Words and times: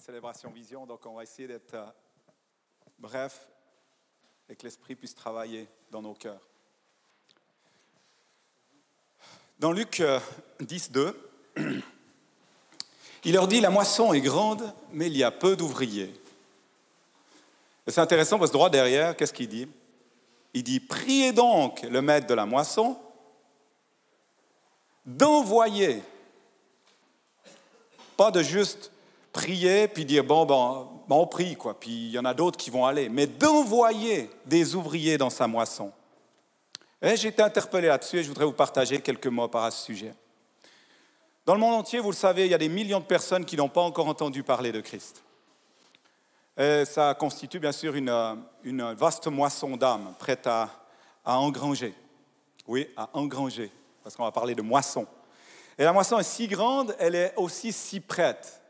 célébration 0.00 0.50
vision, 0.50 0.86
donc 0.86 1.04
on 1.06 1.14
va 1.14 1.22
essayer 1.22 1.48
d'être 1.48 1.74
euh, 1.74 1.86
bref 2.98 3.48
et 4.48 4.56
que 4.56 4.64
l'Esprit 4.64 4.94
puisse 4.94 5.14
travailler 5.14 5.68
dans 5.90 6.02
nos 6.02 6.14
cœurs. 6.14 6.48
Dans 9.58 9.72
Luc 9.72 10.02
10, 10.60 10.90
euh, 10.96 11.12
2, 11.56 11.56
il 13.24 13.32
leur 13.32 13.48
dit, 13.48 13.60
la 13.60 13.70
moisson 13.70 14.12
est 14.12 14.20
grande, 14.20 14.72
mais 14.92 15.06
il 15.06 15.16
y 15.16 15.24
a 15.24 15.30
peu 15.30 15.56
d'ouvriers. 15.56 16.12
Et 17.86 17.90
c'est 17.90 18.00
intéressant 18.00 18.38
parce 18.38 18.50
que 18.50 18.56
droit 18.56 18.70
derrière, 18.70 19.16
qu'est-ce 19.16 19.32
qu'il 19.32 19.48
dit? 19.48 19.68
Il 20.54 20.62
dit, 20.62 20.80
priez 20.80 21.32
donc 21.32 21.82
le 21.82 22.02
maître 22.02 22.26
de 22.26 22.34
la 22.34 22.46
moisson 22.46 22.98
d'envoyer, 25.04 26.02
pas 28.16 28.30
de 28.30 28.42
juste 28.42 28.90
prier 29.34 29.88
puis 29.88 30.06
dire, 30.06 30.24
bon, 30.24 30.46
bon, 30.46 30.88
bon 31.06 31.22
on 31.22 31.26
prie, 31.26 31.56
quoi, 31.56 31.78
puis 31.78 31.90
il 31.90 32.10
y 32.12 32.18
en 32.18 32.24
a 32.24 32.32
d'autres 32.32 32.56
qui 32.56 32.70
vont 32.70 32.86
aller, 32.86 33.10
mais 33.10 33.26
d'envoyer 33.26 34.30
des 34.46 34.74
ouvriers 34.74 35.18
dans 35.18 35.28
sa 35.28 35.46
moisson. 35.46 35.92
Et 37.02 37.16
j'ai 37.16 37.28
été 37.28 37.42
interpellé 37.42 37.88
là-dessus 37.88 38.18
et 38.18 38.22
je 38.22 38.28
voudrais 38.28 38.46
vous 38.46 38.52
partager 38.52 38.98
quelques 39.02 39.26
mots 39.26 39.48
par 39.48 39.70
ce 39.70 39.84
sujet. 39.84 40.14
Dans 41.44 41.52
le 41.52 41.60
monde 41.60 41.74
entier, 41.74 41.98
vous 41.98 42.10
le 42.10 42.16
savez, 42.16 42.46
il 42.46 42.50
y 42.50 42.54
a 42.54 42.58
des 42.58 42.70
millions 42.70 43.00
de 43.00 43.04
personnes 43.04 43.44
qui 43.44 43.56
n'ont 43.58 43.68
pas 43.68 43.82
encore 43.82 44.08
entendu 44.08 44.42
parler 44.42 44.72
de 44.72 44.80
Christ. 44.80 45.22
Et 46.56 46.84
ça 46.86 47.12
constitue 47.14 47.58
bien 47.58 47.72
sûr 47.72 47.94
une, 47.96 48.38
une 48.62 48.94
vaste 48.94 49.26
moisson 49.26 49.76
d'âmes 49.76 50.14
prête 50.18 50.46
à, 50.46 50.70
à 51.24 51.38
engranger. 51.38 51.92
Oui, 52.66 52.88
à 52.96 53.10
engranger, 53.12 53.70
parce 54.02 54.16
qu'on 54.16 54.24
va 54.24 54.32
parler 54.32 54.54
de 54.54 54.62
moisson. 54.62 55.06
Et 55.76 55.84
la 55.84 55.92
moisson 55.92 56.18
est 56.18 56.22
si 56.22 56.46
grande, 56.46 56.94
elle 56.98 57.16
est 57.16 57.34
aussi 57.36 57.72
si 57.72 58.00
prête. 58.00 58.62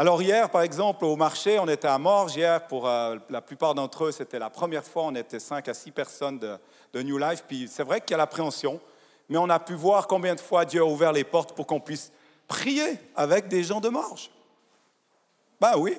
Alors 0.00 0.22
hier, 0.22 0.48
par 0.48 0.62
exemple, 0.62 1.04
au 1.04 1.16
marché, 1.16 1.58
on 1.58 1.66
était 1.66 1.88
à 1.88 1.98
Morges. 1.98 2.36
Hier, 2.36 2.64
pour 2.68 2.88
euh, 2.88 3.16
la 3.28 3.40
plupart 3.40 3.74
d'entre 3.74 4.04
eux, 4.04 4.12
c'était 4.12 4.38
la 4.38 4.48
première 4.48 4.84
fois. 4.84 5.02
On 5.06 5.14
était 5.16 5.40
5 5.40 5.66
à 5.66 5.74
6 5.74 5.90
personnes 5.90 6.38
de, 6.38 7.02
New 7.02 7.18
Life. 7.18 7.42
Puis 7.48 7.68
c'est 7.68 7.82
vrai 7.82 8.00
qu'il 8.00 8.12
y 8.12 8.14
a 8.14 8.18
l'appréhension 8.18 8.80
mais 9.28 9.36
on 9.36 9.50
a 9.50 9.58
pu 9.58 9.74
voir 9.74 10.06
combien 10.06 10.34
de 10.34 10.40
fois 10.40 10.64
Dieu 10.64 10.80
a 10.80 10.84
ouvert 10.86 11.12
les 11.12 11.24
portes 11.24 11.54
pour 11.54 11.66
qu'on 11.66 11.80
puisse 11.80 12.10
prier 12.46 12.98
avec 13.14 13.48
des 13.48 13.62
gens 13.62 13.80
de 13.80 13.88
marge. 13.88 14.30
Ben 15.60 15.76
oui. 15.76 15.98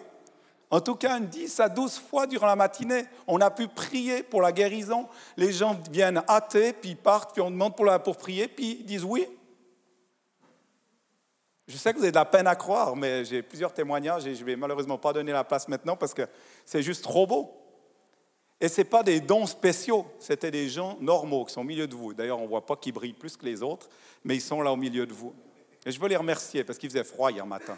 En 0.72 0.82
tout 0.82 0.96
cas, 0.96 1.20
10 1.20 1.60
à 1.60 1.70
12 1.70 2.00
fois 2.00 2.28
durant 2.28 2.48
la 2.48 2.56
matinée, 2.56 3.06
on 3.28 3.42
a 3.42 3.50
pu 3.50 3.68
prier 3.68 4.24
pour 4.24 4.42
la 4.42 4.52
guérison. 4.52 5.08
Les 5.36 5.52
gens 5.52 5.80
viennent 5.92 6.24
hâter, 6.28 6.74
puis 6.74 6.96
partent, 6.96 7.34
puis 7.34 7.42
on 7.42 7.52
demande 7.52 7.76
pour, 7.76 7.88
pour 8.04 8.18
prier, 8.18 8.48
puis 8.48 8.78
ils 8.80 8.86
disent 8.86 9.04
oui. 9.04 9.28
Je 11.70 11.78
sais 11.78 11.94
que 11.94 11.98
vous 11.98 12.04
avez 12.04 12.12
de 12.12 12.16
la 12.16 12.26
peine 12.26 12.48
à 12.48 12.56
croire, 12.56 12.96
mais 12.96 13.24
j'ai 13.24 13.44
plusieurs 13.44 13.72
témoignages 13.72 14.26
et 14.26 14.34
je 14.34 14.40
ne 14.42 14.46
vais 14.46 14.56
malheureusement 14.56 14.98
pas 14.98 15.14
donner 15.14 15.32
la 15.32 15.44
place 15.44 15.68
maintenant 15.68 15.96
parce 15.96 16.16
que 16.16 16.24
c'est 16.66 16.82
juste 16.82 17.04
trop 17.04 17.28
beau. 17.28 17.56
Et 18.60 18.68
ce 18.68 18.82
n'est 18.82 18.86
pas 18.86 19.04
des 19.04 19.20
dons 19.20 19.46
spéciaux, 19.46 20.08
c'était 20.18 20.50
des 20.50 20.68
gens 20.68 20.98
normaux 21.00 21.46
qui 21.46 21.54
sont 21.54 21.62
au 21.62 21.66
milieu 21.66 21.86
de 21.86 21.96
vous. 21.96 22.16
D'ailleurs, 22.16 22.40
on 22.40 22.46
ne 22.46 22.48
voit 22.48 22.66
pas 22.66 22.76
qu'ils 22.76 22.94
brillent 22.94 23.14
plus 23.14 23.38
que 23.38 23.46
les 23.46 23.62
autres, 23.62 23.88
mais 24.24 24.36
ils 24.36 24.42
sont 24.42 24.64
là 24.64 24.72
au 24.72 24.76
milieu 24.76 25.06
de 25.06 25.14
vous. 25.14 25.36
Et 25.86 25.92
je 25.92 26.00
veux 26.00 26.08
les 26.08 26.18
remercier 26.18 26.64
parce 26.64 26.80
qu'il 26.80 26.90
faisait 26.90 27.04
froid 27.04 27.32
hier 27.32 27.46
matin. 27.46 27.78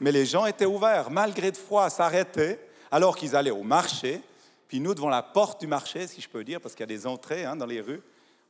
Mais 0.00 0.10
les 0.10 0.26
gens 0.26 0.44
étaient 0.44 0.66
ouverts, 0.66 1.08
malgré 1.08 1.50
le 1.50 1.56
froid, 1.56 1.88
s'arrêtaient 1.90 2.58
alors 2.90 3.16
qu'ils 3.16 3.36
allaient 3.36 3.52
au 3.52 3.62
marché. 3.62 4.20
Puis 4.66 4.80
nous, 4.80 4.94
devant 4.94 5.10
la 5.10 5.22
porte 5.22 5.60
du 5.60 5.68
marché, 5.68 6.08
si 6.08 6.20
je 6.20 6.28
peux 6.28 6.42
dire, 6.42 6.60
parce 6.60 6.74
qu'il 6.74 6.82
y 6.82 6.90
a 6.92 6.94
des 6.94 7.06
entrées 7.06 7.44
hein, 7.44 7.54
dans 7.54 7.66
les 7.66 7.80
rues, 7.80 8.02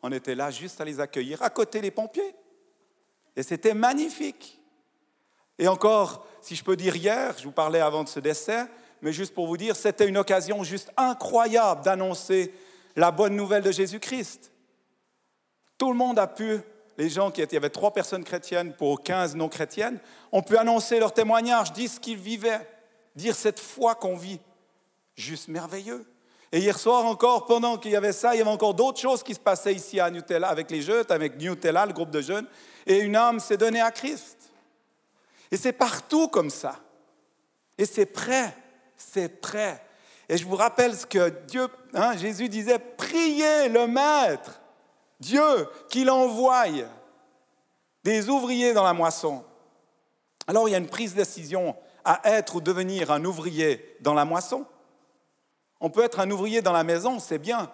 on 0.02 0.10
était 0.12 0.34
là 0.34 0.50
juste 0.50 0.80
à 0.80 0.86
les 0.86 0.98
accueillir, 0.98 1.42
à 1.42 1.50
côté 1.50 1.82
des 1.82 1.90
pompiers. 1.90 2.34
Et 3.36 3.42
c'était 3.42 3.74
magnifique. 3.74 4.57
Et 5.58 5.68
encore, 5.68 6.26
si 6.40 6.54
je 6.54 6.62
peux 6.62 6.76
dire 6.76 6.96
hier, 6.96 7.34
je 7.38 7.44
vous 7.44 7.52
parlais 7.52 7.80
avant 7.80 8.04
de 8.04 8.08
ce 8.08 8.20
décès, 8.20 8.66
mais 9.02 9.12
juste 9.12 9.34
pour 9.34 9.46
vous 9.46 9.56
dire, 9.56 9.76
c'était 9.76 10.08
une 10.08 10.18
occasion 10.18 10.62
juste 10.64 10.90
incroyable 10.96 11.82
d'annoncer 11.82 12.54
la 12.96 13.10
bonne 13.10 13.36
nouvelle 13.36 13.62
de 13.62 13.72
Jésus-Christ. 13.72 14.52
Tout 15.76 15.90
le 15.90 15.96
monde 15.96 16.18
a 16.18 16.26
pu, 16.26 16.60
les 16.96 17.08
gens 17.08 17.30
qui 17.30 17.40
étaient, 17.40 17.54
il 17.54 17.60
y 17.60 17.64
avait 17.64 17.70
trois 17.70 17.92
personnes 17.92 18.24
chrétiennes 18.24 18.72
pour 18.74 19.02
15 19.02 19.36
non 19.36 19.48
chrétiennes, 19.48 20.00
ont 20.32 20.42
pu 20.42 20.56
annoncer 20.56 20.98
leur 20.98 21.12
témoignage, 21.12 21.72
dire 21.72 21.90
ce 21.90 22.00
qu'ils 22.00 22.18
vivaient, 22.18 22.68
dire 23.14 23.36
cette 23.36 23.60
foi 23.60 23.94
qu'on 23.94 24.16
vit. 24.16 24.40
Juste 25.16 25.48
merveilleux. 25.48 26.04
Et 26.50 26.60
hier 26.60 26.78
soir 26.78 27.04
encore, 27.04 27.46
pendant 27.46 27.76
qu'il 27.76 27.90
y 27.90 27.96
avait 27.96 28.12
ça, 28.12 28.34
il 28.34 28.38
y 28.38 28.40
avait 28.40 28.50
encore 28.50 28.74
d'autres 28.74 29.00
choses 29.00 29.22
qui 29.22 29.34
se 29.34 29.40
passaient 29.40 29.74
ici 29.74 30.00
à 30.00 30.10
Nutella, 30.10 30.48
avec 30.48 30.70
les 30.70 30.80
jeunes, 30.80 31.04
avec 31.10 31.38
Nutella, 31.38 31.84
le 31.84 31.92
groupe 31.92 32.10
de 32.10 32.20
jeunes, 32.20 32.46
et 32.86 32.98
une 32.98 33.16
âme 33.16 33.38
s'est 33.38 33.58
donnée 33.58 33.80
à 33.80 33.90
Christ. 33.90 34.37
Et 35.50 35.56
c'est 35.56 35.72
partout 35.72 36.28
comme 36.28 36.50
ça. 36.50 36.76
Et 37.76 37.86
c'est 37.86 38.06
prêt 38.06 38.54
c'est 38.98 39.40
prêt. 39.40 39.82
Et 40.28 40.36
je 40.36 40.44
vous 40.44 40.56
rappelle 40.56 40.94
ce 40.94 41.06
que 41.06 41.30
Dieu, 41.46 41.68
hein, 41.94 42.16
Jésus 42.16 42.50
disait, 42.50 42.78
priez 42.78 43.68
le 43.70 43.86
Maître, 43.86 44.60
Dieu, 45.20 45.66
qu'il 45.88 46.10
envoie 46.10 46.64
des 48.04 48.28
ouvriers 48.28 48.74
dans 48.74 48.84
la 48.84 48.92
moisson. 48.92 49.42
Alors 50.46 50.68
il 50.68 50.72
y 50.72 50.74
a 50.74 50.78
une 50.78 50.88
prise 50.88 51.12
de 51.12 51.18
décision 51.18 51.74
à 52.04 52.20
être 52.24 52.56
ou 52.56 52.60
devenir 52.60 53.10
un 53.10 53.24
ouvrier 53.24 53.96
dans 54.00 54.14
la 54.14 54.24
moisson. 54.24 54.66
On 55.80 55.90
peut 55.90 56.04
être 56.04 56.20
un 56.20 56.30
ouvrier 56.30 56.60
dans 56.60 56.72
la 56.72 56.84
maison, 56.84 57.20
c'est 57.20 57.38
bien, 57.38 57.70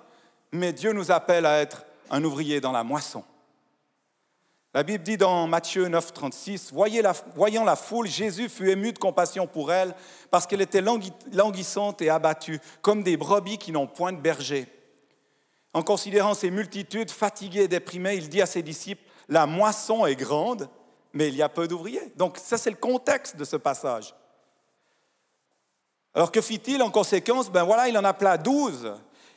mais 0.52 0.72
Dieu 0.72 0.92
nous 0.92 1.10
appelle 1.10 1.46
à 1.46 1.60
être 1.60 1.84
un 2.10 2.22
ouvrier 2.22 2.60
dans 2.60 2.72
la 2.72 2.84
moisson. 2.84 3.24
La 4.74 4.82
Bible 4.82 5.04
dit 5.04 5.16
dans 5.16 5.46
Matthieu 5.46 5.86
9, 5.86 6.12
36, 6.12 6.72
Voyant 6.72 7.64
la 7.64 7.76
foule, 7.76 8.08
Jésus 8.08 8.48
fut 8.48 8.68
ému 8.68 8.92
de 8.92 8.98
compassion 8.98 9.46
pour 9.46 9.72
elle, 9.72 9.94
parce 10.32 10.48
qu'elle 10.48 10.62
était 10.62 10.82
languissante 11.32 12.02
et 12.02 12.10
abattue, 12.10 12.60
comme 12.82 13.04
des 13.04 13.16
brebis 13.16 13.58
qui 13.58 13.70
n'ont 13.70 13.86
point 13.86 14.12
de 14.12 14.20
berger. 14.20 14.66
En 15.74 15.82
considérant 15.82 16.34
ces 16.34 16.50
multitudes 16.50 17.12
fatiguées 17.12 17.62
et 17.62 17.68
déprimées, 17.68 18.16
il 18.16 18.28
dit 18.28 18.42
à 18.42 18.46
ses 18.46 18.62
disciples, 18.62 19.04
La 19.28 19.46
moisson 19.46 20.06
est 20.06 20.16
grande, 20.16 20.68
mais 21.12 21.28
il 21.28 21.36
y 21.36 21.42
a 21.42 21.48
peu 21.48 21.68
d'ouvriers. 21.68 22.12
Donc 22.16 22.36
ça, 22.36 22.58
c'est 22.58 22.70
le 22.70 22.76
contexte 22.76 23.36
de 23.36 23.44
ce 23.44 23.56
passage. 23.56 24.12
Alors 26.14 26.32
que 26.32 26.40
fit-il 26.40 26.82
en 26.82 26.90
conséquence? 26.90 27.48
Ben 27.48 27.62
voilà, 27.62 27.88
il 27.88 27.96
en 27.96 28.04
appela 28.04 28.38
douze. 28.38 28.92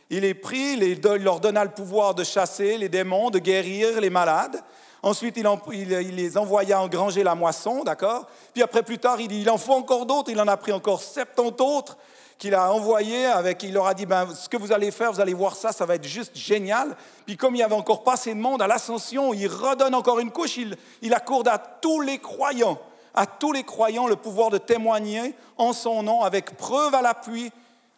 Il 0.09 0.25
est 0.25 0.33
pris, 0.33 0.73
il 0.73 1.01
leur 1.21 1.39
donna 1.39 1.63
le 1.63 1.71
pouvoir 1.71 2.15
de 2.15 2.23
chasser 2.23 2.79
les 2.79 2.89
démons, 2.89 3.29
de 3.29 3.39
guérir 3.39 4.01
les 4.01 4.09
malades. 4.09 4.63
Ensuite, 5.03 5.37
il, 5.37 6.15
les 6.15 6.37
envoya 6.37 6.81
engranger 6.81 7.23
la 7.23 7.35
moisson, 7.35 7.83
d'accord 7.83 8.25
Puis 8.53 8.63
après, 8.63 8.81
plus 8.81 8.97
tard, 8.97 9.19
il, 9.21 9.49
en 9.49 9.57
faut 9.57 9.73
encore 9.73 10.05
d'autres. 10.05 10.31
Il 10.31 10.41
en 10.41 10.47
a 10.47 10.57
pris 10.57 10.71
encore 10.71 11.01
70 11.01 11.61
autres 11.61 11.97
qu'il 12.37 12.53
a 12.53 12.71
envoyés 12.71 13.25
avec, 13.25 13.63
il 13.63 13.73
leur 13.73 13.87
a 13.87 13.93
dit, 13.93 14.05
ben, 14.05 14.27
ce 14.33 14.47
que 14.47 14.57
vous 14.57 14.71
allez 14.71 14.91
faire, 14.91 15.11
vous 15.11 15.21
allez 15.21 15.33
voir 15.33 15.55
ça, 15.55 15.71
ça 15.71 15.85
va 15.85 15.95
être 15.95 16.03
juste 16.03 16.35
génial. 16.35 16.95
Puis 17.25 17.35
comme 17.35 17.55
il 17.55 17.59
n'y 17.59 17.63
avait 17.63 17.75
encore 17.75 18.03
pas 18.03 18.13
assez 18.13 18.33
de 18.33 18.39
monde 18.39 18.61
à 18.61 18.67
l'ascension, 18.67 19.33
il 19.33 19.47
redonne 19.47 19.95
encore 19.95 20.19
une 20.19 20.31
couche, 20.31 20.57
il, 20.57 20.75
il 21.01 21.13
accorde 21.13 21.47
à 21.47 21.57
tous 21.57 22.01
les 22.01 22.19
croyants, 22.19 22.77
à 23.15 23.25
tous 23.25 23.51
les 23.53 23.63
croyants 23.63 24.07
le 24.07 24.15
pouvoir 24.15 24.51
de 24.51 24.59
témoigner 24.59 25.33
en 25.57 25.73
son 25.73 26.03
nom 26.03 26.21
avec 26.21 26.57
preuve 26.57 26.93
à 26.93 27.01
l'appui, 27.01 27.51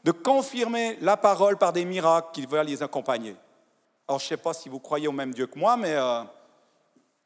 de 0.05 0.11
confirmer 0.11 0.97
la 1.01 1.17
parole 1.17 1.57
par 1.57 1.73
des 1.73 1.83
miracles 1.83 2.29
qui 2.31 2.45
va 2.45 2.63
les 2.63 2.81
accompagner. 2.81 3.35
Alors 4.07 4.19
je 4.19 4.25
ne 4.25 4.29
sais 4.29 4.37
pas 4.37 4.53
si 4.53 4.69
vous 4.69 4.79
croyez 4.79 5.09
au 5.09 5.13
même 5.13 5.33
Dieu 5.33 5.47
que 5.47 5.59
moi, 5.59 5.75
mais... 5.75 5.95
Euh, 5.95 6.23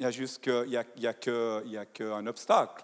il 0.04 0.08
y 0.08 0.10
a 0.10 0.12
juste 0.12 0.44
que, 0.44 0.66
il 0.66 0.74
y 0.74 1.08
a, 1.08 1.14
y 1.82 1.86
qu'un 1.94 2.28
obstacle. 2.28 2.84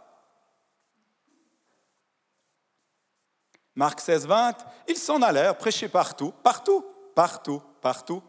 Marc 3.76 4.00
16, 4.00 4.26
20, 4.26 4.58
ils 4.88 4.96
s'en 4.96 5.22
allèrent 5.22 5.58
prêcher 5.58 5.90
partout, 5.90 6.32
partout, 6.42 6.86
partout, 7.14 7.62
partout, 7.82 8.24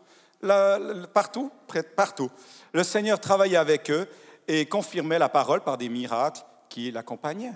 partout, 1.15 1.53
partout. 1.95 2.31
Le 2.73 2.83
Seigneur 2.83 3.21
travaillait 3.21 3.59
avec 3.59 3.93
eux 3.93 4.09
et 4.49 4.67
confirmait 4.67 5.21
la 5.21 5.28
parole 5.28 5.61
par 5.61 5.78
des 5.78 5.89
miracles 5.89 6.43
qui 6.69 6.91
l'accompagnaient. 6.91 7.55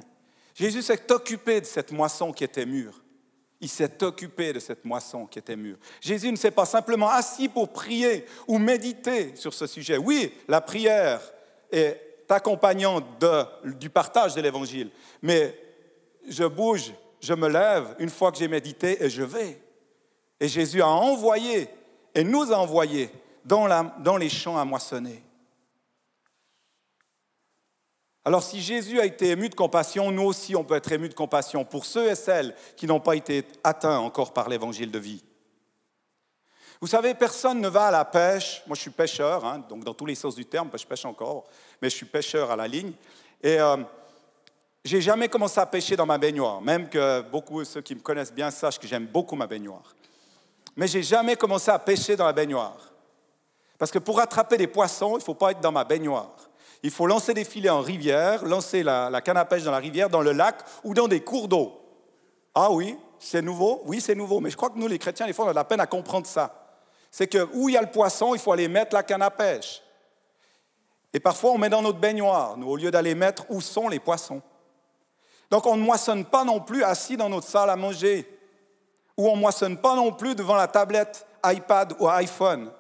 Jésus 0.54 0.82
s'est 0.82 1.10
occupé 1.10 1.60
de 1.60 1.66
cette 1.66 1.90
moisson 1.90 2.32
qui 2.32 2.44
était 2.44 2.64
mûre 2.64 3.03
il 3.64 3.68
s'est 3.68 4.02
occupé 4.02 4.52
de 4.52 4.58
cette 4.58 4.84
moisson 4.84 5.24
qui 5.24 5.38
était 5.38 5.56
mûre. 5.56 5.78
Jésus 5.98 6.30
ne 6.30 6.36
s'est 6.36 6.50
pas 6.50 6.66
simplement 6.66 7.08
assis 7.08 7.48
pour 7.48 7.72
prier 7.72 8.26
ou 8.46 8.58
méditer 8.58 9.34
sur 9.36 9.54
ce 9.54 9.66
sujet. 9.66 9.96
Oui, 9.96 10.34
la 10.48 10.60
prière 10.60 11.20
est 11.72 11.98
accompagnante 12.28 13.04
du 13.64 13.88
partage 13.88 14.34
de 14.34 14.42
l'Évangile, 14.42 14.90
mais 15.22 15.58
je 16.28 16.44
bouge, 16.44 16.92
je 17.20 17.32
me 17.32 17.48
lève 17.48 17.96
une 17.98 18.10
fois 18.10 18.30
que 18.30 18.36
j'ai 18.36 18.48
médité 18.48 19.02
et 19.02 19.08
je 19.08 19.22
vais. 19.22 19.58
Et 20.38 20.48
Jésus 20.48 20.82
a 20.82 20.88
envoyé 20.88 21.68
et 22.14 22.22
nous 22.22 22.52
a 22.52 22.56
envoyés 22.56 23.08
dans, 23.46 23.66
dans 24.00 24.18
les 24.18 24.28
champs 24.28 24.58
à 24.58 24.64
moissonner. 24.66 25.22
Alors 28.24 28.42
si 28.42 28.60
Jésus 28.62 29.00
a 29.00 29.04
été 29.04 29.30
ému 29.30 29.48
de 29.48 29.54
compassion, 29.54 30.10
nous 30.10 30.22
aussi 30.22 30.56
on 30.56 30.64
peut 30.64 30.76
être 30.76 30.92
ému 30.92 31.08
de 31.08 31.14
compassion 31.14 31.64
pour 31.64 31.84
ceux 31.84 32.10
et 32.10 32.14
celles 32.14 32.54
qui 32.76 32.86
n'ont 32.86 33.00
pas 33.00 33.16
été 33.16 33.44
atteints 33.62 33.98
encore 33.98 34.32
par 34.32 34.48
l'évangile 34.48 34.90
de 34.90 34.98
vie. 34.98 35.22
Vous 36.80 36.86
savez, 36.88 37.14
personne 37.14 37.60
ne 37.60 37.68
va 37.68 37.86
à 37.86 37.90
la 37.90 38.04
pêche. 38.04 38.62
Moi, 38.66 38.74
je 38.74 38.82
suis 38.82 38.90
pêcheur, 38.90 39.44
hein, 39.44 39.64
donc 39.68 39.84
dans 39.84 39.94
tous 39.94 40.06
les 40.06 40.14
sens 40.14 40.34
du 40.34 40.44
terme, 40.44 40.70
je 40.74 40.84
pêche 40.84 41.04
encore, 41.04 41.44
mais 41.80 41.88
je 41.88 41.96
suis 41.96 42.06
pêcheur 42.06 42.50
à 42.50 42.56
la 42.56 42.66
ligne. 42.66 42.92
Et 43.42 43.60
euh, 43.60 43.76
J'ai 44.84 45.00
jamais 45.00 45.28
commencé 45.28 45.60
à 45.60 45.66
pêcher 45.66 45.96
dans 45.96 46.04
ma 46.04 46.18
baignoire, 46.18 46.60
même 46.60 46.88
que 46.88 47.22
beaucoup 47.22 47.60
de 47.60 47.64
ceux 47.64 47.80
qui 47.80 47.94
me 47.94 48.00
connaissent 48.00 48.32
bien 48.34 48.50
sachent 48.50 48.78
que 48.78 48.86
j'aime 48.86 49.06
beaucoup 49.06 49.36
ma 49.36 49.46
baignoire. 49.46 49.94
Mais 50.76 50.86
j'ai 50.86 51.02
jamais 51.02 51.36
commencé 51.36 51.70
à 51.70 51.78
pêcher 51.78 52.16
dans 52.16 52.26
la 52.26 52.32
baignoire. 52.34 52.76
Parce 53.78 53.90
que 53.90 53.98
pour 53.98 54.20
attraper 54.20 54.56
des 54.56 54.66
poissons, 54.66 55.12
il 55.12 55.20
ne 55.20 55.24
faut 55.24 55.34
pas 55.34 55.52
être 55.52 55.60
dans 55.60 55.72
ma 55.72 55.84
baignoire. 55.84 56.34
Il 56.84 56.90
faut 56.90 57.06
lancer 57.06 57.32
des 57.32 57.44
filets 57.44 57.70
en 57.70 57.80
rivière, 57.80 58.44
lancer 58.44 58.82
la, 58.82 59.20
canne 59.22 59.38
à 59.38 59.46
pêche 59.46 59.62
dans 59.62 59.70
la 59.70 59.78
rivière, 59.78 60.10
dans 60.10 60.20
le 60.20 60.32
lac 60.32 60.56
ou 60.84 60.92
dans 60.92 61.08
des 61.08 61.20
cours 61.20 61.48
d'eau. 61.48 61.80
Ah 62.54 62.70
oui, 62.70 62.98
c'est 63.18 63.40
nouveau? 63.40 63.80
Oui, 63.86 64.02
c'est 64.02 64.14
nouveau. 64.14 64.38
Mais 64.38 64.50
je 64.50 64.56
crois 64.56 64.68
que 64.68 64.78
nous, 64.78 64.86
les 64.86 64.98
chrétiens, 64.98 65.26
des 65.26 65.32
fois, 65.32 65.46
on 65.46 65.48
a 65.48 65.52
de 65.52 65.56
la 65.56 65.64
peine 65.64 65.80
à 65.80 65.86
comprendre 65.86 66.26
ça. 66.26 66.76
C'est 67.10 67.26
que 67.26 67.48
où 67.54 67.70
il 67.70 67.72
y 67.72 67.78
a 67.78 67.80
le 67.80 67.90
poisson, 67.90 68.34
il 68.34 68.38
faut 68.38 68.52
aller 68.52 68.68
mettre 68.68 68.94
la 68.94 69.02
canne 69.02 69.22
à 69.22 69.30
pêche. 69.30 69.82
Et 71.14 71.20
parfois, 71.20 71.52
on 71.52 71.58
met 71.58 71.70
dans 71.70 71.80
notre 71.80 72.00
baignoire, 72.00 72.54
au 72.62 72.76
lieu 72.76 72.90
d'aller 72.90 73.14
mettre 73.14 73.46
où 73.48 73.62
sont 73.62 73.88
les 73.88 73.98
poissons. 73.98 74.42
Donc, 75.50 75.64
on 75.64 75.78
ne 75.78 75.82
moissonne 75.82 76.26
pas 76.26 76.44
non 76.44 76.60
plus 76.60 76.84
assis 76.84 77.16
dans 77.16 77.30
notre 77.30 77.48
salle 77.48 77.70
à 77.70 77.76
manger, 77.76 78.28
ou 79.16 79.26
on 79.30 79.36
ne 79.36 79.40
moissonne 79.40 79.78
pas 79.78 79.96
non 79.96 80.12
plus 80.12 80.34
devant 80.34 80.56
la 80.56 80.68
tablette 80.68 81.26
iPad 81.46 81.94
ou 81.98 82.08
iPhone. 82.08 82.70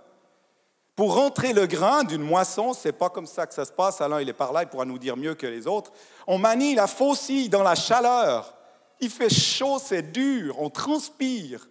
Pour 0.96 1.14
rentrer 1.14 1.52
le 1.52 1.66
grain 1.66 2.04
d'une 2.04 2.22
moisson, 2.22 2.72
c'est 2.72 2.92
pas 2.92 3.08
comme 3.08 3.26
ça 3.26 3.46
que 3.46 3.54
ça 3.54 3.64
se 3.64 3.72
passe. 3.72 4.00
Alain, 4.00 4.20
il 4.20 4.28
est 4.28 4.32
par 4.32 4.52
là, 4.52 4.62
il 4.62 4.68
pourra 4.68 4.84
nous 4.84 4.98
dire 4.98 5.16
mieux 5.16 5.34
que 5.34 5.46
les 5.46 5.66
autres. 5.66 5.92
On 6.26 6.38
manie 6.38 6.76
la 6.76 6.86
faucille 6.86 7.48
dans 7.48 7.64
la 7.64 7.74
chaleur. 7.74 8.54
Il 9.00 9.10
fait 9.10 9.32
chaud, 9.32 9.78
c'est 9.84 10.12
dur, 10.12 10.54
on 10.60 10.70
transpire. 10.70 11.68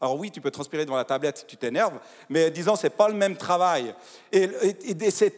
Alors 0.00 0.16
oui, 0.16 0.30
tu 0.30 0.40
peux 0.40 0.50
transpirer 0.50 0.84
devant 0.84 0.96
la 0.96 1.04
tablette 1.04 1.38
si 1.38 1.46
tu 1.46 1.56
t'énerves, 1.56 1.98
mais 2.28 2.50
disons, 2.50 2.76
ce 2.76 2.84
n'est 2.84 2.90
pas 2.90 3.08
le 3.08 3.14
même 3.14 3.36
travail. 3.36 3.94
Et, 4.30 4.48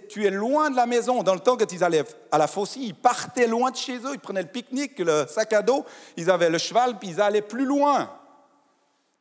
tu 0.08 0.26
es 0.26 0.30
loin 0.30 0.70
de 0.70 0.76
la 0.76 0.86
maison. 0.86 1.22
Dans 1.22 1.32
le 1.34 1.40
temps, 1.40 1.56
quand 1.56 1.72
ils 1.72 1.82
allaient 1.82 2.04
à 2.30 2.36
la 2.36 2.46
faucille, 2.46 2.86
ils 2.86 2.94
partaient 2.94 3.46
loin 3.46 3.70
de 3.70 3.76
chez 3.76 3.96
eux, 3.96 4.12
ils 4.14 4.20
prenaient 4.20 4.42
le 4.42 4.48
pique-nique, 4.48 4.98
le 4.98 5.26
sac 5.28 5.52
à 5.54 5.62
dos, 5.62 5.84
ils 6.16 6.30
avaient 6.30 6.50
le 6.50 6.58
cheval, 6.58 6.98
puis 6.98 7.08
ils 7.08 7.20
allaient 7.20 7.40
plus 7.40 7.64
loin. 7.64 8.10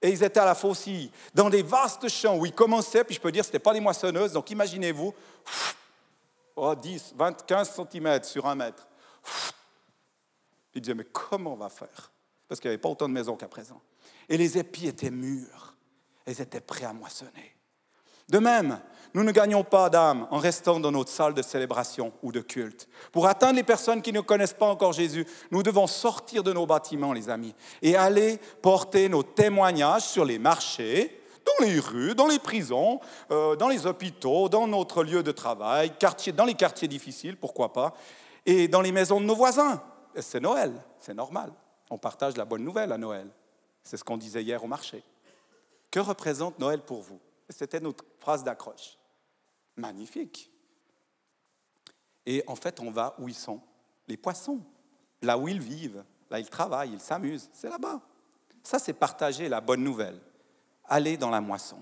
Et 0.01 0.09
ils 0.11 0.23
étaient 0.23 0.39
à 0.39 0.45
la 0.45 0.55
faucille, 0.55 1.11
dans 1.33 1.49
des 1.49 1.61
vastes 1.61 2.07
champs 2.07 2.37
où 2.37 2.45
ils 2.45 2.53
commençaient, 2.53 3.03
puis 3.03 3.15
je 3.15 3.19
peux 3.19 3.31
dire, 3.31 3.43
ce 3.43 3.49
n'était 3.49 3.59
pas 3.59 3.73
des 3.73 3.81
moissonneuses, 3.81 4.31
donc 4.31 4.49
imaginez-vous, 4.49 5.13
oh, 6.55 6.75
10, 6.75 7.13
20, 7.17 7.45
15 7.45 7.81
cm 7.91 8.23
sur 8.23 8.45
un 8.45 8.55
mètre. 8.55 8.87
Ils 10.73 10.81
disaient, 10.81 10.93
mais 10.93 11.07
comment 11.11 11.53
on 11.53 11.57
va 11.57 11.69
faire? 11.69 12.11
Parce 12.47 12.61
qu'il 12.61 12.69
n'y 12.69 12.73
avait 12.73 12.81
pas 12.81 12.89
autant 12.89 13.09
de 13.09 13.13
maisons 13.13 13.35
qu'à 13.35 13.47
présent. 13.47 13.81
Et 14.29 14.37
les 14.37 14.57
épis 14.57 14.87
étaient 14.87 15.11
mûrs, 15.11 15.75
ils 16.27 16.39
étaient 16.39 16.61
prêts 16.61 16.85
à 16.85 16.93
moissonner. 16.93 17.55
De 18.29 18.39
même, 18.39 18.79
nous 19.13 19.23
ne 19.23 19.31
gagnons 19.31 19.63
pas 19.63 19.89
d'âme 19.89 20.27
en 20.31 20.37
restant 20.37 20.79
dans 20.79 20.91
notre 20.91 21.11
salle 21.11 21.33
de 21.33 21.41
célébration 21.41 22.11
ou 22.21 22.31
de 22.31 22.41
culte. 22.41 22.87
Pour 23.11 23.27
atteindre 23.27 23.55
les 23.55 23.63
personnes 23.63 24.01
qui 24.01 24.13
ne 24.13 24.21
connaissent 24.21 24.53
pas 24.53 24.67
encore 24.67 24.93
Jésus, 24.93 25.25
nous 25.51 25.63
devons 25.63 25.87
sortir 25.87 26.43
de 26.43 26.53
nos 26.53 26.65
bâtiments, 26.65 27.13
les 27.13 27.29
amis, 27.29 27.55
et 27.81 27.95
aller 27.95 28.39
porter 28.61 29.09
nos 29.09 29.23
témoignages 29.23 30.03
sur 30.03 30.25
les 30.25 30.39
marchés, 30.39 31.21
dans 31.45 31.65
les 31.65 31.79
rues, 31.79 32.15
dans 32.15 32.27
les 32.27 32.39
prisons, 32.39 32.99
euh, 33.31 33.55
dans 33.55 33.67
les 33.67 33.85
hôpitaux, 33.87 34.49
dans 34.49 34.67
notre 34.67 35.03
lieu 35.03 35.23
de 35.23 35.31
travail, 35.31 35.91
dans 36.35 36.45
les 36.45 36.53
quartiers 36.53 36.87
difficiles, 36.87 37.37
pourquoi 37.37 37.73
pas, 37.73 37.93
et 38.45 38.67
dans 38.67 38.81
les 38.81 38.91
maisons 38.91 39.19
de 39.19 39.25
nos 39.25 39.35
voisins. 39.35 39.81
C'est 40.15 40.39
Noël, 40.39 40.73
c'est 40.99 41.13
normal. 41.13 41.51
On 41.89 41.97
partage 41.97 42.37
la 42.37 42.45
bonne 42.45 42.63
nouvelle 42.63 42.91
à 42.91 42.97
Noël. 42.97 43.27
C'est 43.83 43.97
ce 43.97 44.03
qu'on 44.03 44.17
disait 44.17 44.43
hier 44.43 44.63
au 44.63 44.67
marché. 44.67 45.03
Que 45.89 45.99
représente 45.99 46.59
Noël 46.59 46.81
pour 46.81 47.01
vous? 47.01 47.19
C'était 47.49 47.79
notre 47.79 48.03
phrase 48.19 48.43
d'accroche. 48.43 48.98
Magnifique. 49.79 50.51
Et 52.25 52.43
en 52.47 52.55
fait, 52.55 52.79
on 52.79 52.91
va 52.91 53.15
où 53.17 53.27
ils 53.27 53.35
sont. 53.35 53.61
Les 54.07 54.17
poissons, 54.17 54.59
là 55.21 55.37
où 55.37 55.47
ils 55.47 55.61
vivent, 55.61 56.03
là 56.29 56.39
ils 56.39 56.49
travaillent, 56.49 56.93
ils 56.93 56.99
s'amusent, 56.99 57.49
c'est 57.53 57.69
là-bas. 57.69 58.01
Ça, 58.63 58.77
c'est 58.77 58.93
partager 58.93 59.47
la 59.47 59.61
bonne 59.61 59.83
nouvelle. 59.83 60.19
Aller 60.85 61.15
dans 61.17 61.29
la 61.29 61.41
moisson. 61.41 61.77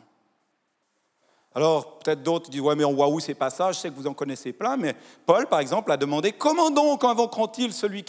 Alors, 1.55 1.97
peut-être 1.97 2.21
d'autres 2.21 2.51
disent, 2.51 2.61
ouais, 2.61 2.75
mais 2.75 2.83
on 2.83 2.93
voit 2.93 3.07
où 3.07 3.19
ces 3.19 3.33
passages, 3.33 3.77
je 3.77 3.79
sais 3.79 3.89
que 3.89 3.95
vous 3.95 4.05
en 4.05 4.13
connaissez 4.13 4.53
plein, 4.53 4.77
mais 4.77 4.95
Paul, 5.25 5.47
par 5.47 5.59
exemple, 5.59 5.91
a 5.91 5.97
demandé, 5.97 6.31
comment 6.31 6.69
donc 6.69 7.03
invoqueront-ils 7.03 7.73
celui 7.73 8.01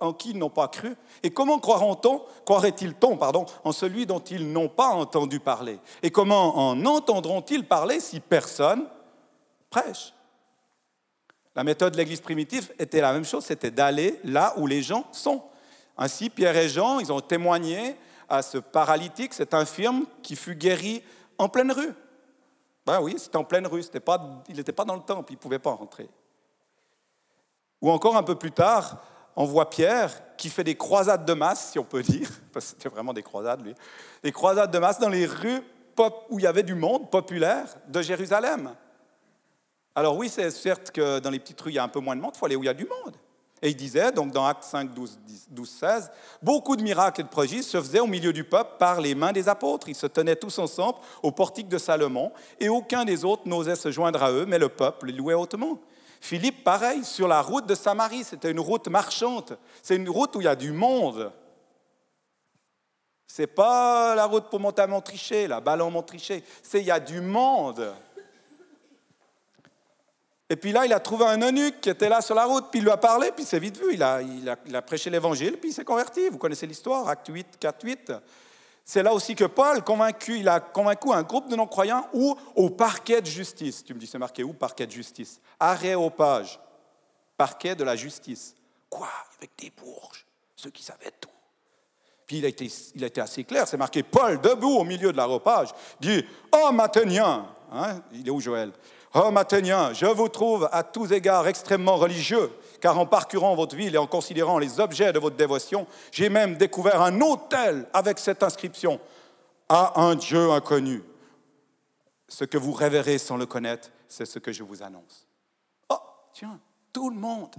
en 0.00 0.12
qui 0.12 0.30
ils 0.30 0.38
n'ont 0.38 0.50
pas 0.50 0.68
cru? 0.68 0.94
Et 1.24 1.30
comment 1.30 1.58
croiront-on, 1.58 2.22
croiraient-ils-on, 2.44 3.18
en 3.64 3.72
celui 3.72 4.06
dont 4.06 4.20
ils 4.20 4.52
n'ont 4.52 4.68
pas 4.68 4.90
entendu 4.90 5.40
parler? 5.40 5.80
Et 6.00 6.10
comment 6.10 6.56
en 6.56 6.86
entendront-ils 6.86 7.66
parler 7.66 7.98
si 7.98 8.20
personne 8.20 8.86
La 11.54 11.64
méthode 11.64 11.92
de 11.94 11.98
l'Église 11.98 12.20
primitive 12.20 12.72
était 12.78 13.00
la 13.00 13.12
même 13.12 13.24
chose, 13.24 13.44
c'était 13.44 13.70
d'aller 13.70 14.20
là 14.24 14.54
où 14.58 14.66
les 14.66 14.82
gens 14.82 15.06
sont. 15.12 15.42
Ainsi, 15.96 16.28
Pierre 16.28 16.56
et 16.56 16.68
Jean, 16.68 16.98
ils 16.98 17.10
ont 17.10 17.20
témoigné 17.20 17.96
à 18.28 18.42
ce 18.42 18.58
paralytique, 18.58 19.32
cet 19.32 19.54
infirme 19.54 20.04
qui 20.22 20.36
fut 20.36 20.54
guéri 20.54 21.02
en 21.38 21.48
pleine 21.48 21.72
rue. 21.72 21.94
Ben 22.84 23.00
oui, 23.00 23.14
c'était 23.18 23.36
en 23.36 23.44
pleine 23.44 23.66
rue, 23.66 23.82
pas, 24.04 24.42
il 24.48 24.56
n'était 24.56 24.72
pas 24.72 24.84
dans 24.84 24.94
le 24.94 25.02
temple, 25.02 25.32
il 25.32 25.36
ne 25.36 25.40
pouvait 25.40 25.58
pas 25.58 25.72
rentrer. 25.72 26.08
Ou 27.80 27.90
encore 27.90 28.16
un 28.16 28.22
peu 28.22 28.36
plus 28.36 28.52
tard, 28.52 29.02
on 29.34 29.44
voit 29.44 29.68
Pierre 29.70 30.36
qui 30.36 30.48
fait 30.50 30.64
des 30.64 30.76
croisades 30.76 31.24
de 31.24 31.32
masse, 31.32 31.72
si 31.72 31.78
on 31.78 31.84
peut 31.84 32.02
dire, 32.02 32.28
parce 32.52 32.66
que 32.66 32.70
c'était 32.72 32.88
vraiment 32.88 33.12
des 33.12 33.22
croisades, 33.22 33.62
lui, 33.64 33.74
des 34.22 34.32
croisades 34.32 34.70
de 34.70 34.78
masse 34.78 34.98
dans 34.98 35.08
les 35.08 35.26
rues 35.26 35.62
où 36.28 36.38
il 36.38 36.42
y 36.42 36.46
avait 36.46 36.62
du 36.62 36.74
monde 36.74 37.10
populaire 37.10 37.74
de 37.88 38.02
Jérusalem. 38.02 38.74
Alors 39.96 40.14
oui, 40.14 40.28
c'est 40.28 40.50
certes 40.50 40.90
que 40.90 41.20
dans 41.20 41.30
les 41.30 41.38
petites 41.38 41.58
rues, 41.58 41.70
il 41.70 41.76
y 41.76 41.78
a 41.78 41.82
un 41.82 41.88
peu 41.88 42.00
moins 42.00 42.14
de 42.14 42.20
monde, 42.20 42.32
il 42.34 42.38
faut 42.38 42.44
aller 42.44 42.54
où 42.54 42.62
il 42.62 42.66
y 42.66 42.68
a 42.68 42.74
du 42.74 42.84
monde. 42.84 43.14
Et 43.62 43.70
il 43.70 43.76
disait, 43.76 44.12
donc 44.12 44.30
dans 44.30 44.44
Actes 44.44 44.64
5, 44.64 44.92
12, 44.92 45.18
12, 45.48 45.68
16, 45.68 46.10
beaucoup 46.42 46.76
de 46.76 46.82
miracles 46.82 47.22
et 47.22 47.24
de 47.24 47.28
prodiges 47.30 47.64
se 47.64 47.80
faisaient 47.80 48.00
au 48.00 48.06
milieu 48.06 48.30
du 48.34 48.44
peuple 48.44 48.72
par 48.78 49.00
les 49.00 49.14
mains 49.14 49.32
des 49.32 49.48
apôtres. 49.48 49.88
Ils 49.88 49.94
se 49.94 50.06
tenaient 50.06 50.36
tous 50.36 50.58
ensemble 50.58 50.98
au 51.22 51.32
portique 51.32 51.68
de 51.68 51.78
Salomon, 51.78 52.30
et 52.60 52.68
aucun 52.68 53.06
des 53.06 53.24
autres 53.24 53.48
n'osait 53.48 53.74
se 53.74 53.90
joindre 53.90 54.22
à 54.22 54.30
eux, 54.30 54.44
mais 54.44 54.58
le 54.58 54.68
peuple 54.68 55.06
les 55.06 55.14
louait 55.14 55.32
hautement. 55.32 55.80
Philippe, 56.20 56.62
pareil, 56.62 57.02
sur 57.02 57.26
la 57.26 57.40
route 57.40 57.66
de 57.66 57.74
Samarie, 57.74 58.24
c'était 58.24 58.50
une 58.50 58.60
route 58.60 58.88
marchande. 58.88 59.56
C'est 59.82 59.96
une 59.96 60.10
route 60.10 60.36
où 60.36 60.42
il 60.42 60.44
y 60.44 60.48
a 60.48 60.56
du 60.56 60.72
monde. 60.72 61.32
C'est 63.26 63.46
pas 63.46 64.14
la 64.14 64.26
route 64.26 64.50
pour 64.50 64.60
monter 64.60 64.82
à 64.82 64.86
Montricher, 64.86 65.46
la 65.46 65.60
ballon 65.60 65.90
Montricher. 65.90 66.44
C'est 66.62 66.80
il 66.80 66.86
y 66.86 66.90
a 66.90 67.00
du 67.00 67.22
monde. 67.22 67.94
Et 70.48 70.56
puis 70.56 70.70
là, 70.70 70.86
il 70.86 70.92
a 70.92 71.00
trouvé 71.00 71.24
un 71.24 71.40
eunuque 71.42 71.80
qui 71.80 71.90
était 71.90 72.08
là 72.08 72.20
sur 72.20 72.34
la 72.34 72.44
route, 72.44 72.66
puis 72.70 72.78
il 72.78 72.84
lui 72.84 72.90
a 72.90 72.96
parlé, 72.96 73.32
puis 73.32 73.44
c'est 73.44 73.58
vite 73.58 73.78
vu. 73.78 73.94
Il 73.94 74.02
a, 74.02 74.82
prêché 74.82 75.10
l'évangile, 75.10 75.56
puis 75.58 75.70
il 75.70 75.72
s'est 75.72 75.84
converti. 75.84 76.28
Vous 76.28 76.38
connaissez 76.38 76.66
l'histoire, 76.66 77.08
acte 77.08 77.26
8, 77.28 77.58
4, 77.58 77.84
8. 77.84 78.12
C'est 78.84 79.02
là 79.02 79.12
aussi 79.12 79.34
que 79.34 79.44
Paul, 79.44 79.82
convaincu, 79.82 80.38
il 80.38 80.48
a 80.48 80.60
convaincu 80.60 81.10
un 81.12 81.24
groupe 81.24 81.50
de 81.50 81.56
non-croyants 81.56 82.08
ou 82.12 82.36
au 82.54 82.70
parquet 82.70 83.20
de 83.20 83.26
justice. 83.26 83.82
Tu 83.82 83.92
me 83.92 83.98
dis, 83.98 84.06
c'est 84.06 84.18
marqué 84.18 84.44
où 84.44 84.52
Parquet 84.52 84.86
de 84.86 84.92
justice? 84.92 85.40
Aréopage, 85.58 86.60
parquet 87.36 87.74
de 87.74 87.82
la 87.82 87.96
justice. 87.96 88.54
Quoi? 88.88 89.08
Avec 89.38 89.50
des 89.58 89.72
bourges, 89.76 90.24
ceux 90.54 90.70
qui 90.70 90.84
savaient 90.84 91.12
tout. 91.20 91.28
Puis 92.26 92.38
il 92.38 92.44
a 92.44 92.48
été, 92.48 93.20
assez 93.20 93.42
clair, 93.42 93.66
c'est 93.66 93.76
marqué 93.76 94.04
Paul, 94.04 94.40
debout 94.40 94.78
au 94.78 94.84
milieu 94.84 95.10
de 95.10 95.16
l'aréopage, 95.16 95.68
dit 96.00 96.24
Oh, 96.52 96.70
Mathénien 96.72 97.46
hein, 97.72 98.00
Il 98.12 98.26
est 98.26 98.30
où 98.30 98.40
Joël? 98.40 98.72
Hommes 99.18 99.38
athéniens, 99.38 99.94
je 99.94 100.04
vous 100.04 100.28
trouve 100.28 100.68
à 100.72 100.82
tous 100.82 101.10
égards 101.10 101.46
extrêmement 101.46 101.96
religieux, 101.96 102.52
car 102.82 102.98
en 102.98 103.06
parcourant 103.06 103.54
votre 103.54 103.74
ville 103.74 103.94
et 103.94 103.98
en 103.98 104.06
considérant 104.06 104.58
les 104.58 104.78
objets 104.78 105.10
de 105.10 105.18
votre 105.18 105.36
dévotion, 105.36 105.86
j'ai 106.12 106.28
même 106.28 106.58
découvert 106.58 107.00
un 107.00 107.22
autel 107.22 107.88
avec 107.94 108.18
cette 108.18 108.42
inscription 108.42 109.00
à 109.70 110.02
un 110.02 110.16
Dieu 110.16 110.50
inconnu. 110.50 111.02
Ce 112.28 112.44
que 112.44 112.58
vous 112.58 112.72
révérez 112.72 113.16
sans 113.16 113.38
le 113.38 113.46
connaître, 113.46 113.88
c'est 114.06 114.26
ce 114.26 114.38
que 114.38 114.52
je 114.52 114.62
vous 114.62 114.82
annonce. 114.82 115.26
Oh, 115.88 115.96
tiens, 116.34 116.60
tout 116.92 117.08
le 117.08 117.16
monde. 117.16 117.54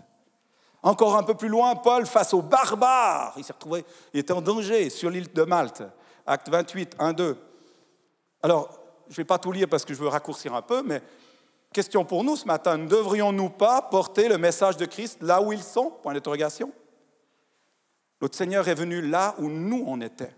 Encore 0.83 1.17
un 1.17 1.23
peu 1.23 1.33
plus 1.33 1.49
loin, 1.49 1.75
Paul, 1.75 2.05
face 2.05 2.35
aux 2.35 2.43
barbares, 2.43 3.33
il 3.35 3.43
s'est 3.43 3.53
retrouvé, 3.53 3.83
il 4.13 4.19
était 4.19 4.31
en 4.31 4.41
danger 4.41 4.91
sur 4.91 5.09
l'île 5.09 5.33
de 5.33 5.41
Malte. 5.41 5.81
Acte 6.27 6.49
28, 6.49 6.97
1, 6.99 7.13
2. 7.13 7.37
Alors, 8.43 8.69
je 9.07 9.13
ne 9.13 9.17
vais 9.17 9.25
pas 9.25 9.39
tout 9.39 9.51
lire 9.51 9.67
parce 9.67 9.85
que 9.85 9.95
je 9.95 9.99
veux 9.99 10.07
raccourcir 10.07 10.53
un 10.53 10.61
peu, 10.61 10.83
mais 10.83 11.01
Question 11.73 12.05
pour 12.05 12.23
nous 12.23 12.35
ce 12.35 12.45
matin, 12.45 12.77
ne 12.77 12.87
devrions-nous 12.87 13.49
pas 13.49 13.81
porter 13.81 14.29
le 14.29 14.37
message 14.37 14.77
de 14.77 14.85
Christ 14.85 15.21
là 15.21 15.41
où 15.41 15.53
ils 15.53 15.63
sont? 15.63 15.91
Point 16.01 16.13
d'interrogation. 16.13 16.73
Notre 18.21 18.35
Seigneur 18.35 18.67
est 18.67 18.75
venu 18.75 19.01
là 19.01 19.35
où 19.37 19.49
nous 19.49 19.83
on 19.85 20.01
était. 20.01 20.35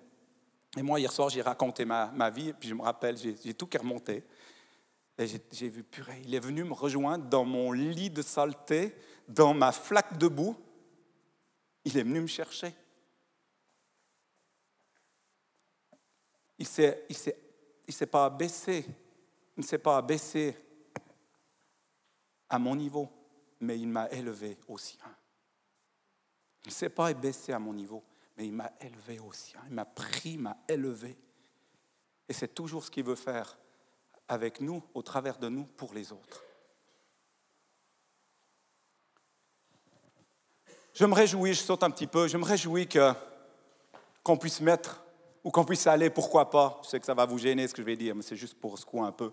Et 0.78 0.82
moi, 0.82 1.00
hier 1.00 1.12
soir, 1.12 1.30
j'ai 1.30 1.42
raconté 1.42 1.86
ma, 1.86 2.08
ma, 2.08 2.30
vie, 2.30 2.50
et 2.50 2.54
puis 2.54 2.70
je 2.70 2.74
me 2.76 2.82
rappelle, 2.82 3.18
j'ai 3.18 3.54
tout 3.54 3.68
qui 3.68 3.78
remonté. 3.78 4.24
Et 5.18 5.28
j'ai 5.52 5.68
vu, 5.70 5.84
purée, 5.84 6.22
il 6.26 6.34
est 6.34 6.40
venu 6.40 6.64
me 6.64 6.74
rejoindre 6.74 7.26
dans 7.26 7.44
mon 7.44 7.72
lit 7.72 8.10
de 8.10 8.22
saleté, 8.22 8.96
dans 9.28 9.54
ma 9.54 9.72
flaque 9.72 10.18
de 10.18 10.28
boue. 10.28 10.56
Il 11.84 11.98
est 11.98 12.04
venu 12.04 12.22
me 12.22 12.28
chercher. 12.28 12.74
Il 16.58 16.68
ne 16.68 17.92
s'est 17.92 18.06
pas 18.06 18.26
abaissé. 18.26 18.86
Il 19.58 19.62
ne 19.62 19.66
s'est 19.66 19.78
pas 19.78 19.98
abaissé 19.98 20.56
à 22.50 22.60
mon 22.60 22.76
niveau, 22.76 23.10
mais 23.60 23.78
il 23.78 23.88
m'a 23.88 24.10
élevé 24.10 24.58
au 24.68 24.78
sien. 24.78 25.06
Il 26.66 26.70
ne 26.70 26.74
sait 26.74 26.90
pas 26.90 27.14
baisser 27.14 27.54
à 27.54 27.60
mon 27.60 27.74
niveau, 27.74 28.04
mais 28.38 28.48
il 28.48 28.54
m'a 28.54 28.72
élevé 28.80 29.20
au 29.20 29.32
sien. 29.34 29.60
Il 29.68 29.74
m'a 29.74 29.86
pris, 29.86 30.38
m'a 30.38 30.58
élevé. 30.68 31.18
Et 32.28 32.34
c'est 32.34 32.54
toujours 32.54 32.84
ce 32.84 32.92
qu'il 32.92 33.04
veut 33.04 33.16
faire 33.16 33.58
avec 34.28 34.62
nous, 34.62 34.84
au 34.94 35.02
travers 35.02 35.38
de 35.38 35.50
nous, 35.50 35.64
pour 35.66 35.94
les 35.94 36.12
autres. 36.12 36.44
Je 40.94 41.06
me 41.06 41.14
réjouis, 41.14 41.54
je 41.54 41.62
saute 41.62 41.84
un 41.84 41.90
petit 41.90 42.08
peu, 42.08 42.28
je 42.28 42.38
me 42.38 42.44
réjouis 42.44 42.88
que, 42.88 43.14
qu'on 44.22 44.38
puisse 44.38 44.62
mettre, 44.62 45.04
ou 45.44 45.50
qu'on 45.50 45.66
puisse 45.66 45.88
aller, 45.88 46.10
pourquoi 46.10 46.50
pas, 46.50 46.80
je 46.84 46.90
sais 46.90 47.00
que 47.00 47.06
ça 47.06 47.14
va 47.14 47.26
vous 47.26 47.38
gêner 47.38 47.68
ce 47.68 47.74
que 47.74 47.82
je 47.82 47.86
vais 47.86 47.96
dire, 47.96 48.14
mais 48.14 48.22
c'est 48.22 48.36
juste 48.36 48.60
pour 48.60 48.78
secouer 48.78 49.02
un 49.02 49.12
peu, 49.12 49.32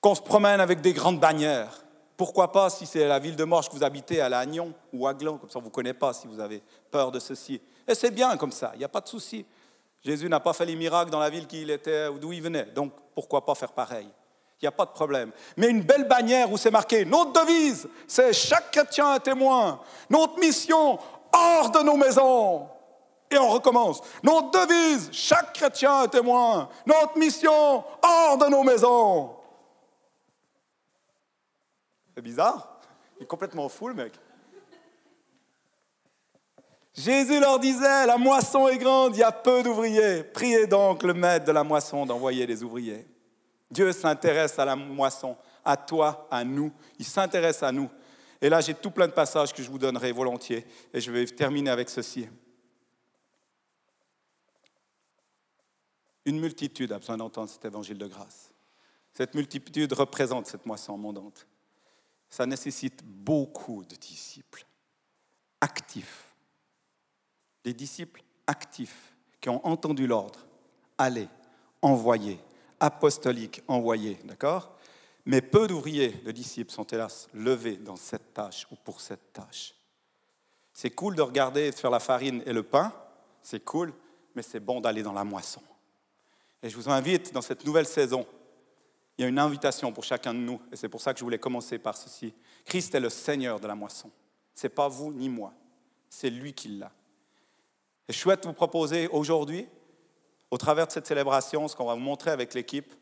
qu'on 0.00 0.14
se 0.14 0.20
promène 0.20 0.60
avec 0.60 0.80
des 0.80 0.92
grandes 0.92 1.20
bannières. 1.20 1.84
Pourquoi 2.18 2.50
pas, 2.50 2.68
si 2.68 2.84
c'est 2.84 3.06
la 3.06 3.20
ville 3.20 3.36
de 3.36 3.44
Morges 3.44 3.68
que 3.68 3.76
vous 3.76 3.84
habitez, 3.84 4.20
à 4.20 4.28
Lannion 4.28 4.74
ou 4.92 5.06
à 5.06 5.14
Gland, 5.14 5.38
comme 5.38 5.48
ça 5.48 5.58
on 5.58 5.62
ne 5.62 5.66
vous 5.66 5.70
connaît 5.70 5.94
pas 5.94 6.12
si 6.12 6.26
vous 6.26 6.40
avez 6.40 6.60
peur 6.90 7.12
de 7.12 7.20
ceci. 7.20 7.60
Et 7.86 7.94
c'est 7.94 8.10
bien 8.10 8.36
comme 8.36 8.50
ça, 8.50 8.72
il 8.74 8.78
n'y 8.78 8.84
a 8.84 8.88
pas 8.88 9.00
de 9.00 9.06
souci. 9.06 9.46
Jésus 10.04 10.28
n'a 10.28 10.40
pas 10.40 10.52
fait 10.52 10.66
les 10.66 10.74
miracles 10.74 11.12
dans 11.12 11.20
la 11.20 11.30
ville 11.30 11.46
qu'il 11.46 11.70
était, 11.70 12.10
d'où 12.20 12.32
il 12.32 12.42
venait, 12.42 12.64
donc 12.64 12.92
pourquoi 13.14 13.46
pas 13.46 13.54
faire 13.54 13.70
pareil? 13.70 14.08
Il 14.60 14.64
n'y 14.64 14.68
a 14.68 14.72
pas 14.72 14.84
de 14.84 14.90
problème. 14.90 15.30
Mais 15.56 15.68
une 15.68 15.82
belle 15.82 16.08
bannière 16.08 16.50
où 16.50 16.56
c'est 16.56 16.72
marqué, 16.72 17.04
notre 17.04 17.40
devise, 17.40 17.88
c'est 18.08 18.32
chaque 18.32 18.72
chrétien 18.72 19.12
un 19.12 19.20
témoin. 19.20 19.80
Notre 20.10 20.40
mission, 20.40 20.98
hors 21.32 21.70
de 21.70 21.84
nos 21.84 21.96
maisons. 21.96 22.66
Et 23.30 23.38
on 23.38 23.48
recommence. 23.48 24.00
Notre 24.24 24.66
devise, 24.66 25.08
chaque 25.12 25.52
chrétien 25.52 26.00
un 26.00 26.08
témoin. 26.08 26.68
Notre 26.84 27.16
mission, 27.16 27.84
hors 28.02 28.38
de 28.38 28.46
nos 28.46 28.64
maisons. 28.64 29.37
C'est 32.18 32.22
bizarre. 32.22 32.80
Il 33.16 33.22
est 33.22 33.26
complètement 33.26 33.68
fou, 33.68 33.86
le 33.86 33.94
mec. 33.94 34.12
Jésus 36.92 37.38
leur 37.38 37.60
disait, 37.60 38.06
la 38.06 38.16
moisson 38.16 38.66
est 38.66 38.78
grande, 38.78 39.14
il 39.14 39.20
y 39.20 39.22
a 39.22 39.30
peu 39.30 39.62
d'ouvriers. 39.62 40.24
Priez 40.24 40.66
donc 40.66 41.04
le 41.04 41.14
maître 41.14 41.44
de 41.44 41.52
la 41.52 41.62
moisson 41.62 42.04
d'envoyer 42.04 42.44
des 42.44 42.64
ouvriers. 42.64 43.06
Dieu 43.70 43.92
s'intéresse 43.92 44.58
à 44.58 44.64
la 44.64 44.74
moisson, 44.74 45.36
à 45.64 45.76
toi, 45.76 46.26
à 46.28 46.42
nous. 46.42 46.72
Il 46.98 47.04
s'intéresse 47.04 47.62
à 47.62 47.70
nous. 47.70 47.88
Et 48.40 48.48
là, 48.48 48.60
j'ai 48.62 48.74
tout 48.74 48.90
plein 48.90 49.06
de 49.06 49.12
passages 49.12 49.54
que 49.54 49.62
je 49.62 49.70
vous 49.70 49.78
donnerai 49.78 50.10
volontiers. 50.10 50.66
Et 50.92 51.00
je 51.00 51.12
vais 51.12 51.24
terminer 51.24 51.70
avec 51.70 51.88
ceci. 51.88 52.28
Une 56.24 56.40
multitude 56.40 56.90
a 56.90 56.98
besoin 56.98 57.16
d'entendre 57.16 57.48
cet 57.48 57.64
évangile 57.64 57.96
de 57.96 58.08
grâce. 58.08 58.50
Cette 59.14 59.36
multitude 59.36 59.92
représente 59.92 60.48
cette 60.48 60.66
moisson 60.66 60.96
abondante. 60.96 61.46
Ça 62.30 62.46
nécessite 62.46 63.02
beaucoup 63.04 63.84
de 63.84 63.96
disciples 63.96 64.66
actifs. 65.60 66.34
Les 67.64 67.74
disciples 67.74 68.22
actifs 68.46 69.14
qui 69.40 69.48
ont 69.48 69.64
entendu 69.66 70.06
l'ordre. 70.06 70.46
Allez, 70.96 71.28
envoyez, 71.82 72.38
apostolique 72.80 73.62
envoyé, 73.68 74.18
d'accord? 74.24 74.76
Mais 75.24 75.42
peu 75.42 75.66
d'ouvriers, 75.66 76.12
de 76.24 76.30
disciples 76.30 76.72
sont 76.72 76.84
hélas 76.84 77.28
levés 77.34 77.76
dans 77.76 77.96
cette 77.96 78.32
tâche 78.32 78.66
ou 78.70 78.76
pour 78.76 79.00
cette 79.00 79.32
tâche. 79.32 79.74
C'est 80.72 80.90
cool 80.90 81.16
de 81.16 81.22
regarder 81.22 81.66
et 81.66 81.70
de 81.70 81.76
faire 81.76 81.90
la 81.90 82.00
farine 82.00 82.42
et 82.46 82.52
le 82.52 82.62
pain, 82.62 82.92
c'est 83.42 83.64
cool, 83.64 83.92
mais 84.34 84.42
c'est 84.42 84.60
bon 84.60 84.80
d'aller 84.80 85.02
dans 85.02 85.12
la 85.12 85.24
moisson. 85.24 85.62
Et 86.62 86.70
je 86.70 86.76
vous 86.76 86.88
invite 86.88 87.32
dans 87.32 87.42
cette 87.42 87.64
nouvelle 87.64 87.86
saison, 87.86 88.26
il 89.18 89.22
y 89.22 89.24
a 89.24 89.28
une 89.28 89.40
invitation 89.40 89.92
pour 89.92 90.04
chacun 90.04 90.32
de 90.32 90.38
nous, 90.38 90.60
et 90.70 90.76
c'est 90.76 90.88
pour 90.88 91.00
ça 91.00 91.12
que 91.12 91.18
je 91.18 91.24
voulais 91.24 91.40
commencer 91.40 91.78
par 91.78 91.96
ceci. 91.96 92.32
Christ 92.64 92.94
est 92.94 93.00
le 93.00 93.10
Seigneur 93.10 93.58
de 93.58 93.66
la 93.66 93.74
moisson. 93.74 94.10
Ce 94.54 94.66
n'est 94.66 94.70
pas 94.70 94.86
vous 94.86 95.12
ni 95.12 95.28
moi, 95.28 95.52
c'est 96.08 96.30
lui 96.30 96.52
qui 96.52 96.68
l'a. 96.68 96.92
Et 98.08 98.12
je 98.12 98.18
souhaite 98.18 98.46
vous 98.46 98.52
proposer 98.52 99.08
aujourd'hui 99.08 99.66
au 100.50 100.56
travers 100.56 100.86
de 100.86 100.92
cette 100.92 101.06
célébration, 101.06 101.66
ce 101.66 101.74
qu'on 101.74 101.84
va 101.84 101.94
vous 101.94 102.00
montrer 102.00 102.30
avec 102.30 102.54
l'équipe, 102.54 102.94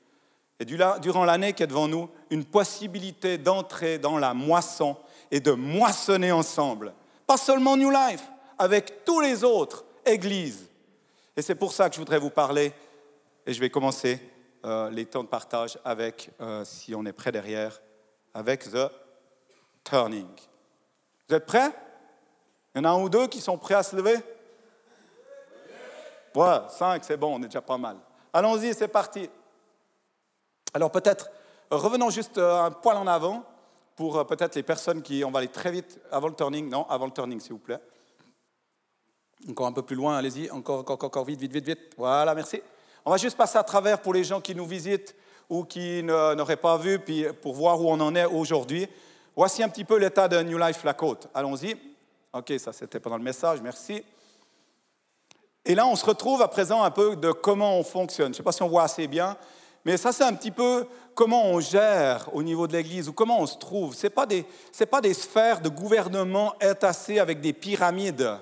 et 0.59 0.65
durant 0.65 1.25
l'année 1.27 1.53
qui 1.53 1.63
est 1.63 1.67
devant 1.67 1.87
nous, 1.87 2.09
une 2.31 2.47
possibilité 2.47 3.37
d'entrer 3.37 3.99
dans 3.99 4.17
la 4.19 4.33
moisson 4.33 4.97
et 5.31 5.39
de 5.39 5.53
moissonner 5.53 6.33
ensemble. 6.33 6.95
Pas 7.27 7.37
seulement 7.37 7.77
New 7.77 7.91
Life, 7.91 8.25
avec 8.59 9.05
tous 9.05 9.21
les 9.21 9.45
autres 9.45 9.85
églises. 10.07 10.71
Et 11.37 11.43
c'est 11.43 11.55
pour 11.55 11.75
ça 11.75 11.91
que 11.91 11.97
je 11.97 12.01
voudrais 12.01 12.19
vous 12.19 12.31
parler, 12.31 12.73
et 13.45 13.53
je 13.53 13.61
vais 13.61 13.69
commencer 13.69 14.19
euh, 14.67 14.91
les 14.91 15.07
temps 15.07 15.23
de 15.23 15.29
partage 15.29 15.79
avec, 15.85 16.31
euh, 16.41 16.65
si 16.65 16.95
on 16.95 17.05
est 17.07 17.13
prêt 17.13 17.33
derrière, 17.33 17.81
avec 18.35 18.65
The 18.65 18.91
Turning. 19.85 20.29
Vous 21.29 21.35
êtes 21.35 21.47
prêts? 21.47 21.71
Il 22.75 22.79
y 22.79 22.81
en 22.81 22.85
a 22.85 22.91
un 22.91 23.01
ou 23.01 23.09
deux 23.09 23.29
qui 23.29 23.41
sont 23.41 23.57
prêts 23.57 23.75
à 23.75 23.83
se 23.83 23.95
lever? 23.97 24.17
Voilà, 26.35 26.69
cinq, 26.69 27.05
c'est 27.05 27.17
bon, 27.17 27.37
on 27.37 27.43
est 27.43 27.47
déjà 27.47 27.63
pas 27.63 27.79
mal. 27.79 27.97
Allons-y, 28.33 28.75
c'est 28.75 28.89
parti. 28.89 29.31
Alors 30.75 30.91
peut-être, 30.91 31.31
revenons 31.71 32.11
juste 32.11 32.37
euh, 32.37 32.65
un 32.65 32.71
poil 32.71 32.97
en 32.97 33.07
avant 33.07 33.45
pour 33.95 34.27
peut-être 34.27 34.57
les 34.57 34.63
personnes 34.63 35.01
qui, 35.01 35.25
on 35.25 35.31
va 35.31 35.39
aller 35.39 35.49
très 35.49 35.71
vite 35.71 35.99
avant 36.11 36.29
le 36.29 36.35
turning, 36.35 36.69
non, 36.69 36.87
avant 36.91 37.07
le 37.07 37.13
turning 37.13 37.41
s'il 37.41 37.53
vous 37.53 37.59
plaît. 37.59 37.81
Encore 39.49 39.67
un 39.69 39.73
peu 39.73 39.83
plus 39.83 39.97
loin, 39.97 40.17
allez-y, 40.19 40.51
encore, 40.51 40.81
encore, 40.81 41.03
encore, 41.03 41.25
vite, 41.25 41.41
vite, 41.41 41.53
vite, 41.53 41.65
vite. 41.65 41.95
Voilà, 41.97 42.35
merci. 42.35 42.61
On 43.09 43.13
va 43.13 43.19
juste 43.19 43.37
passer 43.37 43.57
à 43.57 43.63
travers 43.63 44.01
pour 44.01 44.13
les 44.13 44.25
gens 44.25 44.41
qui 44.41 44.53
nous 44.53 44.67
visitent 44.67 45.15
ou 45.49 45.63
qui 45.63 46.03
n'auraient 46.03 46.57
pas 46.57 46.77
vu, 46.77 46.99
puis 46.99 47.25
pour 47.41 47.55
voir 47.55 47.81
où 47.81 47.89
on 47.89 48.01
en 48.01 48.17
est 48.17 48.25
aujourd'hui. 48.25 48.89
Voici 49.37 49.63
un 49.63 49.69
petit 49.69 49.85
peu 49.85 49.97
l'état 49.97 50.27
de 50.27 50.43
New 50.43 50.59
Life 50.59 50.83
La 50.83 50.93
Côte. 50.93 51.29
Allons-y. 51.33 51.77
OK, 52.33 52.53
ça 52.59 52.73
c'était 52.73 52.99
pendant 52.99 53.17
le 53.17 53.23
message, 53.23 53.61
merci. 53.63 54.03
Et 55.65 55.77
là, 55.77 55.87
on 55.87 55.95
se 55.95 56.05
retrouve 56.05 56.43
à 56.43 56.49
présent 56.49 56.83
un 56.83 56.91
peu 56.91 57.15
de 57.15 57.31
comment 57.31 57.79
on 57.79 57.85
fonctionne. 57.85 58.27
Je 58.27 58.31
ne 58.31 58.35
sais 58.39 58.43
pas 58.43 58.51
si 58.51 58.65
on 58.65 58.69
voit 58.69 58.83
assez 58.83 59.07
bien, 59.07 59.37
mais 59.85 59.97
ça, 59.97 60.11
c'est 60.11 60.25
un 60.25 60.35
petit 60.35 60.51
peu 60.51 60.85
comment 61.15 61.45
on 61.45 61.61
gère 61.61 62.29
au 62.33 62.43
niveau 62.43 62.67
de 62.67 62.73
l'Église 62.73 63.09
ou 63.09 63.13
comment 63.13 63.41
on 63.41 63.47
se 63.47 63.57
trouve. 63.57 63.95
Ce 63.95 64.07
n'est 64.07 64.11
pas, 64.11 64.27
des, 64.27 64.45
pas 64.91 65.01
des 65.01 65.15
sphères 65.15 65.61
de 65.61 65.69
gouvernement 65.69 66.55
entassées 66.61 67.21
avec 67.21 67.41
des 67.41 67.53
pyramides. 67.53 68.33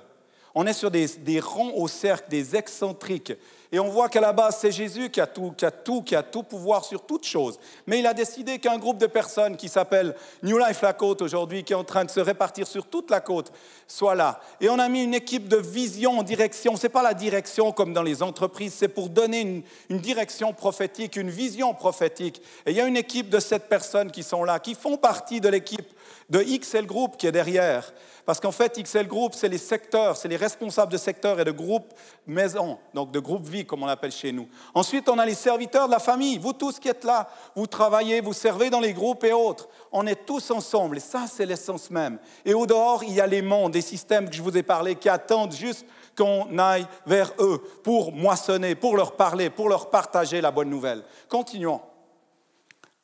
On 0.55 0.65
est 0.65 0.73
sur 0.73 0.89
des 0.89 1.39
ronds 1.39 1.73
au 1.75 1.87
cercle, 1.87 2.29
des 2.29 2.55
excentriques. 2.55 3.33
Et 3.75 3.79
on 3.79 3.89
voit 3.89 4.07
qu'à 4.07 4.21
la 4.21 4.31
base, 4.31 4.59
c'est 4.61 4.71
Jésus 4.71 5.09
qui 5.09 5.19
a 5.19 5.27
tout, 5.27 5.51
qui 5.51 5.65
a 5.65 5.71
tout, 5.71 6.01
qui 6.01 6.15
a 6.15 6.23
tout 6.23 6.43
pouvoir 6.43 6.85
sur 6.85 7.05
toute 7.05 7.25
chose. 7.25 7.59
Mais 7.87 7.99
il 7.99 8.07
a 8.07 8.13
décidé 8.13 8.57
qu'un 8.57 8.77
groupe 8.77 8.97
de 8.97 9.05
personnes 9.05 9.57
qui 9.57 9.67
s'appelle 9.67 10.15
New 10.43 10.57
Life 10.57 10.81
La 10.81 10.93
Côte 10.93 11.21
aujourd'hui, 11.21 11.65
qui 11.65 11.73
est 11.73 11.75
en 11.75 11.83
train 11.83 12.05
de 12.05 12.09
se 12.09 12.21
répartir 12.21 12.67
sur 12.67 12.85
toute 12.85 13.11
la 13.11 13.19
côte, 13.19 13.51
soit 13.85 14.15
là. 14.15 14.39
Et 14.61 14.69
on 14.69 14.79
a 14.79 14.87
mis 14.87 15.03
une 15.03 15.13
équipe 15.13 15.49
de 15.49 15.57
vision 15.57 16.19
en 16.19 16.23
direction. 16.23 16.77
Ce 16.77 16.83
n'est 16.83 16.89
pas 16.89 17.03
la 17.03 17.13
direction 17.13 17.73
comme 17.73 17.91
dans 17.91 18.01
les 18.01 18.23
entreprises, 18.23 18.73
c'est 18.73 18.87
pour 18.87 19.09
donner 19.09 19.41
une, 19.41 19.63
une, 19.89 19.99
direction 19.99 20.53
prophétique, 20.53 21.17
une 21.17 21.29
vision 21.29 21.73
prophétique. 21.73 22.41
Et 22.65 22.71
il 22.71 22.77
y 22.77 22.79
a 22.79 22.87
une 22.87 22.95
équipe 22.95 23.29
de 23.29 23.41
sept 23.41 23.67
personnes 23.67 24.09
qui 24.09 24.23
sont 24.23 24.45
là, 24.45 24.59
qui 24.59 24.75
font 24.75 24.95
partie 24.95 25.41
de 25.41 25.49
l'équipe 25.49 25.91
de 26.29 26.41
XL 26.41 26.85
Group 26.85 27.17
qui 27.17 27.27
est 27.27 27.33
derrière. 27.33 27.93
Parce 28.25 28.39
qu'en 28.39 28.51
fait, 28.51 28.81
XL 28.81 29.07
Group, 29.07 29.33
c'est 29.35 29.49
les 29.49 29.59
secteurs, 29.59 30.17
c'est 30.17 30.27
les 30.27 30.35
responsables 30.35 30.91
de 30.91 30.97
secteurs 30.97 31.39
et 31.39 31.45
de 31.45 31.51
groupes 31.51 31.93
maison, 32.25 32.79
donc 32.93 33.11
de 33.11 33.19
groupes 33.19 33.47
vie, 33.47 33.64
comme 33.65 33.83
on 33.83 33.85
l'appelle 33.85 34.11
chez 34.11 34.31
nous. 34.31 34.47
Ensuite, 34.73 35.09
on 35.09 35.19
a 35.19 35.25
les 35.25 35.35
serviteurs 35.35 35.87
de 35.87 35.91
la 35.91 35.99
famille. 35.99 36.37
Vous 36.37 36.53
tous 36.53 36.79
qui 36.79 36.87
êtes 36.87 37.03
là, 37.03 37.27
vous 37.55 37.67
travaillez, 37.67 38.21
vous 38.21 38.33
servez 38.33 38.69
dans 38.69 38.79
les 38.79 38.93
groupes 38.93 39.23
et 39.23 39.33
autres. 39.33 39.67
On 39.91 40.07
est 40.07 40.25
tous 40.25 40.51
ensemble. 40.51 40.97
Et 40.97 41.01
ça, 41.01 41.25
c'est 41.31 41.45
l'essence 41.45 41.89
même. 41.91 42.19
Et 42.45 42.53
au 42.53 42.65
dehors, 42.65 43.03
il 43.03 43.13
y 43.13 43.21
a 43.21 43.27
les 43.27 43.41
mondes, 43.41 43.73
des 43.73 43.81
systèmes 43.81 44.29
que 44.29 44.35
je 44.35 44.41
vous 44.41 44.55
ai 44.55 44.63
parlé, 44.63 44.95
qui 44.95 45.09
attendent 45.09 45.53
juste 45.53 45.85
qu'on 46.17 46.57
aille 46.57 46.87
vers 47.05 47.33
eux 47.39 47.61
pour 47.83 48.11
moissonner, 48.11 48.75
pour 48.75 48.95
leur 48.95 49.15
parler, 49.15 49.49
pour 49.49 49.69
leur 49.69 49.89
partager 49.89 50.39
la 50.41 50.51
bonne 50.51 50.69
nouvelle. 50.69 51.03
Continuons. 51.29 51.81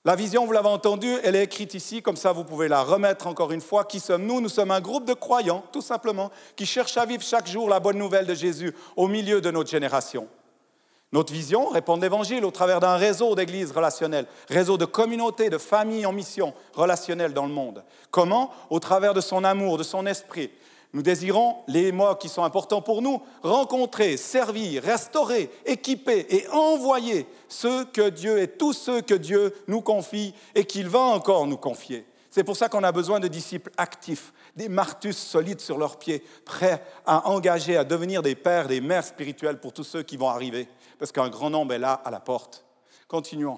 La 0.03 0.15
vision, 0.15 0.47
vous 0.47 0.51
l'avez 0.51 0.67
entendu, 0.67 1.15
elle 1.23 1.35
est 1.35 1.43
écrite 1.43 1.75
ici, 1.75 2.01
comme 2.01 2.15
ça 2.15 2.31
vous 2.31 2.43
pouvez 2.43 2.67
la 2.67 2.81
remettre 2.81 3.27
encore 3.27 3.51
une 3.51 3.61
fois. 3.61 3.83
Qui 3.83 3.99
sommes-nous? 3.99 4.41
Nous 4.41 4.49
sommes 4.49 4.71
un 4.71 4.81
groupe 4.81 5.05
de 5.05 5.13
croyants, 5.13 5.63
tout 5.71 5.83
simplement, 5.83 6.31
qui 6.55 6.65
cherchent 6.65 6.97
à 6.97 7.05
vivre 7.05 7.21
chaque 7.21 7.47
jour 7.47 7.69
la 7.69 7.79
bonne 7.79 7.99
nouvelle 7.99 8.25
de 8.25 8.33
Jésus 8.33 8.73
au 8.95 9.07
milieu 9.07 9.41
de 9.41 9.51
notre 9.51 9.69
génération. 9.69 10.27
Notre 11.13 11.33
vision, 11.33 11.67
répondre 11.67 12.01
l'Évangile 12.01 12.45
au 12.45 12.51
travers 12.51 12.79
d'un 12.79 12.95
réseau 12.95 13.35
d'églises 13.35 13.71
relationnelles, 13.71 14.27
réseau 14.47 14.77
de 14.77 14.85
communautés, 14.85 15.49
de 15.49 15.57
familles 15.57 16.05
en 16.05 16.13
mission 16.13 16.53
relationnelle 16.73 17.33
dans 17.33 17.45
le 17.45 17.51
monde. 17.51 17.83
Comment 18.11 18.51
Au 18.69 18.79
travers 18.79 19.13
de 19.13 19.19
son 19.19 19.43
amour, 19.43 19.77
de 19.77 19.83
son 19.83 20.05
esprit, 20.05 20.51
nous 20.93 21.01
désirons, 21.01 21.55
les 21.67 21.91
mots 21.91 22.15
qui 22.15 22.29
sont 22.29 22.43
importants 22.43 22.81
pour 22.81 23.01
nous, 23.01 23.21
rencontrer, 23.43 24.17
servir, 24.17 24.83
restaurer, 24.83 25.49
équiper 25.65 26.27
et 26.29 26.47
envoyer 26.49 27.25
ceux 27.47 27.85
que 27.85 28.09
Dieu 28.09 28.41
et 28.41 28.47
tous 28.47 28.73
ceux 28.73 29.01
que 29.01 29.13
Dieu 29.13 29.53
nous 29.67 29.81
confie 29.81 30.33
et 30.53 30.65
qu'il 30.65 30.89
va 30.89 30.99
encore 30.99 31.47
nous 31.47 31.57
confier. 31.57 32.05
C'est 32.29 32.45
pour 32.45 32.55
ça 32.55 32.69
qu'on 32.69 32.83
a 32.83 32.93
besoin 32.93 33.19
de 33.19 33.27
disciples 33.27 33.71
actifs, 33.75 34.33
des 34.55 34.69
martus 34.69 35.17
solides 35.17 35.59
sur 35.59 35.77
leurs 35.77 35.99
pieds, 35.99 36.23
prêts 36.45 36.81
à 37.05 37.29
engager, 37.29 37.75
à 37.75 37.83
devenir 37.83 38.21
des 38.21 38.35
pères, 38.35 38.69
des 38.69 38.79
mères 38.79 39.03
spirituelles 39.03 39.59
pour 39.59 39.73
tous 39.73 39.83
ceux 39.83 40.03
qui 40.03 40.15
vont 40.15 40.29
arriver, 40.29 40.67
parce 41.01 41.11
qu'un 41.11 41.29
grand 41.29 41.49
nombre 41.49 41.73
est 41.73 41.79
là 41.79 41.93
à 42.05 42.11
la 42.11 42.19
porte. 42.19 42.63
Continuons. 43.07 43.57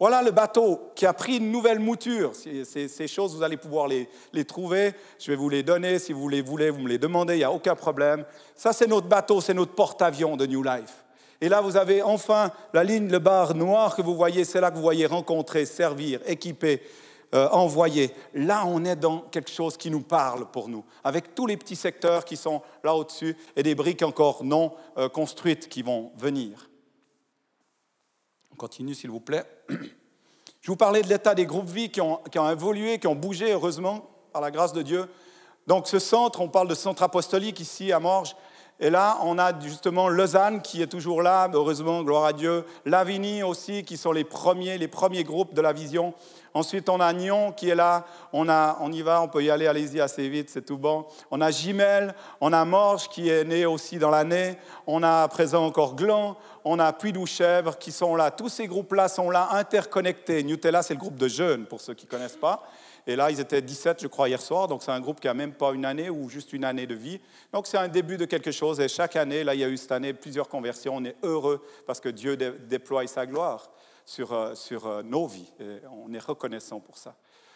Voilà 0.00 0.22
le 0.22 0.30
bateau 0.30 0.90
qui 0.94 1.04
a 1.04 1.12
pris 1.12 1.36
une 1.36 1.52
nouvelle 1.52 1.80
mouture. 1.80 2.32
Ces, 2.34 3.08
choses, 3.08 3.36
vous 3.36 3.42
allez 3.42 3.58
pouvoir 3.58 3.88
les, 3.88 4.08
trouver. 4.46 4.94
Je 5.18 5.30
vais 5.30 5.36
vous 5.36 5.50
les 5.50 5.62
donner. 5.62 5.98
Si 5.98 6.14
vous 6.14 6.30
les 6.30 6.40
voulez, 6.40 6.70
vous 6.70 6.80
me 6.80 6.88
les 6.88 6.96
demandez. 6.96 7.34
Il 7.34 7.38
n'y 7.40 7.44
a 7.44 7.52
aucun 7.52 7.74
problème. 7.74 8.24
Ça, 8.54 8.72
c'est 8.72 8.86
notre 8.86 9.06
bateau, 9.06 9.42
c'est 9.42 9.52
notre 9.52 9.74
porte-avions 9.74 10.38
de 10.38 10.46
New 10.46 10.62
Life. 10.62 11.04
Et 11.42 11.50
là, 11.50 11.60
vous 11.60 11.76
avez 11.76 12.00
enfin 12.00 12.52
la 12.72 12.84
ligne, 12.84 13.10
le 13.10 13.18
bar 13.18 13.54
noir 13.54 13.94
que 13.94 14.00
vous 14.00 14.16
voyez. 14.16 14.46
C'est 14.46 14.62
là 14.62 14.70
que 14.70 14.76
vous 14.76 14.82
voyez 14.82 15.04
rencontrer, 15.04 15.66
servir, 15.66 16.20
équiper, 16.24 16.80
euh, 17.34 17.50
envoyer. 17.50 18.14
Là, 18.32 18.64
on 18.64 18.82
est 18.86 18.96
dans 18.96 19.18
quelque 19.30 19.50
chose 19.50 19.76
qui 19.76 19.90
nous 19.90 20.00
parle 20.00 20.50
pour 20.50 20.70
nous, 20.70 20.86
avec 21.04 21.34
tous 21.34 21.46
les 21.46 21.58
petits 21.58 21.76
secteurs 21.76 22.24
qui 22.24 22.38
sont 22.38 22.62
là 22.82 22.94
au-dessus 22.94 23.36
et 23.56 23.62
des 23.62 23.74
briques 23.74 24.02
encore 24.02 24.42
non 24.42 24.72
euh, 24.96 25.10
construites 25.10 25.68
qui 25.68 25.82
vont 25.82 26.12
venir 26.16 26.67
continue, 28.58 28.94
s'il 28.94 29.10
vous 29.10 29.20
plaît. 29.20 29.44
Je 30.60 30.70
vous 30.70 30.76
parlais 30.76 31.00
de 31.00 31.08
l'état 31.08 31.34
des 31.34 31.46
groupes 31.46 31.68
vie 31.68 31.90
qui 31.90 32.02
ont, 32.02 32.20
qui 32.30 32.38
ont 32.38 32.50
évolué, 32.50 32.98
qui 32.98 33.06
ont 33.06 33.14
bougé, 33.14 33.52
heureusement, 33.52 34.10
par 34.34 34.42
la 34.42 34.50
grâce 34.50 34.74
de 34.74 34.82
Dieu. 34.82 35.06
Donc, 35.66 35.86
ce 35.86 35.98
centre, 35.98 36.42
on 36.42 36.48
parle 36.48 36.68
de 36.68 36.74
centre 36.74 37.02
apostolique 37.02 37.60
ici 37.60 37.92
à 37.92 38.00
Morges, 38.00 38.34
et 38.80 38.90
là, 38.90 39.18
on 39.24 39.38
a 39.38 39.58
justement 39.58 40.08
Lausanne 40.08 40.62
qui 40.62 40.82
est 40.82 40.86
toujours 40.86 41.20
là, 41.20 41.50
heureusement, 41.52 42.04
gloire 42.04 42.26
à 42.26 42.32
Dieu. 42.32 42.64
Lavigny 42.84 43.42
aussi, 43.42 43.82
qui 43.82 43.96
sont 43.96 44.12
les 44.12 44.22
premiers, 44.22 44.78
les 44.78 44.86
premiers 44.86 45.24
groupes 45.24 45.52
de 45.52 45.60
la 45.60 45.72
vision. 45.72 46.14
Ensuite, 46.54 46.88
on 46.88 47.00
a 47.00 47.12
Nyon 47.12 47.50
qui 47.50 47.68
est 47.68 47.74
là. 47.74 48.06
On, 48.32 48.48
a, 48.48 48.78
on 48.80 48.92
y 48.92 49.02
va, 49.02 49.20
on 49.20 49.26
peut 49.26 49.42
y 49.42 49.50
aller, 49.50 49.66
allez-y 49.66 50.00
assez 50.00 50.28
vite, 50.28 50.48
c'est 50.48 50.64
tout 50.64 50.78
bon. 50.78 51.06
On 51.32 51.40
a 51.40 51.50
Gimel, 51.50 52.14
on 52.40 52.52
a 52.52 52.64
Morges 52.64 53.08
qui 53.08 53.28
est 53.28 53.42
né 53.42 53.66
aussi 53.66 53.98
dans 53.98 54.10
l'année. 54.10 54.56
On 54.86 55.02
a 55.02 55.22
à 55.22 55.28
présent 55.28 55.66
encore 55.66 55.96
Gland, 55.96 56.36
on 56.70 56.78
a 56.78 56.92
Puy-Douchèvre 56.92 57.78
qui 57.78 57.92
sont 57.92 58.14
là. 58.14 58.30
Tous 58.30 58.50
ces 58.50 58.66
groupes-là 58.66 59.08
sont 59.08 59.30
là, 59.30 59.48
interconnectés. 59.52 60.42
Nutella, 60.42 60.82
c'est 60.82 60.92
le 60.92 61.00
groupe 61.00 61.16
de 61.16 61.26
jeunes, 61.26 61.64
pour 61.64 61.80
ceux 61.80 61.94
qui 61.94 62.04
ne 62.04 62.10
connaissent 62.10 62.36
pas. 62.36 62.62
Et 63.06 63.16
là, 63.16 63.30
ils 63.30 63.40
étaient 63.40 63.62
17, 63.62 64.02
je 64.02 64.06
crois, 64.06 64.28
hier 64.28 64.40
soir. 64.40 64.68
Donc, 64.68 64.82
c'est 64.82 64.90
un 64.90 65.00
groupe 65.00 65.18
qui 65.18 65.28
n'a 65.28 65.34
même 65.34 65.54
pas 65.54 65.72
une 65.72 65.86
année 65.86 66.10
ou 66.10 66.28
juste 66.28 66.52
une 66.52 66.64
année 66.64 66.86
de 66.86 66.94
vie. 66.94 67.20
Donc, 67.54 67.66
c'est 67.66 67.78
un 67.78 67.88
début 67.88 68.18
de 68.18 68.26
quelque 68.26 68.50
chose. 68.50 68.80
Et 68.80 68.88
chaque 68.88 69.16
année, 69.16 69.44
là, 69.44 69.54
il 69.54 69.60
y 69.60 69.64
a 69.64 69.68
eu 69.68 69.78
cette 69.78 69.92
année 69.92 70.12
plusieurs 70.12 70.46
conversions. 70.46 70.96
On 70.96 71.04
est 71.06 71.16
heureux 71.22 71.64
parce 71.86 72.00
que 72.00 72.10
Dieu 72.10 72.36
déploie 72.36 73.06
sa 73.06 73.24
gloire 73.24 73.70
sur, 74.04 74.34
euh, 74.34 74.54
sur 74.54 74.86
euh, 74.86 75.02
nos 75.02 75.26
vies. 75.26 75.50
On 76.04 76.12
est 76.12 76.22
reconnaissant 76.22 76.80
pour 76.80 76.98
ça. 76.98 77.14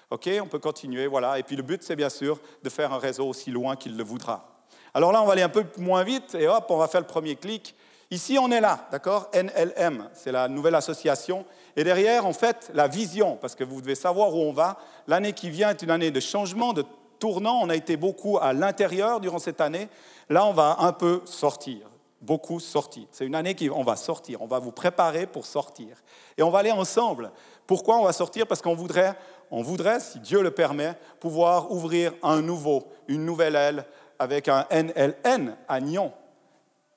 OK, 0.09 0.27
on 0.41 0.47
peut 0.47 0.59
continuer. 0.59 1.07
Voilà. 1.07 1.39
Et 1.39 1.43
puis, 1.43 1.57
le 1.57 1.63
but, 1.63 1.83
c'est 1.83 1.97
bien 1.97 2.09
sûr 2.09 2.41
de 2.63 2.71
faire 2.71 2.95
un 2.95 2.99
réseau 2.99 3.29
aussi 3.29 3.51
loin 3.51 3.77
qu'il 3.77 3.95
le 3.95 4.05
voudra. 4.05 4.49
Alors 4.95 5.13
là, 5.13 5.23
on 5.23 5.27
va 5.27 5.33
aller 5.33 5.43
un 5.43 5.51
peu 5.51 5.67
moins 5.77 6.03
vite 6.03 6.35
et 6.35 6.49
hop, 6.49 6.65
on 6.71 6.79
va 6.79 6.89
faire 6.89 7.01
le 7.03 7.07
premier 7.07 7.37
clic. 7.37 7.75
Ici, 8.13 8.39
on 8.39 8.51
est 8.51 8.61
là, 8.61 8.87
d'accord? 8.91 9.31
NLM, 9.33 10.11
c'est 10.13 10.33
la 10.33 10.47
nouvelle 10.47 10.75
association. 10.75 11.47
Et 11.75 11.83
derrière, 11.83 12.27
en 12.27 12.35
fait, 12.35 12.71
la 12.75 12.87
vision, 12.87 13.39
parce 13.41 13.55
que 13.55 13.65
vous 13.65 13.81
devez 13.81 13.95
savoir 13.95 14.35
où 14.35 14.41
on 14.41 14.53
va. 14.53 14.77
L'année 15.07 15.33
qui 15.33 15.49
vient 15.49 15.71
est 15.71 15.81
une 15.81 15.91
année 15.91 16.11
de 16.11 16.21
changement, 16.21 16.75
de 16.75 16.85
tournant. 17.19 17.61
On 17.63 17.71
a 17.71 17.75
été 17.75 17.97
beaucoup 17.97 18.37
à 18.37 18.53
l'intérieur 18.53 19.19
durant 19.19 19.39
cette 19.39 19.63
année. 19.63 19.89
Là, 20.29 20.45
on 20.45 20.53
va 20.53 20.77
un 20.81 20.93
peu 20.93 21.23
sortir, 21.25 21.89
beaucoup 22.21 22.61
sortir. 22.61 23.05
C'est 23.13 23.25
une 23.25 23.35
année 23.35 23.55
qui 23.55 23.71
on 23.71 23.83
va 23.83 23.97
sortir. 23.97 24.43
On 24.43 24.47
va 24.47 24.59
vous 24.59 24.73
préparer 24.73 25.25
pour 25.25 25.47
sortir. 25.47 25.97
Et 26.37 26.43
on 26.43 26.51
va 26.51 26.59
aller 26.59 26.71
ensemble. 26.71 27.33
Pourquoi 27.67 27.97
on 27.97 28.05
va 28.05 28.13
sortir? 28.13 28.47
Parce 28.47 28.61
qu'on 28.61 28.75
voudrait, 28.75 29.15
on 29.51 29.63
voudrait, 29.63 30.01
si 30.01 30.21
Dieu 30.21 30.43
le 30.43 30.51
permet, 30.51 30.97
pouvoir 31.19 31.73
ouvrir 31.73 32.13
un 32.23 32.43
nouveau, 32.43 32.89
une 33.09 33.25
nouvelle 33.25 33.57
aile 33.57 33.87
avec 34.19 34.49
un 34.49 34.67
NLN 34.71 35.57
à 35.67 35.81
Nyon 35.81 36.13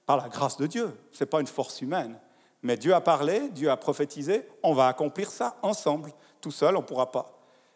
par 0.06 0.18
la 0.18 0.30
grâce 0.30 0.58
de 0.58 0.68
Dieu. 0.68 0.98
Ce 1.12 1.24
n'est 1.24 1.30
pas 1.30 1.42
une 1.42 1.48
force 1.48 1.82
humaine. 1.82 2.20
Mais 2.62 2.78
Dieu 2.78 2.94
a 2.94 3.02
parlé, 3.02 3.50
Dieu 3.50 3.70
a 3.70 3.78
prophétisé, 3.78 4.48
on 4.64 4.74
va 4.74 4.88
accomplir 4.88 5.30
ça 5.30 5.58
ensemble. 5.62 6.12
Tout 6.42 6.52
seul, 6.52 6.76
on 6.76 6.82
ne 6.82 6.86
pourra 6.86 7.12
pas. 7.12 7.32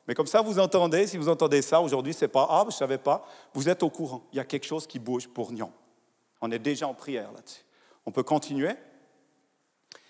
Mais 0.08 0.16
comme 0.16 0.26
ça, 0.26 0.42
vous 0.42 0.58
entendez, 0.58 1.06
si 1.06 1.18
vous 1.18 1.30
entendez 1.30 1.62
ça 1.62 1.80
aujourd'hui, 1.82 2.14
c'est 2.14 2.28
pas 2.28 2.48
ah, 2.50 2.62
je 2.64 2.68
ne 2.68 2.72
savais 2.72 2.98
pas, 2.98 3.24
vous 3.54 3.70
êtes 3.70 3.84
au 3.84 3.90
courant. 3.92 4.24
Il 4.34 4.38
y 4.38 4.40
a 4.40 4.46
quelque 4.46 4.66
chose 4.66 4.88
qui 4.88 4.98
bouge 4.98 5.28
pour 5.28 5.52
Nyon. 5.52 5.72
On 6.42 6.50
est 6.50 6.60
déjà 6.60 6.88
en 6.88 6.96
prière 6.96 7.32
là-dessus. 7.32 7.64
On 8.06 8.12
peut 8.12 8.24
continuer. 8.24 8.74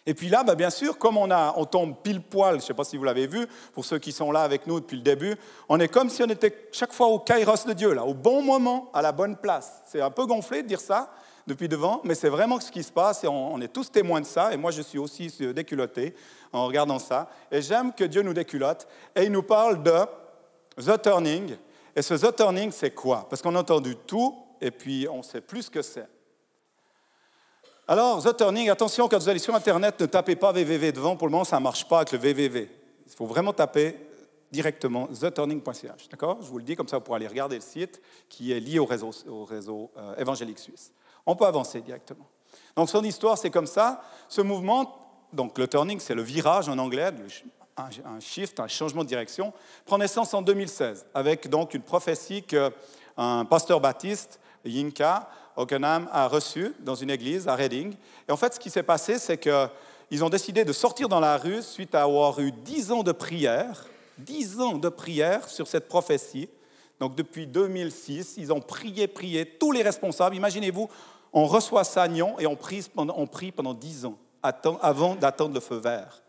Et 0.05 0.13
puis 0.13 0.29
là, 0.29 0.43
bah, 0.43 0.55
bien 0.55 0.69
sûr, 0.69 0.97
comme 0.97 1.17
on, 1.17 1.29
a, 1.29 1.53
on 1.57 1.65
tombe 1.65 1.95
pile 2.01 2.21
poil, 2.21 2.51
je 2.51 2.55
ne 2.55 2.61
sais 2.61 2.73
pas 2.73 2.85
si 2.85 2.95
vous 2.95 3.03
l'avez 3.03 3.27
vu, 3.27 3.45
pour 3.73 3.83
ceux 3.83 3.99
qui 3.99 4.11
sont 4.11 4.31
là 4.31 4.41
avec 4.43 4.65
nous 4.65 4.79
depuis 4.79 4.95
le 4.95 5.03
début, 5.03 5.35
on 5.67 5.79
est 5.79 5.89
comme 5.89 6.09
si 6.09 6.23
on 6.23 6.27
était 6.27 6.69
chaque 6.71 6.93
fois 6.93 7.07
au 7.07 7.19
kairos 7.19 7.65
de 7.67 7.73
Dieu, 7.73 7.93
là, 7.93 8.05
au 8.05 8.13
bon 8.13 8.41
moment, 8.41 8.89
à 8.93 9.01
la 9.01 9.11
bonne 9.11 9.35
place. 9.35 9.83
C'est 9.85 10.01
un 10.01 10.09
peu 10.09 10.25
gonflé 10.25 10.63
de 10.63 10.67
dire 10.67 10.79
ça, 10.79 11.11
depuis 11.49 11.67
devant, 11.67 11.99
mais 12.03 12.15
c'est 12.15 12.29
vraiment 12.29 12.59
ce 12.59 12.71
qui 12.71 12.83
se 12.83 12.91
passe 12.91 13.23
et 13.23 13.27
on, 13.27 13.59
est 13.59 13.67
tous 13.67 13.91
témoins 13.91 14.21
de 14.21 14.25
ça. 14.25 14.53
Et 14.53 14.57
moi, 14.57 14.71
je 14.71 14.81
suis 14.81 14.97
aussi 14.97 15.29
déculotté 15.53 16.15
en 16.53 16.65
regardant 16.65 16.99
ça. 16.99 17.29
Et 17.51 17.61
j'aime 17.61 17.91
que 17.93 18.05
Dieu 18.05 18.21
nous 18.21 18.33
déculotte. 18.33 18.87
Et 19.15 19.23
il 19.23 19.31
nous 19.31 19.43
parle 19.43 19.83
de 19.83 19.91
The 20.77 21.01
Turning. 21.01 21.57
Et 21.95 22.01
ce 22.01 22.13
The 22.13 22.35
Turning, 22.35 22.71
c'est 22.71 22.91
quoi? 22.91 23.27
Parce 23.29 23.41
qu'on 23.41 23.55
a 23.55 23.59
entendu 23.59 23.95
tout 23.95 24.35
et 24.61 24.71
puis 24.71 25.07
on 25.09 25.23
sait 25.23 25.41
plus 25.41 25.63
ce 25.63 25.69
que 25.71 25.81
c'est. 25.81 26.07
Alors, 27.87 28.23
The 28.23 28.37
Turning, 28.37 28.69
attention, 28.69 29.07
quand 29.07 29.17
vous 29.17 29.29
allez 29.29 29.39
sur 29.39 29.55
Internet, 29.55 29.99
ne 29.99 30.05
tapez 30.05 30.35
pas 30.35 30.51
www 30.51 30.91
devant. 30.91 31.17
Pour 31.17 31.27
le 31.27 31.31
moment, 31.31 31.43
ça 31.43 31.57
ne 31.57 31.63
marche 31.63 31.87
pas 31.87 31.97
avec 32.01 32.11
le 32.11 32.19
www. 32.19 32.69
Il 33.07 33.13
faut 33.15 33.25
vraiment 33.25 33.51
taper 33.51 33.97
directement 34.51 35.07
theturning.ch. 35.07 36.09
D'accord? 36.09 36.37
Je 36.41 36.47
vous 36.47 36.57
le 36.59 36.63
dis, 36.63 36.75
comme 36.75 36.87
ça 36.87 36.97
vous 36.97 37.03
pourrez 37.03 37.17
aller 37.17 37.27
regarder 37.27 37.55
le 37.55 37.61
site 37.61 38.01
qui 38.27 38.51
est 38.51 38.59
lié 38.59 38.79
au 38.79 38.85
réseau, 38.85 39.11
au 39.27 39.47
euh, 39.51 40.15
évangélique 40.17 40.59
suisse. 40.59 40.91
On 41.29 41.35
peut 41.35 41.45
avancer 41.45 41.79
directement. 41.81 42.25
Donc 42.75 42.89
son 42.89 43.03
histoire, 43.03 43.37
c'est 43.37 43.51
comme 43.51 43.67
ça. 43.67 44.01
Ce 44.27 44.41
mouvement, 44.41 44.97
donc 45.31 45.59
le 45.59 45.67
turning, 45.67 45.99
c'est 45.99 46.15
le 46.15 46.23
virage 46.23 46.67
en 46.69 46.79
anglais, 46.79 47.11
un, 47.77 48.19
shift, 48.19 48.59
un 48.59 48.67
changement 48.67 49.03
de 49.03 49.09
direction, 49.09 49.53
prend 49.85 49.99
naissance 49.99 50.33
en 50.33 50.41
2016 50.41 51.05
avec 51.13 51.47
donc 51.47 51.75
une 51.75 51.83
prophétie 51.83 52.41
qu'un 52.41 53.45
pasteur 53.45 53.79
baptiste, 53.79 54.39
Yinka 54.65 55.29
Okenham, 55.55 56.09
a 56.11 56.27
reçue 56.27 56.73
dans 56.79 56.95
une 56.95 57.11
église 57.11 57.47
à 57.47 57.53
Reading. 57.53 57.93
Et 58.27 58.31
en 58.31 58.37
fait, 58.37 58.55
ce 58.55 58.59
qui 58.59 58.71
s'est 58.71 58.81
passé, 58.81 59.19
c'est 59.19 59.37
qu'ils 59.37 60.23
ont 60.23 60.29
décidé 60.29 60.65
de 60.65 60.73
sortir 60.73 61.09
dans 61.09 61.19
la 61.19 61.37
rue 61.37 61.61
suite 61.61 61.93
à 61.93 62.01
avoir 62.01 62.39
eu 62.39 62.51
dix 62.51 62.91
ans 62.91 63.03
de 63.03 63.11
prière, 63.11 63.85
dix 64.17 64.59
ans 64.59 64.79
de 64.79 64.89
prière 64.89 65.47
sur 65.47 65.67
cette 65.67 65.87
prophétie. 65.87 66.49
Donc 66.99 67.15
depuis 67.15 67.45
2006, 67.45 68.33
ils 68.37 68.51
ont 68.51 68.61
prié, 68.61 69.07
prié, 69.07 69.45
tous 69.45 69.71
les 69.71 69.83
responsables. 69.83 70.35
Imaginez-vous, 70.35 70.89
on 71.33 71.45
reçoit 71.45 71.83
Sagnon 71.83 72.37
et 72.39 72.47
on 72.47 72.55
prie 72.55 72.85
pendant, 72.93 73.13
on 73.17 73.27
prie 73.27 73.51
pendant 73.51 73.73
10 73.73 74.05
ans 74.05 74.17
avant 74.81 75.15
d'attendre 75.15 75.53
le 75.53 75.59
feu 75.59 75.77
vert. 75.77 76.21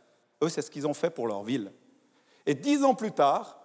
Eux, 0.42 0.48
c'est 0.48 0.62
ce 0.62 0.70
qu'ils 0.70 0.86
ont 0.86 0.94
fait 0.94 1.10
pour 1.10 1.26
leur 1.26 1.42
ville. 1.42 1.72
Et 2.46 2.54
dix 2.54 2.82
ans 2.82 2.94
plus 2.94 3.12
tard, 3.12 3.58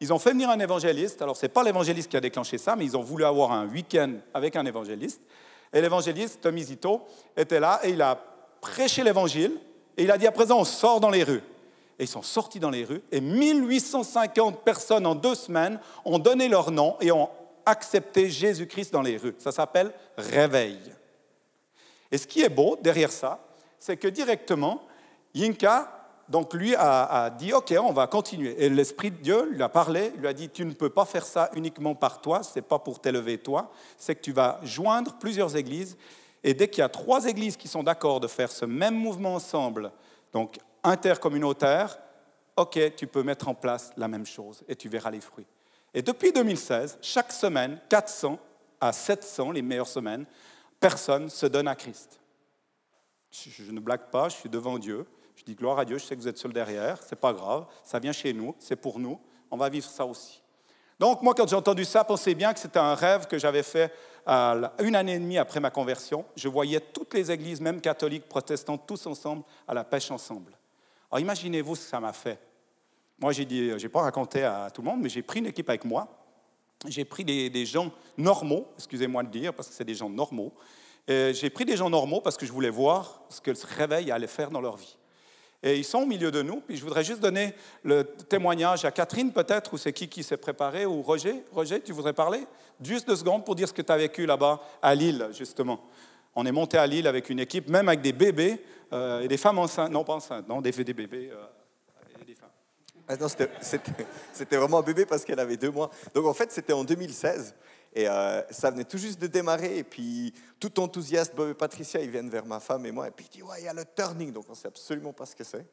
ils 0.00 0.12
ont 0.12 0.18
fait 0.18 0.32
venir 0.32 0.50
un 0.50 0.58
évangéliste. 0.58 1.22
Alors, 1.22 1.36
ce 1.36 1.46
n'est 1.46 1.50
pas 1.50 1.62
l'évangéliste 1.62 2.10
qui 2.10 2.16
a 2.16 2.20
déclenché 2.20 2.58
ça, 2.58 2.76
mais 2.76 2.84
ils 2.84 2.96
ont 2.96 3.02
voulu 3.02 3.24
avoir 3.24 3.52
un 3.52 3.66
week-end 3.66 4.12
avec 4.34 4.56
un 4.56 4.66
évangéliste. 4.66 5.22
Et 5.72 5.80
l'évangéliste, 5.80 6.40
Tommy 6.42 6.62
Zito, 6.62 7.02
était 7.36 7.60
là 7.60 7.80
et 7.82 7.90
il 7.90 8.02
a 8.02 8.18
prêché 8.60 9.02
l'évangile. 9.02 9.52
Et 9.96 10.04
il 10.04 10.10
a 10.10 10.18
dit 10.18 10.26
à 10.26 10.32
présent, 10.32 10.58
on 10.58 10.64
sort 10.64 11.00
dans 11.00 11.10
les 11.10 11.22
rues. 11.22 11.42
Et 11.98 12.04
ils 12.04 12.08
sont 12.08 12.22
sortis 12.22 12.60
dans 12.60 12.70
les 12.70 12.84
rues. 12.84 13.02
Et 13.10 13.22
1850 13.22 14.60
personnes 14.60 15.06
en 15.06 15.14
deux 15.14 15.34
semaines 15.34 15.80
ont 16.04 16.18
donné 16.18 16.48
leur 16.48 16.70
nom 16.70 16.96
et 17.00 17.10
ont 17.10 17.30
accepté 17.66 18.30
Jésus-Christ 18.30 18.92
dans 18.92 19.02
les 19.02 19.16
rues. 19.16 19.34
Ça 19.38 19.52
s'appelle 19.52 19.92
réveil. 20.16 20.78
Et 22.10 22.18
ce 22.18 22.26
qui 22.26 22.42
est 22.42 22.48
beau 22.48 22.78
derrière 22.80 23.12
ça, 23.12 23.40
c'est 23.78 23.96
que 23.96 24.08
directement, 24.08 24.82
Yinka, 25.34 25.92
donc 26.28 26.54
lui, 26.54 26.74
a, 26.74 27.30
dit, 27.30 27.52
OK, 27.52 27.72
on 27.78 27.92
va 27.92 28.06
continuer. 28.06 28.56
Et 28.58 28.68
l'Esprit 28.68 29.10
de 29.10 29.16
Dieu 29.16 29.48
lui 29.50 29.62
a 29.62 29.68
parlé, 29.68 30.12
lui 30.16 30.26
a 30.26 30.32
dit, 30.32 30.48
tu 30.48 30.64
ne 30.64 30.72
peux 30.72 30.90
pas 30.90 31.04
faire 31.04 31.24
ça 31.24 31.50
uniquement 31.54 31.94
par 31.94 32.20
toi, 32.20 32.42
ce 32.42 32.56
n'est 32.56 32.62
pas 32.62 32.78
pour 32.78 33.00
t'élever 33.00 33.38
toi, 33.38 33.70
c'est 33.96 34.14
que 34.16 34.22
tu 34.22 34.32
vas 34.32 34.58
joindre 34.62 35.14
plusieurs 35.20 35.54
églises. 35.56 35.96
Et 36.42 36.54
dès 36.54 36.68
qu'il 36.68 36.80
y 36.80 36.84
a 36.84 36.88
trois 36.88 37.26
églises 37.26 37.56
qui 37.56 37.68
sont 37.68 37.82
d'accord 37.82 38.20
de 38.20 38.26
faire 38.26 38.50
ce 38.50 38.64
même 38.64 38.96
mouvement 38.96 39.34
ensemble, 39.34 39.92
donc 40.32 40.58
intercommunautaire, 40.82 41.98
OK, 42.56 42.78
tu 42.96 43.06
peux 43.06 43.22
mettre 43.22 43.48
en 43.48 43.54
place 43.54 43.90
la 43.96 44.08
même 44.08 44.26
chose 44.26 44.62
et 44.68 44.74
tu 44.74 44.88
verras 44.88 45.10
les 45.10 45.20
fruits. 45.20 45.46
Et 45.96 46.02
depuis 46.02 46.30
2016, 46.30 46.98
chaque 47.00 47.32
semaine, 47.32 47.80
400 47.88 48.38
à 48.82 48.92
700, 48.92 49.52
les 49.52 49.62
meilleures 49.62 49.88
semaines, 49.88 50.26
personnes 50.78 51.30
se 51.30 51.46
donnent 51.46 51.68
à 51.68 51.74
Christ. 51.74 52.20
Je 53.30 53.72
ne 53.72 53.80
blague 53.80 54.10
pas, 54.10 54.28
je 54.28 54.36
suis 54.36 54.50
devant 54.50 54.78
Dieu. 54.78 55.06
Je 55.36 55.44
dis 55.44 55.54
gloire 55.54 55.78
à 55.78 55.86
Dieu, 55.86 55.96
je 55.96 56.04
sais 56.04 56.14
que 56.14 56.20
vous 56.20 56.28
êtes 56.28 56.36
seul 56.36 56.52
derrière, 56.52 57.02
c'est 57.02 57.16
pas 57.16 57.32
grave, 57.32 57.66
ça 57.82 57.98
vient 57.98 58.12
chez 58.12 58.32
nous, 58.34 58.54
c'est 58.58 58.76
pour 58.76 58.98
nous, 58.98 59.18
on 59.50 59.56
va 59.56 59.70
vivre 59.70 59.88
ça 59.88 60.04
aussi. 60.04 60.42
Donc 60.98 61.22
moi, 61.22 61.34
quand 61.34 61.48
j'ai 61.48 61.56
entendu 61.56 61.84
ça, 61.86 62.04
pensez 62.04 62.34
bien 62.34 62.52
que 62.52 62.60
c'était 62.60 62.78
un 62.78 62.94
rêve 62.94 63.26
que 63.26 63.38
j'avais 63.38 63.62
fait 63.62 63.90
une 64.26 64.96
année 64.96 65.14
et 65.14 65.18
demie 65.18 65.38
après 65.38 65.60
ma 65.60 65.70
conversion. 65.70 66.26
Je 66.36 66.48
voyais 66.48 66.80
toutes 66.80 67.14
les 67.14 67.30
églises, 67.30 67.60
même 67.60 67.80
catholiques, 67.80 68.28
protestantes, 68.28 68.86
tous 68.86 69.06
ensemble, 69.06 69.44
à 69.66 69.72
la 69.72 69.84
pêche 69.84 70.10
ensemble. 70.10 70.52
Alors 71.10 71.20
imaginez-vous 71.20 71.76
ce 71.76 71.84
que 71.84 71.90
ça 71.90 72.00
m'a 72.00 72.12
fait. 72.12 72.38
Moi, 73.18 73.32
j'ai 73.32 73.44
dit, 73.44 73.70
j'ai 73.78 73.88
pas 73.88 74.02
raconté 74.02 74.42
à 74.42 74.70
tout 74.72 74.82
le 74.82 74.88
monde, 74.88 75.00
mais 75.00 75.08
j'ai 75.08 75.22
pris 75.22 75.40
une 75.40 75.46
équipe 75.46 75.68
avec 75.68 75.84
moi. 75.84 76.08
J'ai 76.86 77.04
pris 77.04 77.24
des, 77.24 77.66
gens 77.66 77.90
normaux, 78.18 78.68
excusez-moi 78.76 79.22
de 79.22 79.30
dire, 79.30 79.54
parce 79.54 79.68
que 79.68 79.74
c'est 79.74 79.84
des 79.84 79.94
gens 79.94 80.10
normaux. 80.10 80.52
J'ai 81.08 81.50
pris 81.50 81.64
des 81.64 81.76
gens 81.76 81.88
normaux 81.88 82.20
parce 82.20 82.36
que 82.36 82.44
je 82.44 82.52
voulais 82.52 82.70
voir 82.70 83.22
ce 83.30 83.40
que 83.40 83.54
ce 83.54 83.66
réveil 83.66 84.10
allait 84.10 84.26
faire 84.26 84.50
dans 84.50 84.60
leur 84.60 84.76
vie. 84.76 84.96
Et 85.62 85.78
ils 85.78 85.84
sont 85.84 85.98
au 85.98 86.06
milieu 86.06 86.30
de 86.30 86.42
nous. 86.42 86.60
Puis 86.60 86.76
je 86.76 86.84
voudrais 86.84 87.02
juste 87.02 87.20
donner 87.20 87.54
le 87.82 88.04
témoignage 88.04 88.84
à 88.84 88.90
Catherine, 88.90 89.32
peut-être, 89.32 89.72
ou 89.72 89.78
c'est 89.78 89.92
qui 89.92 90.08
qui 90.08 90.22
s'est 90.22 90.36
préparé, 90.36 90.86
ou 90.86 91.02
Roger. 91.02 91.42
Roger, 91.52 91.80
tu 91.80 91.92
voudrais 91.92 92.12
parler? 92.12 92.46
Juste 92.82 93.08
deux 93.08 93.16
secondes 93.16 93.44
pour 93.44 93.54
dire 93.54 93.68
ce 93.68 93.72
que 93.72 93.82
tu 93.82 93.90
as 93.90 93.96
vécu 93.96 94.26
là-bas, 94.26 94.60
à 94.82 94.94
Lille, 94.94 95.28
justement. 95.32 95.80
On 96.34 96.44
est 96.44 96.52
monté 96.52 96.76
à 96.76 96.86
Lille 96.86 97.06
avec 97.06 97.30
une 97.30 97.40
équipe, 97.40 97.68
même 97.68 97.88
avec 97.88 98.02
des 98.02 98.12
bébés 98.12 98.62
euh, 98.92 99.22
et 99.22 99.28
des 99.28 99.38
femmes 99.38 99.58
enceintes. 99.58 99.90
Non, 99.90 100.04
pas 100.04 100.14
enceintes, 100.14 100.46
non, 100.48 100.60
des, 100.60 100.70
des 100.70 100.92
bébés. 100.92 101.30
Euh. 101.32 101.46
Ah 103.08 103.16
non, 103.16 103.28
c'était 103.28 104.56
vraiment 104.56 104.78
un 104.78 104.82
bébé 104.82 105.06
parce 105.06 105.24
qu'elle 105.24 105.38
avait 105.38 105.56
deux 105.56 105.70
mois. 105.70 105.90
Donc 106.14 106.26
en 106.26 106.34
fait, 106.34 106.50
c'était 106.50 106.72
en 106.72 106.84
2016. 106.84 107.54
Et 107.94 108.06
euh, 108.08 108.42
ça 108.50 108.70
venait 108.70 108.84
tout 108.84 108.98
juste 108.98 109.18
de 109.18 109.26
démarrer. 109.26 109.78
Et 109.78 109.84
puis, 109.84 110.34
tout 110.60 110.78
enthousiaste, 110.80 111.34
Bob 111.34 111.50
et 111.50 111.54
Patricia, 111.54 112.00
ils 112.00 112.10
viennent 112.10 112.28
vers 112.28 112.44
ma 112.44 112.60
femme 112.60 112.84
et 112.84 112.92
moi. 112.92 113.08
Et 113.08 113.10
puis, 113.10 113.26
ils 113.30 113.36
disent 113.36 113.42
Ouais, 113.42 113.60
il 113.60 113.64
y 113.64 113.68
a 113.68 113.72
le 113.72 113.84
turning. 113.86 114.32
Donc, 114.32 114.44
on 114.48 114.52
ne 114.52 114.56
sait 114.56 114.68
absolument 114.68 115.14
pas 115.14 115.24
ce 115.24 115.34
que 115.34 115.44
c'est. 115.44 115.64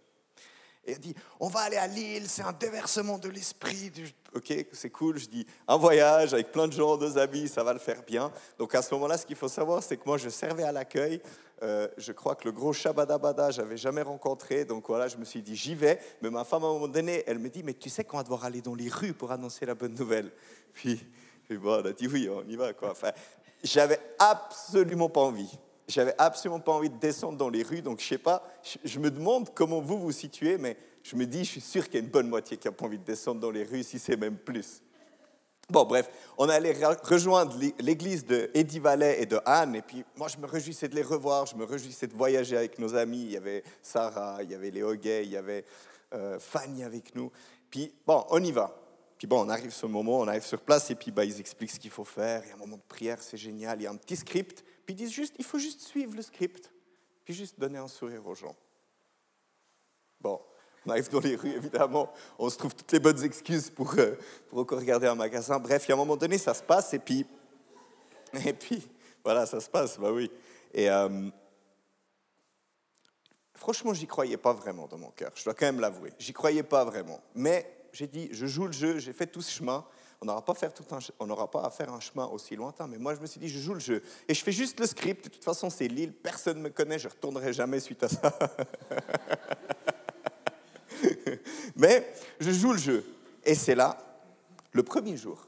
Et 0.85 0.91
elle 0.91 0.99
dit, 0.99 1.15
on 1.39 1.47
va 1.47 1.61
aller 1.61 1.77
à 1.77 1.87
Lille, 1.87 2.25
c'est 2.27 2.41
un 2.41 2.51
déversement 2.51 3.17
de 3.17 3.29
l'esprit. 3.29 3.91
Ok, 4.33 4.53
c'est 4.73 4.89
cool. 4.89 5.17
Je 5.17 5.27
dis, 5.27 5.47
un 5.65 5.77
voyage 5.77 6.33
avec 6.33 6.51
plein 6.51 6.67
de 6.67 6.73
gens, 6.73 6.97
deux 6.97 7.17
amis, 7.17 7.47
ça 7.47 7.63
va 7.63 7.71
le 7.71 7.79
faire 7.79 8.03
bien. 8.03 8.31
Donc 8.57 8.75
à 8.75 8.81
ce 8.81 8.93
moment-là, 8.95 9.17
ce 9.17 9.25
qu'il 9.25 9.37
faut 9.37 9.47
savoir, 9.47 9.81
c'est 9.81 9.95
que 9.95 10.03
moi, 10.05 10.17
je 10.17 10.27
servais 10.27 10.63
à 10.63 10.73
l'accueil. 10.73 11.21
Euh, 11.63 11.87
je 11.97 12.11
crois 12.11 12.35
que 12.35 12.45
le 12.45 12.51
gros 12.51 12.73
Shabadabada, 12.73 13.51
j'avais 13.51 13.77
jamais 13.77 14.01
rencontré. 14.01 14.65
Donc 14.65 14.87
voilà, 14.87 15.07
je 15.07 15.17
me 15.17 15.25
suis 15.25 15.41
dit, 15.41 15.55
j'y 15.55 15.75
vais. 15.75 15.99
Mais 16.21 16.29
ma 16.29 16.43
femme, 16.43 16.63
à 16.63 16.67
un 16.67 16.73
moment 16.73 16.87
donné, 16.87 17.23
elle 17.25 17.39
me 17.39 17.49
dit, 17.49 17.63
mais 17.63 17.73
tu 17.73 17.89
sais 17.89 18.03
qu'on 18.03 18.17
va 18.17 18.23
devoir 18.23 18.45
aller 18.45 18.61
dans 18.61 18.75
les 18.75 18.89
rues 18.89 19.13
pour 19.13 19.31
annoncer 19.31 19.65
la 19.65 19.75
bonne 19.75 19.95
nouvelle. 19.95 20.31
Puis, 20.73 21.03
puis 21.47 21.57
bon, 21.57 21.83
a 21.85 21.93
dit, 21.93 22.07
oui, 22.07 22.29
on 22.29 22.47
y 22.47 22.55
va. 22.55 22.73
Quoi. 22.73 22.91
Enfin, 22.91 23.11
j'avais 23.63 23.99
absolument 24.19 25.09
pas 25.09 25.21
envie 25.21 25.57
j'avais 25.87 26.15
absolument 26.17 26.59
pas 26.59 26.71
envie 26.71 26.89
de 26.89 26.97
descendre 26.97 27.37
dans 27.37 27.49
les 27.49 27.63
rues, 27.63 27.81
donc 27.81 27.99
je 27.99 28.05
sais 28.05 28.17
pas, 28.17 28.47
je 28.83 28.99
me 28.99 29.11
demande 29.11 29.53
comment 29.53 29.81
vous 29.81 29.99
vous 29.99 30.11
situez, 30.11 30.57
mais 30.57 30.77
je 31.03 31.15
me 31.15 31.25
dis, 31.25 31.39
je 31.39 31.51
suis 31.51 31.61
sûr 31.61 31.85
qu'il 31.85 31.95
y 31.95 31.97
a 31.97 31.99
une 32.01 32.11
bonne 32.11 32.29
moitié 32.29 32.57
qui 32.57 32.67
n'a 32.67 32.71
pas 32.71 32.85
envie 32.85 32.97
de 32.97 33.03
descendre 33.03 33.41
dans 33.41 33.51
les 33.51 33.63
rues, 33.63 33.83
si 33.83 33.99
c'est 33.99 34.15
même 34.15 34.37
plus. 34.37 34.81
Bon, 35.73 35.85
bref, 35.85 36.07
on 36.37 36.49
allait 36.49 36.75
rejoindre 37.01 37.57
l'église 37.79 38.23
de 38.23 38.51
Eddie 38.53 38.79
et 39.17 39.25
de 39.25 39.39
Anne, 39.43 39.73
et 39.73 39.81
puis 39.81 40.05
moi 40.15 40.27
je 40.27 40.37
me 40.37 40.45
réjouissais 40.45 40.87
de 40.87 40.93
les 40.93 41.01
revoir, 41.01 41.47
je 41.47 41.55
me 41.55 41.63
réjouissais 41.63 42.05
de 42.05 42.13
voyager 42.13 42.55
avec 42.55 42.77
nos 42.77 42.93
amis. 42.93 43.23
Il 43.23 43.31
y 43.31 43.37
avait 43.37 43.63
Sarah, 43.81 44.43
il 44.43 44.51
y 44.51 44.53
avait 44.53 44.69
Léo 44.69 44.93
Gay, 44.93 45.23
il 45.25 45.31
y 45.31 45.35
avait 45.35 45.65
euh, 46.13 46.37
Fanny 46.37 46.83
avec 46.83 47.15
nous. 47.15 47.31
Puis 47.71 47.91
bon, 48.05 48.23
on 48.29 48.43
y 48.43 48.51
va. 48.51 48.79
Puis 49.17 49.25
bon, 49.25 49.47
on 49.47 49.49
arrive 49.49 49.75
le 49.81 49.87
moment, 49.87 50.19
on 50.19 50.27
arrive 50.27 50.45
sur 50.45 50.61
place, 50.61 50.91
et 50.91 50.95
puis 50.95 51.09
bah, 51.09 51.25
ils 51.25 51.39
expliquent 51.39 51.71
ce 51.71 51.79
qu'il 51.79 51.89
faut 51.89 52.03
faire. 52.03 52.43
Il 52.45 52.49
y 52.49 52.51
a 52.51 52.53
un 52.53 52.59
moment 52.59 52.77
de 52.77 52.87
prière, 52.87 53.17
c'est 53.19 53.37
génial. 53.37 53.81
Il 53.81 53.85
y 53.85 53.87
a 53.87 53.91
un 53.91 53.95
petit 53.95 54.15
script. 54.15 54.63
Puis 54.85 54.93
ils 54.93 54.97
disent 54.97 55.11
juste, 55.11 55.33
il 55.39 55.43
faut 55.43 55.57
juste 55.57 55.81
suivre 55.81 56.15
le 56.15 56.21
script, 56.21 56.71
puis 57.25 57.33
juste 57.33 57.59
donner 57.59 57.79
un 57.79 57.87
sourire 57.87 58.27
aux 58.27 58.35
gens. 58.35 58.55
Bon, 60.21 60.39
on 60.85 60.91
arrive 60.91 61.09
dans 61.09 61.19
les 61.19 61.35
rues, 61.35 61.53
évidemment, 61.55 62.11
on 62.37 62.49
se 62.49 62.57
trouve 62.57 62.75
toutes 62.75 62.91
les 62.91 62.99
bonnes 62.99 63.23
excuses 63.23 63.69
pour, 63.69 63.93
euh, 63.97 64.17
pour 64.49 64.59
encore 64.59 64.79
regarder 64.79 65.07
un 65.07 65.15
magasin. 65.15 65.59
Bref, 65.59 65.85
il 65.85 65.89
y 65.89 65.91
a 65.91 65.95
un 65.95 65.97
moment 65.97 66.17
donné, 66.17 66.37
ça 66.37 66.53
se 66.53 66.63
passe, 66.63 66.93
et 66.93 66.99
puis, 66.99 67.25
et 68.45 68.53
puis 68.53 68.87
voilà, 69.23 69.45
ça 69.45 69.59
se 69.59 69.69
passe, 69.69 69.97
bah 69.97 70.11
oui. 70.11 70.29
Et 70.73 70.89
euh, 70.89 71.29
franchement, 73.55 73.93
j'y 73.93 74.07
croyais 74.07 74.37
pas 74.37 74.53
vraiment 74.53 74.87
dans 74.87 74.97
mon 74.97 75.11
cœur, 75.11 75.31
je 75.35 75.43
dois 75.43 75.53
quand 75.53 75.65
même 75.65 75.79
l'avouer. 75.79 76.11
J'y 76.19 76.33
croyais 76.33 76.63
pas 76.63 76.83
vraiment. 76.83 77.21
Mais 77.35 77.87
j'ai 77.93 78.07
dit, 78.07 78.29
je 78.31 78.45
joue 78.45 78.65
le 78.65 78.73
jeu, 78.73 78.99
j'ai 78.99 79.13
fait 79.13 79.27
tout 79.27 79.41
ce 79.41 79.51
chemin, 79.51 79.85
on 80.23 80.25
n'aura 80.25 80.43
pas, 80.43 80.53
pas 81.61 81.67
à 81.67 81.69
faire 81.69 81.93
un 81.93 81.99
chemin 81.99 82.25
aussi 82.27 82.55
lointain. 82.55 82.87
Mais 82.87 82.97
moi, 82.97 83.13
je 83.13 83.19
me 83.19 83.25
suis 83.25 83.39
dit, 83.39 83.49
je 83.49 83.59
joue 83.59 83.73
le 83.73 83.79
jeu. 83.79 84.01
Et 84.27 84.33
je 84.33 84.43
fais 84.43 84.51
juste 84.51 84.79
le 84.79 84.87
script. 84.87 85.25
De 85.25 85.29
toute 85.29 85.43
façon, 85.43 85.69
c'est 85.69 85.87
Lille, 85.87 86.13
personne 86.13 86.57
ne 86.57 86.63
me 86.63 86.69
connaît, 86.69 86.97
je 86.97 87.07
ne 87.07 87.13
retournerai 87.13 87.53
jamais 87.53 87.79
suite 87.79 88.03
à 88.03 88.09
ça. 88.09 88.37
Mais 91.75 92.13
je 92.39 92.51
joue 92.51 92.73
le 92.73 92.79
jeu. 92.79 93.05
Et 93.45 93.55
c'est 93.55 93.75
là, 93.75 93.97
le 94.71 94.83
premier 94.83 95.17
jour. 95.17 95.47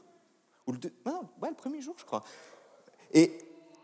Ou 0.66 0.72
le, 0.72 0.78
non, 1.04 1.28
ouais, 1.40 1.50
le 1.50 1.54
premier 1.54 1.80
jour, 1.80 1.94
je 1.98 2.04
crois. 2.04 2.24
Et 3.12 3.38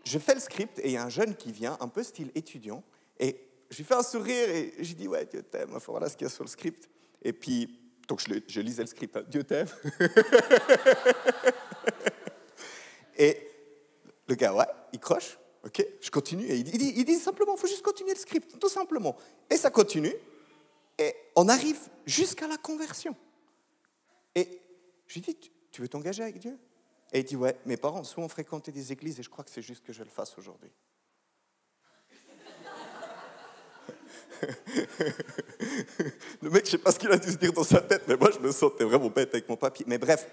je 0.04 0.18
fais 0.18 0.34
le 0.34 0.40
script 0.40 0.78
et 0.80 0.88
il 0.88 0.92
y 0.92 0.96
a 0.96 1.04
un 1.04 1.08
jeune 1.08 1.36
qui 1.36 1.52
vient, 1.52 1.76
un 1.80 1.88
peu 1.88 2.02
style 2.02 2.30
étudiant, 2.34 2.82
et 3.18 3.36
je 3.70 3.76
lui 3.78 3.84
fais 3.84 3.94
un 3.94 4.02
sourire 4.02 4.50
et 4.50 4.74
je 4.80 4.94
dis 4.94 5.06
Ouais, 5.06 5.24
Dieu 5.26 5.42
t'aime, 5.42 5.78
voilà 5.86 6.08
ce 6.08 6.16
qu'il 6.16 6.26
y 6.26 6.30
a 6.30 6.32
sur 6.32 6.44
le 6.44 6.50
script. 6.50 6.88
Et 7.22 7.32
puis 7.32 7.78
donc 8.08 8.20
je, 8.46 8.60
lisais 8.60 8.82
le 8.82 8.88
script, 8.88 9.16
hein. 9.16 9.22
Dieu 9.28 9.44
t'aime. 9.44 9.68
et 13.16 13.38
le 14.26 14.34
gars, 14.34 14.52
ouais, 14.54 14.66
il 14.92 14.98
croche, 14.98 15.38
ok, 15.64 15.86
je 16.00 16.10
continue. 16.10 16.44
Et 16.44 16.56
il 16.56 16.64
dit, 16.64 16.92
il 16.96 17.04
dit, 17.04 17.16
simplement, 17.16 17.54
il 17.56 17.60
faut 17.60 17.66
juste 17.66 17.82
continuer 17.82 18.12
le 18.12 18.18
script, 18.18 18.58
tout 18.58 18.68
simplement. 18.68 19.16
Et 19.48 19.56
ça 19.56 19.70
continue, 19.70 20.14
et 21.02 21.16
on 21.34 21.48
arrive 21.48 21.80
jusqu'à 22.06 22.46
la 22.46 22.56
conversion. 22.56 23.16
Et 24.34 24.62
je 25.08 25.14
lui 25.14 25.20
dis, 25.22 25.36
tu 25.70 25.82
veux 25.82 25.88
t'engager 25.88 26.22
avec 26.22 26.38
Dieu? 26.38 26.56
Et 27.12 27.18
il 27.20 27.24
dit, 27.24 27.34
ouais, 27.36 27.58
mes 27.66 27.76
parents 27.76 28.04
souvent 28.04 28.28
fréquenté 28.28 28.70
des 28.72 28.92
églises 28.92 29.18
et 29.18 29.22
je 29.22 29.28
crois 29.28 29.44
que 29.44 29.50
c'est 29.50 29.62
juste 29.62 29.84
que 29.84 29.92
je 29.92 30.02
le 30.02 30.10
fasse 30.10 30.38
aujourd'hui. 30.38 30.70
le 36.42 36.50
mec, 36.50 36.64
je 36.66 36.70
sais 36.70 36.78
pas 36.78 36.92
ce 36.92 36.98
qu'il 36.98 37.10
a 37.10 37.18
dû 37.18 37.30
se 37.30 37.36
dire 37.36 37.52
dans 37.52 37.64
sa 37.64 37.80
tête, 37.80 38.04
mais 38.08 38.16
moi, 38.16 38.30
je 38.32 38.38
me 38.38 38.50
sentais 38.52 38.84
vraiment 38.84 39.10
bête 39.10 39.34
avec 39.34 39.48
mon 39.48 39.56
papier. 39.56 39.84
Mais 39.88 39.98
bref, 39.98 40.28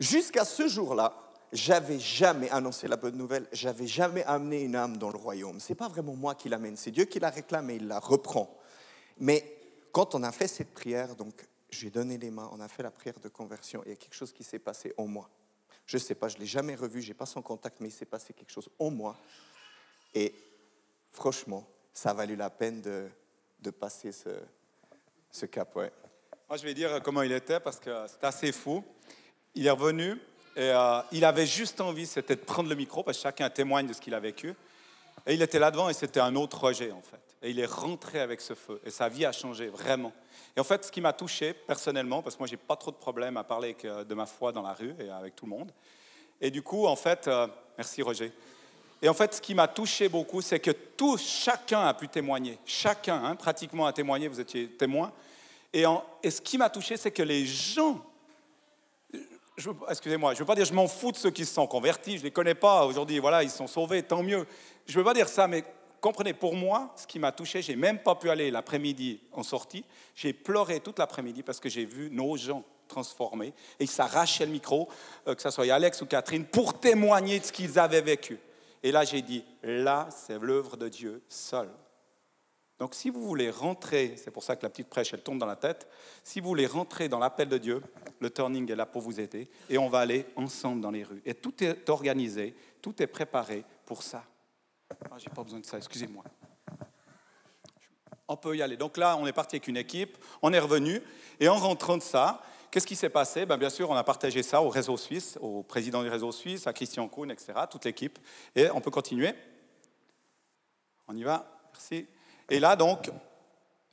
jusqu'à 0.00 0.44
ce 0.44 0.68
jour-là, 0.68 1.14
j'avais 1.52 1.98
jamais 1.98 2.50
annoncé 2.50 2.88
la 2.88 2.96
bonne 2.96 3.16
nouvelle, 3.16 3.46
j'avais 3.52 3.86
jamais 3.86 4.24
amené 4.24 4.62
une 4.62 4.74
âme 4.74 4.96
dans 4.96 5.10
le 5.10 5.18
royaume. 5.18 5.60
C'est 5.60 5.74
pas 5.74 5.88
vraiment 5.88 6.16
moi 6.16 6.34
qui 6.34 6.48
l'amène, 6.48 6.76
c'est 6.76 6.90
Dieu 6.90 7.04
qui 7.04 7.20
la 7.20 7.30
réclame 7.30 7.70
et 7.70 7.76
il 7.76 7.86
la 7.88 7.98
reprend. 7.98 8.61
Mais 9.18 9.44
quand 9.92 10.14
on 10.14 10.22
a 10.22 10.32
fait 10.32 10.48
cette 10.48 10.72
prière, 10.72 11.14
donc 11.14 11.46
j'ai 11.70 11.90
donné 11.90 12.18
les 12.18 12.30
mains, 12.30 12.50
on 12.52 12.60
a 12.60 12.68
fait 12.68 12.82
la 12.82 12.90
prière 12.90 13.18
de 13.20 13.28
conversion, 13.28 13.82
il 13.84 13.90
y 13.90 13.92
a 13.92 13.96
quelque 13.96 14.14
chose 14.14 14.32
qui 14.32 14.44
s'est 14.44 14.58
passé 14.58 14.92
en 14.96 15.06
moi. 15.06 15.28
Je 15.86 15.96
ne 15.96 16.02
sais 16.02 16.14
pas, 16.14 16.28
je 16.28 16.38
l'ai 16.38 16.46
jamais 16.46 16.74
revu, 16.74 17.02
j'ai 17.02 17.14
pas 17.14 17.26
son 17.26 17.42
contact, 17.42 17.80
mais 17.80 17.88
il 17.88 17.92
s'est 17.92 18.06
passé 18.06 18.32
quelque 18.32 18.52
chose 18.52 18.68
en 18.78 18.90
moi. 18.90 19.16
Et 20.14 20.34
franchement, 21.10 21.66
ça 21.92 22.10
a 22.10 22.14
valu 22.14 22.36
la 22.36 22.50
peine 22.50 22.80
de, 22.82 23.70
passer 23.70 24.12
ce, 24.12 24.30
ce 25.30 25.46
cap. 25.46 25.74
Ouais. 25.76 25.92
Moi, 26.48 26.56
je 26.56 26.64
vais 26.64 26.74
dire 26.74 27.02
comment 27.02 27.22
il 27.22 27.32
était 27.32 27.60
parce 27.60 27.80
que 27.80 28.06
c'est 28.06 28.24
assez 28.24 28.52
fou. 28.52 28.84
Il 29.54 29.66
est 29.66 29.70
revenu 29.70 30.12
et 30.54 30.70
euh, 30.70 31.00
il 31.12 31.24
avait 31.24 31.46
juste 31.46 31.80
envie, 31.80 32.06
c'était 32.06 32.36
de 32.36 32.40
prendre 32.40 32.68
le 32.68 32.74
micro 32.74 33.02
parce 33.02 33.16
que 33.16 33.22
chacun 33.22 33.48
témoigne 33.48 33.86
de 33.86 33.92
ce 33.92 34.00
qu'il 34.00 34.14
a 34.14 34.20
vécu. 34.20 34.54
Et 35.26 35.34
il 35.34 35.42
était 35.42 35.58
là 35.58 35.70
devant 35.70 35.88
et 35.88 35.94
c'était 35.94 36.20
un 36.20 36.34
autre 36.36 36.64
rejet 36.64 36.90
en 36.90 37.02
fait. 37.02 37.31
Et 37.42 37.50
il 37.50 37.58
est 37.58 37.66
rentré 37.66 38.20
avec 38.20 38.40
ce 38.40 38.54
feu 38.54 38.80
et 38.84 38.90
sa 38.90 39.08
vie 39.08 39.26
a 39.26 39.32
changé 39.32 39.66
vraiment. 39.66 40.12
Et 40.56 40.60
en 40.60 40.64
fait, 40.64 40.84
ce 40.84 40.92
qui 40.92 41.00
m'a 41.00 41.12
touché 41.12 41.52
personnellement, 41.52 42.22
parce 42.22 42.36
que 42.36 42.40
moi 42.40 42.46
j'ai 42.46 42.56
pas 42.56 42.76
trop 42.76 42.90
de 42.90 42.96
problèmes 42.96 43.36
à 43.36 43.44
parler 43.44 43.76
de 43.82 44.14
ma 44.14 44.26
foi 44.26 44.52
dans 44.52 44.62
la 44.62 44.74
rue 44.74 44.94
et 45.00 45.10
avec 45.10 45.34
tout 45.34 45.46
le 45.46 45.50
monde. 45.50 45.72
Et 46.40 46.50
du 46.50 46.60
coup, 46.60 46.86
en 46.86 46.96
fait, 46.96 47.28
euh, 47.28 47.46
merci 47.78 48.02
Roger. 48.02 48.32
Et 49.00 49.08
en 49.08 49.14
fait, 49.14 49.34
ce 49.34 49.40
qui 49.40 49.54
m'a 49.54 49.68
touché 49.68 50.08
beaucoup, 50.08 50.42
c'est 50.42 50.58
que 50.60 50.70
tout, 50.70 51.16
chacun 51.16 51.86
a 51.86 51.94
pu 51.94 52.08
témoigner. 52.08 52.58
Chacun, 52.66 53.24
hein, 53.24 53.36
pratiquement, 53.36 53.86
a 53.86 53.92
témoigné. 53.92 54.28
Vous 54.28 54.40
étiez 54.40 54.68
témoin. 54.68 55.12
Et, 55.72 55.84
et 56.22 56.30
ce 56.30 56.40
qui 56.40 56.58
m'a 56.58 56.68
touché, 56.68 56.96
c'est 56.96 57.10
que 57.10 57.22
les 57.22 57.46
gens. 57.46 58.04
Excusez-moi, 59.88 60.32
je 60.32 60.36
ne 60.36 60.40
veux 60.40 60.46
pas 60.46 60.54
dire 60.54 60.64
je 60.64 60.72
m'en 60.72 60.88
fous 60.88 61.12
de 61.12 61.16
ceux 61.16 61.30
qui 61.30 61.44
se 61.44 61.54
sont 61.54 61.66
convertis. 61.66 62.12
Je 62.12 62.18
ne 62.18 62.24
les 62.24 62.30
connais 62.30 62.54
pas 62.54 62.84
aujourd'hui. 62.84 63.18
Voilà, 63.18 63.42
ils 63.42 63.50
sont 63.50 63.66
sauvés, 63.66 64.02
tant 64.02 64.22
mieux. 64.22 64.46
Je 64.86 64.92
ne 64.92 64.98
veux 64.98 65.04
pas 65.04 65.14
dire 65.14 65.28
ça, 65.28 65.46
mais 65.46 65.64
comprenez, 66.02 66.34
pour 66.34 66.54
moi, 66.54 66.92
ce 66.96 67.06
qui 67.06 67.18
m'a 67.18 67.32
touché, 67.32 67.62
j'ai 67.62 67.76
même 67.76 68.00
pas 68.00 68.16
pu 68.16 68.28
aller 68.28 68.50
l'après-midi 68.50 69.20
en 69.32 69.42
sortie. 69.42 69.84
J'ai 70.14 70.34
pleuré 70.34 70.80
toute 70.80 70.98
l'après-midi 70.98 71.42
parce 71.42 71.60
que 71.60 71.70
j'ai 71.70 71.86
vu 71.86 72.10
nos 72.10 72.36
gens 72.36 72.64
transformés 72.88 73.54
et 73.80 73.84
ils 73.84 73.90
s'arrachaient 73.90 74.44
le 74.44 74.52
micro, 74.52 74.88
euh, 75.26 75.34
que 75.34 75.40
ce 75.40 75.50
soit 75.50 75.72
Alex 75.72 76.02
ou 76.02 76.06
Catherine, 76.06 76.44
pour 76.44 76.78
témoigner 76.78 77.40
de 77.40 77.44
ce 77.44 77.52
qu'ils 77.52 77.78
avaient 77.78 78.02
vécu. 78.02 78.38
Et 78.82 78.92
là, 78.92 79.04
j'ai 79.04 79.22
dit, 79.22 79.44
là, 79.62 80.08
c'est 80.10 80.38
l'œuvre 80.38 80.76
de 80.76 80.88
Dieu 80.88 81.22
seul. 81.28 81.70
Donc 82.78 82.96
si 82.96 83.08
vous 83.08 83.22
voulez 83.22 83.48
rentrer, 83.48 84.14
c'est 84.16 84.32
pour 84.32 84.42
ça 84.42 84.56
que 84.56 84.64
la 84.64 84.70
petite 84.70 84.88
prêche, 84.88 85.14
elle 85.14 85.22
tombe 85.22 85.38
dans 85.38 85.46
la 85.46 85.54
tête, 85.54 85.86
si 86.24 86.40
vous 86.40 86.48
voulez 86.48 86.66
rentrer 86.66 87.08
dans 87.08 87.20
l'appel 87.20 87.48
de 87.48 87.58
Dieu, 87.58 87.80
le 88.18 88.28
turning 88.28 88.68
est 88.72 88.74
là 88.74 88.86
pour 88.86 89.02
vous 89.02 89.20
aider, 89.20 89.48
et 89.70 89.78
on 89.78 89.88
va 89.88 90.00
aller 90.00 90.26
ensemble 90.34 90.80
dans 90.80 90.90
les 90.90 91.04
rues. 91.04 91.22
Et 91.24 91.34
tout 91.34 91.62
est 91.62 91.88
organisé, 91.88 92.56
tout 92.80 93.00
est 93.00 93.06
préparé 93.06 93.64
pour 93.86 94.02
ça. 94.02 94.24
Ah, 95.10 95.16
j'ai 95.18 95.30
pas 95.30 95.42
besoin 95.42 95.60
de 95.60 95.66
ça, 95.66 95.76
excusez-moi. 95.76 96.24
On 98.28 98.36
peut 98.36 98.56
y 98.56 98.62
aller. 98.62 98.76
Donc 98.76 98.96
là, 98.96 99.16
on 99.18 99.26
est 99.26 99.32
parti 99.32 99.56
avec 99.56 99.68
une 99.68 99.76
équipe, 99.76 100.16
on 100.40 100.52
est 100.52 100.58
revenu, 100.58 101.02
et 101.40 101.48
en 101.48 101.56
rentrant 101.56 101.96
de 101.96 102.02
ça, 102.02 102.42
Qu'est-ce 102.72 102.86
qui 102.86 102.96
s'est 102.96 103.10
passé? 103.10 103.44
Ben, 103.44 103.58
Bien 103.58 103.68
sûr, 103.68 103.90
on 103.90 103.94
a 103.94 104.02
partagé 104.02 104.42
ça 104.42 104.62
au 104.62 104.70
réseau 104.70 104.96
suisse, 104.96 105.38
au 105.42 105.62
président 105.62 106.02
du 106.02 106.08
réseau 106.08 106.32
suisse, 106.32 106.66
à 106.66 106.72
Christian 106.72 107.06
Kuhn, 107.06 107.30
etc., 107.30 107.52
toute 107.70 107.84
l'équipe. 107.84 108.18
Et 108.56 108.70
on 108.70 108.80
peut 108.80 108.90
continuer. 108.90 109.34
On 111.06 111.14
y 111.14 111.22
va 111.22 111.44
Merci. 111.70 112.06
Et 112.48 112.58
là, 112.60 112.74
donc, 112.74 113.10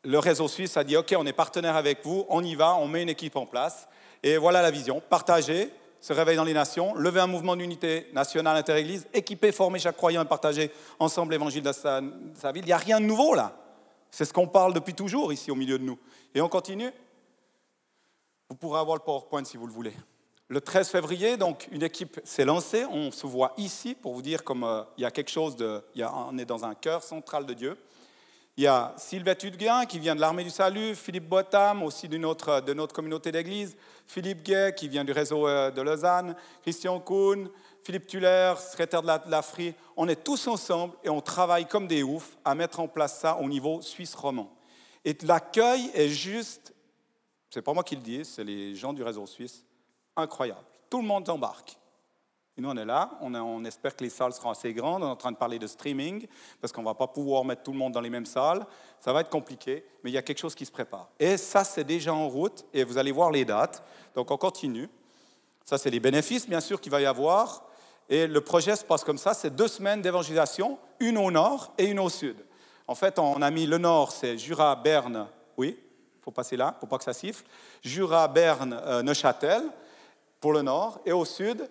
le 0.06 0.18
réseau 0.18 0.48
suisse 0.48 0.78
a 0.78 0.86
dit, 0.86 0.96
OK, 0.96 1.14
on 1.18 1.26
est 1.26 1.34
partenaire 1.34 1.76
avec 1.76 2.06
vous, 2.06 2.26
on 2.30 2.42
y 2.42 2.56
va, 2.56 2.76
on 2.76 2.88
met 2.88 3.04
une 3.04 3.10
équipe 3.10 3.36
en 3.36 3.46
place. 3.46 3.90
Et 4.24 4.38
voilà 4.38 4.62
la 4.62 4.72
vision. 4.72 5.02
Partager, 5.02 5.74
se 6.02 6.14
réveiller 6.14 6.38
dans 6.38 6.44
les 6.44 6.54
nations, 6.54 6.96
lever 6.96 7.20
un 7.20 7.28
mouvement 7.28 7.56
d'unité 7.56 8.08
nationale 8.14 8.58
inter-église, 8.58 9.08
équiper, 9.14 9.52
former 9.52 9.80
chaque 9.80 9.98
croyant 9.98 10.24
et 10.24 10.28
partager 10.28 10.72
ensemble 10.98 11.34
l'évangile 11.34 11.64
de 11.64 11.72
sa, 11.72 12.02
ville. 12.02 12.64
Il 12.64 12.66
n'y 12.66 12.72
a 12.72 12.78
rien 12.78 13.00
de 13.00 13.06
nouveau 13.06 13.34
là. 13.34 13.56
C'est 14.12 14.26
ce 14.26 14.34
qu'on 14.34 14.48
parle 14.48 14.74
depuis 14.74 14.94
toujours 14.94 15.32
ici 15.34 15.52
au 15.52 15.56
milieu 15.56 15.78
de 15.78 15.84
nous. 15.84 16.00
Et 16.34 16.42
on 16.42 16.50
continue 16.50 16.92
Vous 18.50 18.56
pourrez 18.56 18.80
avoir 18.80 18.98
le 18.98 19.04
PowerPoint 19.04 19.44
si 19.44 19.58
vous 19.58 19.68
le 19.68 19.74
voulez. 19.74 19.94
Le 20.48 20.62
13 20.62 20.90
février, 20.90 21.38
donc, 21.38 21.68
une 21.72 21.84
équipe 21.84 22.20
s'est 22.24 22.46
lancée. 22.46 22.84
On 22.86 23.12
se 23.12 23.28
voit 23.28 23.54
ici 23.58 23.94
pour 23.94 24.16
vous 24.16 24.24
dire 24.24 24.44
comme 24.44 24.64
euh, 24.64 24.82
il 24.98 25.04
y 25.04 25.06
a 25.06 25.12
quelque 25.12 25.30
chose 25.30 25.56
de. 25.56 25.84
Y 25.94 26.04
on 26.04 26.36
est 26.40 26.46
dans 26.46 26.66
un 26.66 26.74
cœur 26.74 27.04
central 27.04 27.46
de 27.46 27.54
Dieu. 27.54 27.78
Il 28.60 28.64
y 28.64 28.68
a 28.68 28.94
Sylvette 28.98 29.46
Hudguin 29.46 29.86
qui 29.86 30.00
vient 30.00 30.14
de 30.14 30.20
l'Armée 30.20 30.44
du 30.44 30.50
Salut, 30.50 30.94
Philippe 30.94 31.30
Botam 31.30 31.82
aussi 31.82 32.10
d'une 32.10 32.26
autre, 32.26 32.60
de 32.60 32.74
notre 32.74 32.94
communauté 32.94 33.32
d'église, 33.32 33.78
Philippe 34.06 34.44
Gay 34.44 34.74
qui 34.76 34.90
vient 34.90 35.06
du 35.06 35.14
réseau 35.14 35.48
euh, 35.48 35.72
de 35.72 35.82
Lausanne, 35.82 36.36
Christian 36.62 37.00
Kuhn, 37.00 37.50
Philippe 37.84 38.08
Tuller, 38.08 38.56
secrétaire 38.58 39.02
de 39.02 39.08
la, 39.08 39.42
de. 39.42 39.74
On 39.96 40.10
est 40.10 40.26
tous 40.26 40.46
ensemble 40.50 40.94
et 41.06 41.10
on 41.10 41.22
travaille 41.22 41.68
comme 41.68 41.88
des 41.88 42.04
oufs 42.04 42.36
à 42.44 42.54
mettre 42.54 42.82
en 42.82 42.90
place 42.90 43.22
ça 43.22 43.38
au 43.38 43.48
niveau 43.48 43.82
suisse 43.82 44.14
romand. 44.14 44.52
Et 45.06 45.16
l'accueil 45.24 45.90
est 45.94 46.10
juste, 46.10 46.74
c'est 47.50 47.62
pas 47.62 47.72
moi 47.72 47.86
qui 47.86 47.96
le 47.96 48.02
dis, 48.02 48.26
c'est 48.26 48.44
les 48.44 48.76
gens 48.76 48.92
du 48.92 49.04
réseau 49.04 49.26
suisse, 49.26 49.64
incroyable. 50.18 50.66
Tout 50.90 51.02
le 51.02 51.08
monde 51.08 51.30
embarque. 51.30 51.79
Et 52.60 52.62
nous, 52.62 52.72
on 52.72 52.76
est 52.76 52.84
là, 52.84 53.12
on, 53.22 53.64
espère 53.64 53.96
que 53.96 54.04
les 54.04 54.10
salles 54.10 54.34
seront 54.34 54.50
assez 54.50 54.74
grandes, 54.74 55.02
on 55.02 55.08
est 55.08 55.12
en 55.12 55.16
train 55.16 55.32
de 55.32 55.38
parler 55.38 55.58
de 55.60 55.66
streaming, 55.66 56.28
parce 56.60 56.74
qu'on 56.74 56.82
ne 56.82 56.88
va 56.88 56.94
pas 56.94 57.08
pouvoir 57.08 57.46
mettre 57.46 57.64
tout 57.64 57.72
le 57.72 57.78
monde 57.78 57.94
dans 57.94 58.02
les 58.02 58.10
mêmes 58.10 58.26
salles, 58.26 58.66
ça 59.00 59.14
va 59.14 59.22
être 59.22 59.30
compliqué, 59.30 59.86
mais 60.04 60.10
il 60.10 60.14
y 60.14 60.18
a 60.18 60.22
quelque 60.22 60.40
chose 60.40 60.56
qui 60.56 60.66
se 60.66 60.72
prépare. 60.72 61.08
Et 61.22 61.38
ça, 61.38 61.64
c'est 61.64 61.86
déjà 61.86 62.14
en 62.14 62.28
route, 62.28 62.66
et 62.74 62.84
vous 62.84 62.98
allez 62.98 63.14
voir 63.14 63.32
les 63.32 63.46
dates, 63.46 63.82
donc 64.14 64.30
on 64.30 64.36
continue. 64.36 64.90
Ça, 65.64 65.78
c'est 65.78 65.90
les 65.90 66.02
bénéfices, 66.02 66.50
bien 66.50 66.60
sûr, 66.60 66.82
qu'il 66.82 66.92
va 66.92 67.00
y 67.00 67.06
avoir. 67.06 67.64
Et 68.10 68.28
le 68.28 68.42
projet 68.42 68.76
se 68.76 68.84
passe 68.84 69.06
comme 69.06 69.18
ça, 69.18 69.34
c'est 69.34 69.56
deux 69.56 69.70
semaines 69.70 70.02
d'évangélisation, 70.02 70.80
une 71.00 71.18
au 71.18 71.32
nord 71.32 71.72
et 71.78 71.86
une 71.86 72.00
au 72.02 72.10
sud. 72.10 72.44
En 72.88 72.96
fait, 72.96 73.20
on 73.20 73.42
a 73.42 73.52
mis 73.52 73.68
le 73.68 73.78
nord, 73.78 74.12
c'est 74.12 74.38
Jura, 74.38 74.76
Berne, 74.76 75.30
oui, 75.56 75.80
il 75.80 76.24
faut 76.26 76.32
passer 76.32 76.58
là, 76.58 76.76
pour 76.78 76.90
pas 76.90 76.98
que 76.98 77.06
ça 77.06 77.14
siffle, 77.14 77.46
Jura, 77.82 78.28
Berne, 78.28 78.78
euh, 78.84 79.02
Neuchâtel, 79.02 79.64
pour 80.42 80.52
le 80.52 80.62
nord, 80.62 81.00
et 81.06 81.14
au 81.14 81.24
sud, 81.24 81.70